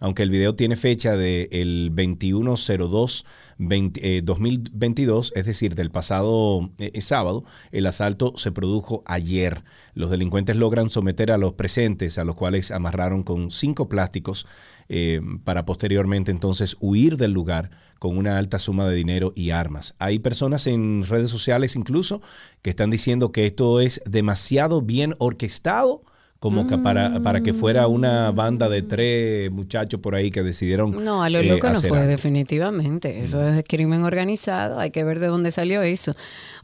aunque 0.00 0.22
el 0.22 0.30
video 0.30 0.54
tiene 0.54 0.76
fecha 0.76 1.16
del 1.16 1.92
2102 1.94 3.24
20, 3.58 4.18
eh, 4.18 4.22
2022, 4.22 5.32
es 5.34 5.46
decir, 5.46 5.74
del 5.74 5.90
pasado 5.90 6.70
eh, 6.78 7.00
sábado, 7.00 7.44
el 7.72 7.86
asalto 7.86 8.32
se 8.36 8.52
produjo 8.52 9.02
ayer. 9.04 9.64
Los 9.94 10.10
delincuentes 10.10 10.56
logran 10.56 10.90
someter 10.90 11.32
a 11.32 11.38
los 11.38 11.54
presentes, 11.54 12.18
a 12.18 12.24
los 12.24 12.36
cuales 12.36 12.70
amarraron 12.70 13.24
con 13.24 13.50
cinco 13.50 13.88
plásticos, 13.88 14.46
eh, 14.88 15.20
para 15.44 15.66
posteriormente 15.66 16.30
entonces 16.30 16.76
huir 16.80 17.16
del 17.16 17.32
lugar 17.32 17.70
con 17.98 18.16
una 18.16 18.38
alta 18.38 18.58
suma 18.58 18.88
de 18.88 18.94
dinero 18.94 19.32
y 19.34 19.50
armas. 19.50 19.94
Hay 19.98 20.20
personas 20.20 20.66
en 20.66 21.04
redes 21.06 21.30
sociales 21.30 21.76
incluso 21.76 22.22
que 22.62 22.70
están 22.70 22.88
diciendo 22.88 23.32
que 23.32 23.46
esto 23.46 23.80
es 23.80 24.00
demasiado 24.08 24.80
bien 24.80 25.14
orquestado 25.18 26.04
como 26.38 26.68
que 26.68 26.78
para, 26.78 27.20
para 27.20 27.40
que 27.42 27.52
fuera 27.52 27.88
una 27.88 28.30
banda 28.30 28.68
de 28.68 28.82
tres 28.82 29.50
muchachos 29.50 29.98
por 30.00 30.14
ahí 30.14 30.30
que 30.30 30.44
decidieron. 30.44 31.02
No, 31.04 31.24
a 31.24 31.30
lo 31.30 31.40
eh, 31.40 31.44
loco 31.44 31.68
no 31.68 31.80
fue, 31.80 31.98
algo. 31.98 32.10
definitivamente. 32.10 33.18
Eso 33.18 33.46
es 33.48 33.64
crimen 33.68 34.04
organizado. 34.04 34.78
Hay 34.78 34.90
que 34.90 35.02
ver 35.02 35.18
de 35.18 35.26
dónde 35.26 35.50
salió 35.50 35.82
eso. 35.82 36.14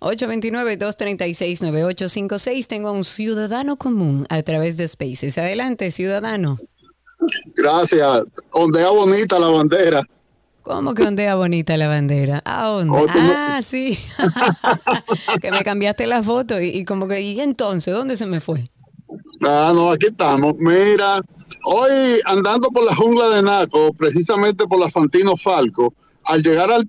829-236-9856. 0.00 2.66
Tengo 2.68 2.88
a 2.88 2.92
un 2.92 3.02
ciudadano 3.04 3.76
común 3.76 4.26
a 4.28 4.40
través 4.42 4.76
de 4.76 4.86
Spaces. 4.86 5.36
Adelante, 5.38 5.90
ciudadano. 5.90 6.56
Gracias. 7.56 8.24
Ondea 8.52 8.90
bonita 8.90 9.38
la 9.40 9.48
bandera. 9.48 10.02
¿Cómo 10.62 10.94
que 10.94 11.02
ondea 11.02 11.34
bonita 11.34 11.76
la 11.76 11.88
bandera? 11.88 12.40
¿A 12.44 12.66
dónde? 12.68 12.96
Oh, 12.98 13.06
Ah, 13.10 13.60
sí. 13.62 13.98
que 15.42 15.50
me 15.50 15.62
cambiaste 15.62 16.06
la 16.06 16.22
foto 16.22 16.60
y, 16.60 16.68
y 16.68 16.84
como 16.84 17.06
que, 17.08 17.20
¿y 17.20 17.40
entonces 17.40 17.92
dónde 17.92 18.16
se 18.16 18.26
me 18.26 18.40
fue? 18.40 18.70
Ah, 19.42 19.72
no, 19.74 19.90
aquí 19.90 20.06
estamos. 20.06 20.54
Mira, 20.58 21.20
hoy 21.64 22.20
andando 22.24 22.68
por 22.68 22.84
la 22.84 22.94
jungla 22.94 23.28
de 23.30 23.42
Naco, 23.42 23.92
precisamente 23.94 24.66
por 24.66 24.78
la 24.78 24.90
Fantino 24.90 25.36
Falco, 25.36 25.94
al 26.24 26.42
llegar 26.42 26.70
al, 26.70 26.88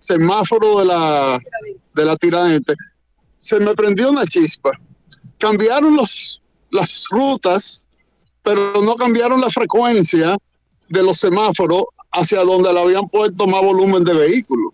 semáforo 0.00 0.80
de 0.80 0.86
la, 0.86 1.38
de 1.94 2.04
la 2.04 2.16
Tiradentes, 2.16 2.76
se 3.38 3.60
me 3.60 3.74
prendió 3.74 4.10
una 4.10 4.24
chispa. 4.26 4.72
Cambiaron 5.38 5.96
los, 5.96 6.42
las 6.70 7.04
rutas, 7.10 7.86
pero 8.42 8.82
no 8.82 8.96
cambiaron 8.96 9.40
la 9.40 9.50
frecuencia 9.50 10.36
de 10.88 11.02
los 11.02 11.18
semáforos 11.18 11.84
hacia 12.12 12.42
donde 12.42 12.72
le 12.72 12.80
habían 12.80 13.08
puesto 13.08 13.46
más 13.46 13.62
volumen 13.62 14.04
de 14.04 14.14
vehículos. 14.14 14.72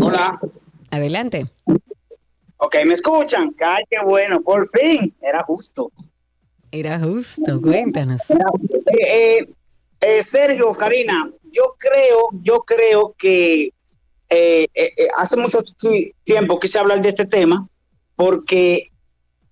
Hola. 0.00 0.40
Adelante. 0.90 1.46
Ok, 2.56 2.76
¿me 2.86 2.94
escuchan? 2.94 3.54
Ay, 3.60 3.84
qué 3.90 3.98
bueno, 4.02 4.40
por 4.40 4.66
fin. 4.70 5.14
Era 5.20 5.42
justo. 5.42 5.92
Era 6.70 6.98
justo, 6.98 7.60
cuéntanos. 7.62 8.30
Eh, 8.30 8.36
eh, 9.10 9.48
eh, 10.00 10.22
Sergio, 10.22 10.72
Karina, 10.74 11.30
yo 11.52 11.74
creo, 11.78 12.28
yo 12.42 12.62
creo 12.62 13.14
que 13.18 13.64
eh, 13.64 13.72
eh, 14.30 14.68
eh, 14.74 15.08
hace 15.16 15.36
mucho 15.36 15.62
ti- 15.62 16.14
tiempo 16.24 16.58
quise 16.60 16.78
hablar 16.78 17.00
de 17.00 17.08
este 17.08 17.24
tema 17.24 17.66
porque 18.16 18.88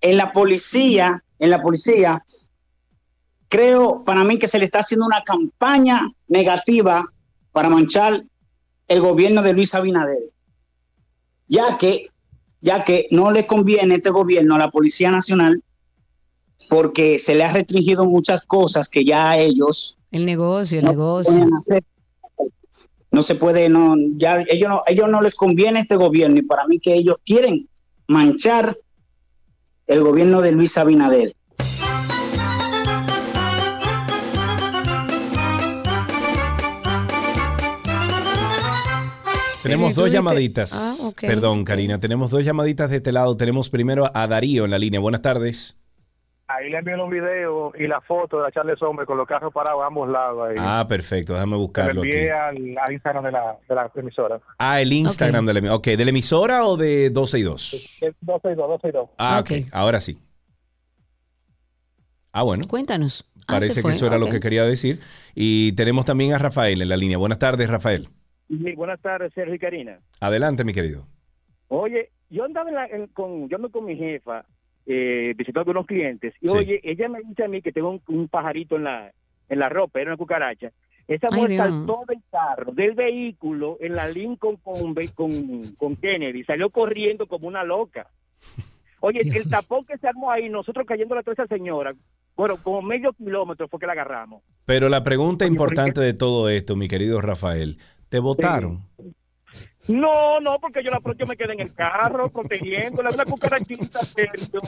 en 0.01 0.17
la 0.17 0.31
policía, 0.31 1.23
en 1.39 1.49
la 1.49 1.61
policía, 1.61 2.23
creo 3.49 4.03
para 4.05 4.23
mí 4.23 4.37
que 4.37 4.47
se 4.47 4.59
le 4.59 4.65
está 4.65 4.79
haciendo 4.79 5.05
una 5.05 5.23
campaña 5.23 6.09
negativa 6.27 7.03
para 7.51 7.69
manchar 7.69 8.23
el 8.87 9.01
gobierno 9.01 9.41
de 9.41 9.53
Luis 9.53 9.73
Abinader, 9.73 10.21
ya 11.47 11.77
que, 11.77 12.09
ya 12.61 12.83
que 12.83 13.07
no 13.11 13.31
le 13.31 13.47
conviene 13.47 13.95
este 13.95 14.09
gobierno 14.11 14.55
a 14.55 14.59
la 14.59 14.71
Policía 14.71 15.11
Nacional 15.11 15.63
porque 16.69 17.19
se 17.19 17.35
le 17.35 17.43
ha 17.43 17.51
restringido 17.51 18.05
muchas 18.05 18.45
cosas 18.45 18.89
que 18.89 19.05
ya 19.05 19.31
a 19.31 19.37
ellos 19.37 19.97
El 20.11 20.25
negocio, 20.25 20.79
el 20.79 20.85
no 20.85 20.91
negocio. 20.91 21.47
hacer. 21.61 21.83
No 23.11 23.21
se 23.21 23.35
puede, 23.35 23.69
no, 23.69 23.95
ya 24.17 24.43
ellos 24.47 24.69
no, 24.69 24.83
ellos 24.85 25.09
no 25.09 25.21
les 25.21 25.33
conviene 25.33 25.79
este 25.79 25.95
gobierno 25.95 26.37
y 26.37 26.41
para 26.41 26.67
mí 26.67 26.79
que 26.79 26.93
ellos 26.93 27.15
quieren 27.25 27.67
manchar 28.07 28.77
el 29.87 30.03
gobierno 30.03 30.41
de 30.41 30.51
Luis 30.51 30.77
Abinader. 30.77 31.33
Tenemos 39.63 39.93
¿tú 39.93 40.01
dos 40.01 40.11
llamaditas. 40.11 40.71
Ah. 40.73 40.95
Perdón, 41.19 41.65
Karina. 41.65 41.99
Tenemos 41.99 42.31
dos 42.31 42.43
llamaditas 42.43 42.89
de 42.89 42.97
este 42.97 43.11
lado. 43.11 43.35
Tenemos 43.35 43.69
primero 43.69 44.09
a 44.13 44.27
Darío 44.27 44.63
en 44.65 44.71
la 44.71 44.79
línea. 44.79 44.99
Buenas 44.99 45.21
tardes. 45.21 45.77
Ahí 46.49 46.69
le 46.69 46.77
envié 46.77 46.95
los 46.95 47.09
videos 47.09 47.73
y 47.77 47.87
la 47.87 47.99
foto 47.99 48.37
de 48.37 48.43
la 48.43 48.51
Charles 48.51 48.79
Sommer 48.79 49.05
con 49.05 49.17
los 49.17 49.27
carros 49.27 49.53
parados 49.53 49.83
a 49.83 49.87
ambos 49.87 50.07
lados. 50.09 50.47
Ahí. 50.49 50.55
Ah, 50.57 50.85
perfecto. 50.87 51.33
Déjame 51.33 51.57
buscarlo 51.57 52.01
aquí. 52.01 52.09
envié 52.09 52.31
al, 52.31 52.77
al 52.77 52.93
Instagram 52.93 53.25
de 53.25 53.31
la, 53.33 53.57
de 53.67 53.75
la 53.75 53.91
emisora. 53.95 54.39
Ah, 54.57 54.79
el 54.81 54.93
Instagram 54.93 55.45
de 55.45 55.53
la 55.53 55.59
emisora. 55.59 55.75
Ok, 55.75 55.87
¿de 55.87 56.05
la 56.05 56.09
emisora 56.11 56.65
o 56.65 56.77
de 56.77 57.09
12 57.09 57.39
y 57.39 57.41
2? 57.41 57.73
Es 58.01 58.15
12 58.21 58.51
y 58.51 58.55
2, 58.55 58.67
12 58.69 58.87
y 58.87 58.91
2. 58.91 59.09
Ah, 59.17 59.39
ok. 59.41 59.51
Ahora 59.73 59.99
sí. 59.99 60.17
Ah, 62.31 62.43
bueno. 62.43 62.63
Cuéntanos. 62.67 63.29
Ah, 63.41 63.53
Parece 63.55 63.75
que 63.75 63.81
fue, 63.81 63.91
eso 63.93 64.07
era 64.07 64.17
lo 64.17 64.29
que 64.29 64.39
quería 64.39 64.63
decir. 64.63 64.99
Y 65.35 65.71
tenemos 65.73 66.05
también 66.05 66.33
a 66.33 66.37
Rafael 66.37 66.81
en 66.81 66.89
la 66.89 66.97
línea. 66.97 67.17
Buenas 67.17 67.39
tardes, 67.39 67.69
Rafael. 67.69 68.07
Sí, 68.47 68.73
buenas 68.75 69.01
tardes, 69.01 69.33
Sergio 69.33 69.55
y 69.55 69.59
Karina. 69.59 69.99
Adelante, 70.21 70.63
mi 70.63 70.73
querido. 70.73 71.05
Oye, 71.69 72.11
yo 72.29 72.45
andaba 72.45 72.69
en 72.69 72.75
la- 72.75 72.85
en- 72.85 73.07
con, 73.07 73.49
yo 73.49 73.57
ando 73.57 73.69
con 73.69 73.83
mi 73.85 73.95
jefa 73.97 74.45
eh, 74.87 75.33
visitando 75.37 75.59
a 75.59 75.63
algunos 75.63 75.85
clientes 75.85 76.33
y 76.41 76.47
Sí. 76.49 76.57
oye, 76.57 76.79
ella 76.83 77.09
me 77.09 77.19
dice 77.21 77.43
a 77.43 77.47
mí 77.47 77.61
que 77.61 77.71
tengo 77.71 77.89
un, 77.91 78.01
un 78.07 78.27
pajarito 78.27 78.77
en 78.77 78.85
la 78.85 79.11
en 79.49 79.59
la 79.59 79.69
ropa, 79.69 80.01
era 80.01 80.09
una 80.11 80.17
cucaracha. 80.17 80.71
Esa 81.07 81.27
Ay, 81.31 81.35
mujer 81.41 81.49
Dios. 81.51 81.67
saltó 81.67 82.03
del 82.07 82.19
carro, 82.29 82.71
del 82.73 82.93
vehículo, 82.95 83.77
en 83.79 83.95
la 83.95 84.09
Lincoln 84.09 84.57
con, 84.57 84.93
con, 85.15 85.63
con 85.77 85.95
Kennedy, 85.95 86.43
salió 86.43 86.69
corriendo 86.69 87.27
como 87.27 87.47
una 87.47 87.63
loca. 87.63 88.07
Oye, 88.99 89.19
el 89.21 89.47
tapón 89.47 89.85
que 89.85 89.97
se 89.97 90.07
armó 90.07 90.31
ahí, 90.31 90.49
nosotros 90.49 90.85
cayendo 90.85 91.15
la 91.15 91.21
esa 91.21 91.47
señora, 91.47 91.93
bueno, 92.35 92.55
como 92.61 92.81
medio 92.81 93.13
kilómetro 93.13 93.67
fue 93.67 93.79
que 93.79 93.85
la 93.85 93.93
agarramos. 93.93 94.41
Pero 94.65 94.89
la 94.89 95.03
pregunta 95.03 95.45
Oye, 95.45 95.55
¿por 95.55 95.69
importante 95.69 96.01
de 96.01 96.13
todo 96.13 96.49
esto, 96.49 96.75
mi 96.75 96.87
querido 96.87 97.21
Rafael, 97.21 97.77
¿te 98.09 98.19
votaron? 98.19 98.81
No, 99.87 100.41
no, 100.41 100.59
porque 100.59 100.83
yo 100.83 100.91
la 100.91 100.99
yo 101.17 101.25
me 101.25 101.37
quedé 101.37 101.53
en 101.53 101.61
el 101.61 101.73
carro 101.73 102.29
protegiéndola, 102.29 103.09
una 103.11 103.23
cucarachita, 103.23 103.99
Sergio. 103.99 104.61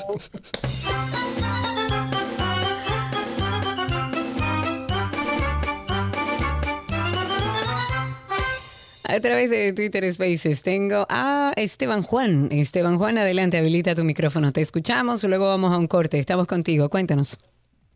A 9.03 9.19
través 9.21 9.49
de 9.49 9.73
Twitter 9.73 10.13
Spaces 10.13 10.61
tengo 10.61 11.05
a 11.09 11.51
Esteban 11.55 12.03
Juan. 12.03 12.47
Esteban 12.51 12.97
Juan, 12.97 13.17
adelante, 13.17 13.57
habilita 13.57 13.95
tu 13.95 14.03
micrófono. 14.03 14.51
Te 14.51 14.61
escuchamos, 14.61 15.23
luego 15.23 15.47
vamos 15.47 15.73
a 15.73 15.79
un 15.79 15.87
corte. 15.87 16.19
Estamos 16.19 16.45
contigo, 16.45 16.89
cuéntanos. 16.89 17.37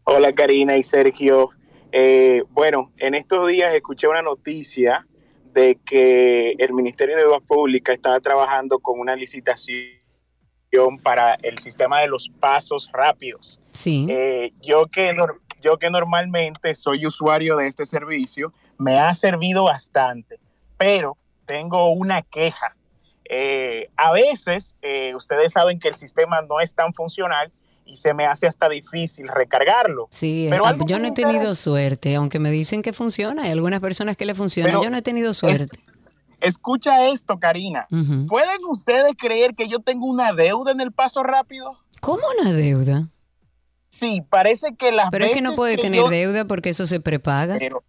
Hola 0.05 0.33
Karina 0.33 0.75
y 0.75 0.83
Sergio. 0.83 1.51
Eh, 1.91 2.43
bueno, 2.49 2.91
en 2.97 3.13
estos 3.13 3.47
días 3.47 3.73
escuché 3.75 4.07
una 4.07 4.23
noticia 4.23 5.07
de 5.53 5.79
que 5.85 6.51
el 6.57 6.73
Ministerio 6.73 7.15
de 7.15 7.25
Obras 7.25 7.41
Públicas 7.47 7.95
estaba 7.95 8.19
trabajando 8.19 8.79
con 8.79 8.99
una 8.99 9.15
licitación 9.15 9.91
para 11.03 11.35
el 11.35 11.59
sistema 11.59 12.01
de 12.01 12.07
los 12.07 12.29
pasos 12.39 12.89
rápidos. 12.91 13.59
Sí. 13.71 14.07
Eh, 14.09 14.51
yo, 14.61 14.87
que 14.87 15.15
yo 15.61 15.77
que 15.77 15.89
normalmente 15.89 16.73
soy 16.73 17.05
usuario 17.05 17.55
de 17.57 17.67
este 17.67 17.85
servicio, 17.85 18.53
me 18.79 18.99
ha 18.99 19.13
servido 19.13 19.65
bastante, 19.65 20.39
pero 20.77 21.17
tengo 21.45 21.91
una 21.91 22.21
queja 22.21 22.75
eh, 23.29 23.89
a 23.95 24.11
veces 24.11 24.75
eh, 24.81 25.15
ustedes 25.15 25.53
saben 25.53 25.79
que 25.79 25.87
el 25.87 25.95
sistema 25.95 26.41
no 26.41 26.59
es 26.59 26.75
tan 26.75 26.93
funcional 26.93 27.51
y 27.85 27.97
se 27.97 28.13
me 28.13 28.25
hace 28.25 28.47
hasta 28.47 28.69
difícil 28.69 29.27
recargarlo. 29.27 30.07
Sí, 30.11 30.47
Pero 30.49 30.65
algo 30.65 30.85
yo 30.87 30.99
no 30.99 31.07
he 31.07 31.11
tenido 31.11 31.53
suerte, 31.55 32.15
aunque 32.15 32.39
me 32.39 32.51
dicen 32.51 32.81
que 32.81 32.93
funciona. 32.93 33.43
Hay 33.43 33.51
algunas 33.51 33.79
personas 33.79 34.15
que 34.17 34.25
le 34.25 34.35
funciona. 34.35 34.69
Pero 34.69 34.83
yo 34.83 34.89
no 34.89 34.97
he 34.97 35.01
tenido 35.01 35.33
suerte. 35.33 35.77
Escucha 36.39 37.07
esto, 37.07 37.39
Karina. 37.39 37.87
¿Pueden 38.27 38.65
ustedes 38.69 39.13
creer 39.17 39.55
que 39.55 39.67
yo 39.67 39.79
tengo 39.79 40.05
una 40.07 40.33
deuda 40.33 40.71
en 40.71 40.81
el 40.81 40.91
paso 40.91 41.23
rápido? 41.23 41.77
¿Cómo 42.01 42.23
una 42.39 42.51
deuda? 42.51 43.07
Sí, 43.89 44.21
parece 44.29 44.75
que 44.75 44.91
las 44.91 45.09
Pero 45.11 45.25
es 45.25 45.31
que 45.31 45.41
no 45.41 45.55
puede 45.55 45.75
que 45.77 45.83
tener 45.83 46.01
yo- 46.01 46.09
deuda 46.09 46.45
porque 46.45 46.69
eso 46.69 46.85
se 46.87 46.99
prepaga. 46.99 47.57
Pero, 47.59 47.83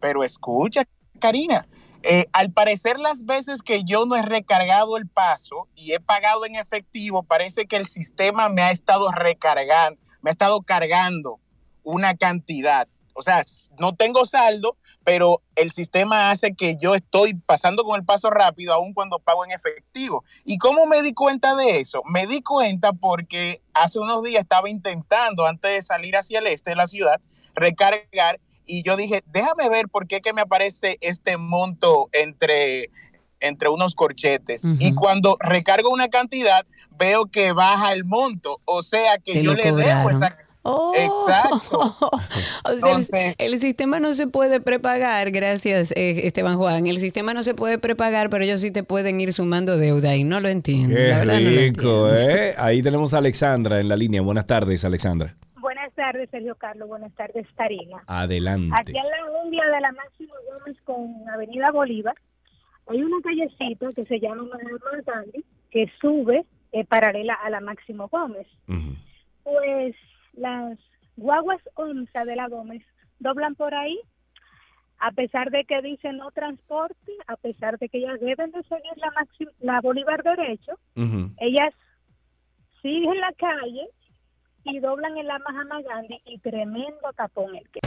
pero 0.00 0.24
escucha, 0.24 0.82
Karina, 1.20 1.66
eh, 2.02 2.26
al 2.32 2.50
parecer 2.50 2.98
las 2.98 3.24
veces 3.24 3.62
que 3.62 3.84
yo 3.84 4.06
no 4.06 4.16
he 4.16 4.22
recargado 4.22 4.96
el 4.96 5.08
paso 5.08 5.68
y 5.74 5.92
he 5.92 6.00
pagado 6.00 6.44
en 6.46 6.56
efectivo, 6.56 7.22
parece 7.22 7.66
que 7.66 7.76
el 7.76 7.86
sistema 7.86 8.48
me 8.48 8.62
ha 8.62 8.70
estado 8.70 9.10
recargando, 9.12 10.00
me 10.20 10.30
ha 10.30 10.32
estado 10.32 10.60
cargando 10.62 11.38
una 11.82 12.14
cantidad. 12.14 12.88
O 13.14 13.22
sea, 13.22 13.44
no 13.78 13.94
tengo 13.94 14.24
saldo, 14.24 14.76
pero 15.04 15.42
el 15.54 15.70
sistema 15.70 16.30
hace 16.30 16.54
que 16.54 16.76
yo 16.76 16.94
estoy 16.94 17.34
pasando 17.34 17.84
con 17.84 17.96
el 17.96 18.06
paso 18.06 18.30
rápido 18.30 18.72
aun 18.72 18.94
cuando 18.94 19.18
pago 19.18 19.44
en 19.44 19.52
efectivo. 19.52 20.24
¿Y 20.44 20.58
cómo 20.58 20.86
me 20.86 21.02
di 21.02 21.12
cuenta 21.12 21.54
de 21.54 21.80
eso? 21.80 22.02
Me 22.06 22.26
di 22.26 22.42
cuenta 22.42 22.92
porque 22.92 23.60
hace 23.74 23.98
unos 23.98 24.22
días 24.22 24.42
estaba 24.42 24.70
intentando, 24.70 25.46
antes 25.46 25.70
de 25.72 25.82
salir 25.82 26.16
hacia 26.16 26.38
el 26.38 26.46
este 26.46 26.70
de 26.70 26.76
la 26.76 26.86
ciudad, 26.86 27.20
recargar 27.54 28.40
y 28.66 28.82
yo 28.82 28.96
dije, 28.96 29.22
déjame 29.32 29.68
ver 29.68 29.88
por 29.88 30.06
qué 30.06 30.20
que 30.20 30.32
me 30.32 30.40
aparece 30.42 30.98
este 31.00 31.36
monto 31.36 32.08
entre, 32.12 32.90
entre 33.40 33.68
unos 33.68 33.94
corchetes. 33.94 34.62
Y 34.78 34.94
cuando 34.94 35.36
recargo 35.40 35.90
una 35.90 36.08
cantidad, 36.08 36.64
veo 36.98 37.26
que 37.26 37.52
baja 37.52 37.92
el 37.92 38.04
monto. 38.04 38.60
O 38.64 38.82
sea 38.82 39.18
que 39.18 39.32
Te 39.34 39.42
yo 39.42 39.54
le 39.54 39.62
debo 39.64 39.76
cobraron. 39.76 40.16
esa... 40.16 40.38
Oh. 40.64 40.92
Exacto. 40.94 41.96
O 42.64 42.76
sea, 42.76 43.30
el- 43.30 43.34
el, 43.54 43.60
sistema 43.60 43.98
no 43.98 44.12
se 44.12 44.28
puede 44.28 44.60
prepagar, 44.60 45.32
gracias 45.32 45.90
eh, 45.96 46.28
Esteban 46.28 46.56
Juan. 46.56 46.86
El 46.86 47.00
sistema 47.00 47.34
no 47.34 47.42
se 47.42 47.54
puede 47.54 47.78
prepagar, 47.78 48.30
pero 48.30 48.44
ellos 48.44 48.60
sí 48.60 48.70
te 48.70 48.84
pueden 48.84 49.20
ir 49.20 49.32
sumando 49.32 49.76
deuda 49.76 50.14
y 50.14 50.22
no 50.22 50.38
lo 50.38 50.48
entiendo. 50.48 50.94
Qué 50.94 51.08
la 51.08 51.18
verdad 51.18 51.34
no 51.34 51.40
lo 51.40 51.50
rico, 51.50 52.08
entiendo. 52.10 52.34
¿eh? 52.36 52.54
Ahí 52.56 52.80
tenemos 52.84 53.12
a 53.14 53.18
Alexandra 53.18 53.80
en 53.80 53.88
la 53.88 53.96
línea. 53.96 54.22
Buenas 54.22 54.46
tardes, 54.46 54.84
Alexandra. 54.84 55.34
Buenas 56.02 56.14
tardes, 56.14 56.30
Sergio 56.30 56.54
Carlos. 56.56 56.88
Buenas 56.88 57.14
tardes, 57.14 57.46
Karina. 57.54 58.02
Adelante. 58.08 58.74
Aquí 58.76 58.90
en 58.90 59.08
la 59.08 59.44
India 59.44 59.64
de 59.66 59.80
la 59.80 59.92
Máximo 59.92 60.34
Gómez 60.50 60.76
con 60.82 61.28
Avenida 61.28 61.70
Bolívar 61.70 62.16
hay 62.88 63.04
una 63.04 63.22
callecita 63.22 63.86
que 63.94 64.04
se 64.06 64.18
llama 64.18 64.42
Mahatma 64.42 65.00
Gandhi 65.06 65.44
que 65.70 65.86
sube 66.00 66.44
eh, 66.72 66.84
paralela 66.86 67.34
a 67.34 67.50
la 67.50 67.60
Máximo 67.60 68.08
Gómez. 68.08 68.48
Pues 69.44 69.94
las 70.32 70.76
guaguas 71.16 71.60
onza 71.74 72.24
de 72.24 72.34
la 72.34 72.48
Gómez 72.48 72.82
doblan 73.20 73.54
por 73.54 73.72
ahí, 73.72 73.96
a 74.98 75.12
pesar 75.12 75.52
de 75.52 75.64
que 75.64 75.82
dice 75.82 76.12
no 76.12 76.32
transporte, 76.32 77.12
a 77.28 77.36
pesar 77.36 77.78
de 77.78 77.88
que 77.88 77.98
ellas 77.98 78.18
deben 78.18 78.50
de 78.50 78.64
seguir 78.64 78.96
la, 78.96 79.12
la 79.60 79.80
Bolívar 79.80 80.24
derecho, 80.24 80.72
ellas 80.96 81.72
siguen 82.82 83.20
la 83.20 83.32
calle 83.34 83.86
y 84.64 84.78
doblan 84.80 85.16
en 85.16 85.26
la 85.26 85.38
Mahatma 85.38 85.82
Gandhi 85.82 86.20
y 86.26 86.38
tremendo 86.38 87.12
tapón 87.16 87.54
el 87.56 87.68
que 87.70 87.80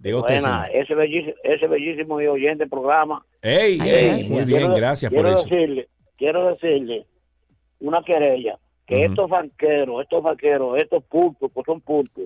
Usted, 0.00 0.40
buena. 0.40 0.66
Ese 0.74 0.96
bellísimo, 0.96 1.34
ese 1.44 1.68
bellísimo 1.68 2.20
y 2.20 2.26
oyente 2.26 2.66
programa. 2.66 3.24
Ey, 3.42 3.78
Ay, 3.80 3.90
ey, 3.90 4.06
gracias. 4.09 4.30
muy 4.30 4.44
bien, 4.44 4.59
Quiero- 4.59 4.74
gracias 4.74 5.12
por 5.12 5.22
quiero 5.22 5.38
eso. 5.38 5.48
Decirle, 5.48 5.88
quiero 6.16 6.48
decirle 6.48 7.06
una 7.78 8.02
querella, 8.02 8.59
que 8.98 9.05
estos 9.06 9.28
banqueros, 9.31 10.02
estos 10.02 10.23
vaqueros, 10.23 10.81
estos 10.81 11.02
pulpos, 11.05 11.51
pues 11.52 11.64
son 11.66 11.81
pulpos, 11.81 12.24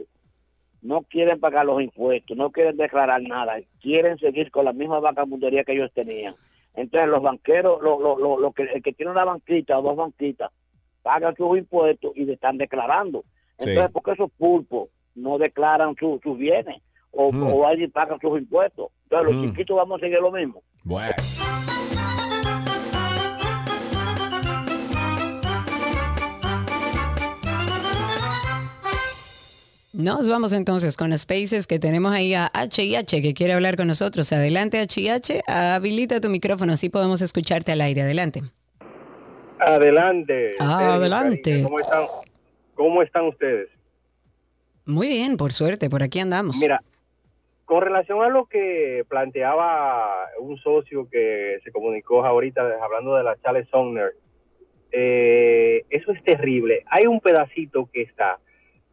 no 0.82 1.02
quieren 1.02 1.40
pagar 1.40 1.66
los 1.66 1.82
impuestos, 1.82 2.36
no 2.36 2.50
quieren 2.50 2.76
declarar 2.76 3.20
nada, 3.22 3.56
quieren 3.80 4.18
seguir 4.18 4.50
con 4.50 4.64
la 4.64 4.72
misma 4.72 5.00
vagabundería 5.00 5.64
que 5.64 5.72
ellos 5.72 5.90
tenían. 5.94 6.34
Entonces 6.74 7.08
los 7.08 7.22
banqueros, 7.22 7.80
lo, 7.82 7.98
lo, 8.00 8.18
lo, 8.18 8.38
lo 8.38 8.52
que, 8.52 8.64
el 8.64 8.82
que 8.82 8.92
tiene 8.92 9.10
una 9.12 9.24
banquita 9.24 9.78
o 9.78 9.82
dos 9.82 9.96
banquitas, 9.96 10.50
pagan 11.02 11.34
sus 11.36 11.56
impuestos 11.58 12.12
y 12.16 12.24
le 12.24 12.34
están 12.34 12.58
declarando. 12.58 13.22
Sí. 13.58 13.70
Entonces, 13.70 13.92
¿por 13.92 14.02
qué 14.02 14.12
esos 14.12 14.30
pulpos 14.32 14.88
no 15.14 15.38
declaran 15.38 15.94
su- 15.98 16.20
sus 16.22 16.36
bienes? 16.36 16.82
O, 17.12 17.32
Mm. 17.32 17.42
o 17.50 17.66
alguien 17.66 17.90
paga 17.90 18.18
sus 18.20 18.38
impuestos. 18.38 18.88
Entonces 19.04 19.32
los 19.34 19.42
Mm. 19.42 19.50
chiquitos 19.50 19.76
vamos 19.76 19.96
a 19.96 20.00
seguir 20.04 20.18
lo 20.20 20.30
mismo. 20.30 20.62
Bueno. 20.84 21.14
Nos 29.96 30.28
vamos 30.28 30.52
entonces 30.52 30.94
con 30.94 31.16
Spaces 31.16 31.66
que 31.66 31.78
tenemos 31.78 32.12
ahí 32.12 32.34
a 32.34 32.50
H&H 32.52 33.22
que 33.22 33.32
quiere 33.32 33.54
hablar 33.54 33.78
con 33.78 33.86
nosotros. 33.86 34.30
Adelante 34.30 34.78
H&H, 34.78 35.40
habilita 35.46 36.20
tu 36.20 36.28
micrófono, 36.28 36.74
así 36.74 36.90
podemos 36.90 37.22
escucharte 37.22 37.72
al 37.72 37.80
aire. 37.80 38.02
Adelante. 38.02 38.42
Adelante. 39.58 40.54
Ah, 40.60 40.96
adelante. 40.96 41.62
Karina, 41.62 41.68
¿Cómo 41.68 41.80
están? 41.80 42.02
¿Cómo 42.74 43.02
están 43.02 43.24
ustedes? 43.24 43.70
Muy 44.84 45.08
bien, 45.08 45.38
por 45.38 45.54
suerte, 45.54 45.88
por 45.88 46.02
aquí 46.02 46.20
andamos. 46.20 46.58
Mira, 46.58 46.82
con 47.64 47.80
relación 47.80 48.22
a 48.22 48.28
lo 48.28 48.44
que 48.44 49.02
planteaba 49.08 50.26
un 50.40 50.58
socio 50.58 51.08
que 51.10 51.56
se 51.64 51.72
comunicó 51.72 52.22
ahorita 52.26 52.60
hablando 52.82 53.14
de 53.14 53.24
la 53.24 53.34
Charles 53.42 53.66
Sumner, 53.70 54.12
eh, 54.92 55.86
eso 55.88 56.12
es 56.12 56.22
terrible. 56.22 56.84
Hay 56.90 57.06
un 57.06 57.18
pedacito 57.18 57.88
que 57.90 58.02
está 58.02 58.40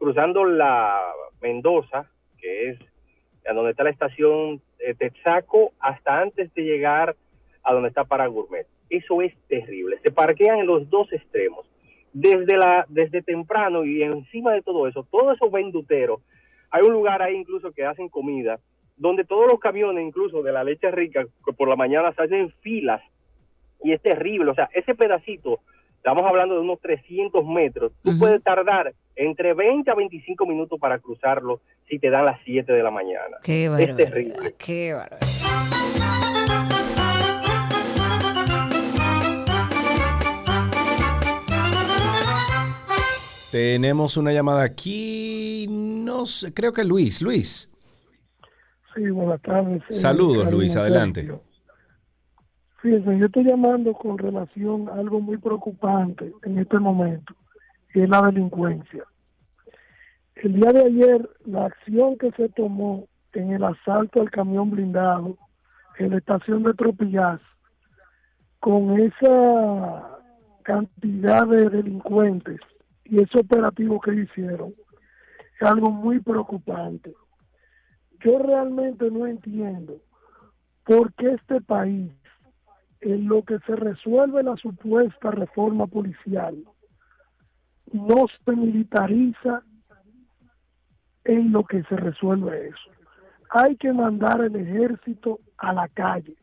cruzando 0.04 0.44
la 0.44 1.00
Mendoza, 1.40 2.10
que 2.36 2.68
es 2.68 2.78
a 3.48 3.54
donde 3.54 3.70
está 3.70 3.84
la 3.84 3.90
estación 3.90 4.60
eh, 4.78 4.92
Texaco, 4.92 5.72
hasta 5.80 6.20
antes 6.20 6.52
de 6.52 6.62
llegar 6.62 7.16
a 7.62 7.72
donde 7.72 7.88
está 7.88 8.04
para 8.04 8.26
Gourmet. 8.26 8.66
Eso 8.90 9.22
es 9.22 9.34
terrible. 9.48 9.98
Se 10.02 10.12
parquean 10.12 10.58
en 10.58 10.66
los 10.66 10.90
dos 10.90 11.10
extremos. 11.10 11.66
Desde, 12.12 12.58
la, 12.58 12.84
desde 12.90 13.22
temprano 13.22 13.86
y 13.86 14.02
encima 14.02 14.52
de 14.52 14.60
todo 14.60 14.86
eso, 14.86 15.06
todos 15.10 15.36
esos 15.36 15.50
venduteros, 15.50 16.20
hay 16.70 16.82
un 16.82 16.92
lugar 16.92 17.22
ahí 17.22 17.34
incluso 17.34 17.72
que 17.72 17.86
hacen 17.86 18.10
comida, 18.10 18.60
donde 18.98 19.24
todos 19.24 19.50
los 19.50 19.58
camiones, 19.58 20.06
incluso 20.06 20.42
de 20.42 20.52
la 20.52 20.64
leche 20.64 20.90
rica, 20.90 21.24
que 21.46 21.52
por 21.54 21.66
la 21.66 21.76
mañana 21.76 22.12
se 22.12 22.24
hacen 22.24 22.50
filas 22.60 23.00
y 23.82 23.92
es 23.92 24.02
terrible. 24.02 24.50
O 24.50 24.54
sea, 24.54 24.68
ese 24.74 24.94
pedacito, 24.94 25.60
estamos 25.96 26.24
hablando 26.24 26.56
de 26.56 26.60
unos 26.60 26.78
300 26.82 27.42
metros, 27.46 27.92
tú 28.02 28.18
puedes 28.18 28.42
tardar 28.42 28.92
entre 29.16 29.54
20 29.54 29.90
a 29.90 29.94
25 29.94 30.46
minutos 30.46 30.78
para 30.78 30.98
cruzarlo 30.98 31.60
si 31.88 31.98
te 31.98 32.10
dan 32.10 32.24
las 32.24 32.40
7 32.44 32.72
de 32.72 32.82
la 32.82 32.90
mañana. 32.90 33.36
Qué 33.42 33.66
es 33.66 33.96
terrible. 33.96 34.54
qué. 34.58 34.94
Tenemos 43.50 44.16
una 44.16 44.32
llamada 44.32 44.64
aquí, 44.64 45.66
no 45.70 46.26
sé, 46.26 46.52
creo 46.52 46.72
que 46.72 46.82
Luis. 46.82 47.22
Luis. 47.22 47.70
Sí, 48.94 49.08
buenas 49.10 49.40
tardes. 49.42 49.80
eh, 49.88 49.92
Saludos, 49.92 50.50
Luis, 50.50 50.76
adelante. 50.76 51.30
Fíjense, 52.82 53.16
yo 53.18 53.26
estoy 53.26 53.44
llamando 53.44 53.92
con 53.92 54.18
relación 54.18 54.88
a 54.88 54.94
algo 54.94 55.20
muy 55.20 55.36
preocupante 55.38 56.32
en 56.42 56.58
este 56.58 56.78
momento, 56.80 57.32
y 57.94 58.02
es 58.02 58.08
la 58.08 58.22
delincuencia. 58.22 59.04
El 60.34 60.54
día 60.54 60.72
de 60.72 60.84
ayer, 60.84 61.30
la 61.46 61.66
acción 61.66 62.18
que 62.18 62.32
se 62.32 62.48
tomó 62.50 63.06
en 63.32 63.52
el 63.52 63.64
asalto 63.64 64.20
al 64.20 64.30
camión 64.30 64.70
blindado 64.70 65.38
en 65.98 66.10
la 66.10 66.18
estación 66.18 66.64
de 66.64 66.74
Tropillas, 66.74 67.40
con 68.58 68.98
esa 68.98 70.18
cantidad 70.62 71.46
de 71.46 71.68
delincuentes 71.68 72.58
y 73.04 73.22
ese 73.22 73.38
operativo 73.38 74.00
que 74.00 74.14
hicieron, 74.14 74.74
es 75.60 75.68
algo 75.68 75.90
muy 75.90 76.18
preocupante. 76.20 77.14
yo 78.24 78.38
realmente 78.38 79.10
no 79.10 79.26
entiendo 79.26 79.98
por 80.84 81.12
qué 81.14 81.32
este 81.32 81.60
país, 81.60 82.10
en 83.02 83.28
lo 83.28 83.42
que 83.42 83.58
se 83.66 83.76
resuelve 83.76 84.42
la 84.42 84.56
supuesta 84.56 85.30
reforma 85.30 85.86
policial, 85.86 86.64
no 87.94 88.26
se 88.44 88.52
militariza 88.52 89.62
en 91.22 91.52
lo 91.52 91.64
que 91.64 91.82
se 91.84 91.96
resuelve 91.96 92.68
eso. 92.68 92.90
Hay 93.50 93.76
que 93.76 93.92
mandar 93.92 94.40
el 94.40 94.56
ejército 94.56 95.38
a 95.58 95.72
la 95.72 95.88
calle. 95.88 96.36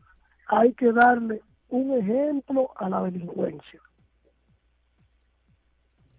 Hay 0.46 0.72
que 0.72 0.92
darle 0.92 1.42
un 1.68 1.92
ejemplo 1.98 2.70
a 2.76 2.88
la 2.88 3.02
delincuencia. 3.02 3.80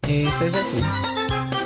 Eso 0.03 0.45
es 0.45 0.55
así. 0.55 1.62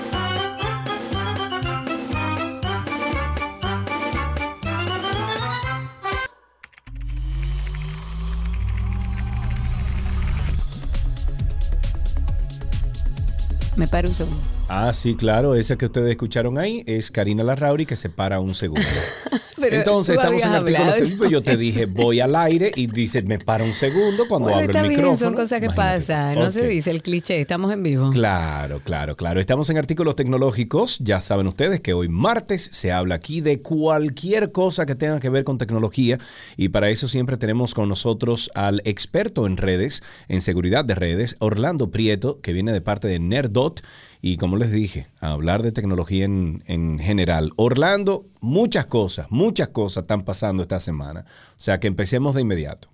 Me 13.78 13.88
paro 13.88 14.10
un 14.10 14.16
segundo. 14.16 14.57
Ah, 14.70 14.92
sí, 14.94 15.16
claro. 15.16 15.56
Esa 15.56 15.78
que 15.78 15.86
ustedes 15.86 16.10
escucharon 16.12 16.58
ahí 16.58 16.84
es 16.86 17.10
Karina 17.10 17.44
Larrauri 17.44 17.86
que 17.86 17.96
se 17.96 18.10
para 18.10 18.40
un 18.40 18.54
segundo. 18.54 18.82
Pero 19.60 19.78
Entonces 19.78 20.16
estamos 20.16 20.44
en 20.44 20.52
artículos 20.52 20.96
técnicos. 20.96 21.30
Yo 21.32 21.42
te 21.42 21.58
dije, 21.58 21.86
voy 21.88 22.20
al 22.20 22.36
aire 22.36 22.72
y 22.76 22.86
dice, 22.88 23.24
me 23.24 23.40
para 23.40 23.64
un 23.64 23.74
segundo 23.74 24.28
cuando 24.28 24.50
Bueno, 24.50 24.58
abro 24.60 24.66
está 24.72 24.82
el 24.82 24.90
bien, 24.90 25.00
micrófono. 25.02 25.18
son 25.30 25.34
cosas 25.34 25.60
que 25.62 25.66
Imagínate. 25.66 25.98
pasan. 25.98 26.36
No 26.36 26.52
se 26.52 26.68
dice 26.68 26.92
el 26.92 27.02
cliché, 27.02 27.42
estamos 27.42 27.74
en 27.74 27.82
vivo. 27.82 28.12
Claro, 28.12 28.82
claro, 28.84 29.16
claro. 29.16 29.40
Estamos 29.40 29.70
en 29.72 29.78
artículos 29.80 30.16
tecnológicos. 30.16 31.00
Ya 31.00 31.22
saben 31.22 31.48
ustedes 31.48 31.82
que 31.82 31.94
hoy 31.94 32.08
martes 32.08 32.70
se 32.72 32.92
habla 32.92 33.16
aquí 33.16 33.42
de 33.42 33.62
cualquier 33.62 34.52
cosa 34.52 34.86
que 34.86 34.94
tenga 34.96 35.20
que 35.20 35.30
ver 35.30 35.44
con 35.44 35.58
tecnología 35.58 36.20
y 36.56 36.70
para 36.70 36.90
eso 36.90 37.08
siempre 37.08 37.38
tenemos 37.38 37.74
con 37.74 37.90
nosotros 37.90 38.52
al 38.54 38.82
experto 38.86 39.48
en 39.48 39.58
redes, 39.58 40.04
en 40.28 40.42
seguridad 40.42 40.86
de 40.86 40.94
redes, 40.94 41.36
Orlando 41.40 41.90
Prieto, 41.90 42.42
que 42.42 42.54
viene 42.54 42.74
de 42.74 42.82
parte 42.82 43.08
de 43.08 43.18
Nerdot 43.18 43.82
y 44.22 44.38
como 44.38 44.58
les 44.58 44.72
dije, 44.72 45.08
a 45.20 45.32
hablar 45.32 45.64
de 45.64 45.72
tecnología 45.72 46.26
en, 46.26 46.64
en 46.68 47.00
general. 47.00 47.52
Orlando, 47.56 48.26
muchas 48.42 48.86
cosas, 48.88 49.28
muchas 49.30 49.70
cosas 49.70 50.04
están 50.04 50.24
pasando 50.24 50.64
esta 50.64 50.80
semana. 50.80 51.26
O 51.52 51.60
sea 51.60 51.80
que 51.80 51.88
empecemos 51.88 52.36
de 52.36 52.42
inmediato. 52.42 52.90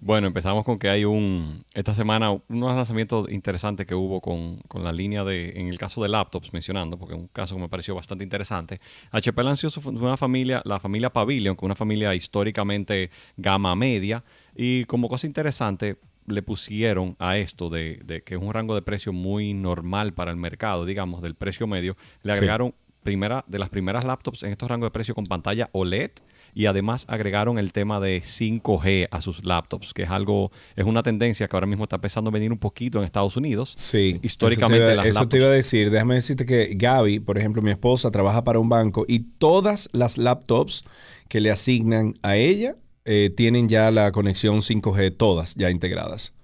Bueno, 0.00 0.26
empezamos 0.26 0.64
con 0.64 0.78
que 0.78 0.90
hay 0.90 1.04
un, 1.04 1.64
esta 1.72 1.94
semana, 1.94 2.30
unos 2.30 2.76
lanzamientos 2.76 3.30
interesantes 3.30 3.86
que 3.86 3.94
hubo 3.94 4.20
con, 4.20 4.58
con 4.68 4.84
la 4.84 4.92
línea 4.92 5.24
de, 5.24 5.50
en 5.56 5.68
el 5.68 5.78
caso 5.78 6.02
de 6.02 6.08
laptops, 6.08 6.52
mencionando, 6.52 6.98
porque 6.98 7.14
es 7.14 7.20
un 7.20 7.28
caso 7.28 7.54
que 7.54 7.62
me 7.62 7.68
pareció 7.68 7.94
bastante 7.94 8.22
interesante. 8.22 8.76
HP 9.10 9.42
lanzó 9.42 9.68
una 9.86 10.16
familia, 10.16 10.60
la 10.64 10.80
familia 10.80 11.10
Pavilion, 11.10 11.56
que 11.56 11.60
es 11.60 11.64
una 11.64 11.74
familia 11.74 12.14
históricamente 12.14 13.10
gama 13.36 13.74
media, 13.74 14.22
y 14.54 14.84
como 14.84 15.08
cosa 15.08 15.26
interesante, 15.26 15.96
le 16.26 16.42
pusieron 16.42 17.16
a 17.18 17.38
esto 17.38 17.70
de, 17.70 18.00
de 18.04 18.22
que 18.22 18.34
es 18.34 18.40
un 18.40 18.52
rango 18.52 18.74
de 18.74 18.82
precio 18.82 19.12
muy 19.12 19.54
normal 19.54 20.12
para 20.12 20.30
el 20.30 20.36
mercado, 20.36 20.84
digamos, 20.84 21.22
del 21.22 21.34
precio 21.34 21.66
medio, 21.66 21.96
le 22.22 22.32
Sí. 22.32 22.38
agregaron 22.38 22.74
primera, 23.02 23.44
de 23.46 23.58
las 23.60 23.68
primeras 23.70 24.04
laptops 24.04 24.42
en 24.42 24.50
estos 24.50 24.68
rangos 24.68 24.88
de 24.88 24.90
precio 24.90 25.14
con 25.14 25.26
pantalla 25.26 25.68
OLED 25.72 26.10
y 26.54 26.66
además 26.66 27.04
agregaron 27.08 27.58
el 27.58 27.72
tema 27.72 28.00
de 28.00 28.22
5G 28.22 29.06
a 29.10 29.20
sus 29.20 29.44
laptops, 29.44 29.92
que 29.94 30.02
es 30.04 30.10
algo, 30.10 30.50
es 30.74 30.84
una 30.86 31.02
tendencia 31.04 31.46
que 31.46 31.54
ahora 31.54 31.66
mismo 31.66 31.84
está 31.84 31.96
empezando 31.96 32.30
a 32.30 32.32
venir 32.32 32.50
un 32.50 32.58
poquito 32.58 32.98
en 32.98 33.04
Estados 33.04 33.36
Unidos. 33.36 33.74
Sí. 33.76 34.18
Históricamente 34.22 34.78
eso 34.78 34.86
te, 34.88 34.94
iba, 34.94 35.04
las 35.04 35.06
eso 35.16 35.28
te 35.28 35.36
iba 35.36 35.46
a 35.46 35.50
decir. 35.50 35.90
Déjame 35.90 36.14
decirte 36.16 36.46
que 36.46 36.72
Gaby, 36.74 37.20
por 37.20 37.36
ejemplo, 37.38 37.60
mi 37.62 37.70
esposa, 37.70 38.10
trabaja 38.10 38.42
para 38.42 38.58
un 38.58 38.68
banco 38.70 39.04
y 39.06 39.20
todas 39.20 39.88
las 39.92 40.16
laptops 40.18 40.84
que 41.28 41.40
le 41.40 41.50
asignan 41.50 42.14
a 42.22 42.36
ella 42.36 42.74
eh, 43.06 43.30
tienen 43.34 43.68
ya 43.68 43.90
la 43.90 44.12
conexión 44.12 44.56
5G, 44.56 45.16
todas 45.16 45.54
ya 45.54 45.70
integradas. 45.70 46.34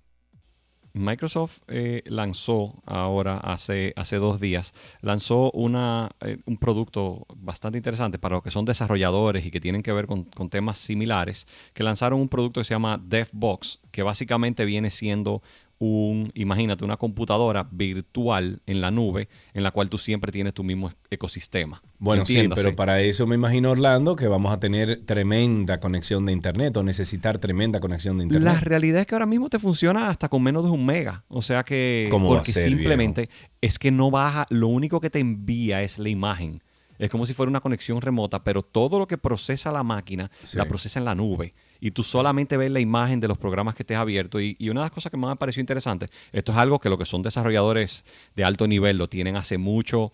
Microsoft 0.94 1.60
eh, 1.68 2.04
lanzó 2.06 2.82
ahora, 2.86 3.38
hace, 3.38 3.94
hace 3.96 4.18
dos 4.18 4.40
días, 4.40 4.74
lanzó 5.02 5.52
una, 5.52 6.12
eh, 6.22 6.38
un 6.46 6.58
producto 6.58 7.26
bastante 7.36 7.78
interesante 7.78 8.20
para 8.20 8.36
los 8.36 8.44
que 8.44 8.52
son 8.52 8.66
desarrolladores 8.66 9.46
y 9.46 9.52
que 9.52 9.60
tienen 9.60 9.84
que 9.84 9.92
ver 9.92 10.08
con, 10.08 10.24
con 10.26 10.50
temas 10.50 10.78
similares, 10.78 11.48
que 11.74 11.84
lanzaron 11.84 12.20
un 12.20 12.30
producto 12.30 12.62
que 12.62 12.66
se 12.66 12.74
llama 12.74 13.00
DevBox, 13.04 13.80
que 13.92 14.04
básicamente 14.04 14.66
viene 14.66 14.90
siendo 14.90 15.42
un, 15.80 16.32
imagínate, 16.36 16.84
una 16.84 16.98
computadora 16.98 17.68
virtual 17.72 18.62
en 18.66 18.82
la 18.82 18.92
nube 18.92 19.30
en 19.54 19.64
la 19.64 19.72
cual 19.72 19.90
tú 19.90 19.98
siempre 19.98 20.32
tienes 20.32 20.54
tu 20.54 20.64
mismo 20.64 20.92
ecosistema. 21.10 21.82
Bueno, 21.98 22.26
sí, 22.26 22.50
pero 22.54 22.76
para 22.76 23.02
eso 23.02 23.26
me 23.26 23.36
imagino, 23.36 23.72
Orlando, 23.72 24.16
que 24.16 24.28
vamos 24.28 24.54
a 24.54 24.60
tener 24.60 25.06
tremenda 25.06 25.80
conexión 25.80 26.26
de 26.26 26.34
Internet 26.34 26.76
o 26.78 26.84
necesitar 26.84 27.38
tremenda 27.38 27.80
conexión 27.80 28.18
de 28.18 28.26
Internet. 28.26 28.54
La 28.54 28.60
realidad 28.60 29.02
es 29.02 29.08
que 29.08 29.16
ahora 29.16 29.26
mismo 29.26 29.50
te 29.50 29.58
funciona 29.58 30.10
hasta 30.10 30.28
con 30.28 30.44
menos 30.44 30.66
de 30.66 30.70
un 30.70 30.86
mega. 30.86 31.24
O 31.30 31.42
sea 31.42 31.64
que. 31.64 32.08
¿Cómo 32.12 32.30
va 32.30 32.36
a 32.36 32.40
porque 32.40 32.52
ser, 32.52 32.64
simplemente 32.64 33.30
es 33.62 33.80
que 33.80 33.92
no 33.92 34.12
baja. 34.12 34.46
Lo 34.50 34.68
único 34.68 35.00
que 35.00 35.10
te 35.10 35.20
envía 35.20 35.82
es 35.82 35.98
la 35.98 36.10
imagen. 36.10 36.62
Es 36.98 37.10
como 37.10 37.26
si 37.26 37.34
fuera 37.34 37.50
una 37.50 37.62
conexión 37.62 38.02
remota, 38.02 38.44
pero 38.44 38.62
todo 38.62 39.00
lo 39.00 39.08
que 39.08 39.18
procesa 39.18 39.72
la 39.72 39.84
máquina 39.84 40.30
Sí. 40.44 40.58
la 40.58 40.66
procesa 40.66 41.00
en 41.00 41.06
la 41.06 41.16
nube. 41.16 41.54
Y 41.82 41.92
tú 41.92 42.04
solamente 42.04 42.58
ves 42.58 42.72
la 42.72 42.80
imagen 42.80 43.20
de 43.20 43.28
los 43.28 43.38
programas 43.38 43.76
que 43.76 43.84
estés 43.84 43.98
abierto. 43.98 44.40
Y, 44.42 44.56
y 44.60 44.70
una 44.70 44.82
de 44.82 44.86
las 44.86 44.92
cosas 44.92 45.12
que 45.12 45.18
más 45.18 45.30
me 45.30 45.36
pareció 45.38 45.62
interesante, 45.62 46.08
esto 46.32 46.52
es 46.52 46.58
algo 46.58 46.80
que 46.80 46.90
lo 46.90 46.98
que 46.98 47.06
son 47.06 47.22
desarrolladores 47.22 48.06
de 48.36 48.44
alto 48.44 48.68
nivel 48.68 48.98
lo 48.98 49.08
tienen 49.08 49.36
hace 49.38 49.58
mucho, 49.58 50.12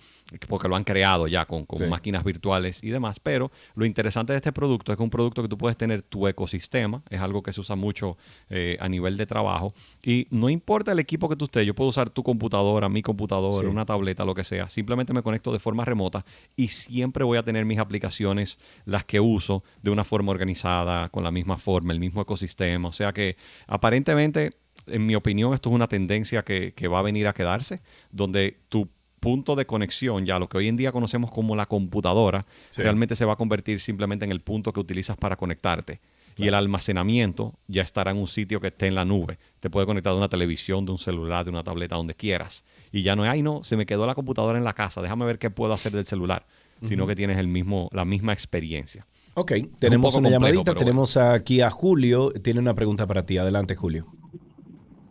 porque 0.47 0.67
lo 0.67 0.75
han 0.75 0.83
creado 0.83 1.27
ya 1.27 1.45
con, 1.45 1.65
con 1.65 1.79
Sí. 1.79 1.85
máquinas 1.85 2.23
virtuales 2.23 2.83
y 2.83 2.89
demás. 2.89 3.19
Pero 3.19 3.51
lo 3.75 3.85
interesante 3.85 4.33
de 4.33 4.37
este 4.37 4.51
producto 4.51 4.91
es 4.91 4.97
que 4.97 5.03
es 5.03 5.05
un 5.05 5.09
producto 5.09 5.41
que 5.41 5.47
tú 5.47 5.57
puedes 5.57 5.77
tener 5.77 6.01
tu 6.03 6.27
ecosistema, 6.27 7.01
es 7.09 7.19
algo 7.21 7.41
que 7.43 7.51
se 7.51 7.61
usa 7.61 7.75
mucho 7.75 8.17
eh, 8.49 8.77
a 8.79 8.87
nivel 8.87 9.17
de 9.17 9.25
trabajo. 9.25 9.73
Y 10.03 10.27
no 10.31 10.49
importa 10.49 10.91
el 10.91 10.99
equipo 10.99 11.27
que 11.29 11.35
tú 11.35 11.45
estés, 11.45 11.65
yo 11.65 11.73
puedo 11.73 11.89
usar 11.89 12.09
tu 12.09 12.23
computadora, 12.23 12.89
mi 12.89 13.01
computadora, 13.01 13.67
Sí. 13.67 13.71
una 13.71 13.85
tableta, 13.85 14.23
lo 14.25 14.35
que 14.35 14.43
sea. 14.43 14.69
Simplemente 14.69 15.13
me 15.13 15.21
conecto 15.23 15.51
de 15.51 15.59
forma 15.59 15.83
remota 15.85 16.23
y 16.55 16.67
siempre 16.67 17.23
voy 17.23 17.37
a 17.37 17.43
tener 17.43 17.65
mis 17.65 17.79
aplicaciones, 17.79 18.59
las 18.85 19.03
que 19.03 19.19
uso, 19.19 19.63
de 19.81 19.91
una 19.91 20.03
forma 20.03 20.31
organizada, 20.31 21.09
con 21.09 21.23
la 21.23 21.31
misma 21.31 21.54
forma, 21.57 21.93
el 21.93 21.99
mismo 21.99 22.21
ecosistema. 22.21 22.89
O 22.89 22.91
sea 22.91 23.13
que 23.13 23.35
aparentemente, 23.67 24.51
en 24.87 25.05
mi 25.05 25.15
opinión, 25.15 25.53
esto 25.53 25.69
es 25.69 25.75
una 25.75 25.87
tendencia 25.87 26.43
que, 26.43 26.73
que 26.73 26.87
va 26.87 26.99
a 26.99 27.01
venir 27.03 27.27
a 27.27 27.33
quedarse, 27.33 27.81
donde 28.11 28.59
tu 28.69 28.89
punto 29.19 29.55
de 29.55 29.65
conexión, 29.65 30.25
ya 30.25 30.37
lo 30.37 30.47
que 30.47 30.57
hoy 30.57 30.67
en 30.67 30.77
día 30.77 30.91
conocemos 30.91 31.31
como 31.31 31.55
la 31.55 31.65
computadora, 31.65 32.41
Sí. 32.69 32.81
realmente 32.83 33.15
se 33.15 33.25
va 33.25 33.33
a 33.33 33.35
convertir 33.37 33.79
simplemente 33.79 34.23
en 34.23 34.31
el 34.31 34.41
punto 34.41 34.71
que 34.71 34.79
utilizas 34.79 35.17
para 35.17 35.35
conectarte. 35.35 35.99
Y 36.37 36.47
el 36.47 36.53
almacenamiento 36.53 37.57
ya 37.67 37.81
estará 37.81 38.11
en 38.11 38.17
un 38.17 38.27
sitio 38.27 38.59
que 38.59 38.67
esté 38.67 38.87
en 38.87 38.95
la 38.95 39.05
nube. 39.05 39.39
Te 39.61 39.69
puede 39.69 39.85
conectar 39.85 40.11
de 40.11 40.17
una 40.19 40.27
televisión, 40.27 40.85
de 40.85 40.91
un 40.91 40.97
celular, 40.97 41.45
de 41.45 41.49
una 41.51 41.63
tableta, 41.63 41.95
donde 41.95 42.13
quieras. 42.13 42.65
Y 42.91 43.01
ya 43.03 43.15
no 43.15 43.23
es, 43.23 43.31
ay 43.31 43.41
no, 43.41 43.63
se 43.63 43.77
me 43.77 43.85
quedó 43.85 44.05
la 44.05 44.15
computadora 44.15 44.57
en 44.57 44.65
la 44.65 44.73
casa, 44.73 45.01
déjame 45.01 45.25
ver 45.25 45.39
qué 45.39 45.49
puedo 45.49 45.73
hacer 45.73 45.93
del 45.93 46.05
celular. 46.05 46.45
Sino 46.83 47.07
que 47.07 47.15
tienes 47.15 47.37
el 47.37 47.47
mismo, 47.47 47.89
la 47.93 48.03
misma 48.03 48.33
experiencia. 48.33 49.07
Ok, 49.35 49.51
un 49.51 49.79
tenemos 49.79 50.15
una 50.15 50.29
complejo, 50.29 50.53
llamadita, 50.53 50.75
tenemos 50.75 51.17
aquí 51.17 51.61
a 51.61 51.69
Julio, 51.69 52.31
tiene 52.31 52.59
una 52.59 52.73
pregunta 52.73 53.05
para 53.05 53.25
ti. 53.25 53.37
Adelante, 53.37 53.75
Julio. 53.75 54.07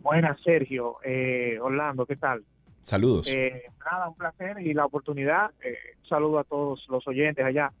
Buenas, 0.01 0.39
Sergio. 0.41 0.97
Eh, 1.03 1.57
Orlando, 1.61 2.05
¿qué 2.05 2.15
tal? 2.15 2.43
Saludos. 2.81 3.27
Eh, 3.27 3.63
nada, 3.83 4.09
un 4.09 4.15
placer 4.15 4.59
y 4.59 4.73
la 4.73 4.85
oportunidad. 4.85 5.51
Eh, 5.63 5.77
un 6.01 6.07
saludo 6.07 6.39
a 6.39 6.43
todos 6.43 6.85
los 6.89 7.07
oyentes 7.07 7.45
allá. 7.45 7.71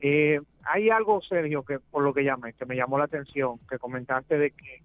Eh, 0.00 0.40
hay 0.64 0.90
algo, 0.90 1.20
Sergio, 1.22 1.62
que 1.62 1.78
por 1.78 2.02
lo 2.02 2.14
que 2.14 2.24
llamé, 2.24 2.52
que 2.52 2.66
me 2.66 2.76
llamó 2.76 2.98
la 2.98 3.04
atención, 3.04 3.58
que 3.68 3.78
comentaste 3.78 4.38
de 4.38 4.50
que 4.52 4.82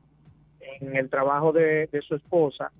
en 0.81 0.95
el 0.95 1.09
trabajo 1.09 1.51
de, 1.51 1.87
de 1.87 2.01
su 2.01 2.15
esposa, 2.15 2.71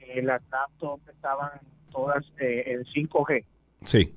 eh, 0.00 0.22
las 0.22 0.42
laptops 0.50 1.08
estaban 1.08 1.50
todas 1.90 2.24
eh, 2.38 2.64
en 2.66 2.84
5G. 2.84 3.44
Sí. 3.82 4.14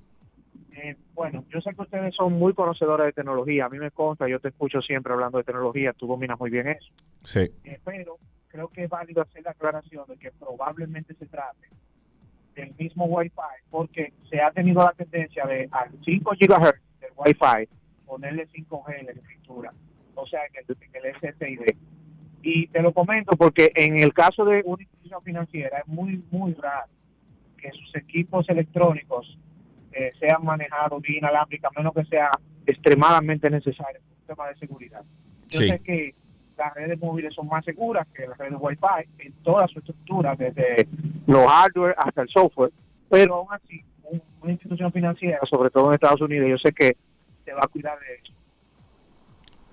Eh, 0.74 0.96
bueno, 1.14 1.44
yo 1.50 1.62
sé 1.62 1.74
que 1.74 1.82
ustedes 1.82 2.16
son 2.16 2.34
muy 2.34 2.54
conocedores 2.54 3.08
de 3.08 3.14
tecnología. 3.14 3.66
A 3.66 3.70
mí 3.70 3.80
me 3.80 3.91
consta, 3.91 4.28
yo 4.28 4.40
te 4.40 4.50
escucho 4.50 4.82
siempre 4.82 5.14
hablando 5.14 5.38
de 5.38 5.44
tecnología, 5.44 5.94
tú 5.94 6.08
dominas 6.08 6.40
muy 6.40 6.50
bien 6.50 6.68
eso. 6.68 6.91
Sí. 7.24 7.52
Eh, 7.64 7.80
pero 7.84 8.18
creo 8.48 8.68
que 8.70 8.84
es 8.84 8.90
válido 8.90 9.22
hacer 9.22 9.44
la 9.44 9.52
aclaración 9.52 10.06
de 10.08 10.18
que 10.18 10.32
probablemente 10.32 11.14
se 11.16 11.26
trate 11.26 11.70
del 12.56 12.74
mismo 12.78 13.06
Wi-Fi, 13.06 13.64
porque 13.70 14.14
se 14.30 14.41
ha 14.41 14.52
tenido 14.52 14.84
la 14.84 14.94
tendencia 14.94 15.46
de 15.46 15.68
al 15.72 15.91
5 16.04 16.32
GHz 16.40 17.00
del 17.00 17.12
Wi-Fi 17.16 17.70
ponerle 18.06 18.48
5G 18.50 19.00
en 19.00 19.06
la 19.06 19.12
escritura, 19.12 19.74
o 20.16 20.26
sea, 20.26 20.41
en 20.46 20.66
el, 20.68 20.78
en 20.94 21.06
el 21.06 21.34
SSID. 21.34 21.76
Y 22.41 22.68
te 22.68 22.82
lo 22.82 22.91
comento 22.94 23.36
porque 23.38 23.72
en 23.76 24.00
el 24.00 24.14
caso 24.14 24.46
de 24.46 24.64
una 24.66 24.82
institución 24.82 25.22
financiera 25.24 25.80
es 25.80 25.88
muy, 25.88 26.24
muy 26.32 26.54
raro 26.54 26.90
que 27.58 27.70
sus 27.72 27.96
equipos 27.96 28.50
electrónicos 28.50 29.38
eh, 30.00 30.12
sean 30.20 30.44
manejados 30.44 31.02
vía 31.02 31.18
inalámbrica, 31.18 31.68
a 31.68 31.78
menos 31.80 31.94
que 31.94 32.06
sea 32.06 32.30
extremadamente 32.66 33.50
necesario 33.50 34.00
por 34.02 34.18
un 34.18 34.26
tema 34.28 34.48
de 34.50 34.56
seguridad. 34.58 35.02
Yo 35.50 35.60
Sí. 35.60 35.68
sé 35.68 35.80
que 35.80 36.16
las 36.58 36.74
redes 36.74 37.00
móviles 37.00 37.34
son 37.34 37.48
más 37.48 37.64
seguras 37.66 38.06
que 38.14 38.28
las 38.28 38.38
redes 38.38 38.56
Wi-Fi 38.60 39.26
en 39.26 39.34
toda 39.44 39.68
su 39.68 39.80
estructura, 39.80 40.36
desde 40.36 40.88
los 41.26 41.48
hardware 41.48 41.96
hasta 41.98 42.22
el 42.24 42.30
software, 42.30 42.72
pero 43.10 43.36
aún 43.36 43.48
así, 43.52 43.82
un- 44.04 44.22
una 44.42 44.52
institución 44.52 44.92
financiera, 44.92 45.40
sobre 45.50 45.70
todo 45.70 45.88
en 45.88 45.94
Estados 45.94 46.22
Unidos, 46.22 46.50
yo 46.50 46.58
sé 46.58 46.72
que 46.74 46.96
se 47.46 47.54
va 47.54 47.62
a 47.64 47.68
cuidar 47.68 47.98
de 48.00 48.06
eso. 48.16 48.34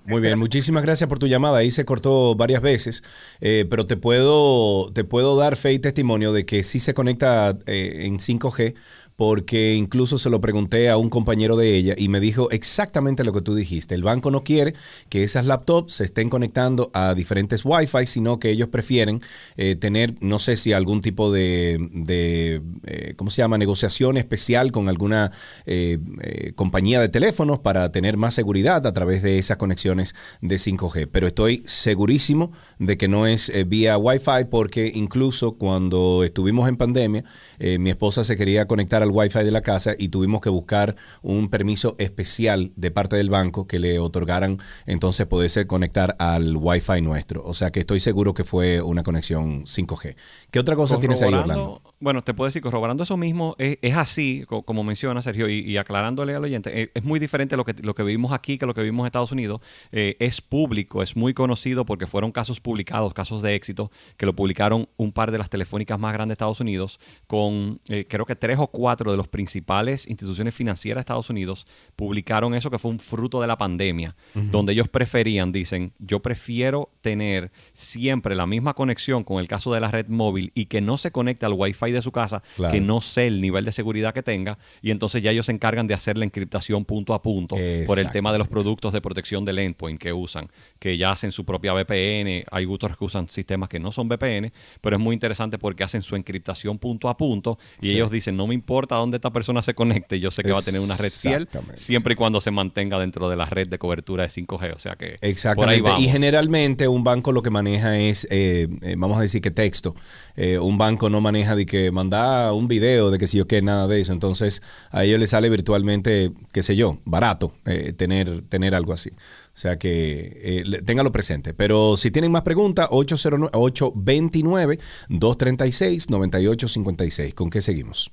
Muy 0.08 0.20
bien, 0.20 0.38
muchísimas 0.38 0.84
gracias 0.84 1.08
por 1.08 1.18
tu 1.18 1.26
llamada. 1.26 1.58
Ahí 1.58 1.72
se 1.72 1.84
cortó 1.84 2.36
varias 2.36 2.62
veces, 2.62 3.02
eh, 3.40 3.66
pero 3.68 3.86
te 3.86 3.96
puedo, 3.96 4.92
te 4.92 5.02
puedo 5.02 5.34
dar 5.36 5.56
fe 5.56 5.72
y 5.72 5.80
testimonio 5.80 6.32
de 6.32 6.46
que 6.46 6.62
sí 6.62 6.78
se 6.78 6.94
conecta 6.94 7.58
eh, 7.66 8.04
en 8.06 8.20
5G, 8.20 8.76
porque 9.16 9.74
incluso 9.74 10.18
se 10.18 10.30
lo 10.30 10.40
pregunté 10.40 10.90
a 10.90 10.98
un 10.98 11.08
compañero 11.08 11.56
de 11.56 11.74
ella 11.74 11.94
y 11.96 12.08
me 12.08 12.20
dijo 12.20 12.50
exactamente 12.50 13.24
lo 13.24 13.32
que 13.32 13.40
tú 13.40 13.54
dijiste. 13.54 13.94
El 13.94 14.02
banco 14.02 14.30
no 14.30 14.44
quiere 14.44 14.74
que 15.08 15.24
esas 15.24 15.46
laptops 15.46 15.94
se 15.94 16.04
estén 16.04 16.28
conectando 16.28 16.90
a 16.92 17.14
diferentes 17.14 17.64
Wi-Fi, 17.64 18.06
sino 18.06 18.38
que 18.38 18.50
ellos 18.50 18.68
prefieren 18.68 19.18
eh, 19.56 19.74
tener, 19.74 20.14
no 20.20 20.38
sé 20.38 20.56
si 20.56 20.72
algún 20.74 21.00
tipo 21.00 21.32
de, 21.32 22.60
eh, 22.84 23.14
¿cómo 23.16 23.30
se 23.30 23.42
llama?, 23.42 23.56
negociación 23.56 24.18
especial 24.18 24.70
con 24.70 24.88
alguna 24.88 25.32
eh, 25.64 25.98
eh, 26.20 26.52
compañía 26.54 27.00
de 27.00 27.08
teléfonos 27.08 27.58
para 27.60 27.90
tener 27.92 28.18
más 28.18 28.34
seguridad 28.34 28.86
a 28.86 28.92
través 28.92 29.22
de 29.22 29.38
esas 29.38 29.56
conexiones 29.56 30.14
de 30.42 30.56
5G. 30.56 31.08
Pero 31.10 31.26
estoy 31.26 31.62
segurísimo 31.64 32.52
de 32.78 32.98
que 32.98 33.08
no 33.08 33.26
es 33.26 33.50
vía 33.66 33.96
Wi-Fi 33.96 34.44
porque 34.50 34.92
incluso 34.94 35.52
cuando 35.52 36.22
estuvimos 36.22 36.68
en 36.68 36.76
pandemia, 36.76 37.24
mi 37.58 37.90
esposa 37.90 38.24
se 38.24 38.36
quería 38.36 38.66
conectar 38.66 39.02
al 39.06 39.12
Wi-Fi 39.12 39.44
de 39.44 39.50
la 39.50 39.62
casa 39.62 39.94
y 39.98 40.08
tuvimos 40.08 40.40
que 40.40 40.48
buscar 40.50 40.96
un 41.22 41.48
permiso 41.48 41.94
especial 41.98 42.72
de 42.76 42.90
parte 42.90 43.16
del 43.16 43.30
banco 43.30 43.66
que 43.66 43.78
le 43.78 43.98
otorgaran 43.98 44.58
entonces 44.86 45.26
poderse 45.26 45.66
conectar 45.66 46.16
al 46.18 46.56
Wi-Fi 46.56 47.00
nuestro. 47.02 47.42
O 47.44 47.54
sea 47.54 47.70
que 47.70 47.80
estoy 47.80 48.00
seguro 48.00 48.34
que 48.34 48.44
fue 48.44 48.82
una 48.82 49.02
conexión 49.02 49.64
5G. 49.64 50.16
¿Qué 50.50 50.58
otra 50.58 50.76
cosa 50.76 50.98
tienes 50.98 51.22
ahí, 51.22 51.32
Orlando? 51.32 51.82
Bueno, 51.98 52.22
te 52.22 52.34
puedo 52.34 52.46
decir, 52.46 52.60
corroborando 52.62 53.02
eso 53.04 53.16
mismo, 53.16 53.54
es, 53.58 53.78
es 53.80 53.94
así, 53.96 54.44
co- 54.46 54.62
como 54.62 54.84
menciona 54.84 55.22
Sergio, 55.22 55.48
y, 55.48 55.60
y 55.60 55.76
aclarándole 55.78 56.34
al 56.34 56.44
oyente, 56.44 56.82
eh, 56.82 56.90
es 56.94 57.04
muy 57.04 57.18
diferente 57.18 57.56
lo 57.56 57.64
que, 57.64 57.74
lo 57.74 57.94
que 57.94 58.02
vimos 58.02 58.32
aquí 58.32 58.58
que 58.58 58.66
lo 58.66 58.74
que 58.74 58.82
vimos 58.82 59.04
en 59.04 59.06
Estados 59.06 59.32
Unidos. 59.32 59.60
Eh, 59.92 60.16
es 60.18 60.40
público, 60.40 61.02
es 61.02 61.16
muy 61.16 61.32
conocido 61.34 61.84
porque 61.86 62.06
fueron 62.06 62.32
casos 62.32 62.60
publicados, 62.60 63.14
casos 63.14 63.42
de 63.42 63.54
éxito, 63.54 63.90
que 64.16 64.26
lo 64.26 64.34
publicaron 64.34 64.88
un 64.96 65.12
par 65.12 65.30
de 65.30 65.38
las 65.38 65.48
telefónicas 65.50 65.98
más 65.98 66.12
grandes 66.12 66.30
de 66.30 66.34
Estados 66.34 66.60
Unidos, 66.60 66.98
con 67.26 67.80
eh, 67.88 68.06
creo 68.08 68.24
que 68.26 68.36
tres 68.36 68.58
o 68.58 68.66
cuatro 68.68 68.95
de 69.04 69.16
los 69.16 69.28
principales 69.28 70.06
instituciones 70.08 70.54
financieras 70.54 70.96
de 70.98 71.00
Estados 71.02 71.30
Unidos 71.30 71.66
publicaron 71.96 72.54
eso 72.54 72.70
que 72.70 72.78
fue 72.78 72.90
un 72.90 72.98
fruto 72.98 73.40
de 73.40 73.46
la 73.46 73.56
pandemia, 73.58 74.16
donde 74.34 74.72
ellos 74.72 74.88
preferían, 74.88 75.52
dicen, 75.52 75.92
yo 75.98 76.20
prefiero 76.20 76.90
tener 77.02 77.50
siempre 77.72 78.34
la 78.34 78.46
misma 78.46 78.74
conexión 78.74 79.24
con 79.24 79.38
el 79.40 79.48
caso 79.48 79.72
de 79.72 79.80
la 79.80 79.90
red 79.90 80.06
móvil 80.08 80.52
y 80.54 80.66
que 80.66 80.80
no 80.80 80.96
se 80.96 81.10
conecte 81.10 81.46
al 81.46 81.52
wifi 81.52 81.90
de 81.92 82.02
su 82.02 82.12
casa, 82.12 82.42
Claro. 82.56 82.72
que 82.72 82.80
no 82.80 83.00
sé 83.00 83.26
el 83.26 83.40
nivel 83.40 83.64
de 83.64 83.72
seguridad 83.72 84.14
que 84.14 84.22
tenga, 84.22 84.58
y 84.82 84.90
entonces 84.90 85.22
ya 85.22 85.30
ellos 85.30 85.46
se 85.46 85.52
encargan 85.52 85.86
de 85.86 85.94
hacer 85.94 86.16
la 86.16 86.24
encriptación 86.24 86.84
punto 86.84 87.14
a 87.14 87.22
punto 87.22 87.56
por 87.86 87.98
el 87.98 88.10
tema 88.10 88.32
de 88.32 88.38
los 88.38 88.48
productos 88.48 88.92
de 88.92 89.00
protección 89.00 89.44
del 89.44 89.58
endpoint 89.58 90.00
que 90.00 90.12
usan, 90.12 90.48
que 90.78 90.96
ya 90.96 91.10
hacen 91.10 91.32
su 91.32 91.44
propia 91.44 91.72
VPN, 91.72 92.44
hay 92.50 92.66
otros 92.68 92.96
que 92.96 93.04
usan 93.04 93.28
sistemas 93.28 93.68
que 93.68 93.80
no 93.80 93.92
son 93.92 94.08
VPN, 94.08 94.52
pero 94.80 94.96
es 94.96 95.02
muy 95.02 95.14
interesante 95.14 95.58
porque 95.58 95.84
hacen 95.84 96.02
su 96.02 96.16
encriptación 96.16 96.78
punto 96.78 97.08
a 97.08 97.16
punto 97.16 97.58
y 97.80 97.86
Sí. 97.88 97.94
ellos 97.94 98.10
dicen, 98.10 98.36
no 98.36 98.46
me 98.46 98.54
importa 98.54 98.85
dónde 98.94 99.16
esta 99.16 99.32
persona 99.32 99.62
se 99.62 99.74
conecte, 99.74 100.20
yo 100.20 100.30
sé 100.30 100.44
que 100.44 100.52
va 100.52 100.60
a 100.60 100.62
tener 100.62 100.80
una 100.80 100.96
red 100.96 101.10
fiel, 101.10 101.42
Exactamente. 101.42 101.76
siempre 101.76 102.12
y 102.12 102.16
cuando 102.16 102.40
se 102.40 102.52
mantenga 102.52 103.00
dentro 103.00 103.28
de 103.28 103.34
la 103.34 103.46
red 103.46 103.68
de 103.68 103.78
cobertura 103.78 104.22
de 104.22 104.30
5G, 104.30 104.74
o 104.74 104.78
sea 104.78 104.94
que 104.94 105.16
por 105.16 105.24
ahí 105.24 105.30
Exactamente. 105.30 105.90
Y 105.98 106.08
generalmente 106.08 106.86
un 106.86 107.02
banco 107.02 107.32
lo 107.32 107.42
que 107.42 107.50
maneja 107.50 107.98
es, 107.98 108.28
eh, 108.30 108.68
eh, 108.82 108.94
vamos 108.96 109.18
a 109.18 109.22
decir 109.22 109.42
que 109.42 109.50
texto. 109.50 109.96
Eh, 110.36 110.58
un 110.58 110.76
banco 110.78 111.10
no 111.10 111.20
maneja 111.20 111.56
de 111.56 111.66
que 111.66 111.90
manda 111.90 112.52
un 112.52 112.68
video 112.68 113.10
de 113.10 113.18
que 113.18 113.26
si 113.26 113.38
yo 113.38 113.48
qué, 113.48 113.60
nada 113.62 113.88
de 113.88 114.00
eso. 114.00 114.12
Entonces 114.12 114.62
a 114.90 115.04
ellos 115.04 115.18
les 115.18 115.30
sale 115.30 115.48
virtualmente, 115.48 116.32
qué 116.52 116.62
sé 116.62 116.76
yo, 116.76 116.98
barato 117.04 117.54
eh, 117.64 117.94
tener, 117.96 118.42
tener 118.42 118.74
algo 118.74 118.92
así. 118.92 119.08
O 119.10 119.58
sea 119.58 119.78
que 119.78 120.38
eh, 120.42 120.64
téngalo 120.84 121.12
presente. 121.12 121.54
Pero 121.54 121.96
si 121.96 122.10
tienen 122.10 122.30
más 122.30 122.42
preguntas, 122.42 122.88
809 122.90 124.78
829-236-9856. 125.08 127.32
¿Con 127.34 127.48
qué 127.48 127.62
seguimos? 127.62 128.10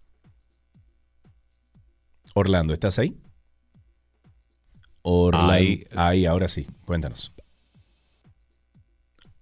Orlando, 2.34 2.72
¿estás 2.74 2.98
ahí? 2.98 3.16
Orlando. 5.02 5.52
Ahí. 5.52 5.84
Ahí, 5.94 6.26
ahora 6.26 6.48
sí. 6.48 6.66
Cuéntanos. 6.84 7.32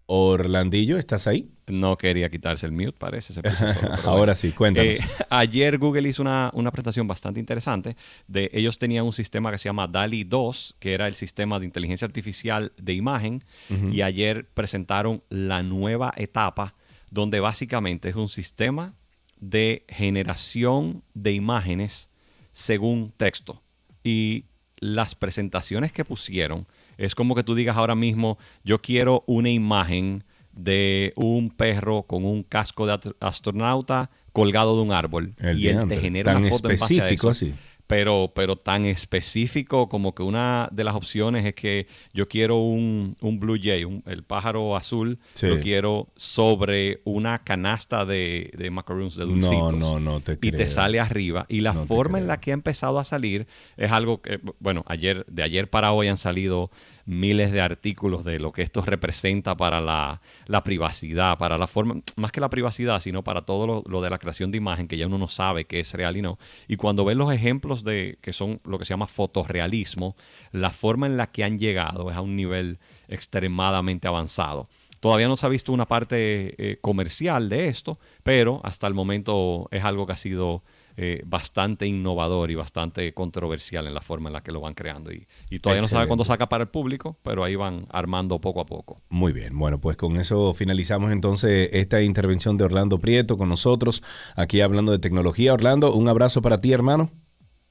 Orlandillo, 0.07 0.99
¿estás 0.99 1.27
ahí? 1.27 1.51
No 1.67 1.97
quería 1.97 2.29
quitarse 2.29 2.67
el 2.67 2.73
mute, 2.73 2.93
parece. 2.93 3.33
se 3.33 3.43
puso 3.43 3.57
solo, 3.57 3.73
pero 3.81 3.97
Ahora 4.05 4.17
bueno. 4.17 4.35
sí, 4.35 4.53
cuéntanos. 4.53 4.99
Eh, 4.99 5.05
ayer 5.31 5.79
Google 5.79 6.09
hizo 6.09 6.21
una, 6.21 6.51
una 6.53 6.71
presentación 6.71 7.09
bastante 7.09 7.41
interesante. 7.41 7.97
De, 8.27 8.51
ellos 8.53 8.79
tenían 8.79 9.07
un 9.07 9.15
sistema 9.15 9.51
que 9.51 9.59
se 9.59 9.69
llama 9.69 9.89
DALI 9.89 10.25
2, 10.25 10.77
que 10.79 10.93
era 10.93 11.09
el 11.09 11.15
sistema 11.15 11.59
de 11.59 11.65
inteligencia 11.65 12.05
artificial 12.07 12.73
de 12.77 12.93
imagen. 12.93 13.45
Y 13.91 14.03
ayer 14.03 14.47
presentaron 14.53 15.23
la 15.31 15.63
nueva 15.63 16.13
etapa 16.17 16.75
donde 17.15 17.41
básicamente 17.41 18.09
es 18.09 18.17
un 18.17 18.29
sistema 18.29 18.95
de 19.39 19.85
generación 19.89 21.03
de 21.15 21.33
imágenes 21.33 22.11
según 22.53 23.13
texto. 23.17 23.63
Y 24.03 24.47
las 24.79 25.15
presentaciones 25.15 25.93
que 25.93 26.05
pusieron 26.05 26.67
es 26.99 27.15
como 27.15 27.35
que 27.35 27.43
tú 27.43 27.55
digas 27.55 27.77
ahora 27.77 27.95
mismo, 27.95 28.39
yo 28.65 28.81
quiero 28.81 29.25
una 29.27 29.51
imagen 29.51 30.25
de 30.53 31.13
un 31.17 31.51
perro 31.51 32.05
con 32.05 32.25
un 32.25 32.43
casco 32.43 32.87
de 32.87 32.99
astronauta 33.21 34.11
colgado 34.33 34.77
de 34.77 34.83
un 34.83 34.93
árbol. 34.93 35.35
y 35.57 35.69
él 35.69 35.87
te 35.89 35.97
genera 35.97 36.33
Tan 36.33 36.43
una 36.43 36.51
foto 36.51 36.71
en 36.71 36.79
base 36.79 36.95
a 36.95 36.97
específico 36.97 37.31
eso. 37.31 37.47
así. 37.47 37.55
Pero, 37.87 38.33
pero 38.35 38.57
tan 38.57 38.87
específico 38.87 39.89
como 39.91 40.15
que 40.15 40.23
una 40.23 40.69
de 40.73 40.85
las 40.85 40.95
opciones 40.95 41.45
es 41.45 41.55
que 41.55 41.87
yo 42.15 42.29
quiero 42.29 42.57
un, 42.57 43.15
un 43.21 43.39
Blue 43.39 43.59
Jay, 43.63 43.85
un- 43.85 44.03
el 44.07 44.23
pájaro 44.23 44.75
azul, 44.77 45.19
Sí. 45.35 45.49
lo 45.49 45.61
quiero 45.61 46.09
sobre 46.17 47.01
una 47.05 47.41
canasta 47.45 48.07
de, 48.07 48.51
de 48.57 48.71
macaroons, 48.71 49.17
de 49.17 49.25
No, 49.27 49.31
dulcitos. 49.33 49.75
no, 49.75 50.01
no 50.01 50.21
te 50.21 50.33
Y 50.33 50.37
te 50.37 50.51
creo. 50.53 50.69
sale 50.69 50.99
arriba. 50.99 51.45
Y 51.49 51.61
la 51.61 51.75
No 51.75 51.85
forma 51.87 52.19
en 52.19 52.27
la 52.27 52.41
que 52.41 52.53
ha 52.53 52.55
empezado 52.55 52.99
a 52.99 53.05
salir 53.05 53.47
es 53.77 53.93
algo 53.93 54.23
que, 54.23 54.41
bueno, 54.61 54.83
ayer, 54.87 55.27
de 55.27 55.43
ayer 55.43 55.69
para 55.69 55.93
hoy 55.93 56.09
han 56.09 56.17
salido 56.19 56.71
miles 57.07 57.53
de 57.53 57.61
artículos 57.61 58.25
de 58.25 58.39
lo 58.39 58.53
que 58.53 58.63
esto 58.63 58.81
representa 58.83 59.57
para 59.57 59.81
la, 59.81 60.21
la 60.47 60.65
privacidad, 60.65 61.39
para 61.39 61.59
la 61.59 61.67
forma, 61.67 62.01
más 62.17 62.33
que 62.33 62.41
la 62.41 62.51
privacidad, 62.51 63.01
sino 63.01 63.23
para 63.23 63.43
todo 63.43 63.67
lo, 63.67 63.83
lo 63.87 64.01
de 64.01 64.11
la 64.11 64.19
creación 64.19 64.51
de 64.51 64.59
imagen, 64.59 64.89
que 64.89 64.97
ya 64.97 65.07
uno 65.07 65.19
no 65.19 65.29
sabe 65.29 65.65
qué 65.67 65.81
es 65.81 65.93
real 65.95 66.17
y 66.17 66.23
no. 66.23 66.39
Y 66.69 66.77
cuando 66.77 67.05
ves 67.05 67.17
los 67.17 67.33
ejemplos 67.33 67.85
de 67.85 68.19
que 68.21 68.33
son 68.33 68.61
lo 68.65 68.79
que 68.79 68.85
se 68.85 68.91
llama 68.91 69.07
fotorrealismo, 69.07 70.17
la 70.53 70.71
forma 70.71 71.07
en 71.07 71.17
la 71.17 71.29
que 71.29 71.45
han 71.45 71.59
llegado 71.59 72.11
es 72.11 72.17
a 72.17 72.21
un 72.21 72.37
nivel 72.37 72.79
extremadamente 73.09 74.09
avanzado. 74.09 74.69
Todavía 75.01 75.29
no 75.29 75.37
se 75.37 75.45
ha 75.45 75.51
visto 75.51 75.71
una 75.71 75.87
parte 75.87 76.55
eh, 76.57 76.79
comercial 76.81 77.51
de 77.51 77.69
esto, 77.69 77.99
pero 78.23 78.61
hasta 78.65 78.87
el 78.87 78.95
momento 78.95 79.69
es 79.71 79.85
algo 79.85 80.07
que 80.07 80.15
ha 80.15 80.17
sido 80.17 80.63
eh, 80.97 81.23
bastante 81.27 81.87
innovador 81.87 82.51
y 82.51 82.55
bastante 82.55 83.13
controversial 83.15 83.87
en 83.87 83.95
la 83.95 84.01
forma 84.01 84.29
en 84.29 84.35
la 84.35 84.43
que 84.43 84.53
lo 84.53 84.61
van 84.61 84.75
creando. 84.75 85.13
Y, 85.13 85.27
y 85.51 85.59
todavía 85.59 85.83
no 85.83 85.89
sabe 85.89 86.07
cuándo 86.07 86.25
saca 86.25 86.49
para 86.49 86.63
el 86.65 86.69
público, 86.69 87.19
pero 87.23 87.45
ahí 87.45 87.57
van 87.57 87.87
armando 87.91 88.41
poco 88.41 88.61
a 88.61 88.67
poco. 88.67 88.97
Muy 89.09 89.33
bien, 89.33 89.59
bueno, 89.59 89.81
pues 89.81 89.97
con 89.97 90.17
eso 90.17 90.55
finalizamos 90.55 91.13
entonces 91.13 91.71
esta 91.73 92.01
intervención 92.03 92.57
de 92.57 92.65
Orlando 92.65 92.99
Prieto 92.99 93.37
con 93.37 93.49
nosotros, 93.49 94.03
aquí 94.37 94.61
hablando 94.61 94.93
de 94.93 94.99
tecnología. 94.99 95.53
Orlando, 95.53 95.95
un 95.95 96.09
abrazo 96.09 96.43
para 96.43 96.61
ti, 96.61 96.73
hermano. 96.73 97.11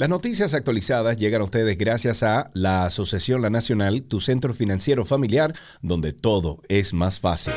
Las 0.00 0.08
noticias 0.08 0.54
actualizadas 0.54 1.18
llegan 1.18 1.42
a 1.42 1.44
ustedes 1.44 1.76
gracias 1.76 2.22
a 2.22 2.50
la 2.54 2.86
Asociación 2.86 3.42
La 3.42 3.50
Nacional, 3.50 4.02
tu 4.02 4.18
centro 4.18 4.54
financiero 4.54 5.04
familiar, 5.04 5.52
donde 5.82 6.14
todo 6.14 6.62
es 6.70 6.94
más 6.94 7.20
fácil. 7.20 7.52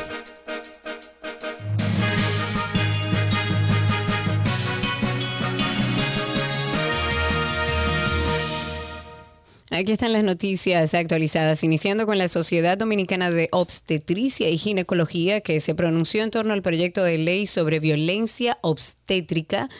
Aquí 9.70 9.92
están 9.92 10.12
las 10.12 10.22
noticias 10.22 10.92
actualizadas, 10.92 11.64
iniciando 11.64 12.04
con 12.04 12.18
la 12.18 12.28
Sociedad 12.28 12.76
Dominicana 12.76 13.30
de 13.30 13.48
Obstetricia 13.52 14.50
y 14.50 14.58
Ginecología, 14.58 15.40
que 15.40 15.60
se 15.60 15.74
pronunció 15.74 16.22
en 16.22 16.30
torno 16.30 16.52
al 16.52 16.60
proyecto 16.60 17.02
de 17.04 17.16
ley 17.16 17.46
sobre 17.46 17.80
violencia 17.80 18.58
obstétrica, 18.60 19.70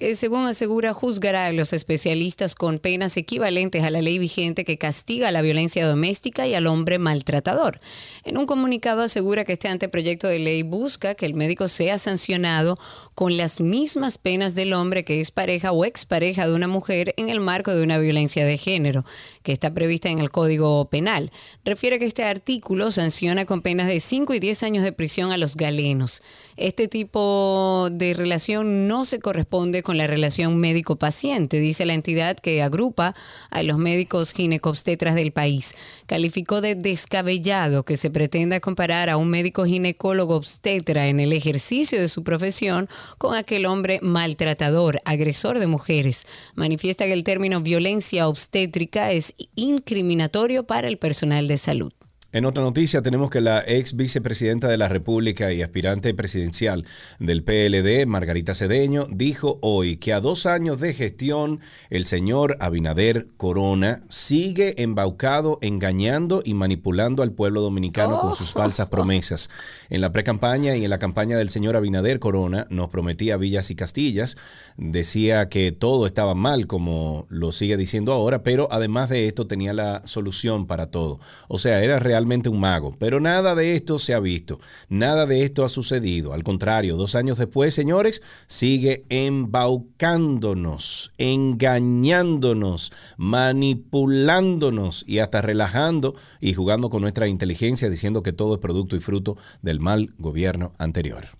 que 0.00 0.16
según 0.16 0.46
asegura 0.46 0.94
juzgará 0.94 1.44
a 1.44 1.52
los 1.52 1.74
especialistas 1.74 2.54
con 2.54 2.78
penas 2.78 3.18
equivalentes 3.18 3.84
a 3.84 3.90
la 3.90 4.00
ley 4.00 4.18
vigente 4.18 4.64
que 4.64 4.78
castiga 4.78 5.30
la 5.30 5.42
violencia 5.42 5.86
doméstica 5.86 6.46
y 6.46 6.54
al 6.54 6.66
hombre 6.66 6.98
maltratador. 6.98 7.80
En 8.24 8.38
un 8.38 8.46
comunicado 8.46 9.02
asegura 9.02 9.44
que 9.44 9.52
este 9.52 9.68
anteproyecto 9.68 10.26
de 10.26 10.38
ley 10.38 10.62
busca 10.62 11.14
que 11.14 11.26
el 11.26 11.34
médico 11.34 11.68
sea 11.68 11.98
sancionado 11.98 12.78
con 13.14 13.36
las 13.36 13.60
mismas 13.60 14.16
penas 14.16 14.54
del 14.54 14.72
hombre 14.72 15.04
que 15.04 15.20
es 15.20 15.30
pareja 15.30 15.70
o 15.70 15.84
expareja 15.84 16.46
de 16.46 16.54
una 16.54 16.66
mujer 16.66 17.12
en 17.18 17.28
el 17.28 17.40
marco 17.40 17.74
de 17.74 17.82
una 17.82 17.98
violencia 17.98 18.46
de 18.46 18.56
género, 18.56 19.04
que 19.42 19.52
está 19.52 19.74
prevista 19.74 20.08
en 20.08 20.18
el 20.18 20.30
Código 20.30 20.86
Penal. 20.86 21.30
Refiere 21.62 21.98
que 21.98 22.06
este 22.06 22.24
artículo 22.24 22.90
sanciona 22.90 23.44
con 23.44 23.60
penas 23.60 23.86
de 23.86 24.00
5 24.00 24.32
y 24.32 24.40
10 24.40 24.62
años 24.62 24.82
de 24.82 24.92
prisión 24.92 25.30
a 25.30 25.36
los 25.36 25.56
galenos. 25.56 26.22
Este 26.56 26.88
tipo 26.88 27.88
de 27.92 28.14
relación 28.14 28.88
no 28.88 29.04
se 29.04 29.20
corresponde 29.20 29.82
con 29.82 29.89
la 29.96 30.06
relación 30.06 30.56
médico-paciente, 30.58 31.60
dice 31.60 31.86
la 31.86 31.94
entidad 31.94 32.36
que 32.36 32.62
agrupa 32.62 33.14
a 33.50 33.62
los 33.62 33.78
médicos 33.78 34.32
ginecobstetras 34.32 35.14
del 35.14 35.32
país. 35.32 35.74
Calificó 36.06 36.60
de 36.60 36.74
descabellado 36.74 37.84
que 37.84 37.96
se 37.96 38.10
pretenda 38.10 38.60
comparar 38.60 39.08
a 39.10 39.16
un 39.16 39.28
médico 39.28 39.64
ginecólogo 39.64 40.36
obstetra 40.36 41.08
en 41.08 41.20
el 41.20 41.32
ejercicio 41.32 42.00
de 42.00 42.08
su 42.08 42.22
profesión 42.22 42.88
con 43.18 43.34
aquel 43.34 43.66
hombre 43.66 44.00
maltratador, 44.02 45.00
agresor 45.04 45.58
de 45.58 45.66
mujeres. 45.66 46.26
Manifiesta 46.54 47.04
que 47.04 47.12
el 47.12 47.24
término 47.24 47.60
violencia 47.60 48.28
obstétrica 48.28 49.12
es 49.12 49.34
incriminatorio 49.54 50.64
para 50.66 50.88
el 50.88 50.98
personal 50.98 51.48
de 51.48 51.58
salud. 51.58 51.92
En 52.32 52.44
otra 52.44 52.62
noticia 52.62 53.02
tenemos 53.02 53.28
que 53.28 53.40
la 53.40 53.64
ex 53.66 53.96
vicepresidenta 53.96 54.68
de 54.68 54.76
la 54.76 54.86
República 54.86 55.52
y 55.52 55.62
aspirante 55.62 56.14
presidencial 56.14 56.86
del 57.18 57.42
PLD, 57.42 58.06
Margarita 58.06 58.54
Cedeño, 58.54 59.08
dijo 59.10 59.58
hoy 59.62 59.96
que 59.96 60.12
a 60.12 60.20
dos 60.20 60.46
años 60.46 60.78
de 60.78 60.94
gestión 60.94 61.58
el 61.88 62.06
señor 62.06 62.56
Abinader 62.60 63.26
Corona 63.36 64.04
sigue 64.08 64.80
embaucado, 64.80 65.58
engañando 65.60 66.40
y 66.44 66.54
manipulando 66.54 67.24
al 67.24 67.32
pueblo 67.32 67.62
dominicano 67.62 68.20
con 68.20 68.36
sus 68.36 68.52
falsas 68.52 68.86
promesas. 68.86 69.50
En 69.88 70.00
la 70.00 70.12
precampaña 70.12 70.76
y 70.76 70.84
en 70.84 70.90
la 70.90 71.00
campaña 71.00 71.36
del 71.36 71.50
señor 71.50 71.74
Abinader 71.74 72.20
Corona 72.20 72.68
nos 72.70 72.90
prometía 72.90 73.38
villas 73.38 73.72
y 73.72 73.74
castillas, 73.74 74.36
decía 74.76 75.48
que 75.48 75.72
todo 75.72 76.06
estaba 76.06 76.36
mal 76.36 76.68
como 76.68 77.26
lo 77.28 77.50
sigue 77.50 77.76
diciendo 77.76 78.12
ahora, 78.12 78.44
pero 78.44 78.68
además 78.70 79.10
de 79.10 79.26
esto 79.26 79.48
tenía 79.48 79.72
la 79.72 80.02
solución 80.04 80.68
para 80.68 80.92
todo. 80.92 81.18
O 81.48 81.58
sea, 81.58 81.82
era 81.82 81.98
realmente 81.98 82.19
un 82.20 82.60
mago, 82.60 82.94
pero 82.98 83.20
nada 83.20 83.54
de 83.54 83.74
esto 83.74 83.98
se 83.98 84.14
ha 84.14 84.20
visto, 84.20 84.60
nada 84.88 85.26
de 85.26 85.44
esto 85.44 85.64
ha 85.64 85.68
sucedido. 85.68 86.32
Al 86.32 86.44
contrario, 86.44 86.96
dos 86.96 87.14
años 87.14 87.38
después, 87.38 87.74
señores, 87.74 88.22
sigue 88.46 89.04
embaucándonos, 89.08 91.12
engañándonos, 91.18 92.92
manipulándonos 93.16 95.04
y 95.06 95.18
hasta 95.18 95.40
relajando 95.40 96.14
y 96.40 96.54
jugando 96.54 96.90
con 96.90 97.02
nuestra 97.02 97.28
inteligencia 97.28 97.90
diciendo 97.90 98.22
que 98.22 98.32
todo 98.32 98.54
es 98.54 98.60
producto 98.60 98.96
y 98.96 99.00
fruto 99.00 99.36
del 99.62 99.80
mal 99.80 100.14
gobierno 100.18 100.72
anterior. 100.78 101.39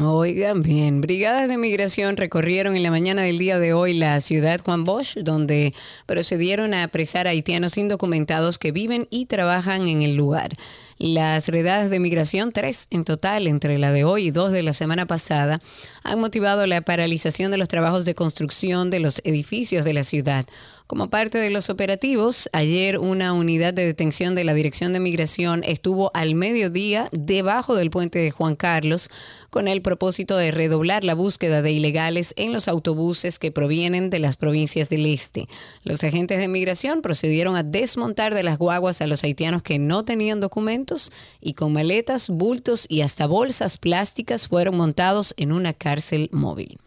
Oigan 0.00 0.62
bien, 0.62 1.00
brigadas 1.00 1.48
de 1.48 1.58
migración 1.58 2.16
recorrieron 2.16 2.76
en 2.76 2.84
la 2.84 2.90
mañana 2.92 3.22
del 3.22 3.36
día 3.36 3.58
de 3.58 3.72
hoy 3.72 3.94
la 3.94 4.20
ciudad 4.20 4.60
Juan 4.64 4.84
Bosch, 4.84 5.16
donde 5.16 5.74
procedieron 6.06 6.72
a 6.72 6.84
apresar 6.84 7.26
a 7.26 7.30
haitianos 7.30 7.76
indocumentados 7.76 8.58
que 8.58 8.70
viven 8.70 9.08
y 9.10 9.26
trabajan 9.26 9.88
en 9.88 10.02
el 10.02 10.14
lugar. 10.14 10.56
Las 10.98 11.48
redadas 11.48 11.90
de 11.90 11.98
migración, 11.98 12.52
tres 12.52 12.86
en 12.90 13.02
total, 13.02 13.48
entre 13.48 13.76
la 13.78 13.90
de 13.90 14.04
hoy 14.04 14.28
y 14.28 14.30
dos 14.30 14.52
de 14.52 14.62
la 14.62 14.72
semana 14.72 15.06
pasada, 15.06 15.60
han 16.04 16.20
motivado 16.20 16.64
la 16.68 16.80
paralización 16.80 17.50
de 17.50 17.58
los 17.58 17.66
trabajos 17.66 18.04
de 18.04 18.14
construcción 18.14 18.90
de 18.90 19.00
los 19.00 19.20
edificios 19.24 19.84
de 19.84 19.94
la 19.94 20.04
ciudad. 20.04 20.46
Como 20.88 21.10
parte 21.10 21.36
de 21.36 21.50
los 21.50 21.68
operativos, 21.68 22.48
ayer 22.54 22.98
una 22.98 23.34
unidad 23.34 23.74
de 23.74 23.84
detención 23.84 24.34
de 24.34 24.44
la 24.44 24.54
Dirección 24.54 24.94
de 24.94 25.00
Migración 25.00 25.62
estuvo 25.66 26.10
al 26.14 26.34
mediodía 26.34 27.10
debajo 27.12 27.76
del 27.76 27.90
puente 27.90 28.18
de 28.20 28.30
Juan 28.30 28.56
Carlos 28.56 29.10
con 29.50 29.68
el 29.68 29.82
propósito 29.82 30.38
de 30.38 30.50
redoblar 30.50 31.04
la 31.04 31.12
búsqueda 31.12 31.60
de 31.60 31.72
ilegales 31.72 32.32
en 32.38 32.54
los 32.54 32.68
autobuses 32.68 33.38
que 33.38 33.52
provienen 33.52 34.08
de 34.08 34.18
las 34.18 34.38
provincias 34.38 34.88
del 34.88 35.04
este. 35.04 35.46
Los 35.84 36.02
agentes 36.04 36.38
de 36.38 36.48
migración 36.48 37.02
procedieron 37.02 37.54
a 37.54 37.62
desmontar 37.62 38.34
de 38.34 38.44
las 38.44 38.56
guaguas 38.56 39.02
a 39.02 39.06
los 39.06 39.22
haitianos 39.24 39.62
que 39.62 39.78
no 39.78 40.04
tenían 40.04 40.40
documentos 40.40 41.12
y 41.38 41.52
con 41.52 41.74
maletas, 41.74 42.30
bultos 42.30 42.86
y 42.88 43.02
hasta 43.02 43.26
bolsas 43.26 43.76
plásticas 43.76 44.48
fueron 44.48 44.78
montados 44.78 45.34
en 45.36 45.52
una 45.52 45.74
cárcel 45.74 46.30
móvil. 46.32 46.78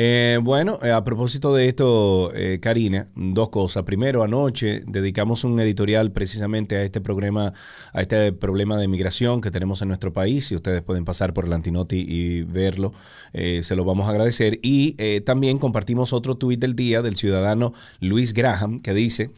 Eh, 0.00 0.38
bueno, 0.40 0.78
eh, 0.80 0.92
a 0.92 1.02
propósito 1.02 1.52
de 1.52 1.66
esto, 1.66 2.32
eh, 2.32 2.60
Karina, 2.62 3.08
dos 3.16 3.48
cosas. 3.48 3.82
Primero, 3.82 4.22
anoche 4.22 4.84
dedicamos 4.86 5.42
un 5.42 5.58
editorial 5.58 6.12
precisamente 6.12 6.76
a 6.76 6.84
este 6.84 7.00
problema, 7.00 7.52
a 7.92 8.02
este 8.02 8.32
problema 8.32 8.78
de 8.78 8.86
migración 8.86 9.40
que 9.40 9.50
tenemos 9.50 9.82
en 9.82 9.88
nuestro 9.88 10.12
país. 10.12 10.46
Si 10.46 10.54
ustedes 10.54 10.82
pueden 10.82 11.04
pasar 11.04 11.34
por 11.34 11.46
el 11.46 11.52
Antinoti 11.52 11.96
y 11.96 12.42
verlo, 12.42 12.92
eh, 13.32 13.64
se 13.64 13.74
lo 13.74 13.84
vamos 13.84 14.06
a 14.06 14.10
agradecer. 14.10 14.60
Y 14.62 14.94
eh, 14.98 15.20
también 15.20 15.58
compartimos 15.58 16.12
otro 16.12 16.36
tuit 16.36 16.60
del 16.60 16.76
día 16.76 17.02
del 17.02 17.16
ciudadano 17.16 17.72
Luis 17.98 18.34
Graham 18.34 18.80
que 18.80 18.94
dice. 18.94 19.32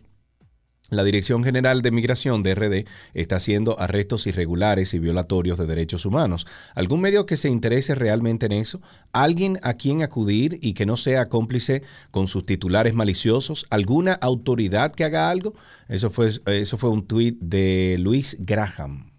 La 0.90 1.04
Dirección 1.04 1.44
General 1.44 1.82
de 1.82 1.90
Migración, 1.92 2.42
DRD, 2.42 2.84
está 3.14 3.36
haciendo 3.36 3.78
arrestos 3.78 4.26
irregulares 4.26 4.92
y 4.92 4.98
violatorios 4.98 5.56
de 5.56 5.66
derechos 5.66 6.04
humanos. 6.04 6.46
¿Algún 6.74 7.00
medio 7.00 7.26
que 7.26 7.36
se 7.36 7.48
interese 7.48 7.94
realmente 7.94 8.46
en 8.46 8.52
eso? 8.52 8.80
¿Alguien 9.12 9.58
a 9.62 9.74
quien 9.74 10.02
acudir 10.02 10.58
y 10.60 10.74
que 10.74 10.86
no 10.86 10.96
sea 10.96 11.26
cómplice 11.26 11.82
con 12.10 12.26
sus 12.26 12.44
titulares 12.44 12.94
maliciosos? 12.94 13.66
¿Alguna 13.70 14.14
autoridad 14.14 14.92
que 14.92 15.04
haga 15.04 15.30
algo? 15.30 15.54
Eso 15.88 16.10
fue, 16.10 16.28
eso 16.46 16.76
fue 16.76 16.90
un 16.90 17.06
tuit 17.06 17.38
de 17.40 17.96
Luis 17.98 18.36
Graham. 18.40 19.09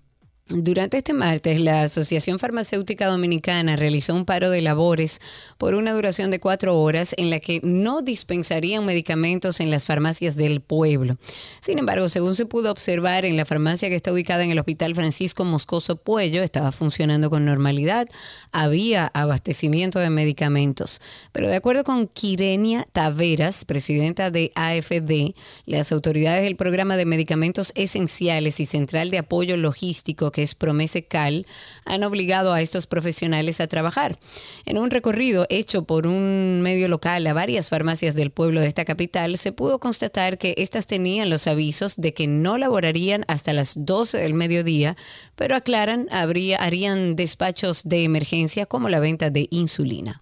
Durante 0.53 0.97
este 0.97 1.13
martes, 1.13 1.61
la 1.61 1.83
Asociación 1.83 2.37
Farmacéutica 2.37 3.07
Dominicana 3.07 3.77
realizó 3.77 4.13
un 4.13 4.25
paro 4.25 4.49
de 4.49 4.59
labores 4.59 5.21
por 5.57 5.75
una 5.75 5.93
duración 5.93 6.29
de 6.29 6.41
cuatro 6.41 6.77
horas 6.77 7.15
en 7.17 7.29
la 7.29 7.39
que 7.39 7.61
no 7.63 8.01
dispensarían 8.01 8.85
medicamentos 8.85 9.61
en 9.61 9.71
las 9.71 9.85
farmacias 9.85 10.35
del 10.35 10.59
pueblo. 10.59 11.15
Sin 11.61 11.79
embargo, 11.79 12.09
según 12.09 12.35
se 12.35 12.45
pudo 12.45 12.69
observar 12.69 13.23
en 13.23 13.37
la 13.37 13.45
farmacia 13.45 13.87
que 13.87 13.95
está 13.95 14.11
ubicada 14.11 14.43
en 14.43 14.51
el 14.51 14.59
Hospital 14.59 14.93
Francisco 14.93 15.45
Moscoso 15.45 15.95
Puello, 15.95 16.43
estaba 16.43 16.73
funcionando 16.73 17.29
con 17.29 17.45
normalidad, 17.45 18.09
había 18.51 19.09
abastecimiento 19.13 19.99
de 19.99 20.09
medicamentos. 20.09 20.99
Pero 21.31 21.47
de 21.47 21.55
acuerdo 21.55 21.85
con 21.85 22.07
Quirenia 22.07 22.85
Taveras, 22.91 23.63
presidenta 23.63 24.31
de 24.31 24.51
AFD, 24.55 25.33
las 25.65 25.93
autoridades 25.93 26.43
del 26.43 26.57
Programa 26.57 26.97
de 26.97 27.05
Medicamentos 27.05 27.71
Esenciales 27.75 28.59
y 28.59 28.65
Central 28.65 29.11
de 29.11 29.19
Apoyo 29.19 29.55
Logístico 29.55 30.33
que 30.33 30.40
es 30.41 30.55
Promese 30.55 31.05
Cal, 31.05 31.45
han 31.85 32.03
obligado 32.03 32.53
a 32.53 32.61
estos 32.61 32.87
profesionales 32.87 33.61
a 33.61 33.67
trabajar. 33.67 34.19
En 34.65 34.77
un 34.77 34.91
recorrido 34.91 35.45
hecho 35.49 35.83
por 35.83 36.07
un 36.07 36.61
medio 36.61 36.87
local 36.87 37.25
a 37.27 37.33
varias 37.33 37.69
farmacias 37.69 38.15
del 38.15 38.31
pueblo 38.31 38.61
de 38.61 38.67
esta 38.67 38.85
capital, 38.85 39.37
se 39.37 39.51
pudo 39.51 39.79
constatar 39.79 40.37
que 40.37 40.55
estas 40.57 40.87
tenían 40.87 41.29
los 41.29 41.47
avisos 41.47 41.95
de 41.95 42.13
que 42.13 42.27
no 42.27 42.57
laborarían 42.57 43.23
hasta 43.27 43.53
las 43.53 43.73
12 43.75 44.17
del 44.17 44.33
mediodía, 44.33 44.95
pero 45.35 45.55
aclaran, 45.55 46.07
habría, 46.11 46.57
harían 46.57 47.15
despachos 47.15 47.83
de 47.83 48.03
emergencia 48.03 48.65
como 48.65 48.89
la 48.89 48.99
venta 48.99 49.29
de 49.29 49.47
insulina. 49.51 50.21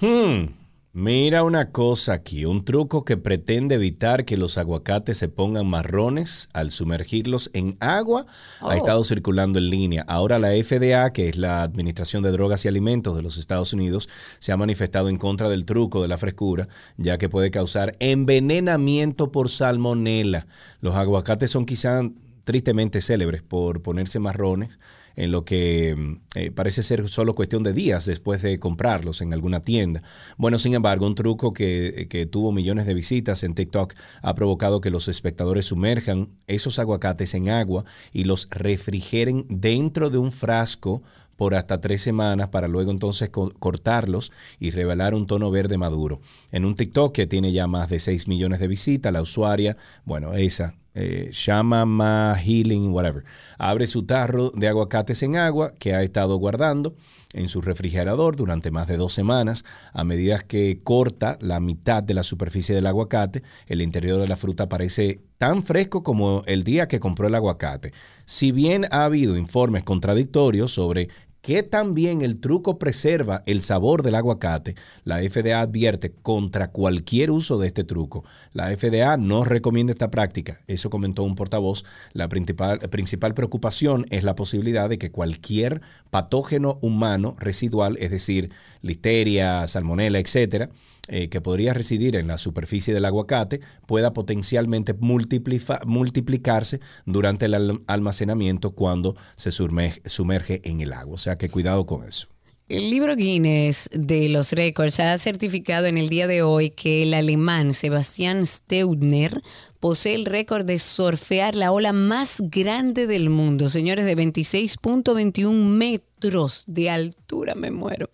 Hmm, 0.00 0.57
Mira 1.00 1.44
una 1.44 1.70
cosa 1.70 2.12
aquí, 2.12 2.44
un 2.44 2.64
truco 2.64 3.04
que 3.04 3.16
pretende 3.16 3.76
evitar 3.76 4.24
que 4.24 4.36
los 4.36 4.58
aguacates 4.58 5.16
se 5.16 5.28
pongan 5.28 5.68
marrones 5.68 6.48
al 6.52 6.72
sumergirlos 6.72 7.50
en 7.52 7.76
agua 7.78 8.26
Oh. 8.60 8.68
ha 8.68 8.76
estado 8.76 9.04
circulando 9.04 9.60
en 9.60 9.70
línea. 9.70 10.04
Ahora 10.08 10.40
la 10.40 10.48
FDA, 10.48 11.12
que 11.12 11.28
es 11.28 11.36
la 11.36 11.62
Administración 11.62 12.24
de 12.24 12.32
Drogas 12.32 12.64
y 12.64 12.68
Alimentos 12.68 13.14
de 13.14 13.22
los 13.22 13.36
Estados 13.36 13.72
Unidos, 13.72 14.08
se 14.40 14.50
ha 14.50 14.56
manifestado 14.56 15.08
en 15.08 15.18
contra 15.18 15.48
del 15.48 15.66
truco 15.66 16.02
de 16.02 16.08
la 16.08 16.18
frescura, 16.18 16.66
ya 16.96 17.16
que 17.16 17.28
puede 17.28 17.52
causar 17.52 17.94
envenenamiento 18.00 19.30
por 19.30 19.50
salmonela. 19.50 20.48
Los 20.80 20.96
aguacates 20.96 21.52
son 21.52 21.64
quizá 21.64 22.00
tristemente 22.42 23.00
célebres 23.00 23.44
por 23.44 23.82
ponerse 23.82 24.18
marrones 24.18 24.80
en 25.18 25.32
lo 25.32 25.44
que 25.44 25.94
mm, 25.96 26.12
eh, 26.36 26.50
parece 26.52 26.82
ser 26.82 27.08
solo 27.08 27.34
cuestión 27.34 27.62
de 27.64 27.72
días 27.72 28.06
después 28.06 28.40
de 28.40 28.58
comprarlos 28.58 29.20
en 29.20 29.32
alguna 29.34 29.60
tienda. 29.60 30.02
Bueno, 30.36 30.58
sin 30.58 30.74
embargo, 30.74 31.06
un 31.06 31.14
truco 31.16 31.52
que, 31.52 32.06
que 32.08 32.24
tuvo 32.24 32.52
millones 32.52 32.86
de 32.86 32.94
visitas 32.94 33.42
en 33.42 33.54
TikTok 33.54 33.94
ha 34.22 34.34
provocado 34.34 34.80
que 34.80 34.90
los 34.90 35.08
espectadores 35.08 35.66
sumerjan 35.66 36.28
esos 36.46 36.78
aguacates 36.78 37.34
en 37.34 37.48
agua 37.50 37.84
y 38.12 38.24
los 38.24 38.48
refrigeren 38.50 39.44
dentro 39.48 40.08
de 40.08 40.18
un 40.18 40.30
frasco 40.32 41.02
por 41.36 41.54
hasta 41.54 41.80
tres 41.80 42.02
semanas 42.02 42.48
para 42.48 42.66
luego 42.68 42.90
entonces 42.90 43.30
co- 43.30 43.52
cortarlos 43.58 44.32
y 44.58 44.70
revelar 44.70 45.14
un 45.14 45.26
tono 45.26 45.50
verde 45.50 45.78
maduro. 45.78 46.20
En 46.52 46.64
un 46.64 46.74
TikTok 46.74 47.12
que 47.14 47.26
tiene 47.26 47.52
ya 47.52 47.66
más 47.66 47.88
de 47.90 47.98
6 47.98 48.26
millones 48.28 48.60
de 48.60 48.66
visitas, 48.68 49.12
la 49.12 49.22
usuaria, 49.22 49.76
bueno, 50.04 50.32
esa, 50.34 50.74
eh, 50.94 51.28
Shama 51.32 51.84
Ma 51.84 52.34
Healing, 52.34 52.92
whatever, 52.92 53.24
abre 53.58 53.86
su 53.86 54.04
tarro 54.04 54.50
de 54.50 54.68
aguacates 54.68 55.22
en 55.22 55.36
agua 55.36 55.72
que 55.78 55.94
ha 55.94 56.02
estado 56.02 56.36
guardando 56.36 56.94
en 57.32 57.48
su 57.48 57.60
refrigerador 57.60 58.36
durante 58.36 58.70
más 58.70 58.88
de 58.88 58.96
dos 58.96 59.12
semanas. 59.12 59.64
A 59.92 60.04
medida 60.04 60.38
que 60.40 60.80
corta 60.82 61.38
la 61.40 61.60
mitad 61.60 62.02
de 62.02 62.14
la 62.14 62.22
superficie 62.22 62.74
del 62.74 62.86
aguacate, 62.86 63.42
el 63.66 63.82
interior 63.82 64.20
de 64.20 64.28
la 64.28 64.36
fruta 64.36 64.68
parece 64.68 65.20
tan 65.36 65.62
fresco 65.62 66.02
como 66.02 66.42
el 66.46 66.64
día 66.64 66.88
que 66.88 67.00
compró 67.00 67.28
el 67.28 67.34
aguacate. 67.34 67.92
Si 68.24 68.50
bien 68.50 68.86
ha 68.90 69.04
habido 69.04 69.36
informes 69.36 69.84
contradictorios 69.84 70.72
sobre 70.72 71.08
que 71.48 71.62
también 71.62 72.20
el 72.20 72.40
truco 72.40 72.78
preserva 72.78 73.42
el 73.46 73.62
sabor 73.62 74.02
del 74.02 74.16
aguacate, 74.16 74.74
la 75.04 75.20
FDA 75.20 75.62
advierte 75.62 76.12
contra 76.12 76.72
cualquier 76.72 77.30
uso 77.30 77.58
de 77.58 77.68
este 77.68 77.84
truco. 77.84 78.22
La 78.52 78.68
FDA 78.76 79.16
no 79.16 79.44
recomienda 79.44 79.94
esta 79.94 80.10
práctica. 80.10 80.60
Eso 80.66 80.90
comentó 80.90 81.22
un 81.22 81.36
portavoz. 81.36 81.86
La 82.12 82.28
principal, 82.28 82.80
principal 82.90 83.32
preocupación 83.32 84.04
es 84.10 84.24
la 84.24 84.36
posibilidad 84.36 84.90
de 84.90 84.98
que 84.98 85.10
cualquier 85.10 85.80
patógeno 86.10 86.78
humano 86.82 87.34
residual, 87.38 87.96
es 87.98 88.10
decir, 88.10 88.50
listeria, 88.82 89.66
salmonela, 89.68 90.18
etcétera, 90.18 90.68
eh, 91.08 91.28
que 91.28 91.40
podría 91.40 91.74
residir 91.74 92.16
en 92.16 92.26
la 92.28 92.38
superficie 92.38 92.94
del 92.94 93.04
aguacate 93.04 93.60
pueda 93.86 94.12
potencialmente 94.12 94.94
multiplicarse 94.94 96.80
durante 97.06 97.46
el 97.46 97.54
al- 97.54 97.82
almacenamiento 97.86 98.70
cuando 98.72 99.16
se 99.36 99.50
sumerge 99.50 100.60
en 100.64 100.80
el 100.80 100.92
agua. 100.92 101.14
O 101.14 101.18
sea 101.18 101.36
que 101.36 101.48
cuidado 101.48 101.86
con 101.86 102.06
eso. 102.06 102.28
El 102.68 102.90
libro 102.90 103.16
Guinness 103.16 103.88
de 103.94 104.28
los 104.28 104.52
récords 104.52 105.00
ha 105.00 105.16
certificado 105.16 105.86
en 105.86 105.96
el 105.96 106.10
día 106.10 106.26
de 106.26 106.42
hoy 106.42 106.68
que 106.68 107.02
el 107.02 107.14
alemán 107.14 107.72
Sebastian 107.72 108.44
Steudner 108.44 109.40
posee 109.80 110.14
el 110.14 110.26
récord 110.26 110.66
de 110.66 110.78
surfear 110.78 111.56
la 111.56 111.72
ola 111.72 111.94
más 111.94 112.42
grande 112.50 113.06
del 113.06 113.30
mundo, 113.30 113.70
señores, 113.70 114.04
de 114.04 114.14
26.21 114.14 115.50
metros 115.54 116.64
de 116.66 116.90
altura, 116.90 117.54
me 117.54 117.70
muero, 117.70 118.10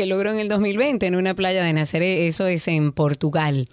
que 0.00 0.06
logró 0.06 0.30
en 0.30 0.38
el 0.38 0.48
2020 0.48 1.04
en 1.04 1.14
una 1.14 1.34
playa 1.34 1.62
de 1.62 1.74
Nazaret, 1.74 2.20
eso 2.20 2.46
es 2.46 2.66
en 2.68 2.90
Portugal. 2.90 3.68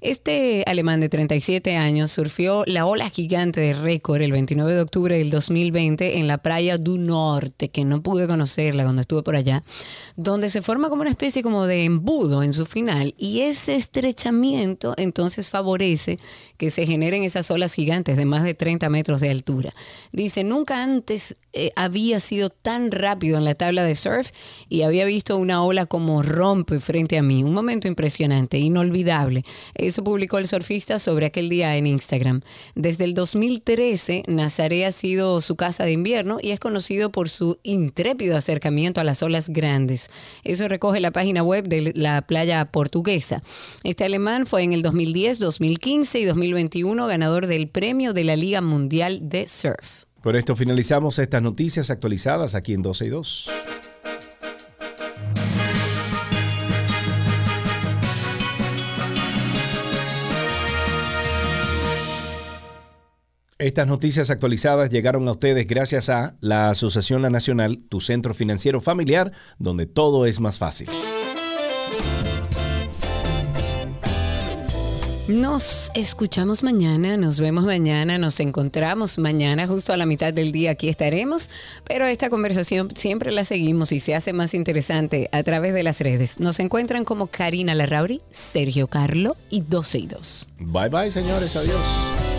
Este 0.00 0.64
alemán 0.66 1.00
de 1.00 1.10
37 1.10 1.76
años 1.76 2.10
surfió 2.10 2.64
la 2.66 2.86
ola 2.86 3.10
gigante 3.10 3.60
de 3.60 3.74
récord 3.74 4.22
el 4.22 4.32
29 4.32 4.72
de 4.72 4.80
octubre 4.80 5.18
del 5.18 5.28
2020 5.28 6.16
en 6.16 6.26
la 6.26 6.38
playa 6.38 6.78
du 6.78 6.96
Norte, 6.96 7.68
que 7.68 7.84
no 7.84 8.02
pude 8.02 8.26
conocerla 8.26 8.84
cuando 8.84 9.02
estuve 9.02 9.22
por 9.22 9.36
allá, 9.36 9.62
donde 10.16 10.48
se 10.48 10.62
forma 10.62 10.88
como 10.88 11.02
una 11.02 11.10
especie 11.10 11.42
como 11.42 11.66
de 11.66 11.84
embudo 11.84 12.42
en 12.42 12.54
su 12.54 12.64
final 12.64 13.14
y 13.18 13.42
ese 13.42 13.76
estrechamiento 13.76 14.94
entonces 14.96 15.50
favorece 15.50 16.18
que 16.56 16.70
se 16.70 16.86
generen 16.86 17.22
esas 17.22 17.50
olas 17.50 17.74
gigantes 17.74 18.16
de 18.16 18.24
más 18.24 18.42
de 18.42 18.54
30 18.54 18.88
metros 18.88 19.20
de 19.20 19.28
altura. 19.28 19.74
Dice, 20.12 20.44
nunca 20.44 20.82
antes 20.82 21.36
eh, 21.52 21.72
había 21.74 22.20
sido 22.20 22.48
tan 22.48 22.92
rápido 22.92 23.36
en 23.36 23.44
la 23.44 23.54
tabla 23.54 23.82
de 23.82 23.96
surf 23.96 24.30
y 24.68 24.82
había 24.82 25.04
visto 25.04 25.36
una 25.36 25.64
ola 25.64 25.86
como 25.86 26.22
rompe 26.22 26.78
frente 26.78 27.18
a 27.18 27.22
mí. 27.22 27.42
Un 27.42 27.52
momento 27.52 27.88
impresionante, 27.88 28.58
inolvidable. 28.58 29.44
Eso 29.90 30.04
publicó 30.04 30.38
el 30.38 30.46
surfista 30.46 31.00
sobre 31.00 31.26
aquel 31.26 31.48
día 31.48 31.76
en 31.76 31.84
Instagram. 31.84 32.42
Desde 32.76 33.02
el 33.02 33.12
2013, 33.12 34.22
Nazaré 34.28 34.86
ha 34.86 34.92
sido 34.92 35.40
su 35.40 35.56
casa 35.56 35.82
de 35.82 35.90
invierno 35.90 36.38
y 36.40 36.52
es 36.52 36.60
conocido 36.60 37.10
por 37.10 37.28
su 37.28 37.58
intrépido 37.64 38.36
acercamiento 38.36 39.00
a 39.00 39.04
las 39.04 39.20
olas 39.24 39.48
grandes. 39.48 40.08
Eso 40.44 40.68
recoge 40.68 41.00
la 41.00 41.10
página 41.10 41.42
web 41.42 41.66
de 41.66 41.90
la 41.96 42.22
playa 42.22 42.66
portuguesa. 42.66 43.42
Este 43.82 44.04
alemán 44.04 44.46
fue 44.46 44.62
en 44.62 44.74
el 44.74 44.82
2010, 44.82 45.40
2015 45.40 46.20
y 46.20 46.24
2021 46.24 47.08
ganador 47.08 47.48
del 47.48 47.68
premio 47.68 48.12
de 48.12 48.22
la 48.22 48.36
Liga 48.36 48.60
Mundial 48.60 49.28
de 49.28 49.48
Surf. 49.48 50.04
Con 50.22 50.36
esto 50.36 50.54
finalizamos 50.54 51.18
estas 51.18 51.42
noticias 51.42 51.90
actualizadas 51.90 52.54
aquí 52.54 52.74
en 52.74 52.82
12 52.82 53.06
y 53.06 53.08
2. 53.08 53.50
Estas 63.60 63.86
noticias 63.86 64.30
actualizadas 64.30 64.88
llegaron 64.88 65.28
a 65.28 65.32
ustedes 65.32 65.66
gracias 65.66 66.08
a 66.08 66.34
la 66.40 66.70
Asociación 66.70 67.20
La 67.20 67.28
Nacional, 67.28 67.78
tu 67.90 68.00
centro 68.00 68.32
financiero 68.32 68.80
familiar, 68.80 69.32
donde 69.58 69.84
todo 69.84 70.24
es 70.24 70.40
más 70.40 70.58
fácil. 70.58 70.88
Nos 75.28 75.90
escuchamos 75.94 76.62
mañana, 76.62 77.18
nos 77.18 77.38
vemos 77.38 77.64
mañana, 77.64 78.16
nos 78.16 78.40
encontramos 78.40 79.18
mañana 79.18 79.66
justo 79.66 79.92
a 79.92 79.98
la 79.98 80.06
mitad 80.06 80.32
del 80.32 80.52
día, 80.52 80.70
aquí 80.70 80.88
estaremos, 80.88 81.50
pero 81.86 82.06
esta 82.06 82.30
conversación 82.30 82.88
siempre 82.96 83.30
la 83.30 83.44
seguimos 83.44 83.92
y 83.92 84.00
se 84.00 84.14
hace 84.14 84.32
más 84.32 84.54
interesante 84.54 85.28
a 85.32 85.42
través 85.42 85.74
de 85.74 85.82
las 85.82 86.00
redes. 86.00 86.40
Nos 86.40 86.60
encuentran 86.60 87.04
como 87.04 87.26
Karina 87.26 87.74
Larrauri, 87.74 88.22
Sergio 88.30 88.86
Carlo 88.86 89.36
y 89.50 89.60
12 89.60 89.98
y 89.98 90.06
2. 90.06 90.48
Bye 90.60 90.88
bye, 90.88 91.10
señores. 91.10 91.54
Adiós. 91.56 92.29